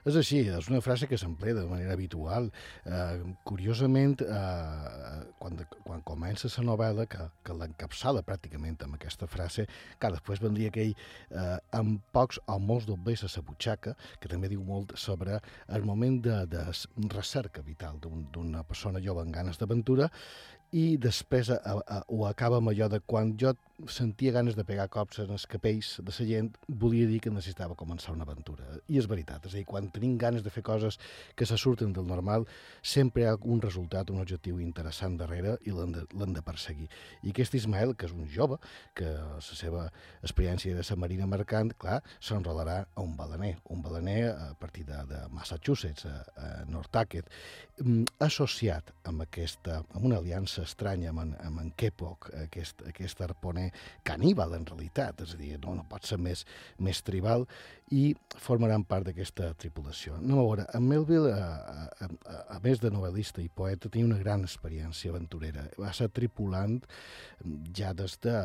És 0.02 0.16
així, 0.18 0.40
és 0.50 0.68
una 0.72 0.80
frase 0.82 1.06
que 1.08 1.18
s'emplea 1.22 1.54
de 1.54 1.66
manera 1.70 1.94
habitual. 1.94 2.48
Eh, 2.90 3.20
curiosament, 3.46 4.16
eh, 4.26 5.20
quan, 5.38 5.60
quan 5.86 6.02
comença 6.08 6.50
la 6.58 6.64
novel·la, 6.72 7.06
que, 7.06 7.28
que 7.46 7.54
l'encapçala 7.54 8.24
pràcticament 8.26 8.82
amb 8.88 8.98
aquesta 8.98 9.30
frase, 9.30 9.68
que 10.02 10.12
després 10.16 10.42
vendria 10.42 10.72
aquell 10.74 10.96
eh, 10.98 11.58
amb 11.78 12.02
pocs 12.12 12.42
o 12.50 12.58
molts 12.58 12.90
doblers 12.90 13.28
a 13.28 13.32
la 13.36 13.46
butxaca, 13.46 13.94
que 14.20 14.32
també 14.34 14.50
diu 14.50 14.66
molt 14.66 14.98
sobre 14.98 15.38
el 15.70 15.86
moment 15.86 16.18
de, 16.26 16.40
de 16.50 16.66
recerca 17.14 17.62
vital 17.62 18.02
d'un- 18.02 18.26
d'una 18.34 18.66
persona 18.66 19.00
jove 19.06 19.22
amb 19.22 19.38
ganes 19.38 19.62
d'aventura, 19.62 20.10
i 20.76 20.98
després 21.02 21.50
a, 21.50 21.60
a, 21.80 22.04
ho 22.08 22.26
acaba 22.28 22.60
amb 22.60 22.70
allò 22.72 22.90
de 22.92 23.00
quan 23.02 23.34
jo 23.42 23.56
sentia 23.88 24.34
ganes 24.36 24.56
de 24.58 24.66
pegar 24.68 24.90
cops 24.92 25.22
en 25.24 25.32
els 25.32 25.46
capells 25.48 25.94
de 26.04 26.12
la 26.12 26.26
gent, 26.28 26.50
volia 26.68 27.08
dir 27.08 27.20
que 27.24 27.32
necessitava 27.32 27.78
començar 27.80 28.12
una 28.14 28.26
aventura. 28.28 28.66
I 28.92 29.00
és 29.00 29.08
veritat, 29.08 29.46
és 29.48 29.54
a 29.54 29.58
dir, 29.58 29.66
quan 29.66 29.88
tenim 29.94 30.18
ganes 30.20 30.44
de 30.44 30.52
fer 30.52 30.64
coses 30.64 31.00
que 31.36 31.46
se 31.46 31.58
surten 31.58 31.94
del 31.94 32.08
normal, 32.08 32.46
sempre 32.82 33.24
hi 33.24 33.30
ha 33.30 33.38
un 33.40 33.62
resultat, 33.62 34.12
un 34.12 34.20
objectiu 34.20 34.60
interessant 34.60 35.18
darrere 35.18 35.58
i 35.66 35.72
l'hem 35.72 35.94
de, 35.96 36.06
de 36.10 36.44
perseguir. 36.44 36.90
I 37.24 37.32
aquest 37.32 37.56
Ismael, 37.56 37.96
que 37.96 38.10
és 38.10 38.16
un 38.16 38.28
jove, 38.28 38.60
que 38.96 39.08
la 39.08 39.40
seva 39.42 39.88
experiència 40.22 40.76
de 40.76 40.84
la 40.84 41.00
marina 41.00 41.28
mercant, 41.30 41.72
clar, 41.80 42.02
s'enrolarà 42.20 42.82
a 42.96 43.06
un 43.06 43.16
balaner, 43.16 43.56
un 43.70 43.82
balaner 43.82 44.20
a 44.34 44.54
partir 44.60 44.86
de, 44.86 45.00
de 45.08 45.24
Massachusetts, 45.32 46.06
a, 46.06 46.20
a 46.36 46.50
Northaket, 46.68 47.32
mm, 47.80 48.20
associat 48.28 48.92
amb, 49.08 49.24
aquesta, 49.24 49.84
amb 49.96 50.10
una 50.12 50.20
aliança 50.20 50.59
estranya 50.66 51.14
amb 51.14 51.24
en, 51.24 51.34
amb 51.46 51.64
en 51.64 51.72
Kepok, 51.80 52.30
aquest, 52.46 52.84
aquest 52.90 53.22
arponer 53.26 53.70
caníbal 54.08 54.56
en 54.58 54.68
realitat, 54.70 55.24
és 55.26 55.36
a 55.36 55.40
dir, 55.40 55.56
no, 55.64 55.76
no 55.78 55.86
pot 55.90 56.08
ser 56.08 56.20
més, 56.22 56.46
més 56.80 57.04
tribal, 57.06 57.48
i 57.90 58.14
formaran 58.38 58.84
part 58.86 59.08
d'aquesta 59.08 59.50
tripulació. 59.58 60.20
No, 60.22 60.38
a 60.40 60.44
veure, 60.44 60.66
en 60.78 60.86
Melville, 60.86 61.32
a, 61.34 61.48
a, 62.06 62.06
a, 62.06 62.38
a 62.56 62.60
més 62.64 62.82
de 62.82 62.92
novel·lista 62.94 63.42
i 63.42 63.50
poeta, 63.50 63.90
tenia 63.90 64.06
una 64.06 64.20
gran 64.22 64.46
experiència 64.46 65.10
aventurera. 65.14 65.66
Va 65.82 65.90
ser 65.98 66.10
tripulant 66.14 66.78
ja 67.76 67.94
des 67.98 68.18
de, 68.22 68.36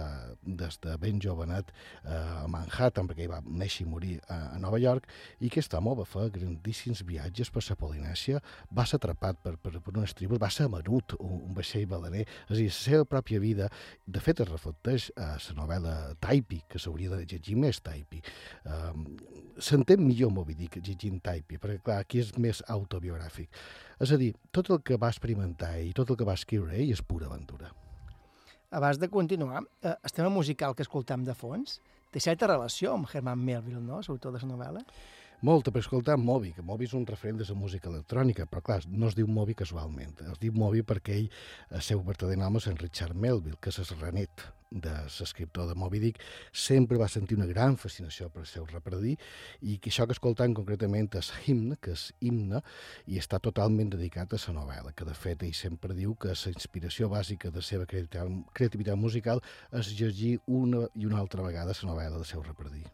des 0.62 0.78
de 0.80 0.96
ben 1.02 1.20
jovenet 1.20 1.72
eh, 1.74 2.14
a 2.14 2.46
Manhattan, 2.48 3.08
perquè 3.10 3.26
hi 3.26 3.30
va 3.30 3.42
néixer 3.44 3.84
i 3.84 3.90
morir 3.90 4.14
a, 4.28 4.54
a 4.54 4.62
Nova 4.62 4.80
York, 4.80 5.10
i 5.40 5.52
aquest 5.52 5.76
home 5.76 5.96
va 5.98 6.08
fer 6.08 6.30
grandíssims 6.34 7.04
viatges 7.04 7.52
per 7.52 7.64
la 7.68 7.78
Polinèsia, 7.80 8.40
va 8.72 8.86
ser 8.88 9.00
atrapat 9.00 9.42
per, 9.44 9.56
per, 9.60 9.76
per 9.76 9.96
unes 9.96 10.16
tribus, 10.16 10.40
va 10.40 10.52
ser 10.52 10.70
amarut 10.70 11.16
un, 11.18 11.36
un 11.50 11.56
vaixell 11.56 11.86
balaner, 12.04 12.26
és 12.46 12.52
a 12.52 12.58
dir, 12.58 12.68
la 12.68 12.76
seva 12.76 13.08
pròpia 13.08 13.40
vida, 13.42 13.68
de 14.06 14.22
fet 14.22 14.42
es 14.44 14.50
reflecteix 14.50 15.08
a 15.16 15.34
la 15.36 15.56
novel·la 15.58 15.94
Taipi, 16.22 16.60
que 16.70 16.80
s'hauria 16.82 17.14
de 17.14 17.24
llegir 17.24 17.56
més 17.60 17.80
Taipi. 17.84 18.22
Um, 18.64 19.08
S'entén 19.54 20.02
millor 20.02 20.32
Moby 20.34 20.56
Dick 20.58 20.80
llegint 20.82 21.20
Taipi, 21.22 21.60
perquè 21.62 21.80
clar, 21.84 22.00
aquí 22.02 22.20
és 22.22 22.32
més 22.42 22.62
autobiogràfic. 22.74 23.48
És 24.02 24.12
a 24.12 24.18
dir, 24.20 24.32
tot 24.52 24.70
el 24.74 24.82
que 24.82 24.98
va 25.00 25.12
experimentar 25.12 25.76
i 25.80 25.92
tot 25.96 26.10
el 26.10 26.18
que 26.18 26.26
va 26.26 26.36
escriure 26.38 26.74
ell 26.74 26.92
és 26.92 27.02
pura 27.06 27.30
aventura. 27.30 27.70
Abans 28.74 28.98
de 28.98 29.08
continuar, 29.08 29.62
eh, 29.82 29.94
el 29.94 30.12
tema 30.12 30.28
musical 30.28 30.74
que 30.74 30.82
escoltam 30.82 31.22
de 31.22 31.34
fons 31.38 31.78
té 32.10 32.20
certa 32.22 32.48
relació 32.50 32.94
amb 32.94 33.06
Herman 33.06 33.38
Melville, 33.38 33.82
no?, 33.82 34.00
l'autor 34.02 34.34
de 34.34 34.42
la 34.42 34.50
novel·la. 34.50 34.82
Molta, 35.44 35.68
per 35.68 35.82
escoltar 35.82 36.14
Moby, 36.16 36.54
que 36.56 36.62
Moby 36.64 36.86
és 36.88 36.94
un 36.96 37.02
referent 37.04 37.36
de 37.36 37.44
la 37.44 37.54
música 37.58 37.90
electrònica, 37.90 38.46
però 38.48 38.62
clar, 38.64 38.78
no 38.88 39.10
es 39.10 39.16
diu 39.18 39.28
Moby 39.28 39.52
casualment, 39.60 40.14
es 40.32 40.38
diu 40.40 40.54
Moby 40.56 40.80
perquè 40.88 41.18
ell, 41.18 41.26
el 41.68 41.82
seu 41.84 42.00
verdader 42.06 42.38
nom 42.40 42.56
és 42.56 42.66
en 42.70 42.78
Richard 42.80 43.12
Melville, 43.12 43.58
que 43.60 43.68
és 43.68 43.92
renet 43.98 44.46
de 44.70 44.94
l'escriptor 45.04 45.68
de 45.68 45.76
Moby 45.76 46.00
Dick, 46.00 46.22
sempre 46.50 46.96
va 46.96 47.10
sentir 47.12 47.36
una 47.36 47.50
gran 47.50 47.76
fascinació 47.76 48.30
per 48.32 48.46
el 48.46 48.48
seu 48.48 48.64
repredí 48.72 49.18
i 49.60 49.76
que 49.76 49.92
això 49.92 50.08
que 50.08 50.16
escoltant 50.16 50.56
concretament 50.56 51.12
és 51.20 51.28
himne, 51.44 51.76
que 51.76 51.92
és 51.92 52.06
himne, 52.24 52.64
i 53.04 53.20
està 53.20 53.36
totalment 53.36 53.92
dedicat 53.92 54.32
a 54.32 54.40
la 54.46 54.56
novel·la, 54.62 54.96
que 54.96 55.04
de 55.04 55.12
fet 55.12 55.44
ell 55.44 55.52
sempre 55.60 55.92
diu 55.92 56.16
que 56.16 56.32
la 56.32 56.54
inspiració 56.56 57.12
bàsica 57.12 57.52
de 57.52 57.60
la 57.60 57.68
seva 57.68 57.84
creativitat, 57.84 58.96
musical 58.96 59.44
és 59.76 59.92
llegir 60.00 60.38
una 60.46 60.86
i 60.94 61.04
una 61.04 61.20
altra 61.20 61.44
vegada 61.44 61.76
la 61.76 61.90
novel·la 61.92 62.16
del 62.16 62.30
seu 62.32 62.40
repredí. 62.40 62.86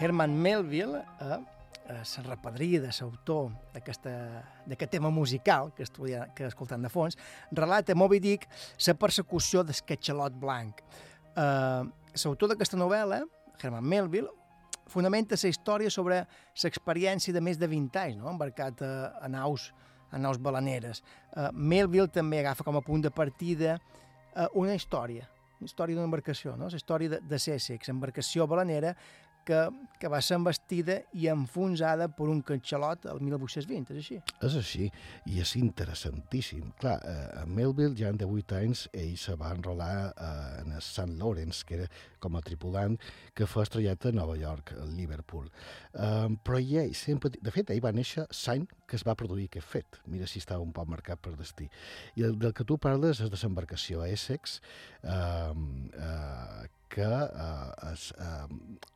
Herman 0.00 0.32
Melville, 0.32 0.96
eh, 1.20 1.38
eh, 1.90 2.04
se'n 2.08 2.24
repadria 2.24 2.80
de 2.80 2.88
l'autor 2.88 3.50
d'aquest 3.74 4.90
tema 4.90 5.10
musical 5.10 5.74
que, 5.76 5.84
estudia, 5.84 6.22
que 6.34 6.46
escoltant 6.48 6.80
de 6.80 6.88
fons, 6.88 7.18
relata 7.52 7.94
Moby 7.94 8.18
Dick 8.18 8.46
la 8.86 8.94
persecució 8.94 9.62
del 9.62 9.76
catxalot 9.84 10.38
blanc. 10.40 10.80
Eh, 11.36 11.82
l'autor 12.24 12.48
d'aquesta 12.48 12.80
novel·la, 12.80 13.20
Herman 13.60 13.84
Melville, 13.84 14.32
fonamenta 14.88 15.36
la 15.36 15.52
història 15.52 15.90
sobre 15.92 16.24
l'experiència 16.62 17.36
de 17.36 17.44
més 17.44 17.60
de 17.60 17.68
20 17.68 18.00
anys, 18.00 18.16
no? 18.16 18.32
embarcat 18.32 18.80
a, 18.82 18.94
a 19.20 19.28
naus 19.28 19.68
a 20.10 20.18
naus 20.18 20.40
balaneres. 20.42 21.04
Uh, 21.36 21.52
Melville 21.52 22.08
també 22.10 22.40
agafa 22.40 22.64
com 22.66 22.74
a 22.74 22.82
punt 22.82 23.04
de 23.04 23.12
partida 23.14 23.76
uh, 23.76 24.48
una 24.58 24.74
història, 24.74 25.28
una 25.60 25.70
història 25.70 25.94
d'una 25.94 26.08
embarcació, 26.08 26.56
no? 26.58 26.66
la 26.66 26.80
història 26.80 27.12
de, 27.12 27.20
de 27.30 27.38
Sussex, 27.38 27.92
embarcació 27.92 28.48
balanera, 28.50 28.96
que 29.50 29.62
que, 30.00 30.08
va 30.08 30.20
ser 30.24 30.38
embestida 30.38 30.96
i 31.12 31.26
enfonsada 31.30 32.08
per 32.16 32.28
un 32.32 32.40
catxalot 32.46 33.04
el 33.12 33.20
1820, 33.26 33.92
és 33.92 34.00
així? 34.00 34.18
És 34.48 34.56
així, 34.56 34.88
i 35.28 35.40
és 35.42 35.52
interessantíssim. 35.60 36.70
Clar, 36.80 36.96
eh, 37.04 37.42
a 37.42 37.44
Melville, 37.46 37.92
ja 37.98 38.12
de 38.16 38.24
8 38.24 38.56
anys, 38.62 38.86
ell 38.96 39.16
se 39.20 39.36
va 39.40 39.52
enrolar 39.54 39.92
eh, 40.08 40.30
en 40.62 40.72
el 40.72 40.80
St. 40.80 41.18
Lawrence, 41.20 41.66
que 41.68 41.76
era 41.82 41.90
com 42.20 42.36
a 42.36 42.42
tripulant 42.44 42.96
que 43.36 43.48
fa 43.48 43.66
estrellat 43.66 44.08
a 44.08 44.14
Nova 44.16 44.38
York, 44.40 44.74
a 44.80 44.88
Liverpool. 44.88 45.48
Um, 45.92 46.36
però 46.44 46.60
ell 46.60 46.96
sempre... 46.96 47.32
De 47.36 47.52
fet, 47.52 47.72
ell 47.72 47.84
va 47.84 47.92
néixer 47.96 48.26
l'any 48.26 48.66
que 48.88 48.96
es 48.98 49.04
va 49.06 49.16
produir 49.16 49.46
aquest 49.48 49.68
fet. 49.68 50.00
Mira 50.10 50.28
si 50.28 50.40
estava 50.40 50.64
un 50.64 50.72
poc 50.76 50.88
marcat 50.90 51.20
per 51.22 51.36
destí. 51.38 51.68
I 52.16 52.26
el 52.28 52.36
del 52.40 52.56
que 52.56 52.66
tu 52.68 52.80
parles 52.80 53.20
és 53.20 53.32
de 53.32 53.40
l'embarcació 53.40 54.04
a 54.04 54.10
Essex, 54.10 54.60
um, 55.04 55.88
uh, 55.92 56.68
que 56.90 57.06
uh, 57.06 57.90
es, 57.92 58.10
uh, 58.18 58.48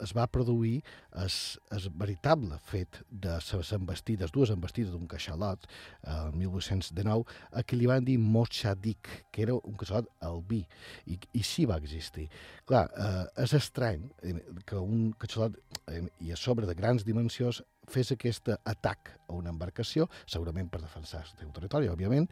es 0.02 0.12
va 0.16 0.26
produir 0.26 0.80
el, 1.22 1.30
el 1.76 1.88
veritable 2.00 2.58
fet 2.66 2.98
de 3.08 3.36
les 3.38 3.72
embestides, 3.76 4.32
dues 4.34 4.50
embestides 4.54 4.92
d'un 4.92 5.06
caixalot, 5.10 5.68
el 6.02 6.32
uh, 6.32 6.36
1819, 6.36 7.24
a 7.54 7.62
qui 7.62 7.78
li 7.78 7.90
van 7.90 8.06
dir 8.06 8.18
Mochadik, 8.18 9.10
que 9.32 9.44
era 9.46 9.54
un 9.56 9.78
caixalot 9.80 10.10
albí, 10.26 10.64
i, 11.06 11.18
i 11.38 11.44
sí 11.46 11.68
va 11.70 11.78
existir. 11.82 12.26
Clar, 12.68 12.88
uh, 12.98 13.22
és 13.44 13.54
estrany 13.56 14.02
eh, 14.24 14.34
que 14.66 14.80
un 14.80 15.12
caixalot, 15.20 15.56
eh, 15.92 16.02
i 16.26 16.34
a 16.34 16.40
sobre 16.40 16.66
de 16.66 16.76
grans 16.78 17.06
dimensions, 17.06 17.62
fes 17.90 18.10
aquest 18.14 18.48
atac 18.56 19.10
a 19.28 19.34
una 19.36 19.52
embarcació, 19.52 20.08
segurament 20.26 20.70
per 20.72 20.80
defensar 20.80 21.20
el 21.22 21.30
seu 21.34 21.52
territori, 21.54 21.90
òbviament, 21.92 22.26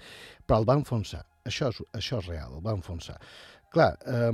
però 0.47 0.63
el 0.63 0.69
va 0.69 0.79
enfonsar. 0.81 1.23
Això 1.49 1.69
és, 1.73 1.83
això 1.99 2.23
és 2.23 2.31
real, 2.31 2.57
el 2.57 2.65
va 2.65 2.75
enfonsar. 2.79 3.19
Clar, 3.73 3.93
eh, 4.07 4.33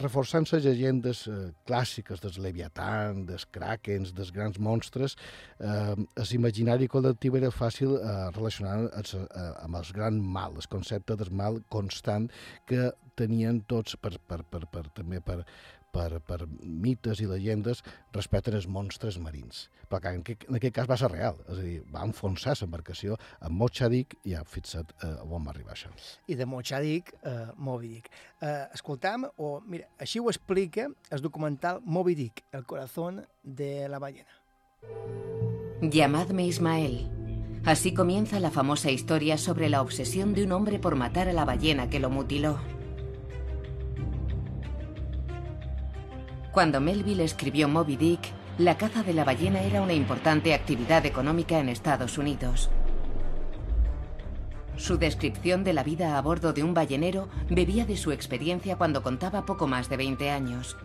reforçant 0.00 0.46
les 0.52 0.64
llegendes 0.64 1.24
eh, 1.28 1.50
clàssiques 1.68 2.22
dels 2.22 2.38
Leviatán, 2.40 3.24
dels 3.28 3.46
Krakens, 3.52 4.14
dels 4.16 4.32
grans 4.34 4.58
monstres, 4.62 5.16
eh, 5.58 5.96
el 5.96 6.32
imaginari 6.36 6.88
col·lectiu 6.88 7.36
era 7.40 7.52
fàcil 7.54 7.96
eh, 7.98 8.14
relacionar 8.36 8.78
els, 8.88 9.14
eh, 9.18 9.50
amb 9.64 9.80
els 9.82 9.92
gran 9.96 10.20
mal, 10.20 10.56
el 10.56 10.70
concepte 10.72 11.18
del 11.20 11.32
mal 11.42 11.60
constant 11.68 12.30
que 12.70 12.90
tenien 13.20 13.60
tots 13.68 13.98
per, 14.00 14.16
per, 14.26 14.42
per, 14.48 14.64
per, 14.72 14.86
també 14.96 15.20
per, 15.20 15.42
per, 15.92 16.20
per 16.26 16.44
mites 16.62 17.20
i 17.20 17.28
llegendes 17.28 17.82
respecte 18.14 18.52
als 18.54 18.68
monstres 18.70 19.18
marins. 19.22 19.68
Però 19.90 20.00
que 20.02 20.12
en, 20.14 20.22
aquest, 20.24 20.46
en 20.48 20.58
aquest 20.58 20.74
cas 20.76 20.88
va 20.90 20.98
ser 21.00 21.10
real, 21.12 21.38
és 21.48 21.58
a 21.58 21.66
dir, 21.66 21.76
va 21.92 22.04
enfonsar 22.06 22.54
l'embarcació 22.60 23.18
amb 23.40 23.58
Mochadik 23.58 24.16
i 24.22 24.34
ja 24.34 24.44
fixa't 24.46 24.94
eh, 25.02 25.14
on 25.26 25.46
va 25.46 25.54
arribar 25.54 25.74
això. 25.74 25.90
I 26.30 26.38
de 26.38 26.46
Mochadik, 26.46 27.14
eh, 27.22 27.50
Moby 27.56 27.94
Dick. 27.96 28.10
Eh, 28.40 28.66
escoltam, 28.74 29.26
o 29.36 29.56
mira, 29.66 29.90
així 29.98 30.22
ho 30.22 30.30
explica 30.30 30.88
el 31.10 31.24
documental 31.24 31.80
Moby 31.84 32.14
Dick, 32.14 32.44
el 32.52 32.64
corazón 32.64 33.24
de 33.42 33.88
la 33.88 33.98
ballena. 33.98 34.30
Llamadme 35.82 36.46
Ismael. 36.46 37.08
Así 37.64 37.92
comienza 37.92 38.40
la 38.40 38.50
famosa 38.50 38.90
historia 38.90 39.36
sobre 39.36 39.68
la 39.68 39.82
obsesión 39.82 40.32
de 40.34 40.44
un 40.44 40.52
hombre 40.52 40.78
por 40.78 40.96
matar 40.96 41.28
a 41.28 41.34
la 41.34 41.44
ballena 41.44 41.90
que 41.90 42.00
lo 42.00 42.08
mutiló. 42.08 42.58
Cuando 46.52 46.80
Melville 46.80 47.22
escribió 47.22 47.68
Moby 47.68 47.96
Dick, 47.96 48.20
la 48.58 48.76
caza 48.76 49.04
de 49.04 49.14
la 49.14 49.24
ballena 49.24 49.62
era 49.62 49.82
una 49.82 49.92
importante 49.92 50.52
actividad 50.52 51.06
económica 51.06 51.60
en 51.60 51.68
Estados 51.68 52.18
Unidos. 52.18 52.70
Su 54.76 54.98
descripción 54.98 55.62
de 55.62 55.74
la 55.74 55.84
vida 55.84 56.18
a 56.18 56.22
bordo 56.22 56.52
de 56.52 56.64
un 56.64 56.74
ballenero 56.74 57.28
bebía 57.48 57.86
de 57.86 57.96
su 57.96 58.10
experiencia 58.10 58.74
cuando 58.74 59.04
contaba 59.04 59.46
poco 59.46 59.68
más 59.68 59.88
de 59.88 59.96
20 59.96 60.28
años. 60.30 60.76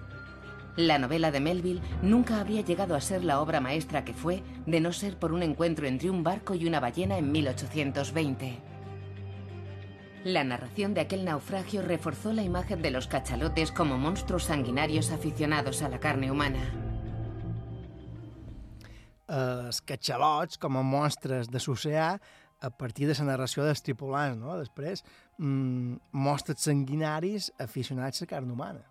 La 0.76 1.00
novela 1.00 1.32
de 1.32 1.40
Melville 1.40 1.82
nunca 2.04 2.40
habría 2.40 2.62
llegado 2.62 2.94
a 2.94 3.02
ser 3.02 3.24
la 3.24 3.42
obra 3.42 3.60
maestra 3.60 4.06
que 4.06 4.14
fue 4.14 4.44
de 4.68 4.80
no 4.82 4.94
ser 4.94 5.18
por 5.18 5.32
un 5.32 5.42
encuentro 5.42 5.88
entre 5.88 6.12
un 6.12 6.24
barco 6.24 6.54
y 6.54 6.68
una 6.68 6.80
ballena 6.80 7.18
en 7.18 7.32
1820. 7.32 8.75
La 10.26 10.44
narración 10.44 10.96
de 10.96 11.02
aquel 11.02 11.24
naufragio 11.24 11.84
reforzó 11.84 12.34
la 12.34 12.42
imagen 12.42 12.82
de 12.82 12.90
los 12.90 13.06
cachalotes 13.06 13.72
como 13.72 14.00
monstruos 14.00 14.46
sanguinarios 14.46 15.12
aficionados 15.12 15.84
a 15.84 15.90
la 15.90 16.00
carne 16.00 16.32
humana. 16.32 16.64
Els 19.30 19.84
catxalots, 19.86 20.58
com 20.58 20.80
a 20.80 20.82
monstres 20.82 21.52
de 21.54 21.62
l'oceà, 21.62 22.08
a 22.58 22.72
partir 22.74 23.06
de 23.06 23.14
la 23.20 23.28
narració 23.30 23.70
dels 23.70 23.86
tripulants, 23.86 24.42
no? 24.42 24.58
Després, 24.58 25.06
mm, 25.38 26.02
mostres 26.12 26.66
sanguinaris 26.66 27.52
a 27.60 27.68
carn 28.26 28.50
humana. 28.50 28.82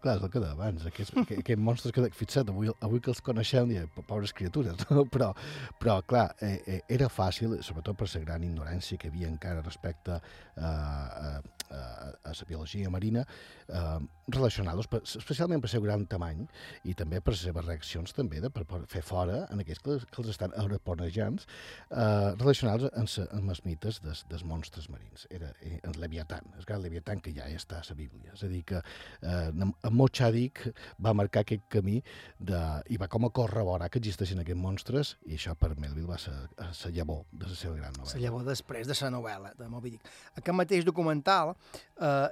Clar, 0.00 0.16
és 0.16 0.22
el 0.24 0.30
que 0.32 0.40
deia 0.40 0.54
abans, 0.56 0.86
aquests, 0.88 1.12
aqu- 1.20 1.38
aquests 1.42 1.62
monstres 1.62 1.92
que 1.92 2.04
fixa't, 2.16 2.48
avui, 2.52 2.70
avui 2.80 3.00
que 3.04 3.10
els 3.12 3.20
coneixem, 3.24 3.68
diem, 3.68 3.90
pobres 4.08 4.32
criatures, 4.36 4.78
no? 4.90 5.04
però, 5.14 5.32
però 5.80 5.98
clar, 6.08 6.30
eh, 6.40 6.54
eh, 6.66 6.80
era 6.96 7.08
fàcil, 7.12 7.58
sobretot 7.66 7.98
per 8.00 8.08
la 8.14 8.22
gran 8.24 8.46
ignorància 8.46 8.96
que 8.98 9.08
havia 9.12 9.28
encara 9.28 9.60
respecte 9.66 10.16
a, 10.16 10.20
a, 10.62 11.36
a, 11.70 11.82
a 12.24 12.32
la 12.32 12.48
biologia 12.48 12.90
marina, 12.90 13.26
eh, 13.68 13.98
relacionar-los, 14.26 14.88
especialment 15.20 15.62
per 15.62 15.70
seu 15.70 15.82
gran 15.84 16.06
tamany 16.10 16.42
i 16.84 16.94
també 16.98 17.20
per 17.22 17.34
les 17.34 17.44
seves 17.46 17.64
reaccions 17.66 18.14
també, 18.16 18.40
de, 18.42 18.50
per, 18.50 18.64
fer 18.90 19.02
fora 19.06 19.44
en 19.54 19.62
aquells 19.62 19.82
que, 19.84 19.98
que 20.10 20.22
els 20.22 20.30
estan 20.32 20.54
araponejants, 20.58 21.46
eh, 21.90 22.32
relacionar-los 22.40 22.90
amb, 22.98 23.12
amb 23.38 23.54
els 23.54 23.62
mites 23.66 24.00
dels, 24.02 24.24
dels 24.30 24.44
monstres 24.44 24.88
marins. 24.90 25.26
Era 25.30 25.52
eh, 25.60 25.78
el 25.86 26.00
Leviatán, 26.02 26.50
el 26.58 26.66
gran 26.66 26.82
Leviatán 26.82 27.22
que 27.22 27.34
ja 27.36 27.46
està 27.54 27.80
a 27.80 27.86
la 27.88 27.96
Bíblia. 27.98 28.34
És 28.34 28.42
a 28.42 28.50
dir, 28.50 28.62
que 28.66 28.80
eh, 28.80 29.50
en 29.54 29.74
Mochadik 29.94 30.64
va 31.02 31.14
marcar 31.14 31.44
aquest 31.44 31.68
camí 31.72 32.00
de, 32.38 32.62
i 32.90 32.98
va 32.98 33.08
com 33.12 33.28
a 33.28 33.30
corroborar 33.30 33.90
que 33.90 34.02
existeixen 34.02 34.42
aquests 34.42 34.60
monstres 34.60 35.14
i 35.26 35.36
això 35.38 35.54
per 35.58 35.74
Melville 35.76 36.08
va 36.10 36.18
ser 36.18 36.34
la 36.56 36.90
llavor 36.96 37.24
de 37.32 37.46
la 37.46 37.54
seva 37.54 37.76
gran 37.76 37.94
La 37.94 38.02
novel·la. 38.02 38.22
llavor 38.22 38.44
després 38.46 38.90
de 38.90 38.98
la 39.00 39.12
novel·la 39.14 39.54
de 39.58 39.68
Moby 39.70 39.94
Dick. 39.94 40.10
Aquest 40.34 40.56
mateix 40.56 40.84
documental 40.84 41.54
eh, 42.00 42.26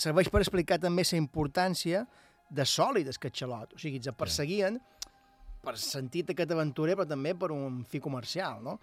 serveix 0.00 0.30
per 0.32 0.42
explicar 0.42 0.78
també 0.82 1.04
la 1.08 1.20
importància 1.20 2.04
de 2.52 2.66
sòlid 2.68 3.08
del 3.08 3.20
catxalot. 3.20 3.76
O 3.76 3.80
sigui, 3.80 4.00
els 4.02 4.18
perseguien 4.18 4.78
per 5.62 5.76
sentit 5.78 6.32
aquest 6.32 6.52
aventurer, 6.52 6.96
però 6.98 7.08
també 7.08 7.34
per 7.38 7.52
un 7.54 7.82
fi 7.88 8.00
comercial, 8.02 8.62
no? 8.66 8.76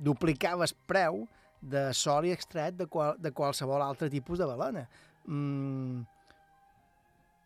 Duplicava 0.00 0.66
el 0.66 0.76
preu 0.88 1.24
de 1.60 1.86
sòlid 1.96 2.34
extret 2.34 2.76
de, 2.76 2.88
qual, 2.90 3.14
de 3.20 3.32
qualsevol 3.32 3.82
altre 3.84 4.10
tipus 4.12 4.40
de 4.40 4.48
balena. 4.48 4.84
Mm, 5.24 6.02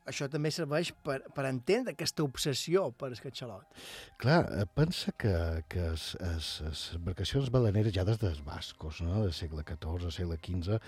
això 0.08 0.26
també 0.32 0.50
serveix 0.54 0.90
per, 1.04 1.18
per 1.34 1.44
entendre 1.48 1.94
aquesta 1.94 2.24
obsessió 2.24 2.88
per 2.98 3.10
el 3.12 3.20
catxalot. 3.22 3.78
Clar, 4.22 4.40
eh, 4.56 4.66
pensa 4.74 5.12
que, 5.12 5.34
que 5.70 5.90
les 5.92 6.08
es, 6.32 6.48
es 6.70 6.84
embarcacions 6.96 7.52
baleneres 7.54 7.94
ja 7.94 8.06
des 8.08 8.20
dels 8.22 8.40
bascos, 8.46 9.02
no? 9.04 9.22
del 9.26 9.34
segle 9.36 9.66
XIV, 9.68 10.10
segle 10.14 10.40
XV, 10.40 10.80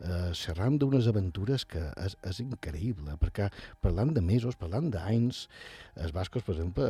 eh, 0.00 0.32
xerram 0.36 0.78
d'unes 0.80 1.08
aventures 1.10 1.64
que 1.68 1.82
és, 2.02 2.16
és 2.28 2.40
increïble, 2.44 3.16
perquè 3.20 3.48
parlant 3.84 4.12
de 4.16 4.22
mesos, 4.24 4.58
parlant 4.60 4.90
d'anys, 4.92 5.44
els 6.02 6.14
bascos, 6.16 6.44
per 6.46 6.56
exemple, 6.56 6.88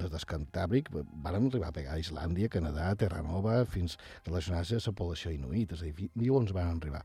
des 0.00 0.12
del 0.12 0.28
Cantàbric, 0.30 0.90
van 0.94 1.40
arribar 1.40 1.72
a 1.72 1.76
pegar 1.76 1.96
a 1.96 2.02
Islàndia, 2.02 2.50
Canadà, 2.52 2.92
Terranova, 2.98 3.62
fins 3.70 3.98
relacionar-se 4.26 4.78
amb 4.80 4.92
la 4.92 4.98
població 5.02 5.34
inuit, 5.34 5.74
és 5.74 5.82
a 5.82 5.90
dir, 5.90 6.10
ni 6.14 6.30
on 6.30 6.46
van 6.54 6.76
arribar. 6.76 7.02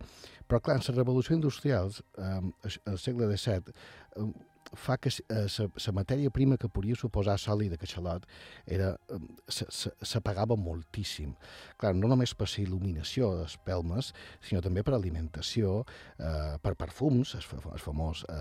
Però, 0.49 0.61
clar, 0.61 0.79
en 0.79 0.85
la 0.87 0.99
revolució 1.01 1.35
industrial, 1.37 1.91
eh, 2.17 2.39
al 2.85 3.01
segle 3.01 3.29
XVII, 3.31 3.73
eh, 4.17 4.29
fa 4.75 4.97
que 4.97 5.11
la 5.29 5.93
matèria 5.95 6.31
prima 6.33 6.57
que 6.57 6.69
podia 6.69 6.97
suposar 6.97 7.37
sòlid 7.39 7.73
de 7.73 7.79
catxalot 7.81 8.25
era, 8.65 8.91
eh, 9.09 9.19
se, 9.47 9.65
se, 9.69 9.91
se 10.01 10.21
pagava 10.21 10.57
moltíssim. 10.59 11.33
Clar, 11.79 11.93
no 11.95 12.09
només 12.11 12.33
per 12.37 12.49
la 12.49 12.63
il·luminació 12.63 13.31
d'espelmes, 13.39 14.13
sinó 14.45 14.61
també 14.61 14.83
per 14.83 14.95
alimentació, 14.97 15.83
eh, 16.17 16.57
per 16.61 16.75
perfums, 16.79 17.35
el, 17.35 17.45
el 17.73 17.83
famós 17.83 18.23
eh, 18.29 18.39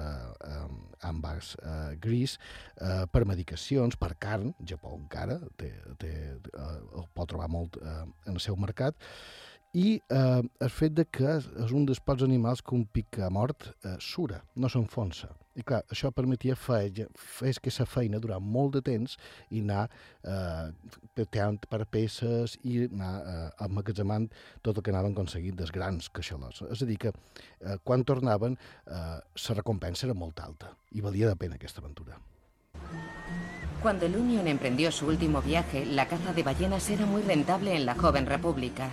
eh, 0.53 0.63
àmbars 1.09 1.55
eh, 1.63 1.97
gris, 2.01 2.39
eh, 2.81 3.05
per 3.13 3.25
medicacions, 3.29 3.97
per 3.97 4.15
carn, 4.19 4.55
Japó 4.65 4.97
encara 4.97 5.39
té, 5.57 5.73
té, 5.99 6.15
eh, 6.39 6.73
el 6.99 7.07
pot 7.15 7.29
trobar 7.31 7.51
molt 7.53 7.79
eh, 7.83 8.03
en 8.27 8.35
el 8.37 8.43
seu 8.43 8.57
mercat, 8.57 8.97
i 9.77 10.01
eh, 10.11 10.43
el 10.65 10.71
fet 10.73 10.95
de 10.97 11.05
que 11.05 11.37
és 11.37 11.75
un 11.77 11.85
dels 11.89 12.01
pocs 12.01 12.25
animals 12.25 12.63
que 12.65 12.75
un 12.77 12.87
pic 12.87 13.21
a 13.21 13.29
mort 13.31 13.69
eh, 13.85 13.97
sura, 14.01 14.41
no 14.57 14.71
s'enfonsa. 14.73 15.29
I 15.59 15.65
clar, 15.67 15.81
això 15.91 16.13
permetia 16.15 16.55
fer, 16.59 17.09
fer 17.19 17.53
aquesta 17.57 17.87
feina 17.89 18.21
durant 18.23 18.45
molt 18.45 18.77
de 18.77 18.83
temps 18.87 19.17
i 19.51 19.63
anar 19.65 19.89
eh, 20.23 20.69
peteant 21.19 21.59
per 21.67 21.83
peces 21.91 22.55
i 22.63 22.85
anar 22.87 23.13
eh, 23.19 23.49
emmagatzemant 23.67 24.29
tot 24.63 24.79
el 24.79 24.87
que 24.87 24.95
anaven 24.95 25.17
aconseguint 25.17 25.59
dels 25.59 25.75
grans 25.75 26.11
caixalots. 26.15 26.63
És 26.71 26.85
a 26.85 26.89
dir, 26.89 26.99
que 27.03 27.11
eh, 27.13 27.77
quan 27.83 28.07
tornaven 28.07 28.55
eh, 28.87 29.19
recompensa 29.59 30.07
era 30.07 30.15
molt 30.15 30.39
alta 30.45 30.71
i 30.95 31.03
valia 31.03 31.33
la 31.33 31.39
pena 31.41 31.59
aquesta 31.59 31.83
aventura. 31.83 32.21
Cuando 33.83 34.07
el 34.07 34.17
Union 34.17 34.47
emprendió 34.49 34.91
su 34.91 35.07
último 35.07 35.41
viaje, 35.41 35.87
la 35.87 36.07
caza 36.07 36.33
de 36.33 36.43
ballenas 36.43 36.89
era 36.91 37.07
muy 37.07 37.23
rentable 37.23 37.75
en 37.75 37.87
la 37.87 37.95
joven 37.95 38.27
república. 38.27 38.91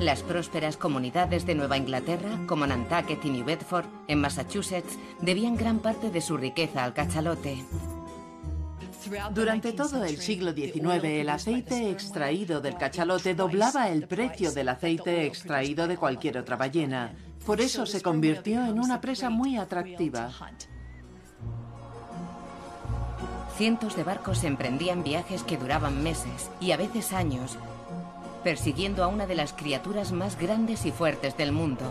Las 0.00 0.22
prósperas 0.22 0.76
comunidades 0.76 1.46
de 1.46 1.54
Nueva 1.54 1.76
Inglaterra, 1.76 2.40
como 2.48 2.66
Nantucket 2.66 3.24
y 3.24 3.30
New 3.30 3.44
Bedford, 3.44 3.86
en 4.08 4.20
Massachusetts, 4.20 4.98
debían 5.20 5.56
gran 5.56 5.78
parte 5.78 6.10
de 6.10 6.20
su 6.20 6.36
riqueza 6.36 6.82
al 6.82 6.94
cachalote. 6.94 7.64
Durante 9.32 9.72
todo 9.72 10.04
el 10.04 10.16
siglo 10.16 10.52
XIX, 10.52 11.04
el 11.04 11.28
aceite 11.28 11.90
extraído 11.90 12.60
del 12.60 12.76
cachalote 12.76 13.34
doblaba 13.34 13.88
el 13.88 14.08
precio 14.08 14.50
del 14.50 14.70
aceite 14.70 15.26
extraído 15.26 15.86
de 15.86 15.96
cualquier 15.96 16.38
otra 16.38 16.56
ballena. 16.56 17.14
Por 17.46 17.60
eso 17.60 17.86
se 17.86 18.00
convirtió 18.00 18.64
en 18.64 18.80
una 18.80 19.00
presa 19.00 19.30
muy 19.30 19.56
atractiva. 19.56 20.30
Cientos 23.56 23.94
de 23.94 24.02
barcos 24.02 24.42
emprendían 24.42 25.04
viajes 25.04 25.44
que 25.44 25.56
duraban 25.56 26.02
meses 26.02 26.50
y 26.60 26.72
a 26.72 26.76
veces 26.76 27.12
años, 27.12 27.56
persiguiendo 28.44 29.02
a 29.02 29.08
una 29.08 29.26
de 29.26 29.34
las 29.34 29.54
criaturas 29.54 30.12
más 30.12 30.38
grandes 30.38 30.84
y 30.84 30.92
fuertes 30.92 31.36
del 31.36 31.50
mundo. 31.50 31.82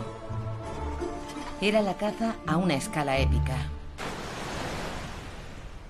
Era 1.60 1.82
la 1.82 1.94
caza 1.94 2.36
a 2.46 2.56
una 2.56 2.74
escala 2.74 3.18
épica. 3.18 3.56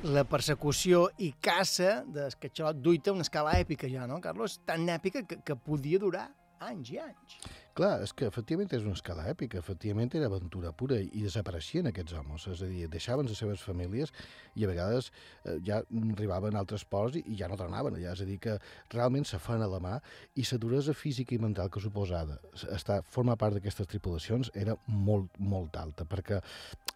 La 0.02 0.24
persecució 0.28 1.06
i 1.16 1.30
caça 1.40 2.02
del 2.04 2.34
catxalot 2.40 2.80
duita 2.84 3.12
a 3.12 3.14
una 3.16 3.24
escala 3.24 3.54
èpica 3.60 3.88
ja, 3.88 4.08
no, 4.08 4.18
Carlos? 4.20 4.58
Tan 4.64 4.88
èpica 4.92 5.22
que, 5.24 5.38
que 5.40 5.56
podia 5.56 6.00
durar 6.00 6.26
anys 6.60 6.90
i 6.92 6.98
anys. 7.00 7.38
Clar, 7.74 8.05
és 8.06 8.12
que 8.14 8.28
efectivament 8.30 8.70
és 8.76 8.84
una 8.86 8.94
escala 8.94 9.24
èpica, 9.26 9.59
efectivament 9.59 10.12
era 10.14 10.28
aventura 10.30 10.70
pura 10.78 10.94
i 11.02 11.24
desapareixien 11.24 11.88
aquests 11.90 12.14
homes, 12.14 12.44
és 12.52 12.60
a 12.62 12.68
dir, 12.70 12.84
deixaven 12.92 13.26
les 13.26 13.40
seves 13.42 13.64
famílies 13.66 14.12
i 14.55 14.62
a 14.62 14.68
vegades 14.70 15.09
eh, 15.42 15.56
ja 15.66 15.80
arribaven 15.82 16.55
a 16.55 16.62
altres 16.62 16.84
ports 16.86 17.18
i, 17.18 17.24
i 17.26 17.38
ja 17.40 17.48
no 17.51 17.59
tornaven 17.59 17.96
allà, 17.98 18.12
és 18.14 18.22
a 18.22 18.28
dir, 18.28 18.36
que 18.44 18.55
realment 18.94 19.26
se 19.26 19.40
fan 19.42 19.64
a 19.64 19.68
la 19.72 19.80
mà 19.82 19.96
i 20.38 20.46
la 20.52 20.59
duresa 20.62 20.94
física 20.94 21.34
i 21.34 21.40
mental 21.42 21.72
que 21.74 21.82
suposada 21.82 22.38
estar, 22.76 23.01
formar 23.16 23.34
part 23.42 23.59
d'aquestes 23.59 23.90
tripulacions 23.90 24.52
era 24.55 24.78
molt, 24.86 25.34
molt 25.42 25.74
alta, 25.82 26.06
perquè 26.06 26.38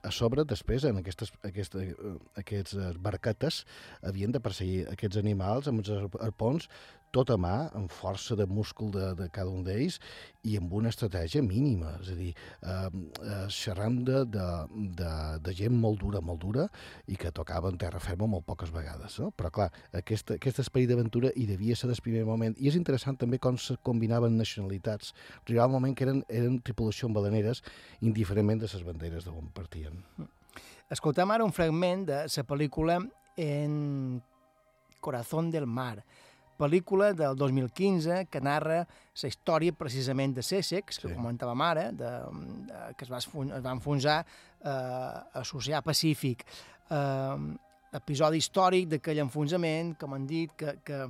a 0.06 0.14
sobre, 0.14 0.46
després, 0.46 0.86
en 0.86 1.02
aquestes, 1.02 1.34
aquestes, 1.42 1.90
eh, 1.90 2.14
aquests 2.38 2.78
eh, 2.78 2.92
barquetes 3.02 3.64
havien 4.06 4.30
de 4.30 4.38
perseguir 4.46 4.86
aquests 4.94 5.18
animals 5.18 5.66
amb 5.66 5.82
els 5.82 5.90
arpons 6.22 6.70
tot 7.14 7.30
a 7.32 7.36
mà, 7.40 7.54
amb 7.76 7.92
força 7.92 8.36
de 8.38 8.46
múscul 8.46 8.90
de, 8.94 9.12
de 9.18 9.28
cada 9.32 9.50
un 9.50 9.64
d'ells 9.66 9.98
i 10.48 10.56
amb 10.60 10.72
una 10.78 10.92
estratègia 10.92 11.42
mínima. 11.44 11.94
És 12.02 12.12
a 12.12 12.16
dir, 12.18 12.30
eh, 12.34 12.76
eh, 13.24 13.40
xerram 13.52 14.00
de, 14.06 14.22
de, 14.28 14.46
de, 15.00 15.12
de 15.44 15.54
gent 15.56 15.76
molt 15.76 16.00
dura, 16.02 16.22
molt 16.24 16.42
dura, 16.44 16.68
i 17.08 17.18
que 17.20 17.32
tocava 17.34 17.72
en 17.72 17.80
terra 17.80 18.00
ferma 18.02 18.28
molt 18.30 18.46
poques 18.48 18.72
vegades. 18.74 19.18
No? 19.22 19.30
Però, 19.32 19.52
clar, 19.54 19.68
aquest, 20.02 20.34
aquest 20.36 20.62
esperit 20.64 20.92
d'aventura 20.92 21.32
hi 21.34 21.48
devia 21.48 21.76
ser 21.76 21.90
del 21.90 22.02
primer 22.04 22.24
moment. 22.28 22.56
I 22.58 22.70
és 22.72 22.78
interessant 22.78 23.18
també 23.20 23.40
com 23.42 23.58
se 23.60 23.78
combinaven 23.82 24.36
nacionalitats. 24.38 25.14
Arribava 25.44 25.72
un 25.72 25.78
moment 25.80 25.96
que 25.96 26.08
eren, 26.08 26.24
eren 26.28 26.60
tripulació 26.64 27.08
baleneres, 27.12 27.62
indiferentment 28.04 28.60
de 28.62 28.68
les 28.72 28.84
banderes 28.84 29.24
d'on 29.26 29.48
partien. 29.54 30.02
Escoltem 30.92 31.30
ara 31.30 31.44
un 31.44 31.52
fragment 31.52 32.06
de 32.08 32.24
la 32.24 32.44
pel·lícula 32.48 32.98
En 33.36 34.22
Corazón 35.00 35.50
del 35.50 35.66
Mar, 35.66 36.04
pel·lícula 36.58 37.12
del 37.16 37.36
2015 37.38 38.24
que 38.30 38.42
narra 38.42 38.82
la 38.82 39.30
història 39.30 39.74
precisament 39.76 40.34
de 40.36 40.44
Sussex, 40.44 41.00
que 41.02 41.12
comentàvem 41.14 41.64
ara, 41.64 41.88
de, 41.92 42.12
de, 42.68 42.82
que 42.98 43.06
es 43.06 43.12
va, 43.12 43.22
es 43.22 43.64
va 43.64 43.74
enfonsar 43.74 44.18
eh, 44.22 44.70
a 44.70 45.44
l'oceà 45.44 45.82
Pacífic. 45.86 46.44
Eh, 46.90 47.36
episodi 47.98 48.42
històric 48.42 48.88
d'aquell 48.92 49.22
enfonsament, 49.24 49.94
com 50.00 50.14
han 50.14 50.26
dit, 50.28 50.52
que, 50.58 50.74
que, 50.84 51.04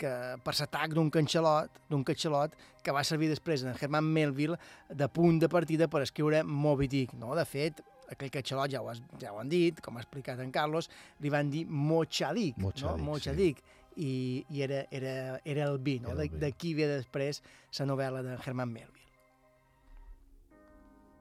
que 0.00 0.12
per 0.44 0.54
l'atac 0.58 0.96
d'un 0.96 1.10
catxalot, 1.12 1.80
d'un 1.90 2.04
catxalot 2.04 2.56
que 2.84 2.92
va 2.92 3.04
servir 3.04 3.30
després 3.30 3.64
en 3.64 3.72
Herman 3.76 4.04
Melville 4.04 4.58
de 4.90 5.08
punt 5.08 5.40
de 5.40 5.48
partida 5.52 5.88
per 5.88 6.04
escriure 6.04 6.42
Moby 6.44 6.88
Dick. 6.92 7.16
No? 7.20 7.32
De 7.38 7.46
fet, 7.48 7.80
aquell 8.10 8.32
catxalot, 8.32 8.72
ja 8.72 8.82
ho, 8.82 8.88
has, 8.90 9.02
ja 9.22 9.32
ho 9.32 9.40
han 9.40 9.50
dit, 9.50 9.80
com 9.84 9.96
ha 9.96 10.04
explicat 10.04 10.40
en 10.42 10.52
Carlos, 10.54 10.90
li 11.22 11.32
van 11.32 11.50
dir 11.52 11.66
Mochadik, 11.68 12.58
Mochadik, 12.60 13.04
no? 13.04 13.18
sí. 13.20 13.78
I, 13.96 14.46
i 14.48 14.62
era, 14.62 14.84
era, 14.90 15.40
era 15.44 15.64
el 15.64 15.78
vi, 15.78 15.98
no? 16.00 16.14
D'aquí 16.14 16.74
ve 16.78 16.86
després 16.88 17.42
la 17.78 17.86
novel·la 17.90 18.22
de 18.22 18.36
Herman 18.38 18.72
Melville. 18.72 19.08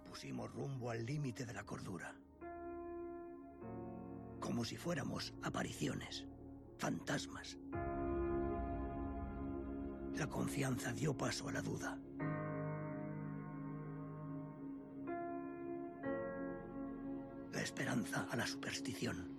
Pusimos 0.10 0.52
rumbo 0.54 0.92
al 0.92 1.06
límite 1.06 1.46
de 1.46 1.54
la 1.54 1.64
cordura. 1.64 2.14
Como 4.40 4.66
si 4.66 4.78
fuéramos 4.78 5.34
apariciones, 5.44 6.26
fantasmas. 6.78 7.58
La 10.16 10.28
confianza 10.28 10.92
dio 10.92 11.16
paso 11.16 11.48
a 11.48 11.52
la 11.54 11.62
duda. 11.62 11.98
La 17.54 17.62
esperanza 17.62 18.28
a 18.30 18.36
la 18.36 18.46
superstición. 18.46 19.39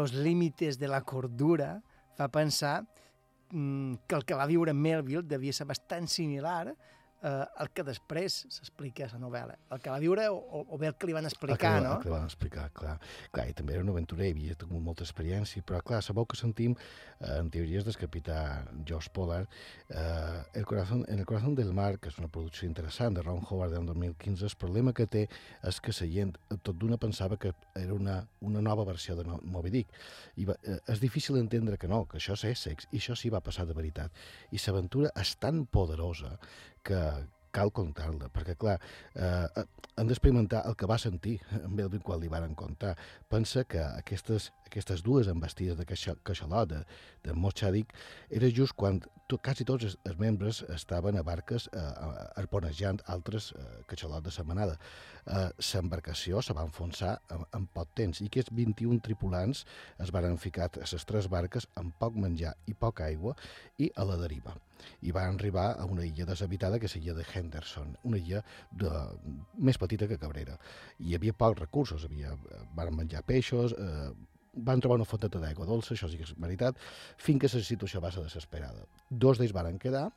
Los 0.00 0.14
límites 0.14 0.78
de 0.78 0.88
la 0.88 1.02
cordura 1.02 1.82
fa 2.16 2.28
pensar 2.32 2.86
mm, 3.50 4.06
que 4.08 4.16
el 4.16 4.24
que 4.24 4.38
va 4.38 4.46
viure 4.48 4.72
Melville 4.72 5.28
devia 5.28 5.52
ser 5.52 5.66
bastant 5.68 6.08
similar 6.08 6.72
eh, 7.22 7.44
al 7.62 7.70
que 7.74 7.84
després 7.86 8.40
s'explica 8.48 9.06
a 9.06 9.10
la 9.14 9.20
novel·la. 9.22 9.56
El 9.74 9.82
que 9.82 9.92
va 9.92 9.98
viure 10.02 10.26
o, 10.32 10.64
o, 10.64 10.78
bé 10.80 10.90
el 10.90 10.96
que 10.98 11.08
li 11.10 11.16
van 11.16 11.28
explicar, 11.28 11.56
el 11.58 11.82
que, 11.82 11.86
no? 11.86 11.94
El 11.96 12.04
que 12.04 12.12
van 12.12 12.26
explicar, 12.28 12.66
clar. 12.76 12.96
clar. 13.34 13.46
I 13.50 13.56
també 13.56 13.76
era 13.76 13.84
un 13.84 13.92
aventurer, 13.92 14.30
havia 14.34 14.56
tingut 14.58 14.82
molta 14.84 15.04
experiència, 15.06 15.64
però 15.66 15.82
clar, 15.86 16.02
sabeu 16.04 16.26
que 16.28 16.38
sentim 16.38 16.76
eh, 16.76 17.36
en 17.36 17.50
teories 17.52 17.86
del 17.86 17.98
capità 18.00 18.40
Josh 18.88 19.10
Pollard, 19.14 19.48
eh, 19.88 20.42
el 20.60 20.66
corazón, 20.66 21.04
en 21.08 21.18
el 21.18 21.26
corazón 21.26 21.54
del 21.58 21.72
mar, 21.76 21.92
que 22.00 22.10
és 22.12 22.18
una 22.20 22.30
producció 22.32 22.68
interessant 22.68 23.16
de 23.16 23.24
Ron 23.26 23.44
Howard 23.48 23.76
del 23.76 23.86
2015, 23.86 24.46
el 24.46 24.58
problema 24.60 24.94
que 24.96 25.06
té 25.10 25.26
és 25.66 25.80
que 25.80 25.94
la 26.00 26.08
gent 26.10 26.34
tot 26.64 26.76
d'una 26.78 26.98
pensava 27.00 27.36
que 27.40 27.52
era 27.76 27.94
una, 27.94 28.20
una 28.40 28.62
nova 28.64 28.84
versió 28.88 29.16
de 29.16 29.24
Moby 29.26 29.70
Dick. 29.70 29.92
I 30.40 30.46
va, 30.48 30.56
eh, 30.64 30.80
és 30.88 31.00
difícil 31.02 31.38
entendre 31.40 31.78
que 31.78 31.88
no, 31.90 32.04
que 32.08 32.18
això 32.20 32.36
és 32.38 32.46
Essex, 32.54 32.88
i 32.90 33.00
això 33.02 33.16
sí 33.18 33.30
va 33.32 33.42
passar 33.44 33.66
de 33.68 33.76
veritat. 33.76 34.14
I 34.50 34.60
l'aventura 34.60 35.10
és 35.20 35.34
tan 35.40 35.64
poderosa 35.66 36.36
que 36.82 37.02
cal 37.54 37.72
contar-la, 37.74 38.30
perquè, 38.32 38.54
clar, 38.58 38.76
eh, 39.14 39.64
han 39.98 40.08
d'experimentar 40.08 40.62
el 40.68 40.76
que 40.78 40.88
va 40.88 40.98
sentir 41.02 41.36
en 41.58 41.74
Melvin 41.74 42.02
quan 42.06 42.20
li 42.22 42.30
varen 42.30 42.54
contar. 42.54 42.94
Pensa 43.28 43.64
que 43.68 43.80
aquestes, 43.82 44.50
aquestes 44.66 45.02
dues 45.02 45.28
embestides 45.28 45.76
de 45.78 45.86
Caixalot, 45.86 46.70
de, 46.70 47.34
Mochadik, 47.34 47.92
era 48.30 48.48
just 48.54 48.76
quan 48.78 49.00
to, 49.28 49.38
quasi 49.38 49.66
tots 49.66 49.88
els, 49.88 49.98
els 50.06 50.18
membres 50.22 50.62
estaven 50.72 51.18
a 51.18 51.26
barques 51.26 51.68
eh, 51.74 51.84
arponejant 52.40 53.02
altres 53.06 53.52
eh, 53.58 54.20
de 54.22 54.30
setmanada. 54.30 54.78
Eh, 55.26 55.50
L'embarcació 55.74 56.40
se 56.42 56.54
va 56.54 56.64
enfonsar 56.64 57.18
en, 57.34 57.44
en 57.54 57.66
poc 57.74 57.92
temps 57.94 58.22
i 58.22 58.30
aquests 58.30 58.54
21 58.54 59.02
tripulants 59.04 59.66
es 59.98 60.14
varen 60.14 60.38
ficar 60.38 60.70
a 60.70 60.86
les 60.86 61.04
tres 61.04 61.28
barques 61.28 61.68
amb 61.74 61.94
poc 61.98 62.14
menjar 62.14 62.54
i 62.66 62.74
poca 62.74 63.10
aigua 63.10 63.36
i 63.78 63.90
a 63.96 64.06
la 64.06 64.16
deriva 64.16 64.56
i 65.02 65.12
van 65.16 65.36
arribar 65.36 65.68
a 65.78 65.86
una 65.88 66.06
illa 66.06 66.26
deshabitada 66.28 66.78
que 66.78 66.88
és 66.90 66.96
l'illa 66.96 67.14
de 67.18 67.26
Henderson, 67.26 67.94
una 68.08 68.18
illa 68.20 68.42
de, 68.70 68.90
més 69.58 69.78
petita 69.78 70.08
que 70.10 70.18
Cabrera. 70.18 70.58
Hi 70.98 71.16
havia 71.16 71.36
pocs 71.36 71.60
recursos, 71.60 72.04
havia, 72.08 72.34
van 72.76 72.94
menjar 72.96 73.22
peixos, 73.26 73.76
eh, 73.78 74.10
van 74.54 74.80
trobar 74.82 74.98
una 74.98 75.08
fonteta 75.08 75.40
d'aigua 75.42 75.66
dolça, 75.68 75.94
això 75.94 76.08
sí 76.10 76.18
que 76.18 76.26
és 76.26 76.34
veritat, 76.38 76.78
fins 77.18 77.40
que 77.40 77.52
la 77.52 77.64
situació 77.64 78.02
va 78.02 78.10
ser 78.14 78.24
desesperada. 78.26 78.86
Dos 79.10 79.38
d'ells 79.38 79.54
varen 79.54 79.78
quedar, 79.78 80.08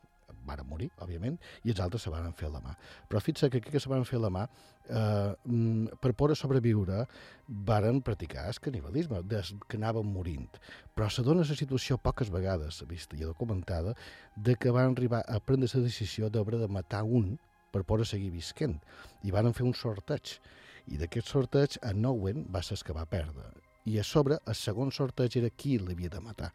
varen 0.48 0.68
morir, 0.68 0.90
òbviament, 1.04 1.38
i 1.64 1.74
els 1.74 1.82
altres 1.84 2.06
se 2.06 2.12
van 2.14 2.34
fer 2.38 2.48
a 2.50 2.54
la 2.56 2.62
mà. 2.64 2.76
Però 3.10 3.22
fixa 3.24 3.50
que 3.50 3.62
aquells 3.62 3.78
que 3.78 3.84
se 3.84 3.92
van 3.92 4.06
fer 4.06 4.18
a 4.20 4.24
la 4.26 4.32
mà, 4.34 4.48
eh, 4.90 5.36
mm, 5.46 6.00
per 6.02 6.14
poder 6.14 6.36
sobreviure, 6.36 7.06
varen 7.48 8.02
practicar 8.02 8.48
el 8.48 8.60
canibalisme, 8.60 9.22
des 9.24 9.54
que 9.68 9.78
anaven 9.78 10.06
morint. 10.06 10.50
Però 10.96 11.10
se 11.10 11.24
dona 11.24 11.46
la 11.48 11.56
situació 11.56 11.98
poques 11.98 12.30
vegades, 12.30 12.84
vista 12.88 13.16
i 13.16 13.24
documentada, 13.24 13.96
de 14.36 14.56
que 14.56 14.72
van 14.72 14.92
arribar 14.92 15.24
a 15.28 15.40
prendre 15.40 15.70
la 15.74 15.84
decisió 15.84 16.30
d'haver 16.30 16.60
de 16.60 16.68
matar 16.68 17.04
un 17.04 17.40
per 17.72 17.84
poder 17.84 18.06
seguir 18.06 18.32
visquent. 18.32 18.80
I 19.24 19.32
van 19.32 19.54
fer 19.54 19.66
un 19.66 19.74
sorteig. 19.74 20.40
I 20.88 20.98
d'aquest 20.98 21.28
sorteig, 21.28 21.78
en 21.82 22.06
Owen 22.06 22.48
va 22.54 22.62
ser 22.62 22.78
el 22.78 22.84
que 22.84 22.94
va 22.94 23.06
perdre. 23.06 23.50
I 23.86 24.00
a 24.00 24.04
sobre, 24.04 24.38
el 24.48 24.56
segon 24.56 24.92
sorteig 24.92 25.38
era 25.38 25.50
qui 25.50 25.78
l'havia 25.80 26.10
de 26.10 26.20
matar. 26.20 26.52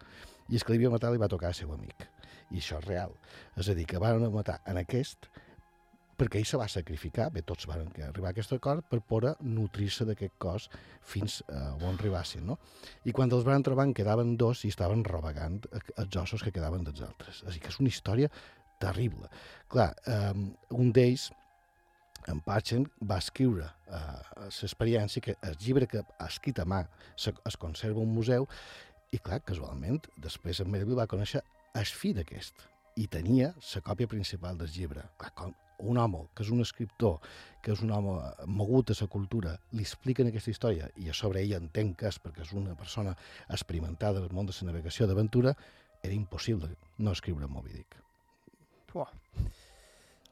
I 0.49 0.57
el 0.57 0.65
que 0.65 0.73
l'havia 0.73 0.91
matat 0.91 1.13
li 1.13 1.21
va 1.21 1.29
tocar 1.29 1.49
al 1.49 1.55
seu 1.55 1.73
amic. 1.73 2.09
I 2.51 2.63
això 2.63 2.81
és 2.81 2.89
real. 2.89 3.13
És 3.57 3.69
a 3.69 3.77
dir, 3.77 3.87
que 3.89 4.01
van 4.03 4.25
matar 4.33 4.61
en 4.67 4.81
aquest 4.81 5.29
perquè 6.19 6.41
ell 6.41 6.49
se 6.51 6.59
va 6.59 6.67
sacrificar, 6.67 7.29
bé, 7.31 7.45
tots 7.47 7.69
van 7.71 7.85
arribar 7.87 8.33
a 8.33 8.35
aquest 8.35 8.53
acord, 8.57 8.83
per 8.91 8.99
poder 9.07 9.37
nutrir-se 9.47 10.07
d'aquest 10.09 10.35
cos 10.43 10.67
fins 11.07 11.39
a 11.47 11.77
on 11.79 11.93
arribassin, 11.95 12.43
no? 12.49 12.59
I 13.07 13.15
quan 13.15 13.31
els 13.31 13.47
van 13.47 13.63
trobar 13.63 13.87
en 13.87 13.95
quedaven 13.95 14.35
dos 14.41 14.65
i 14.67 14.73
estaven 14.75 15.05
robegant 15.07 15.61
els 15.71 16.19
ossos 16.19 16.43
que 16.43 16.53
quedaven 16.55 16.83
dels 16.89 17.05
altres. 17.07 17.45
Així 17.47 17.63
que 17.63 17.71
és 17.71 17.79
una 17.79 17.93
història 17.93 18.31
terrible. 18.83 19.31
Clar, 19.71 19.93
eh, 20.07 20.33
un 20.75 20.91
d'ells, 20.95 21.29
en 22.29 22.43
Patchen 22.45 22.89
va 23.09 23.21
escriure 23.23 23.69
eh, 23.87 24.01
l'experiència, 24.43 25.23
que 25.23 25.37
el 25.39 25.55
llibre 25.63 25.87
que 25.87 26.03
ha 26.03 26.27
escrit 26.27 26.59
a 26.59 26.67
mà 26.67 26.83
es 27.17 27.57
conserva 27.63 28.03
un 28.03 28.11
museu, 28.13 28.49
i 29.15 29.23
clar, 29.23 29.39
casualment, 29.47 30.03
després 30.19 30.59
en 30.61 30.69
Melville 30.69 30.99
va 30.99 31.09
conèixer 31.09 31.41
el 31.85 31.95
fill 32.01 32.17
d'aquest, 32.19 32.67
i 32.99 33.07
tenia 33.07 33.53
la 33.55 33.83
còpia 33.87 34.11
principal 34.11 34.59
del 34.59 34.71
llibre. 34.75 35.05
Clar, 35.19 35.33
com 35.39 35.55
un 35.79 35.99
home 36.03 36.25
que 36.35 36.43
és 36.43 36.51
un 36.51 36.61
escriptor, 36.65 37.21
que 37.63 37.71
és 37.71 37.83
un 37.87 37.93
home 37.95 38.17
mogut 38.51 38.91
a 38.91 38.97
la 38.99 39.07
cultura, 39.07 39.55
li 39.73 39.85
expliquen 39.87 40.31
aquesta 40.31 40.51
història 40.51 40.89
i 40.99 41.07
a 41.09 41.15
sobre 41.15 41.45
ell 41.45 41.55
entén 41.61 41.95
que 41.95 42.09
és 42.11 42.19
perquè 42.19 42.43
és 42.43 42.53
una 42.59 42.75
persona 42.75 43.15
experimentada 43.47 44.19
en 44.19 44.27
el 44.27 44.35
món 44.35 44.51
de 44.51 44.57
la 44.59 44.73
navegació 44.73 45.07
d'aventura, 45.07 45.55
era 46.03 46.15
impossible 46.15 46.75
no 46.99 47.15
escriure 47.15 47.47
Moby 47.47 47.73
Dick. 47.79 47.97
Uah. 48.95 49.11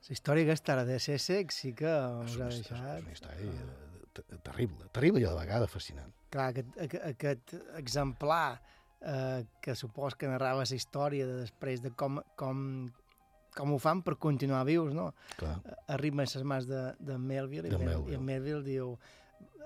La 0.07 0.15
història 0.15 0.47
aquesta 0.47 0.75
ara 0.75 0.85
de 0.87 0.99
Sussex 1.03 1.63
sí 1.63 1.73
que 1.75 1.91
us 2.25 2.37
ha 2.39 2.51
deixat... 2.51 2.73
És 2.73 3.07
una 3.07 3.15
història 3.15 3.67
te- 4.15 4.39
terrible, 4.43 4.87
terrible 4.95 5.23
i 5.23 5.27
a 5.27 5.35
la 5.35 5.43
vegada 5.45 5.67
fascinant. 5.71 6.13
Clar, 6.31 6.51
aquest, 6.51 6.99
aquest 7.07 7.55
exemplar 7.79 8.59
eh, 9.03 9.45
que 9.63 9.75
supos 9.75 10.15
que 10.15 10.29
narrava 10.31 10.65
la 10.65 10.77
història 10.79 11.27
de 11.27 11.43
després 11.43 11.83
de 11.83 11.91
com, 11.91 12.21
com, 12.37 12.91
com 13.57 13.73
ho 13.75 13.79
fan 13.83 14.03
per 14.03 14.17
continuar 14.17 14.65
vius, 14.69 14.95
no? 14.95 15.13
Clar. 15.37 15.61
Arriba 15.89 16.23
a 16.23 16.27
les 16.27 16.45
mans 16.45 16.67
de, 16.67 16.83
de 16.99 17.19
Melville, 17.19 17.69
De 17.69 17.77
i, 17.77 17.79
Mel, 17.79 17.89
Melville. 17.95 18.17
i 18.17 18.27
Melville 18.33 18.63
diu 18.67 18.99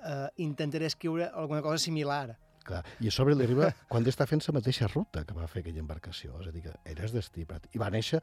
eh, 0.04 0.28
intentaré 0.36 0.86
escriure 0.86 1.30
alguna 1.32 1.62
cosa 1.62 1.78
similar. 1.78 2.36
Clar. 2.64 2.84
I 3.00 3.08
a 3.08 3.12
sobre 3.14 3.34
li 3.34 3.46
arriba 3.46 3.70
quan 3.88 4.04
està 4.06 4.26
fent 4.28 4.42
la 4.46 4.58
mateixa 4.58 4.88
ruta 4.90 5.24
que 5.24 5.34
va 5.34 5.46
fer 5.48 5.62
aquella 5.64 5.80
embarcació. 5.80 6.36
És 6.42 6.50
a 6.50 6.52
dir, 6.52 6.62
que 6.66 6.74
era 6.84 7.08
destí. 7.08 7.46
pràctic. 7.48 7.72
I 7.74 7.80
va 7.80 7.88
néixer 7.90 8.20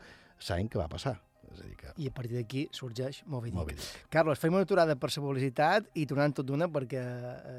l'any 0.49 0.69
que 0.69 0.77
va 0.79 0.87
passar. 0.87 1.17
És 1.47 1.61
a 1.61 1.65
dir, 1.65 1.75
que... 1.79 1.93
I 1.97 2.09
a 2.11 2.13
partir 2.13 2.35
d'aquí 2.35 2.67
sorgeix 2.75 3.23
Moby 3.25 3.49
Dick. 3.49 3.57
Moby 3.57 3.73
Dick. 3.79 4.05
Carlos, 4.13 4.39
fem 4.39 4.53
una 4.53 4.67
aturada 4.67 4.95
per 4.99 5.09
la 5.09 5.23
publicitat 5.23 5.89
i 5.95 6.05
tornant 6.05 6.35
tot 6.37 6.45
d'una 6.45 6.67
perquè 6.69 7.03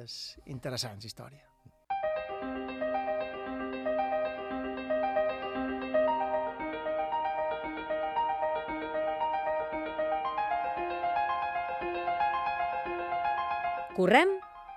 és 0.05 0.39
interessant 0.47 1.01
la 1.03 1.11
història. 1.11 1.48
Correm 13.99 14.31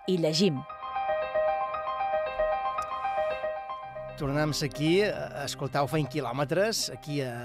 i 0.10 0.16
llegim. 0.18 0.56
Tornem 4.18 4.50
aquí 4.66 5.04
a 5.06 5.44
escoltar 5.44 5.84
Feint 5.92 6.10
quilòmetres, 6.10 6.88
aquí 6.96 7.20
a 7.22 7.36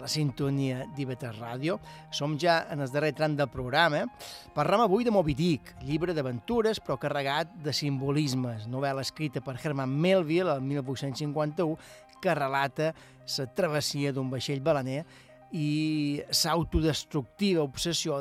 la 0.00 0.10
sintonia 0.10 0.88
d'Ivetes 0.96 1.38
Ràdio. 1.38 1.76
Som 2.10 2.34
ja 2.34 2.64
en 2.74 2.82
el 2.82 2.90
darrer 2.90 3.12
tram 3.14 3.36
del 3.38 3.46
programa. 3.46 4.08
Parlem 4.56 4.82
avui 4.82 5.06
de 5.06 5.14
Moby 5.14 5.36
Dick, 5.38 5.70
llibre 5.86 6.16
d'aventures 6.18 6.82
però 6.82 6.98
carregat 6.98 7.54
de 7.62 7.70
simbolismes, 7.70 8.66
novel·la 8.66 9.06
escrita 9.06 9.38
per 9.38 9.54
Herman 9.62 9.94
Melville 9.94 10.50
el 10.56 10.66
1851 10.66 11.78
que 12.18 12.34
relata 12.34 12.90
la 13.38 13.46
travessia 13.54 14.10
d'un 14.10 14.34
vaixell 14.34 14.64
balaner 14.66 15.04
i 15.52 16.20
l'autodestructiva 16.44 17.62
obsessió 17.64 18.18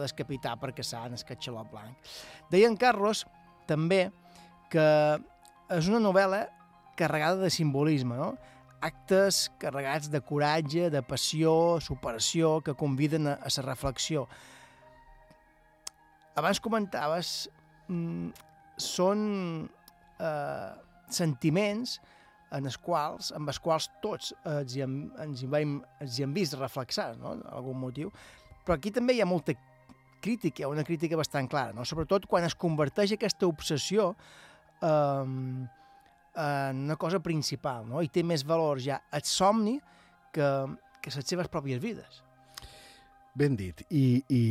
per 0.59 0.73
caçar 0.75 1.05
el 1.09 1.17
catxalot 1.27 1.71
blanc. 1.71 1.95
Deia 2.51 2.69
en 2.69 2.77
Carlos 2.79 3.25
també 3.67 4.07
que 4.71 4.87
és 5.73 5.89
una 5.91 5.99
novel·la 5.99 6.45
carregada 6.97 7.41
de 7.43 7.51
simbolisme, 7.53 8.15
no? 8.15 8.35
actes 8.81 9.47
carregats 9.59 10.09
de 10.13 10.21
coratge, 10.21 10.89
de 10.93 11.01
passió, 11.01 11.79
superació, 11.81 12.59
que 12.61 12.75
conviden 12.77 13.27
a, 13.27 13.37
a 13.41 13.49
la 13.57 13.63
reflexió. 13.65 14.27
Abans 16.37 16.61
comentaves, 16.61 17.49
mm, 17.89 18.29
són 18.77 19.23
eh, 20.21 20.69
sentiments 21.09 21.97
en 22.55 22.67
els 22.69 22.77
quals, 22.79 23.31
amb 23.35 23.51
els 23.51 23.59
quals 23.59 23.89
tots 24.03 24.33
ens 24.47 24.75
hi 24.75 24.83
hem, 24.85 24.97
ens 25.23 25.43
hi 25.43 25.49
hem, 25.51 25.77
ens 26.03 26.19
hi 26.19 26.25
hem 26.25 26.35
vist 26.35 26.57
reflexats, 26.59 27.19
no? 27.19 27.35
per 27.41 27.55
algun 27.59 27.79
motiu. 27.81 28.11
Però 28.65 28.77
aquí 28.77 28.91
també 28.95 29.17
hi 29.17 29.23
ha 29.23 29.27
molta 29.27 29.55
crítica, 30.23 30.67
una 30.67 30.83
crítica 30.83 31.19
bastant 31.19 31.49
clara, 31.51 31.75
no? 31.75 31.85
sobretot 31.85 32.27
quan 32.29 32.47
es 32.47 32.55
converteix 32.55 33.15
aquesta 33.15 33.47
obsessió 33.47 34.13
eh, 34.81 35.25
en 36.37 36.85
una 36.85 36.97
cosa 36.99 37.19
principal, 37.23 37.87
no? 37.89 38.01
i 38.01 38.11
té 38.13 38.23
més 38.23 38.45
valor 38.47 38.81
ja 38.83 39.01
el 39.11 39.25
somni 39.27 39.77
que, 40.33 40.49
que 41.01 41.13
les 41.13 41.27
seves 41.27 41.51
pròpies 41.51 41.83
vides. 41.83 42.23
Ben 43.37 43.53
dit. 43.53 43.83
I, 43.93 44.23
i, 44.33 44.43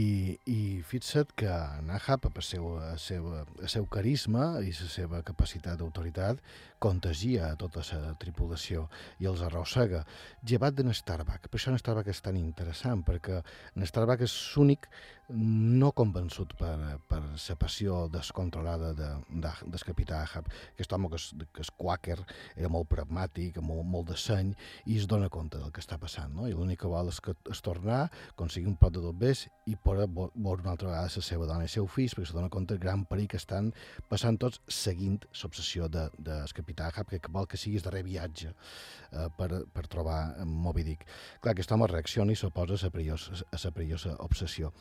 i 0.47 0.59
fixa't 0.87 1.33
que 1.35 1.51
Nahab, 1.83 2.29
seu, 2.47 2.69
el 2.93 3.01
seu, 3.03 3.25
el 3.59 3.71
seu 3.73 3.87
carisma 3.91 4.61
i 4.63 4.71
la 4.71 4.91
seva 4.93 5.23
capacitat 5.27 5.81
d'autoritat, 5.81 6.39
contagia 6.79 7.51
a 7.51 7.57
tota 7.59 7.85
la 7.97 8.15
tripulació 8.21 8.87
i 9.23 9.29
els 9.31 9.43
arrossega, 9.43 10.05
llevat 10.47 10.77
de 10.77 10.87
Starbuck. 10.93 11.49
Per 11.51 11.59
això 11.61 11.77
Starbuck 11.79 12.09
és 12.13 12.23
tan 12.23 12.37
interessant, 12.37 13.05
perquè 13.07 13.43
Starbuck 13.87 14.23
és 14.27 14.35
l'únic 14.55 14.89
no 15.29 15.91
convençut 15.91 16.53
per, 16.59 16.77
per 17.11 17.19
la 17.19 17.57
passió 17.59 18.07
descontrolada 18.13 18.93
de, 18.95 19.09
de, 19.43 19.51
del 19.67 19.85
capità 19.87 20.21
Ahab. 20.23 20.47
Aquest 20.75 20.93
home 20.95 21.11
que 21.11 21.19
és, 21.19 21.27
que 21.53 21.65
és 21.65 21.71
quàquer, 21.75 22.19
era 22.55 22.71
molt 22.71 22.89
pragmàtic, 22.93 23.59
molt, 23.59 23.83
molt 23.91 24.13
de 24.13 24.19
seny, 24.21 24.53
i 24.87 24.99
es 25.01 25.09
dona 25.11 25.29
compte 25.33 25.59
del 25.59 25.73
que 25.75 25.83
està 25.83 25.99
passant. 25.99 26.31
No? 26.37 26.47
I 26.47 26.55
l'únic 26.55 26.85
que 26.85 26.91
vol 26.91 27.11
és, 27.11 27.19
que, 27.21 27.35
és 27.51 27.63
tornar, 27.65 28.05
aconseguir 28.37 28.71
un 28.71 28.79
pot 28.79 28.95
de 28.95 29.03
dobbers 29.03 29.47
i 29.67 29.75
poder 29.75 30.07
veure 30.07 30.63
una 30.63 30.77
altra 30.77 30.93
vegada 30.93 31.11
la 31.17 31.27
seva 31.27 31.49
dona 31.49 31.67
i 31.67 31.71
el 31.71 31.75
seu 31.75 31.91
fill, 31.91 32.13
perquè 32.15 32.31
se 32.31 32.37
dona 32.37 32.53
compte 32.53 32.75
del 32.75 32.85
gran 32.85 33.05
perill 33.11 33.31
que 33.33 33.41
estan 33.41 33.73
passant 34.11 34.39
tots 34.39 34.63
seguint 34.71 35.19
l'obsessió 35.43 35.91
de, 35.91 36.07
de 36.19 36.39
el 36.47 36.66
capità 36.67 36.91
Ahab, 36.91 37.15
que 37.15 37.33
vol 37.33 37.47
que 37.47 37.61
sigui 37.61 37.79
el 37.79 37.87
darrer 37.87 38.03
viatge 38.07 38.51
eh, 38.51 39.29
per, 39.39 39.63
per 39.73 39.87
trobar 39.87 40.21
Moby 40.45 40.85
Dick. 40.91 41.07
Clar, 41.41 41.55
aquest 41.55 41.73
home 41.73 41.87
reacciona 41.93 42.35
i 42.35 42.37
s'oposa 42.37 42.77
a 42.77 42.91
la 42.91 43.73
perillosa, 43.73 44.19
obsessió. 44.27 44.73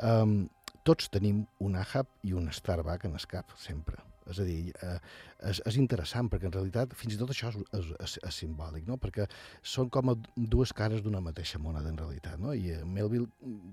Um, 0.00 0.48
tots 0.86 1.10
tenim 1.12 1.44
un 1.60 1.76
Ahab 1.76 2.08
i 2.22 2.32
un 2.32 2.50
Starbuck 2.52 3.04
en 3.04 3.16
el 3.18 3.26
cap, 3.28 3.52
sempre. 3.58 4.00
És 4.26 4.40
a 4.42 4.44
dir, 4.46 4.72
eh, 4.82 4.96
és, 5.50 5.60
és 5.70 5.76
interessant 5.78 6.26
perquè 6.30 6.48
en 6.48 6.54
realitat 6.54 6.94
fins 6.98 7.14
i 7.14 7.18
tot 7.20 7.30
això 7.30 7.52
és, 7.52 7.58
és, 7.78 8.16
és, 8.16 8.38
simbòlic, 8.40 8.86
no? 8.88 8.96
perquè 9.02 9.28
són 9.74 9.90
com 9.94 10.10
dues 10.54 10.72
cares 10.74 11.04
d'una 11.04 11.22
mateixa 11.22 11.60
moneda 11.62 11.92
en 11.92 12.00
realitat. 12.00 12.40
No? 12.42 12.54
I 12.54 12.74
eh, 12.74 12.80
Melville, 12.82 13.30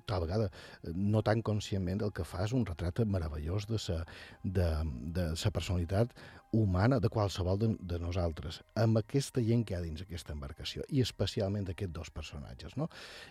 tal 0.09 0.27
vegada, 0.27 0.51
no 0.93 1.23
tan 1.25 1.41
conscientment, 1.41 2.05
el 2.05 2.13
que 2.13 2.27
fa 2.27 2.45
és 2.45 2.53
un 2.53 2.67
retrat 2.69 3.01
meravellós 3.09 3.65
de 3.69 3.81
sa, 3.81 4.03
de, 4.43 4.69
de 5.17 5.31
sa 5.39 5.53
personalitat 5.55 6.13
humana 6.53 6.99
de 7.01 7.09
qualsevol 7.09 7.57
de, 7.59 7.69
de 7.81 7.99
nosaltres, 7.99 8.61
amb 8.79 9.01
aquesta 9.01 9.41
gent 9.43 9.65
que 9.65 9.73
hi 9.73 9.77
ha 9.79 9.83
dins 9.83 10.03
aquesta 10.05 10.35
embarcació, 10.35 10.85
i 10.93 11.01
especialment 11.01 11.65
d'aquests 11.67 11.95
dos 11.95 12.11
personatges. 12.13 12.77
No? 12.79 12.87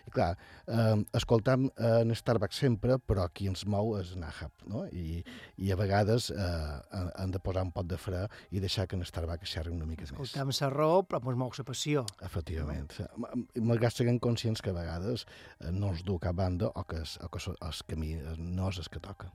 I 0.07 0.13
clar, 0.13 0.33
eh, 0.67 0.99
escoltam 1.15 1.69
eh, 1.71 1.93
en 2.03 2.13
Starbucks 2.19 2.59
sempre, 2.65 2.99
però 2.99 3.29
qui 3.31 3.47
ens 3.51 3.65
mou 3.65 3.95
és 3.99 4.13
Nahab, 4.19 4.67
no? 4.69 4.83
I, 4.91 5.23
i 5.63 5.71
a 5.71 5.79
vegades 5.79 6.29
eh, 6.35 6.99
han 7.15 7.33
de 7.33 7.41
posar 7.43 7.65
un 7.65 7.73
pot 7.75 7.87
de 7.87 7.97
fre 7.97 8.25
i 8.51 8.61
deixar 8.63 8.87
que 8.91 8.99
en 8.99 9.07
Starbucks 9.07 9.55
xerri 9.55 9.73
una 9.73 9.87
mica 9.87 10.03
més. 10.03 10.11
Escoltem 10.11 10.53
la 10.59 10.71
raó, 10.75 11.01
però 11.07 11.23
ens 11.23 11.39
mou 11.39 11.53
la 11.57 11.67
passió. 11.67 12.05
Efectivament. 12.27 12.91
No? 12.99 13.33
Malgrat 13.71 13.95
siguem 13.95 14.19
conscients 14.19 14.61
que 14.61 14.75
a 14.75 14.77
vegades 14.77 15.23
eh, 15.25 15.71
no 15.71 15.93
es 15.95 16.03
du 16.03 16.19
cap 16.19 16.35
banda 16.35 16.73
o 16.75 16.83
que, 16.83 17.01
es, 17.07 17.17
o 17.23 17.31
que 17.31 17.43
el 17.53 17.85
camí 17.87 18.15
eh, 18.19 18.35
no 18.37 18.69
és 18.73 18.83
el 18.83 18.91
que 18.91 19.01
toca. 19.03 19.31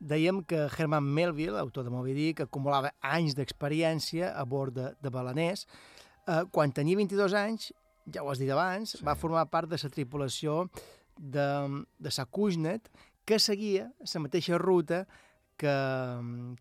Dèiem 0.00 0.40
que 0.48 0.64
Herman 0.64 1.04
Melville, 1.04 1.58
autor 1.60 1.84
de 1.84 1.92
Moby 1.92 2.14
Dick, 2.16 2.40
acumulava 2.40 2.94
anys 3.04 3.36
d'experiència 3.36 4.32
a 4.32 4.46
bord 4.48 4.74
de, 4.74 4.86
de 4.96 5.12
balaners. 5.12 5.66
Eh, 6.26 6.44
quan 6.52 6.72
tenia 6.72 6.96
22 6.96 7.36
anys, 7.36 7.68
ja 8.08 8.24
ho 8.24 8.30
has 8.32 8.40
dit 8.40 8.50
abans, 8.50 8.96
sí. 8.96 9.04
va 9.04 9.18
formar 9.18 9.50
part 9.52 9.68
de 9.68 9.76
la 9.76 9.90
tripulació 9.92 10.62
de, 11.20 11.48
de 12.00 12.10
sa 12.10 12.24
Kuznet, 12.24 12.88
que 13.28 13.38
seguia 13.38 13.90
la 14.00 14.22
mateixa 14.24 14.58
ruta 14.58 15.04
que, 15.60 15.74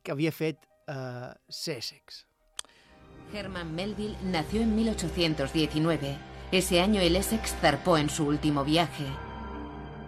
que 0.03 0.11
havia 0.11 0.35
fet 0.35 0.67
eh, 0.91 1.31
Sussex. 1.47 2.25
Herman 3.31 3.73
Melville 3.73 4.17
nació 4.23 4.61
en 4.61 4.75
1819. 4.75 6.17
Ese 6.51 6.81
año 6.81 6.99
el 6.99 7.15
Essex 7.15 7.55
zarpó 7.61 7.97
en 7.97 8.09
su 8.09 8.25
último 8.25 8.65
viaje. 8.65 9.05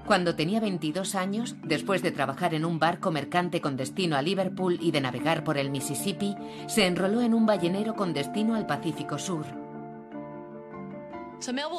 Cuando 0.06 0.36
tenía 0.36 0.60
22 0.60 1.16
años, 1.16 1.56
después 1.64 2.02
de 2.02 2.12
trabajar 2.12 2.54
en 2.54 2.66
un 2.66 2.80
barco 2.80 3.12
mercante 3.12 3.62
con 3.62 3.78
destino 3.78 4.18
a 4.18 4.22
Liverpool 4.22 4.78
y 4.82 4.92
de 4.92 5.02
navegar 5.02 5.44
por 5.44 5.58
el 5.58 5.70
Mississippi, 5.70 6.36
se 6.68 6.86
enroló 6.86 7.22
en 7.22 7.34
un 7.34 7.46
ballenero 7.46 7.96
con 7.96 8.14
destino 8.14 8.56
al 8.56 8.66
Pacífico 8.66 9.18
Sur. 9.18 9.46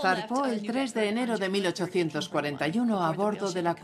Zarpó 0.01 0.47
el 0.47 0.67
3 0.67 0.95
de 0.95 1.09
enero 1.09 1.39
de 1.39 1.49
1841 1.49 3.03
a 3.03 3.13
bordo 3.13 3.53
de 3.53 3.63
la. 3.63 3.77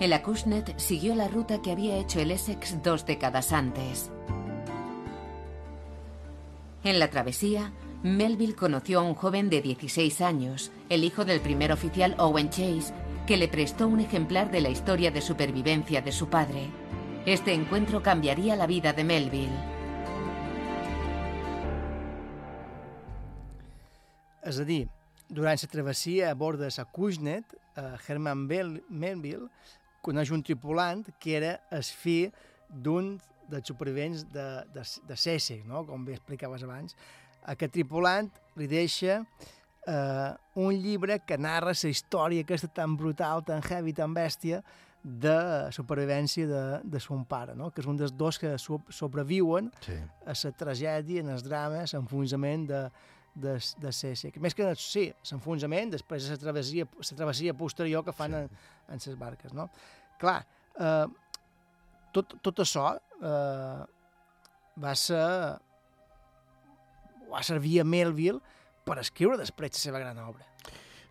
El 0.00 0.12
Acushnet 0.12 0.76
siguió 0.78 1.14
la 1.14 1.28
ruta 1.28 1.62
que 1.62 1.70
había 1.70 1.96
hecho 1.96 2.20
el 2.20 2.32
Essex 2.32 2.82
dos 2.82 3.06
décadas 3.06 3.52
antes. 3.52 4.10
En 6.82 6.98
la 6.98 7.08
travesía, 7.08 7.72
Melville 8.04 8.54
conoció 8.54 9.00
a 9.00 9.02
un 9.02 9.14
joven 9.14 9.48
de 9.48 9.62
16 9.62 10.20
años, 10.20 10.70
el 10.90 11.04
hijo 11.04 11.24
del 11.24 11.40
primer 11.40 11.72
oficial 11.72 12.14
Owen 12.18 12.50
Chase, 12.50 12.92
que 13.26 13.38
le 13.38 13.48
prestó 13.48 13.88
un 13.88 13.98
ejemplar 13.98 14.50
de 14.50 14.60
la 14.60 14.68
historia 14.68 15.10
de 15.10 15.22
supervivencia 15.22 16.02
de 16.02 16.12
su 16.12 16.28
padre. 16.28 16.68
Este 17.24 17.54
encuentro 17.54 18.02
cambiaría 18.02 18.56
la 18.56 18.66
vida 18.66 18.92
de 18.92 19.04
Melville. 19.04 19.56
És 24.44 24.60
a 24.60 24.68
dir, 24.68 24.90
durant 25.32 25.56
la 25.56 25.72
travessia 25.72 26.28
a 26.28 26.36
bord 26.36 26.60
de 26.60 26.68
la 26.76 26.84
Kushnet, 26.84 27.56
eh, 27.56 27.96
Herman 28.06 28.46
Bel 28.46 28.82
Melville 28.90 29.48
coneix 30.02 30.28
un 30.28 30.42
tripulant 30.44 31.06
que 31.18 31.38
era 31.38 31.62
el 31.72 31.82
fill 31.82 32.34
d'un 32.68 33.14
dels 33.48 33.68
supervivents 33.68 34.26
de, 34.32 34.44
de, 34.76 34.84
de 35.08 35.16
Cèsec, 35.16 35.64
no? 35.64 35.86
com 35.88 36.04
bé 36.04 36.18
explicaves 36.18 36.64
abans. 36.64 36.96
Aquest 37.52 37.74
tripulant 37.76 38.30
li 38.56 38.68
deixa 38.70 39.20
eh, 39.20 40.30
un 40.54 40.74
llibre 40.80 41.20
que 41.26 41.38
narra 41.38 41.74
la 41.74 41.90
història 41.90 42.44
aquesta 42.44 42.70
tan 42.72 42.96
brutal, 42.96 43.44
tan 43.44 43.62
heavy, 43.62 43.92
tan 43.92 44.14
bèstia, 44.16 44.62
de 45.04 45.68
supervivència 45.76 46.48
de, 46.48 46.62
de 46.88 47.00
son 47.00 47.26
pare, 47.28 47.52
no? 47.54 47.68
que 47.70 47.82
és 47.82 47.88
un 47.90 47.98
dels 48.00 48.14
dos 48.16 48.38
que 48.40 48.54
so 48.56 48.78
sobreviuen 48.88 49.68
Sí. 49.84 49.98
a 50.24 50.32
la 50.32 50.52
tragèdia, 50.56 51.20
en 51.20 51.28
els 51.34 51.44
drames, 51.44 51.92
l'enfonsament 51.92 52.64
de, 52.70 52.80
de, 53.34 53.58
de 53.82 53.92
Cèsec. 53.92 54.38
Més 54.40 54.56
que 54.56 54.70
sí, 54.80 55.10
l'enfonsament, 55.30 55.92
després 55.92 56.30
la 56.32 56.38
travessia, 56.40 56.88
la 56.88 57.18
travessia 57.18 57.52
posterior 57.52 58.04
que 58.04 58.16
fan 58.16 58.32
sí. 58.32 58.40
en, 58.40 58.64
en 58.96 59.04
les 59.04 59.18
barques. 59.20 59.52
No? 59.52 59.68
Clar, 60.22 60.38
eh, 60.80 61.04
tot, 62.16 62.38
tot 62.40 62.64
això 62.64 62.94
eh, 62.96 63.84
va 64.80 64.96
ser 64.96 65.20
va 67.34 67.44
servir 67.46 67.80
a 67.80 67.84
Melville 67.84 68.40
per 68.84 68.98
escriure 69.02 69.40
després 69.40 69.74
la 69.74 69.84
seva 69.86 70.02
gran 70.02 70.20
obra. 70.24 70.46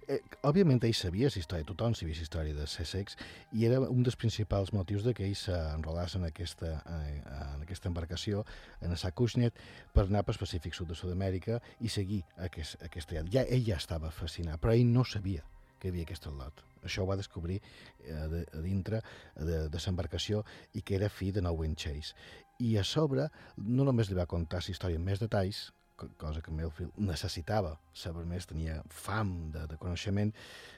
Eh, 0.03 0.19
òbviament 0.43 0.81
ell 0.83 0.95
sabia 0.97 1.29
la 1.31 1.39
història, 1.39 1.65
tothom 1.67 1.93
sabia 1.95 2.17
la 2.17 2.25
història 2.25 2.55
de 2.57 2.65
Sussex 2.67 3.15
i 3.55 3.63
era 3.69 3.79
un 3.79 4.03
dels 4.03 4.17
principals 4.19 4.73
motius 4.75 5.05
de 5.07 5.13
que 5.15 5.23
ell 5.23 5.35
s'enrolàs 5.39 6.17
en, 6.17 6.25
aquesta, 6.27 6.73
eh, 6.91 7.21
en 7.53 7.63
aquesta 7.63 7.87
embarcació, 7.87 8.43
en 8.83 8.97
Sacushnet, 8.99 9.55
per 9.95 10.03
anar 10.09 10.25
pel 10.27 10.41
Pacífic 10.41 10.75
Sud 10.75 10.91
de 10.91 10.97
Sud-amèrica 10.99 11.61
i 11.79 11.91
seguir 11.93 12.19
aquest, 12.47 12.81
aquesta 12.83 13.15
llat. 13.15 13.31
Ja, 13.31 13.45
ell 13.47 13.63
ja 13.63 13.79
estava 13.79 14.11
fascinat, 14.11 14.59
però 14.59 14.75
ell 14.75 14.91
no 14.91 15.05
sabia 15.07 15.45
que 15.79 15.87
hi 15.87 15.93
havia 15.93 16.07
aquest 16.07 16.27
lot. 16.31 16.63
Això 16.83 17.03
ho 17.03 17.07
va 17.07 17.15
descobrir 17.19 17.61
eh, 17.61 18.25
de, 18.33 18.41
a 18.51 18.63
dintre 18.63 18.99
de, 19.37 19.69
de 19.71 19.83
l'embarcació 19.85 20.43
i 20.73 20.83
que 20.83 20.97
era 20.99 21.11
fill 21.11 21.31
de 21.37 21.45
Owen 21.47 21.77
Chase. 21.79 22.11
I 22.59 22.75
a 22.77 22.83
sobre, 22.83 23.29
no 23.55 23.87
només 23.87 24.11
li 24.11 24.19
va 24.19 24.27
contar 24.27 24.59
la 24.59 24.75
història 24.75 24.99
amb 24.99 25.07
més 25.07 25.23
detalls, 25.23 25.69
cosa 26.17 26.41
que 26.41 26.51
Melfield 26.51 26.95
necessitava 26.97 27.75
saber 27.93 28.25
més, 28.29 28.47
tenia 28.49 28.79
fam 28.89 29.33
de, 29.53 29.65
de 29.69 29.77
coneixement, 29.81 30.33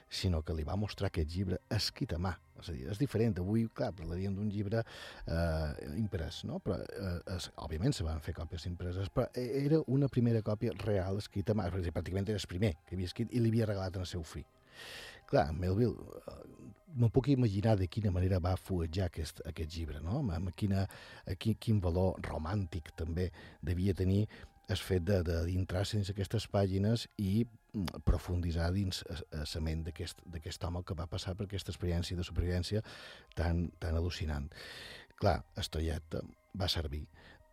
sinó 0.08 0.42
que 0.46 0.54
li 0.54 0.64
va 0.66 0.76
mostrar 0.78 1.10
aquest 1.10 1.32
llibre 1.34 1.58
escrit 1.72 2.14
a 2.14 2.20
mà. 2.22 2.34
És 2.60 2.70
a 2.70 2.74
dir, 2.76 2.86
és 2.92 3.00
diferent. 3.00 3.36
Avui, 3.42 3.66
clar, 3.76 3.90
parlaríem 3.96 4.36
d'un 4.36 4.48
llibre 4.52 4.82
eh, 4.82 5.72
imprès, 5.98 6.42
no? 6.48 6.60
Però, 6.64 6.78
eh, 6.80 7.16
es, 7.36 7.50
òbviament, 7.64 7.96
se 7.96 8.06
van 8.06 8.22
fer 8.24 8.36
còpies 8.36 8.68
impreses, 8.70 9.10
però 9.12 9.26
e- 9.34 9.64
era 9.64 9.82
una 9.92 10.08
primera 10.12 10.42
còpia 10.46 10.72
real 10.84 11.20
escrita 11.20 11.52
a 11.52 11.60
mà. 11.60 11.68
Dir, 11.76 11.92
pràcticament 11.92 12.30
era 12.32 12.40
el 12.40 12.48
primer 12.48 12.76
que 12.86 12.96
havia 12.96 13.10
escrit 13.12 13.34
i 13.34 13.42
li 13.42 13.52
havia 13.52 13.68
regalat 13.72 14.00
al 14.00 14.08
seu 14.08 14.24
fill. 14.24 14.46
Clar, 15.26 15.50
Melville, 15.52 15.96
eh, 16.30 16.40
no 16.96 17.10
puc 17.12 17.28
imaginar 17.28 17.76
de 17.76 17.88
quina 17.92 18.12
manera 18.14 18.38
va 18.40 18.54
fuetjar 18.56 19.10
aquest, 19.10 19.42
aquest 19.48 19.72
llibre, 19.74 20.00
no? 20.00 20.22
Amb, 20.32 20.52
quina, 20.56 20.86
a 21.26 21.34
quin, 21.34 21.56
quin 21.60 21.80
valor 21.82 22.20
romàntic 22.24 22.92
també 22.96 23.30
devia 23.60 23.94
tenir 23.94 24.24
el 24.68 24.80
fet 24.82 25.04
de, 25.06 25.20
de 25.26 25.38
d'entrar-se 25.46 25.98
dins 25.98 26.10
aquestes 26.10 26.48
pàgines 26.50 27.06
i 27.22 27.44
mm, 27.46 28.02
profunditzar 28.08 28.72
dins 28.74 29.02
la 29.32 29.62
ment 29.62 29.84
d'aquest 29.86 30.64
home 30.66 30.82
que 30.86 30.96
va 30.98 31.06
passar 31.10 31.36
per 31.36 31.46
aquesta 31.46 31.72
experiència 31.74 32.18
de 32.18 32.26
supervivència 32.26 32.82
tan, 33.38 33.68
tan 33.78 33.98
al·lucinant. 33.98 34.50
Clar, 35.20 35.38
Estoyet 35.56 36.18
va 36.56 36.68
servir 36.68 37.06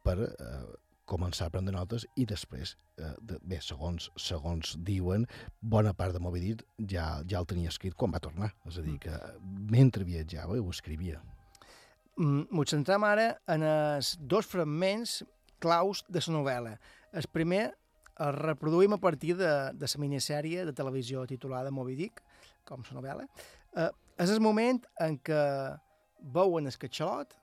per 0.03 0.17
eh, 0.25 0.63
començar 1.09 1.47
a 1.47 1.53
prendre 1.53 1.75
notes 1.75 2.05
i 2.19 2.25
després, 2.27 2.75
eh, 2.97 3.11
de, 3.21 3.37
bé, 3.43 3.59
segons, 3.63 4.09
segons 4.19 4.75
diuen, 4.87 5.27
bona 5.61 5.93
part 5.93 6.15
de 6.15 6.21
Moby 6.23 6.41
Dick 6.43 6.65
ja, 6.91 7.21
ja 7.29 7.39
el 7.41 7.47
tenia 7.49 7.71
escrit 7.71 7.95
quan 7.99 8.13
va 8.15 8.23
tornar. 8.23 8.53
És 8.69 8.79
a 8.79 8.85
dir, 8.85 8.97
que 9.03 9.13
mentre 9.71 10.07
viatjava 10.07 10.59
ho 10.59 10.71
escrivia. 10.71 11.21
Mm, 12.17 12.45
Ens 12.51 12.75
centrem 12.75 13.03
ara 13.07 13.29
en 13.49 13.65
els 13.67 14.15
dos 14.19 14.47
fragments 14.49 15.21
claus 15.63 16.03
de 16.09 16.21
la 16.27 16.35
novel·la. 16.37 16.75
El 17.13 17.27
primer 17.29 17.67
el 18.21 18.33
reproduïm 18.37 18.93
a 18.93 19.01
partir 19.01 19.35
de, 19.37 19.49
de 19.73 19.89
la 19.89 20.01
minissèrie 20.01 20.65
de 20.67 20.73
televisió 20.73 21.25
titulada 21.29 21.71
Moby 21.73 21.95
Dick, 21.97 22.21
com 22.67 22.83
la 22.85 22.97
novel·la. 22.99 23.25
Eh, 23.81 23.89
és 24.23 24.33
el 24.33 24.41
moment 24.43 24.79
en 25.01 25.17
què 25.25 25.41
veuen 26.35 26.69
el 26.69 26.77
catxalot, 26.79 27.33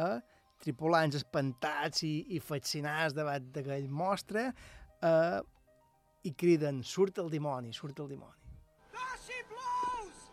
eh, 0.00 0.16
tripulants 0.64 1.18
espantats 1.20 2.02
i, 2.08 2.14
i 2.34 2.40
fascinats 2.40 3.14
davant 3.14 3.52
d'aquell 3.54 3.88
mostre, 3.88 4.48
eh, 5.04 5.40
i 6.24 6.32
criden, 6.34 6.82
surt 6.82 7.20
el 7.22 7.30
dimoni, 7.30 7.72
surt 7.72 8.00
el 8.00 8.08
dimoni. 8.14 8.34
She 9.28 9.42
blows! 9.50 10.24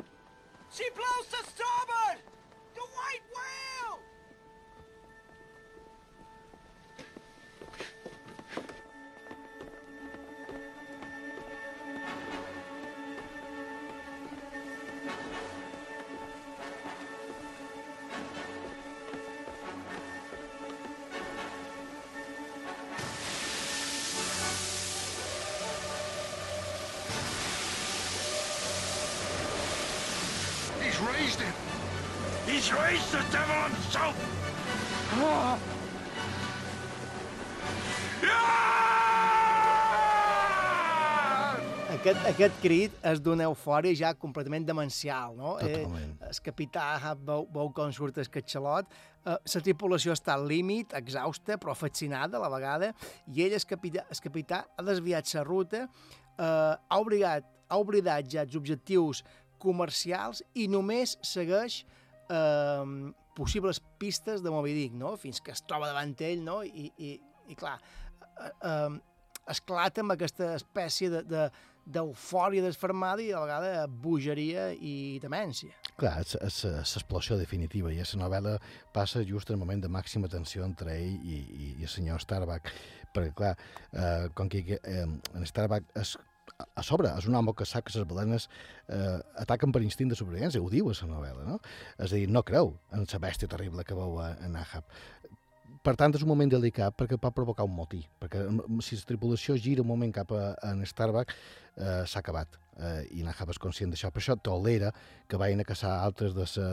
She 0.71 0.87
blows 0.95 1.27
to 1.33 1.43
starboard! 1.51 2.34
Devil 33.35 33.63
himself. 33.69 34.15
Oh. 35.21 35.57
Aquest, 41.95 42.19
aquest 42.29 42.57
crit 42.61 42.97
és 43.09 43.21
d'una 43.23 43.47
eufòria 43.47 43.95
ja 43.97 44.11
completament 44.19 44.65
demencial, 44.67 45.33
no? 45.39 45.55
Totalment. 45.57 46.11
Eh, 46.19 46.27
el 46.29 46.41
capità 46.45 46.83
veu, 47.15 47.47
veu 47.55 47.71
com 47.73 47.93
surt 47.95 48.19
el 48.21 48.29
catxalot, 48.29 48.91
eh, 49.25 49.37
la 49.39 49.61
tripulació 49.65 50.13
està 50.13 50.35
al 50.35 50.45
límit, 50.49 50.93
exhausta, 50.99 51.57
però 51.61 51.73
fascinada 51.73 52.37
a 52.37 52.43
la 52.43 52.51
vegada, 52.53 52.91
i 53.33 53.41
ell, 53.47 53.55
el 53.57 53.65
capità, 53.65 54.05
el 54.11 54.21
capità 54.21 54.61
ha 54.75 54.85
desviat 54.85 55.33
la 55.33 55.45
ruta, 55.47 55.81
eh, 55.87 56.45
ha, 56.45 56.99
obligat, 56.99 57.49
ha 57.69 57.81
oblidat 57.81 58.29
ja 58.29 58.45
els 58.45 58.59
objectius 58.59 59.23
comercials 59.57 60.43
i 60.53 60.67
només 60.69 61.17
segueix 61.25 61.81
eh, 62.29 63.13
possibles 63.35 63.81
pistes 63.99 64.43
de 64.43 64.53
Moby 64.53 64.73
Dick, 64.73 64.95
no? 64.97 65.15
fins 65.19 65.41
que 65.43 65.53
es 65.55 65.63
troba 65.67 65.91
davant 65.91 66.15
ell, 66.25 66.43
no? 66.43 66.61
I, 66.63 66.89
i, 66.97 67.13
i 67.51 67.57
clar, 67.59 67.77
eh, 68.39 68.51
eh, 68.71 68.97
esclata 69.51 70.01
amb 70.01 70.15
aquesta 70.15 70.53
espècie 70.55 71.11
de, 71.11 71.21
de, 71.29 71.47
d'eufòria 71.85 72.63
desfermada 72.65 73.21
i 73.21 73.29
a 73.31 73.39
la 73.39 73.45
vegada 73.45 73.87
bogeria 73.87 74.71
i 74.73 75.19
demència. 75.21 75.75
Clar, 75.99 76.17
és, 76.23 76.35
és, 76.41 76.59
és 76.71 76.93
l'explosió 76.97 77.37
definitiva 77.39 77.93
i 77.93 78.01
la 78.01 78.21
novel·la 78.23 78.55
passa 78.95 79.23
just 79.23 79.51
en 79.51 79.59
el 79.59 79.61
moment 79.61 79.83
de 79.85 79.91
màxima 79.91 80.31
tensió 80.31 80.65
entre 80.65 80.95
ell 80.97 81.19
i, 81.21 81.37
i, 81.37 81.73
i 81.79 81.85
el 81.85 81.91
senyor 81.91 82.23
Starbuck, 82.23 82.71
perquè 83.13 83.35
clar, 83.37 83.53
eh, 83.93 84.25
com 84.35 84.49
que 84.49 84.79
eh, 84.79 85.05
en 85.05 85.45
Starbuck 85.47 85.93
és, 86.01 86.15
a- 86.75 86.83
sobre 86.83 87.11
és 87.17 87.27
un 87.27 87.35
home 87.35 87.53
que 87.53 87.65
sap 87.65 87.85
que 87.87 87.97
les 87.97 88.07
balenes 88.07 88.47
eh, 88.87 89.19
ataquen 89.41 89.71
per 89.75 89.81
instint 89.83 90.09
de 90.11 90.15
supervivència, 90.19 90.61
ho 90.61 90.69
diu 90.69 90.89
a 90.89 90.95
la 91.01 91.09
novel·la, 91.11 91.45
no? 91.47 91.59
És 91.97 92.11
a 92.11 92.15
dir, 92.15 92.27
no 92.29 92.43
creu 92.43 92.73
en 92.91 93.05
la 93.11 93.19
bèstia 93.19 93.47
terrible 93.51 93.83
que 93.83 93.97
veu 93.97 94.19
a, 94.19 94.33
a 94.39 94.49
Nahab. 94.49 94.83
Per 95.85 95.93
tant, 95.95 96.15
és 96.17 96.23
un 96.25 96.29
moment 96.31 96.49
delicat 96.49 96.95
perquè 96.97 97.17
pot 97.21 97.33
provocar 97.35 97.65
un 97.67 97.75
motí, 97.77 97.99
perquè 98.19 98.39
mm, 98.49 98.79
si 98.81 98.97
la 98.97 99.05
tripulació 99.05 99.55
gira 99.61 99.83
un 99.83 99.87
moment 99.91 100.13
cap 100.13 100.31
a, 100.33 100.55
a 100.57 100.71
en 100.73 100.85
Starbuck, 100.85 101.33
eh, 101.77 102.03
s'ha 102.09 102.23
acabat. 102.23 102.57
Eh, 102.75 103.19
I 103.19 103.23
Nahab 103.27 103.51
és 103.53 103.59
conscient 103.61 103.91
d'això. 103.93 104.09
Per 104.11 104.23
això 104.23 104.35
tolera 104.41 104.89
que 105.29 105.37
vagin 105.37 105.61
a 105.61 105.67
caçar 105.67 105.99
altres, 106.01 106.33
de 106.33 106.47
sa, 106.49 106.71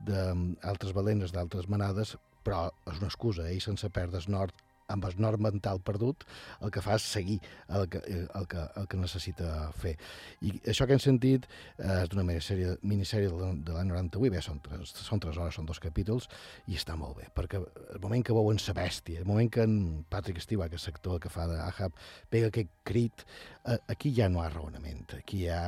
de, 0.00 0.22
altres 0.64 0.94
balenes 0.96 1.34
d'altres 1.34 1.68
manades, 1.68 2.16
però 2.44 2.70
és 2.88 2.96
una 3.02 3.10
excusa. 3.12 3.50
Ell, 3.50 3.60
sense 3.60 3.88
perdre 3.92 4.22
el 4.24 4.32
nord, 4.32 4.56
amb 4.92 5.06
el 5.08 5.16
nord 5.22 5.40
mental 5.40 5.80
perdut, 5.84 6.24
el 6.64 6.72
que 6.74 6.82
fa 6.84 6.98
és 6.98 7.06
seguir 7.08 7.38
el 7.78 7.86
que, 7.92 8.00
el 8.08 8.48
que, 8.50 8.64
el 8.80 8.88
que 8.90 9.00
necessita 9.00 9.70
fer. 9.80 9.94
I 10.44 10.52
això 10.72 10.88
que 10.88 10.96
hem 10.96 11.02
sentit 11.02 11.48
eh, 11.48 12.02
és 12.02 12.10
d'una 12.12 12.26
minissèrie, 12.26 12.76
minissèrie 12.82 13.30
de 13.30 13.76
l'any 13.76 13.92
98, 13.92 14.34
bé, 14.34 14.42
són 14.44 14.60
tres, 14.64 14.94
són 15.06 15.22
tres 15.24 15.40
hores, 15.40 15.56
són 15.56 15.68
dos 15.70 15.80
capítols, 15.82 16.28
i 16.68 16.78
està 16.80 16.98
molt 17.00 17.18
bé, 17.20 17.30
perquè 17.34 17.62
el 17.62 18.02
moment 18.02 18.24
que 18.26 18.36
veuen 18.36 18.60
sa 18.60 18.76
bèstia, 18.76 19.22
el 19.22 19.30
moment 19.30 19.50
que 19.52 19.64
en 19.64 20.04
Patrick 20.10 20.42
Stewart, 20.44 20.72
que 20.72 20.80
és 20.80 20.86
l'actor 20.90 21.20
que 21.22 21.32
fa 21.32 21.48
d'Ahab, 21.50 21.96
pega 22.30 22.52
aquest 22.52 22.76
crit, 22.84 23.26
eh, 23.64 23.80
aquí 23.88 24.12
ja 24.14 24.28
no 24.28 24.42
hi 24.42 24.46
ha 24.46 24.54
raonament, 24.54 25.18
aquí 25.20 25.44
hi 25.44 25.50
ha 25.52 25.64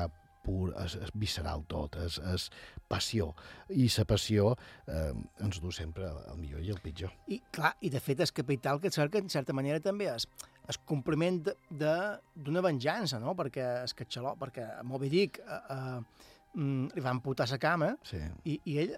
pur, 0.46 0.70
és, 0.84 0.96
és 1.02 1.12
visceral 1.18 1.64
tot, 1.70 1.98
és, 2.06 2.18
és 2.32 2.48
passió. 2.88 3.32
I 3.74 3.88
la 3.96 4.06
passió 4.08 4.52
eh, 4.86 5.12
ens 5.44 5.60
du 5.62 5.72
sempre 5.74 6.08
al 6.08 6.38
millor 6.38 6.62
i 6.62 6.70
al 6.74 6.82
pitjor. 6.82 7.14
I, 7.26 7.40
clar, 7.52 7.74
i 7.82 7.90
de 7.92 8.02
fet 8.02 8.22
és 8.24 8.34
capital 8.34 8.80
que 8.82 8.92
cerca, 8.94 9.22
en 9.22 9.32
certa 9.32 9.56
manera, 9.56 9.82
també 9.82 10.10
és 10.12 10.28
el 10.66 10.80
compliment 10.88 11.42
d'una 11.70 12.62
venjança, 12.64 13.20
no? 13.22 13.36
Perquè 13.38 13.66
és 13.84 13.94
catxaló, 13.98 14.34
perquè 14.40 14.68
Moby 14.86 15.10
Dick 15.12 15.42
eh, 15.42 15.60
eh, 15.74 16.32
mm, 16.56 16.94
li 16.94 17.04
van 17.04 17.22
putar 17.24 17.48
la 17.50 17.60
cama 17.62 17.92
sí. 18.06 18.22
i, 18.44 18.60
i 18.72 18.80
ell 18.84 18.96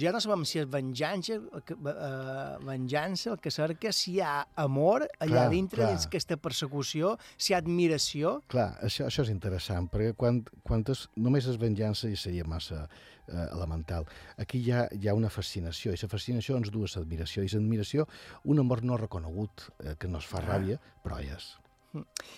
ja 0.00 0.12
no 0.12 0.20
sabem 0.20 0.44
si 0.48 0.58
és 0.58 0.66
venjança, 0.70 1.36
que, 1.64 1.74
eh, 1.74 2.56
venjança 2.66 3.30
el 3.32 3.38
que 3.40 3.50
cerca, 3.50 3.92
si 3.92 4.16
hi 4.16 4.20
ha 4.20 4.46
amor 4.56 5.06
allà 5.18 5.42
Clar, 5.46 5.50
dintre, 5.50 5.82
clar. 5.82 5.90
dins 5.94 6.06
aquesta 6.06 6.36
persecució, 6.36 7.16
si 7.36 7.52
hi 7.52 7.54
ha 7.56 7.60
admiració, 7.62 8.40
Clar, 8.48 8.78
això, 8.82 9.06
això 9.06 9.22
és 9.26 9.30
interessant, 9.30 9.88
perquè 9.92 10.14
quan, 10.16 10.42
quan 10.62 10.84
és, 10.88 11.08
només 11.16 11.46
és 11.46 11.58
venjança 11.58 12.08
i 12.08 12.16
seria 12.16 12.44
massa 12.44 12.88
eh, 13.28 13.46
elemental. 13.52 14.06
Aquí 14.38 14.58
hi 14.62 14.72
ha, 14.72 14.86
hi 14.92 15.08
ha 15.08 15.14
una 15.14 15.30
fascinació, 15.30 15.92
i 15.92 15.98
la 16.02 16.08
fascinació 16.08 16.56
ens 16.56 16.70
du 16.70 16.84
a 16.84 16.90
l'admiració, 16.96 17.42
i 17.42 17.48
l'admiració 17.52 18.06
un 18.44 18.58
amor 18.62 18.82
no 18.84 18.96
reconegut, 18.96 19.70
eh, 19.84 19.94
que 19.98 20.08
no 20.08 20.18
es 20.18 20.26
fa 20.26 20.38
Ah. 20.42 20.46
ràbia, 20.56 20.78
però 21.02 21.18
és. 21.20 21.56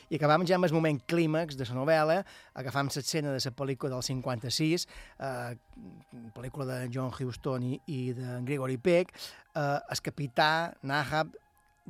I 0.09 0.18
acabam 0.18 0.44
ja 0.48 0.56
amb 0.59 0.68
el 0.68 0.74
moment 0.76 1.01
clímax 1.10 1.59
de 1.59 1.66
la 1.68 1.76
novel·la, 1.76 2.18
agafam 2.60 2.90
l'escena 2.94 3.35
de 3.35 3.43
la 3.43 3.55
pel·lícula 3.59 3.93
del 3.94 4.05
56, 4.06 4.86
eh, 5.18 5.56
pel·lícula 6.36 6.68
de 6.70 6.78
John 6.94 7.12
Huston 7.12 7.66
i, 7.66 7.80
i 7.86 8.01
de 8.16 8.40
Gregory 8.48 8.78
Peck, 8.78 9.12
eh, 9.55 9.66
el 9.78 10.02
capità 10.05 10.72
Nahab 10.82 11.35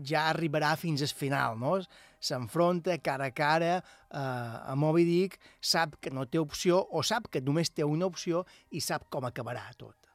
ja 0.04 0.28
arribarà 0.30 0.74
fins 0.78 1.02
al 1.02 1.14
final, 1.14 1.58
no? 1.58 1.78
S'enfronta 2.18 2.96
cara 3.02 3.28
a 3.30 3.34
cara 3.34 3.72
eh, 3.78 4.18
a 4.18 4.74
Moby 4.76 5.04
Dick, 5.06 5.38
sap 5.60 5.98
que 6.02 6.10
no 6.10 6.26
té 6.26 6.40
opció 6.42 6.80
o 6.90 7.02
sap 7.02 7.30
que 7.30 7.42
només 7.44 7.70
té 7.70 7.86
una 7.86 8.06
opció 8.10 8.44
i 8.70 8.82
sap 8.82 9.08
com 9.10 9.26
acabarà 9.28 9.68
tot. 9.78 10.07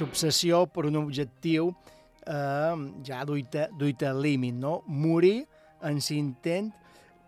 L'obsessió 0.00 0.64
per 0.72 0.86
un 0.88 0.96
objectiu 0.96 1.72
eh, 2.26 2.76
ja 3.04 3.24
duita, 3.28 3.68
duita 3.78 4.10
al 4.10 4.22
límit, 4.22 4.54
no? 4.54 4.80
Morir 4.86 5.42
en 5.82 5.98
l'intent 5.98 6.70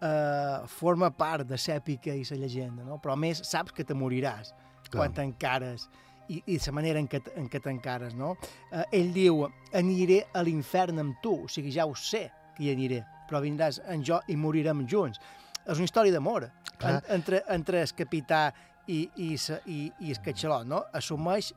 eh, 0.01 0.67
forma 0.67 1.11
part 1.11 1.47
de 1.49 1.59
l'èpica 1.59 2.15
i 2.15 2.25
la 2.31 2.41
llegenda, 2.41 2.85
no? 2.87 2.99
Però 3.03 3.15
a 3.15 3.21
més 3.21 3.43
saps 3.45 3.75
que 3.75 3.85
te 3.85 3.95
moriràs 3.95 4.53
Clar. 4.89 4.97
quan 4.97 5.15
t'encares 5.17 5.89
i, 6.29 6.41
i 6.47 6.59
la 6.59 6.73
manera 6.73 7.01
en 7.03 7.09
què, 7.11 7.21
en 7.37 7.49
què 7.53 7.61
t'encares, 7.61 8.15
no? 8.17 8.35
Eh, 8.71 8.85
ell 9.01 9.13
diu, 9.15 9.45
aniré 9.77 10.25
a 10.33 10.45
l'infern 10.47 11.03
amb 11.03 11.19
tu, 11.23 11.37
o 11.45 11.51
sigui, 11.51 11.73
ja 11.75 11.87
ho 11.87 11.95
sé 11.99 12.29
que 12.57 12.65
hi 12.65 12.71
aniré, 12.73 13.03
però 13.29 13.43
vindràs 13.45 13.83
en 13.91 14.05
jo 14.07 14.21
i 14.29 14.37
morirem 14.41 14.87
junts. 14.89 15.21
És 15.65 15.77
una 15.77 15.89
història 15.89 16.13
d'amor 16.13 16.47
en, 16.47 17.01
entre, 17.13 17.43
entre 17.53 17.81
el 17.83 17.93
capità 17.97 18.47
i, 18.87 19.09
i, 19.17 19.35
i, 19.67 19.79
i 20.01 20.13
el 20.13 20.21
catxalot, 20.25 20.67
no? 20.69 20.83
Assumeix 20.93 21.53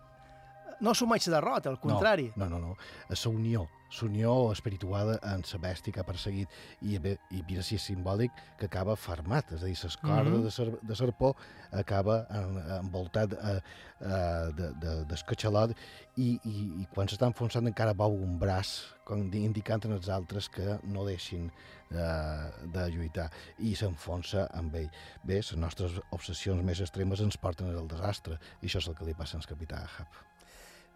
no 0.82 0.92
assumeix 0.92 1.26
derrota, 1.30 1.70
al 1.70 1.80
contrari. 1.80 2.32
No, 2.36 2.48
no, 2.50 2.60
no. 2.60 2.74
no. 2.74 2.78
És 3.10 3.26
la 3.26 3.32
unió, 3.32 3.64
la 4.02 4.08
unió 4.08 4.34
espirituada 4.52 5.20
en 5.34 5.42
la 5.52 5.60
bèstia 5.64 5.94
que 5.94 6.02
ha 6.02 6.06
perseguit 6.08 6.50
i, 6.82 6.96
i 6.98 7.44
mira 7.48 7.64
si 7.64 7.76
és 7.80 7.86
simbòlic 7.88 8.32
que 8.60 8.66
acaba 8.68 8.96
fermat, 8.96 9.52
és 9.56 9.64
a 9.64 9.66
dir, 9.66 9.78
les 9.84 9.98
cordes 9.98 10.34
Mhm. 10.34 10.44
de, 10.44 10.52
ser, 10.52 10.68
de 10.82 10.96
serpó 10.96 11.36
acaba 11.72 12.26
en, 12.30 12.58
envoltat 12.82 13.34
eh, 13.34 13.62
eh, 14.02 14.52
de, 14.58 14.74
de, 14.84 14.94
d'escatxalot 15.06 15.74
i, 16.18 16.40
i, 16.44 16.58
i 16.84 16.86
quan 16.94 17.08
s'està 17.08 17.28
enfonsant 17.32 17.68
encara 17.68 17.94
veu 17.94 18.14
un 18.24 18.38
braç 18.40 18.76
com 19.08 19.30
di- 19.32 19.44
indicant 19.46 19.86
als 19.92 20.10
altres 20.10 20.50
que 20.50 20.78
no 20.84 21.06
deixin 21.08 21.50
eh, 21.92 22.52
de 22.74 22.90
lluitar 22.92 23.30
i 23.60 23.74
s'enfonsa 23.76 24.50
amb 24.54 24.76
ell. 24.76 24.90
Bé, 25.24 25.36
les 25.40 25.56
nostres 25.56 25.96
obsessions 26.12 26.62
més 26.64 26.82
extremes 26.84 27.22
ens 27.24 27.38
porten 27.38 27.72
al 27.72 27.88
desastre 27.88 28.38
i 28.62 28.68
això 28.68 28.80
és 28.84 28.88
el 28.92 28.96
que 28.96 29.06
li 29.08 29.14
passa 29.16 29.38
al 29.38 29.46
capità 29.48 29.78
Ahab. 29.84 30.08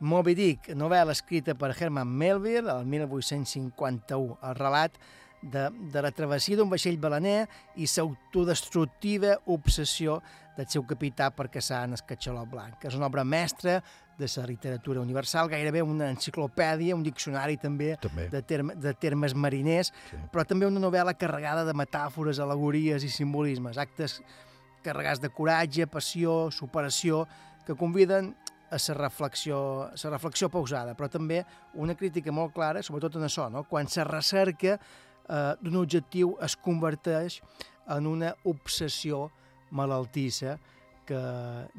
Moby 0.01 0.33
Dick, 0.33 0.71
novel·la 0.73 1.13
escrita 1.13 1.53
per 1.53 1.75
Herman 1.77 2.09
Melville 2.09 2.71
el 2.73 2.85
1851, 2.89 4.37
el 4.49 4.55
relat 4.57 4.95
de, 5.41 5.67
de 5.93 6.01
la 6.01 6.11
travessia 6.13 6.57
d'un 6.57 6.69
vaixell 6.69 6.97
balaner 7.01 7.43
i 7.77 7.85
l'autodestructiva 7.85 9.35
obsessió 9.53 10.19
del 10.57 10.67
seu 10.69 10.83
capità 10.89 11.29
per 11.33 11.47
caçar 11.53 11.83
en 11.85 11.93
el 11.95 12.01
catxalot 12.05 12.49
blanc. 12.49 12.81
És 12.85 12.97
una 12.97 13.07
obra 13.07 13.23
mestra 13.23 13.79
de 14.17 14.27
la 14.37 14.45
literatura 14.49 15.01
universal, 15.01 15.49
gairebé 15.49 15.81
una 15.81 16.09
enciclopèdia, 16.11 16.95
un 16.97 17.03
diccionari 17.05 17.57
també, 17.57 17.95
També. 18.01 18.27
De, 18.29 18.41
terme, 18.41 18.75
de 18.75 18.93
termes 18.93 19.33
mariners, 19.33 19.93
Sí. 20.09 20.17
però 20.33 20.45
també 20.45 20.65
una 20.65 20.81
novel·la 20.81 21.13
carregada 21.17 21.63
de 21.65 21.73
metàfores, 21.73 22.39
alegories 22.39 23.03
i 23.03 23.09
simbolismes, 23.09 23.77
actes 23.77 24.21
carregats 24.83 25.21
de 25.21 25.29
coratge, 25.29 25.87
passió, 25.87 26.49
superació, 26.51 27.27
que 27.65 27.75
conviden 27.75 28.35
a 28.71 28.79
la 28.87 28.93
reflexió, 28.95 29.89
la 30.03 30.09
reflexió 30.09 30.49
pausada, 30.49 30.95
però 30.95 31.09
també 31.11 31.41
una 31.75 31.95
crítica 31.95 32.31
molt 32.31 32.53
clara, 32.55 32.81
sobretot 32.83 33.17
en 33.19 33.27
això, 33.27 33.49
no? 33.51 33.65
quan 33.67 33.89
la 33.95 34.05
recerca 34.07 34.77
eh, 34.77 35.53
d'un 35.61 35.75
objectiu 35.81 36.37
es 36.41 36.55
converteix 36.55 37.41
en 37.91 38.07
una 38.07 38.31
obsessió 38.47 39.25
malaltissa 39.71 40.57
que 41.07 41.21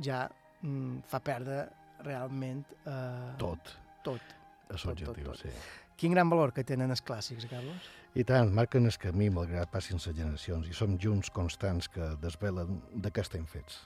ja 0.05 0.27
mm, 0.61 1.05
fa 1.09 1.21
perdre 1.25 1.65
realment... 2.05 2.65
Eh, 2.85 3.33
Tot. 3.41 3.73
Tot. 4.05 4.37
És 4.73 4.85
l'objectiu, 4.89 5.35
sí. 5.39 5.51
Quin 5.97 6.15
gran 6.17 6.31
valor 6.33 6.51
que 6.53 6.65
tenen 6.67 6.91
els 6.91 7.03
clàssics, 7.07 7.47
Carlos. 7.51 7.89
I 8.19 8.25
tant, 8.29 8.51
marquen 8.53 8.89
el 8.89 8.97
camí 9.01 9.31
malgrat 9.33 9.71
passin 9.73 10.01
les 10.01 10.17
generacions 10.17 10.69
i 10.69 10.75
som 10.77 10.99
junts 11.01 11.31
constants 11.33 11.89
que 11.93 12.13
desvelen 12.21 12.81
de 12.93 13.13
què 13.15 13.23
estem 13.25 13.47
fets. 13.49 13.85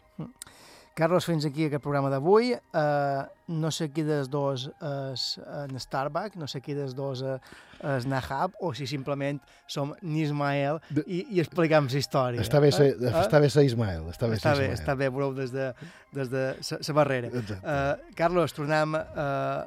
Carlos, 0.96 1.26
fins 1.28 1.44
aquí 1.44 1.66
aquest 1.66 1.82
programa 1.84 2.08
d'avui. 2.08 2.54
Uh, 2.72 3.26
no 3.52 3.68
sé 3.74 3.90
qui 3.92 4.00
dels 4.06 4.30
dos 4.32 4.62
és 4.66 5.24
en 5.44 5.76
Starbuck, 5.82 6.38
no 6.40 6.48
sé 6.48 6.62
qui 6.64 6.72
dels 6.74 6.94
dos 6.96 7.20
eh, 7.20 7.34
és 7.84 8.06
Nahab, 8.08 8.56
o 8.64 8.72
si 8.74 8.88
simplement 8.88 9.36
som 9.70 9.92
Nismael 10.00 10.80
i, 11.04 11.20
i 11.36 11.42
explicam 11.44 11.86
la 11.92 12.00
història. 12.00 12.40
Està 12.40 12.62
bé 12.64 12.72
ser, 12.72 12.94
Eh? 12.96 13.12
està 13.12 13.38
bé 13.44 13.50
ser 13.52 13.66
Ismael, 13.68 14.08
està 14.08 14.26
bé 14.26 14.40
està 14.40 14.56
bé, 14.56 14.70
Ismael. 14.70 14.80
està 14.80 14.96
bé, 14.96 15.10
veureu 15.12 15.36
des 15.36 15.52
de, 15.52 15.68
des 16.16 16.32
de 16.32 16.46
la 16.72 16.96
barrera. 16.96 17.28
Exacte. 17.28 17.60
Uh, 17.60 18.16
Carlos, 18.16 18.56
tornem 18.56 18.96
uh, 18.96 19.04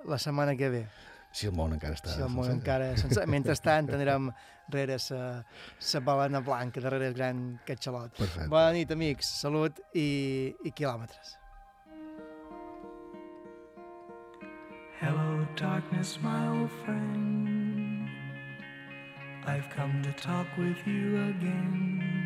la 0.09 0.17
setmana 0.17 0.57
que 0.57 0.73
ve. 0.73 0.83
Si 1.31 1.45
el 1.45 1.53
món 1.53 1.77
encara 1.77 1.93
està 1.93 2.09
Si 2.09 2.23
el 2.25 2.33
món 2.33 2.49
sencer. 2.49 2.57
encara... 2.57 2.95
Sense... 2.97 3.25
Mentrestant 3.29 3.87
tindrem 3.93 4.31
rere 4.71 4.97
la 5.09 5.99
balena 5.99 6.41
blanca, 6.41 6.81
darrere 6.81 7.07
el 7.07 7.13
gran 7.13 7.59
catxalot. 7.65 8.15
Perfecte. 8.17 8.47
Bona 8.49 8.71
nit, 8.71 8.91
amics. 8.91 9.29
Salut 9.41 9.79
i, 9.93 10.55
i 10.63 10.71
quilòmetres. 10.71 11.35
Hello, 14.99 15.47
darkness, 15.55 16.17
my 16.21 16.47
old 16.47 16.71
friend. 16.83 18.09
I've 19.45 19.69
come 19.69 20.01
to 20.03 20.11
talk 20.13 20.47
with 20.57 20.85
you 20.85 21.17
again. 21.29 22.19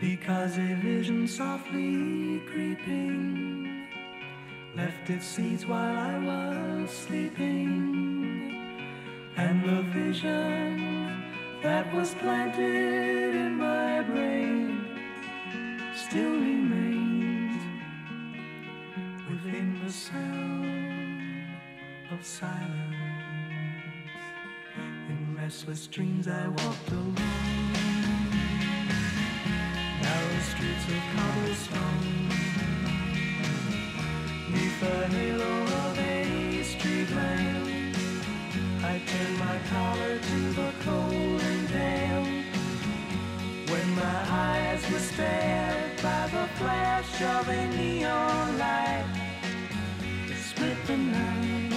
Because 0.00 0.58
a 0.58 0.74
vision 0.82 1.26
softly 1.26 2.40
creeping 2.50 3.86
left 4.76 5.08
its 5.10 5.26
seeds 5.26 5.66
while 5.66 5.96
I 5.96 6.18
was 6.18 6.90
sleeping. 6.90 8.17
And 9.38 9.62
the 9.62 9.82
vision 9.92 11.22
that 11.62 11.94
was 11.94 12.12
planted 12.14 13.36
in 13.36 13.54
my 13.56 14.02
brain 14.02 14.84
still 15.94 16.32
remains 16.32 17.62
within 19.30 19.80
the 19.84 19.92
sound 19.92 21.46
of 22.10 22.24
silence. 22.26 22.96
In 25.08 25.36
restless 25.40 25.86
dreams, 25.86 26.26
I 26.26 26.48
walked 26.48 26.90
alone, 26.90 27.14
narrow 30.02 30.40
streets 30.50 30.84
of 30.94 31.02
cobblestone, 31.14 32.28
neath 34.50 34.80
the 34.80 35.06
halo 35.14 35.62
of 35.62 35.98
a 35.98 36.64
street 36.64 37.10
lamp. 37.10 37.67
I 38.88 39.02
turned 39.06 39.38
my 39.38 39.58
collar 39.68 40.18
to 40.18 40.38
the 40.60 40.72
cold 40.82 41.42
and 41.50 41.68
damp. 41.68 42.26
When 43.70 43.94
my 43.94 44.20
eyes 44.46 44.82
were 44.90 44.98
stared 44.98 46.00
by 46.02 46.26
the 46.28 46.46
flash 46.56 47.20
of 47.20 47.48
a 47.50 47.68
neon 47.76 48.58
light 48.58 49.04
that 50.26 50.38
split 50.38 50.78
the 50.86 50.96
night 50.96 51.74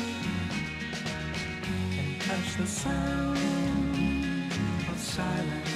and 2.00 2.22
touched 2.22 2.58
the 2.58 2.68
sound 2.68 4.54
of 4.90 4.98
silence. 4.98 5.76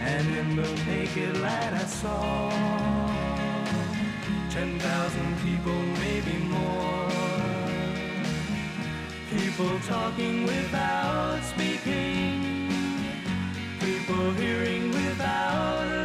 And 0.00 0.26
in 0.40 0.56
the 0.56 0.68
naked 0.86 1.36
light 1.42 1.74
I 1.74 1.84
saw 1.84 2.50
ten 4.48 4.78
thousand 4.78 5.30
people, 5.44 5.78
maybe 6.04 6.38
more. 6.44 7.05
People 9.36 9.78
talking 9.86 10.44
without 10.46 11.42
speaking. 11.44 12.70
People 13.80 14.32
hearing 14.32 14.90
without 14.92 15.95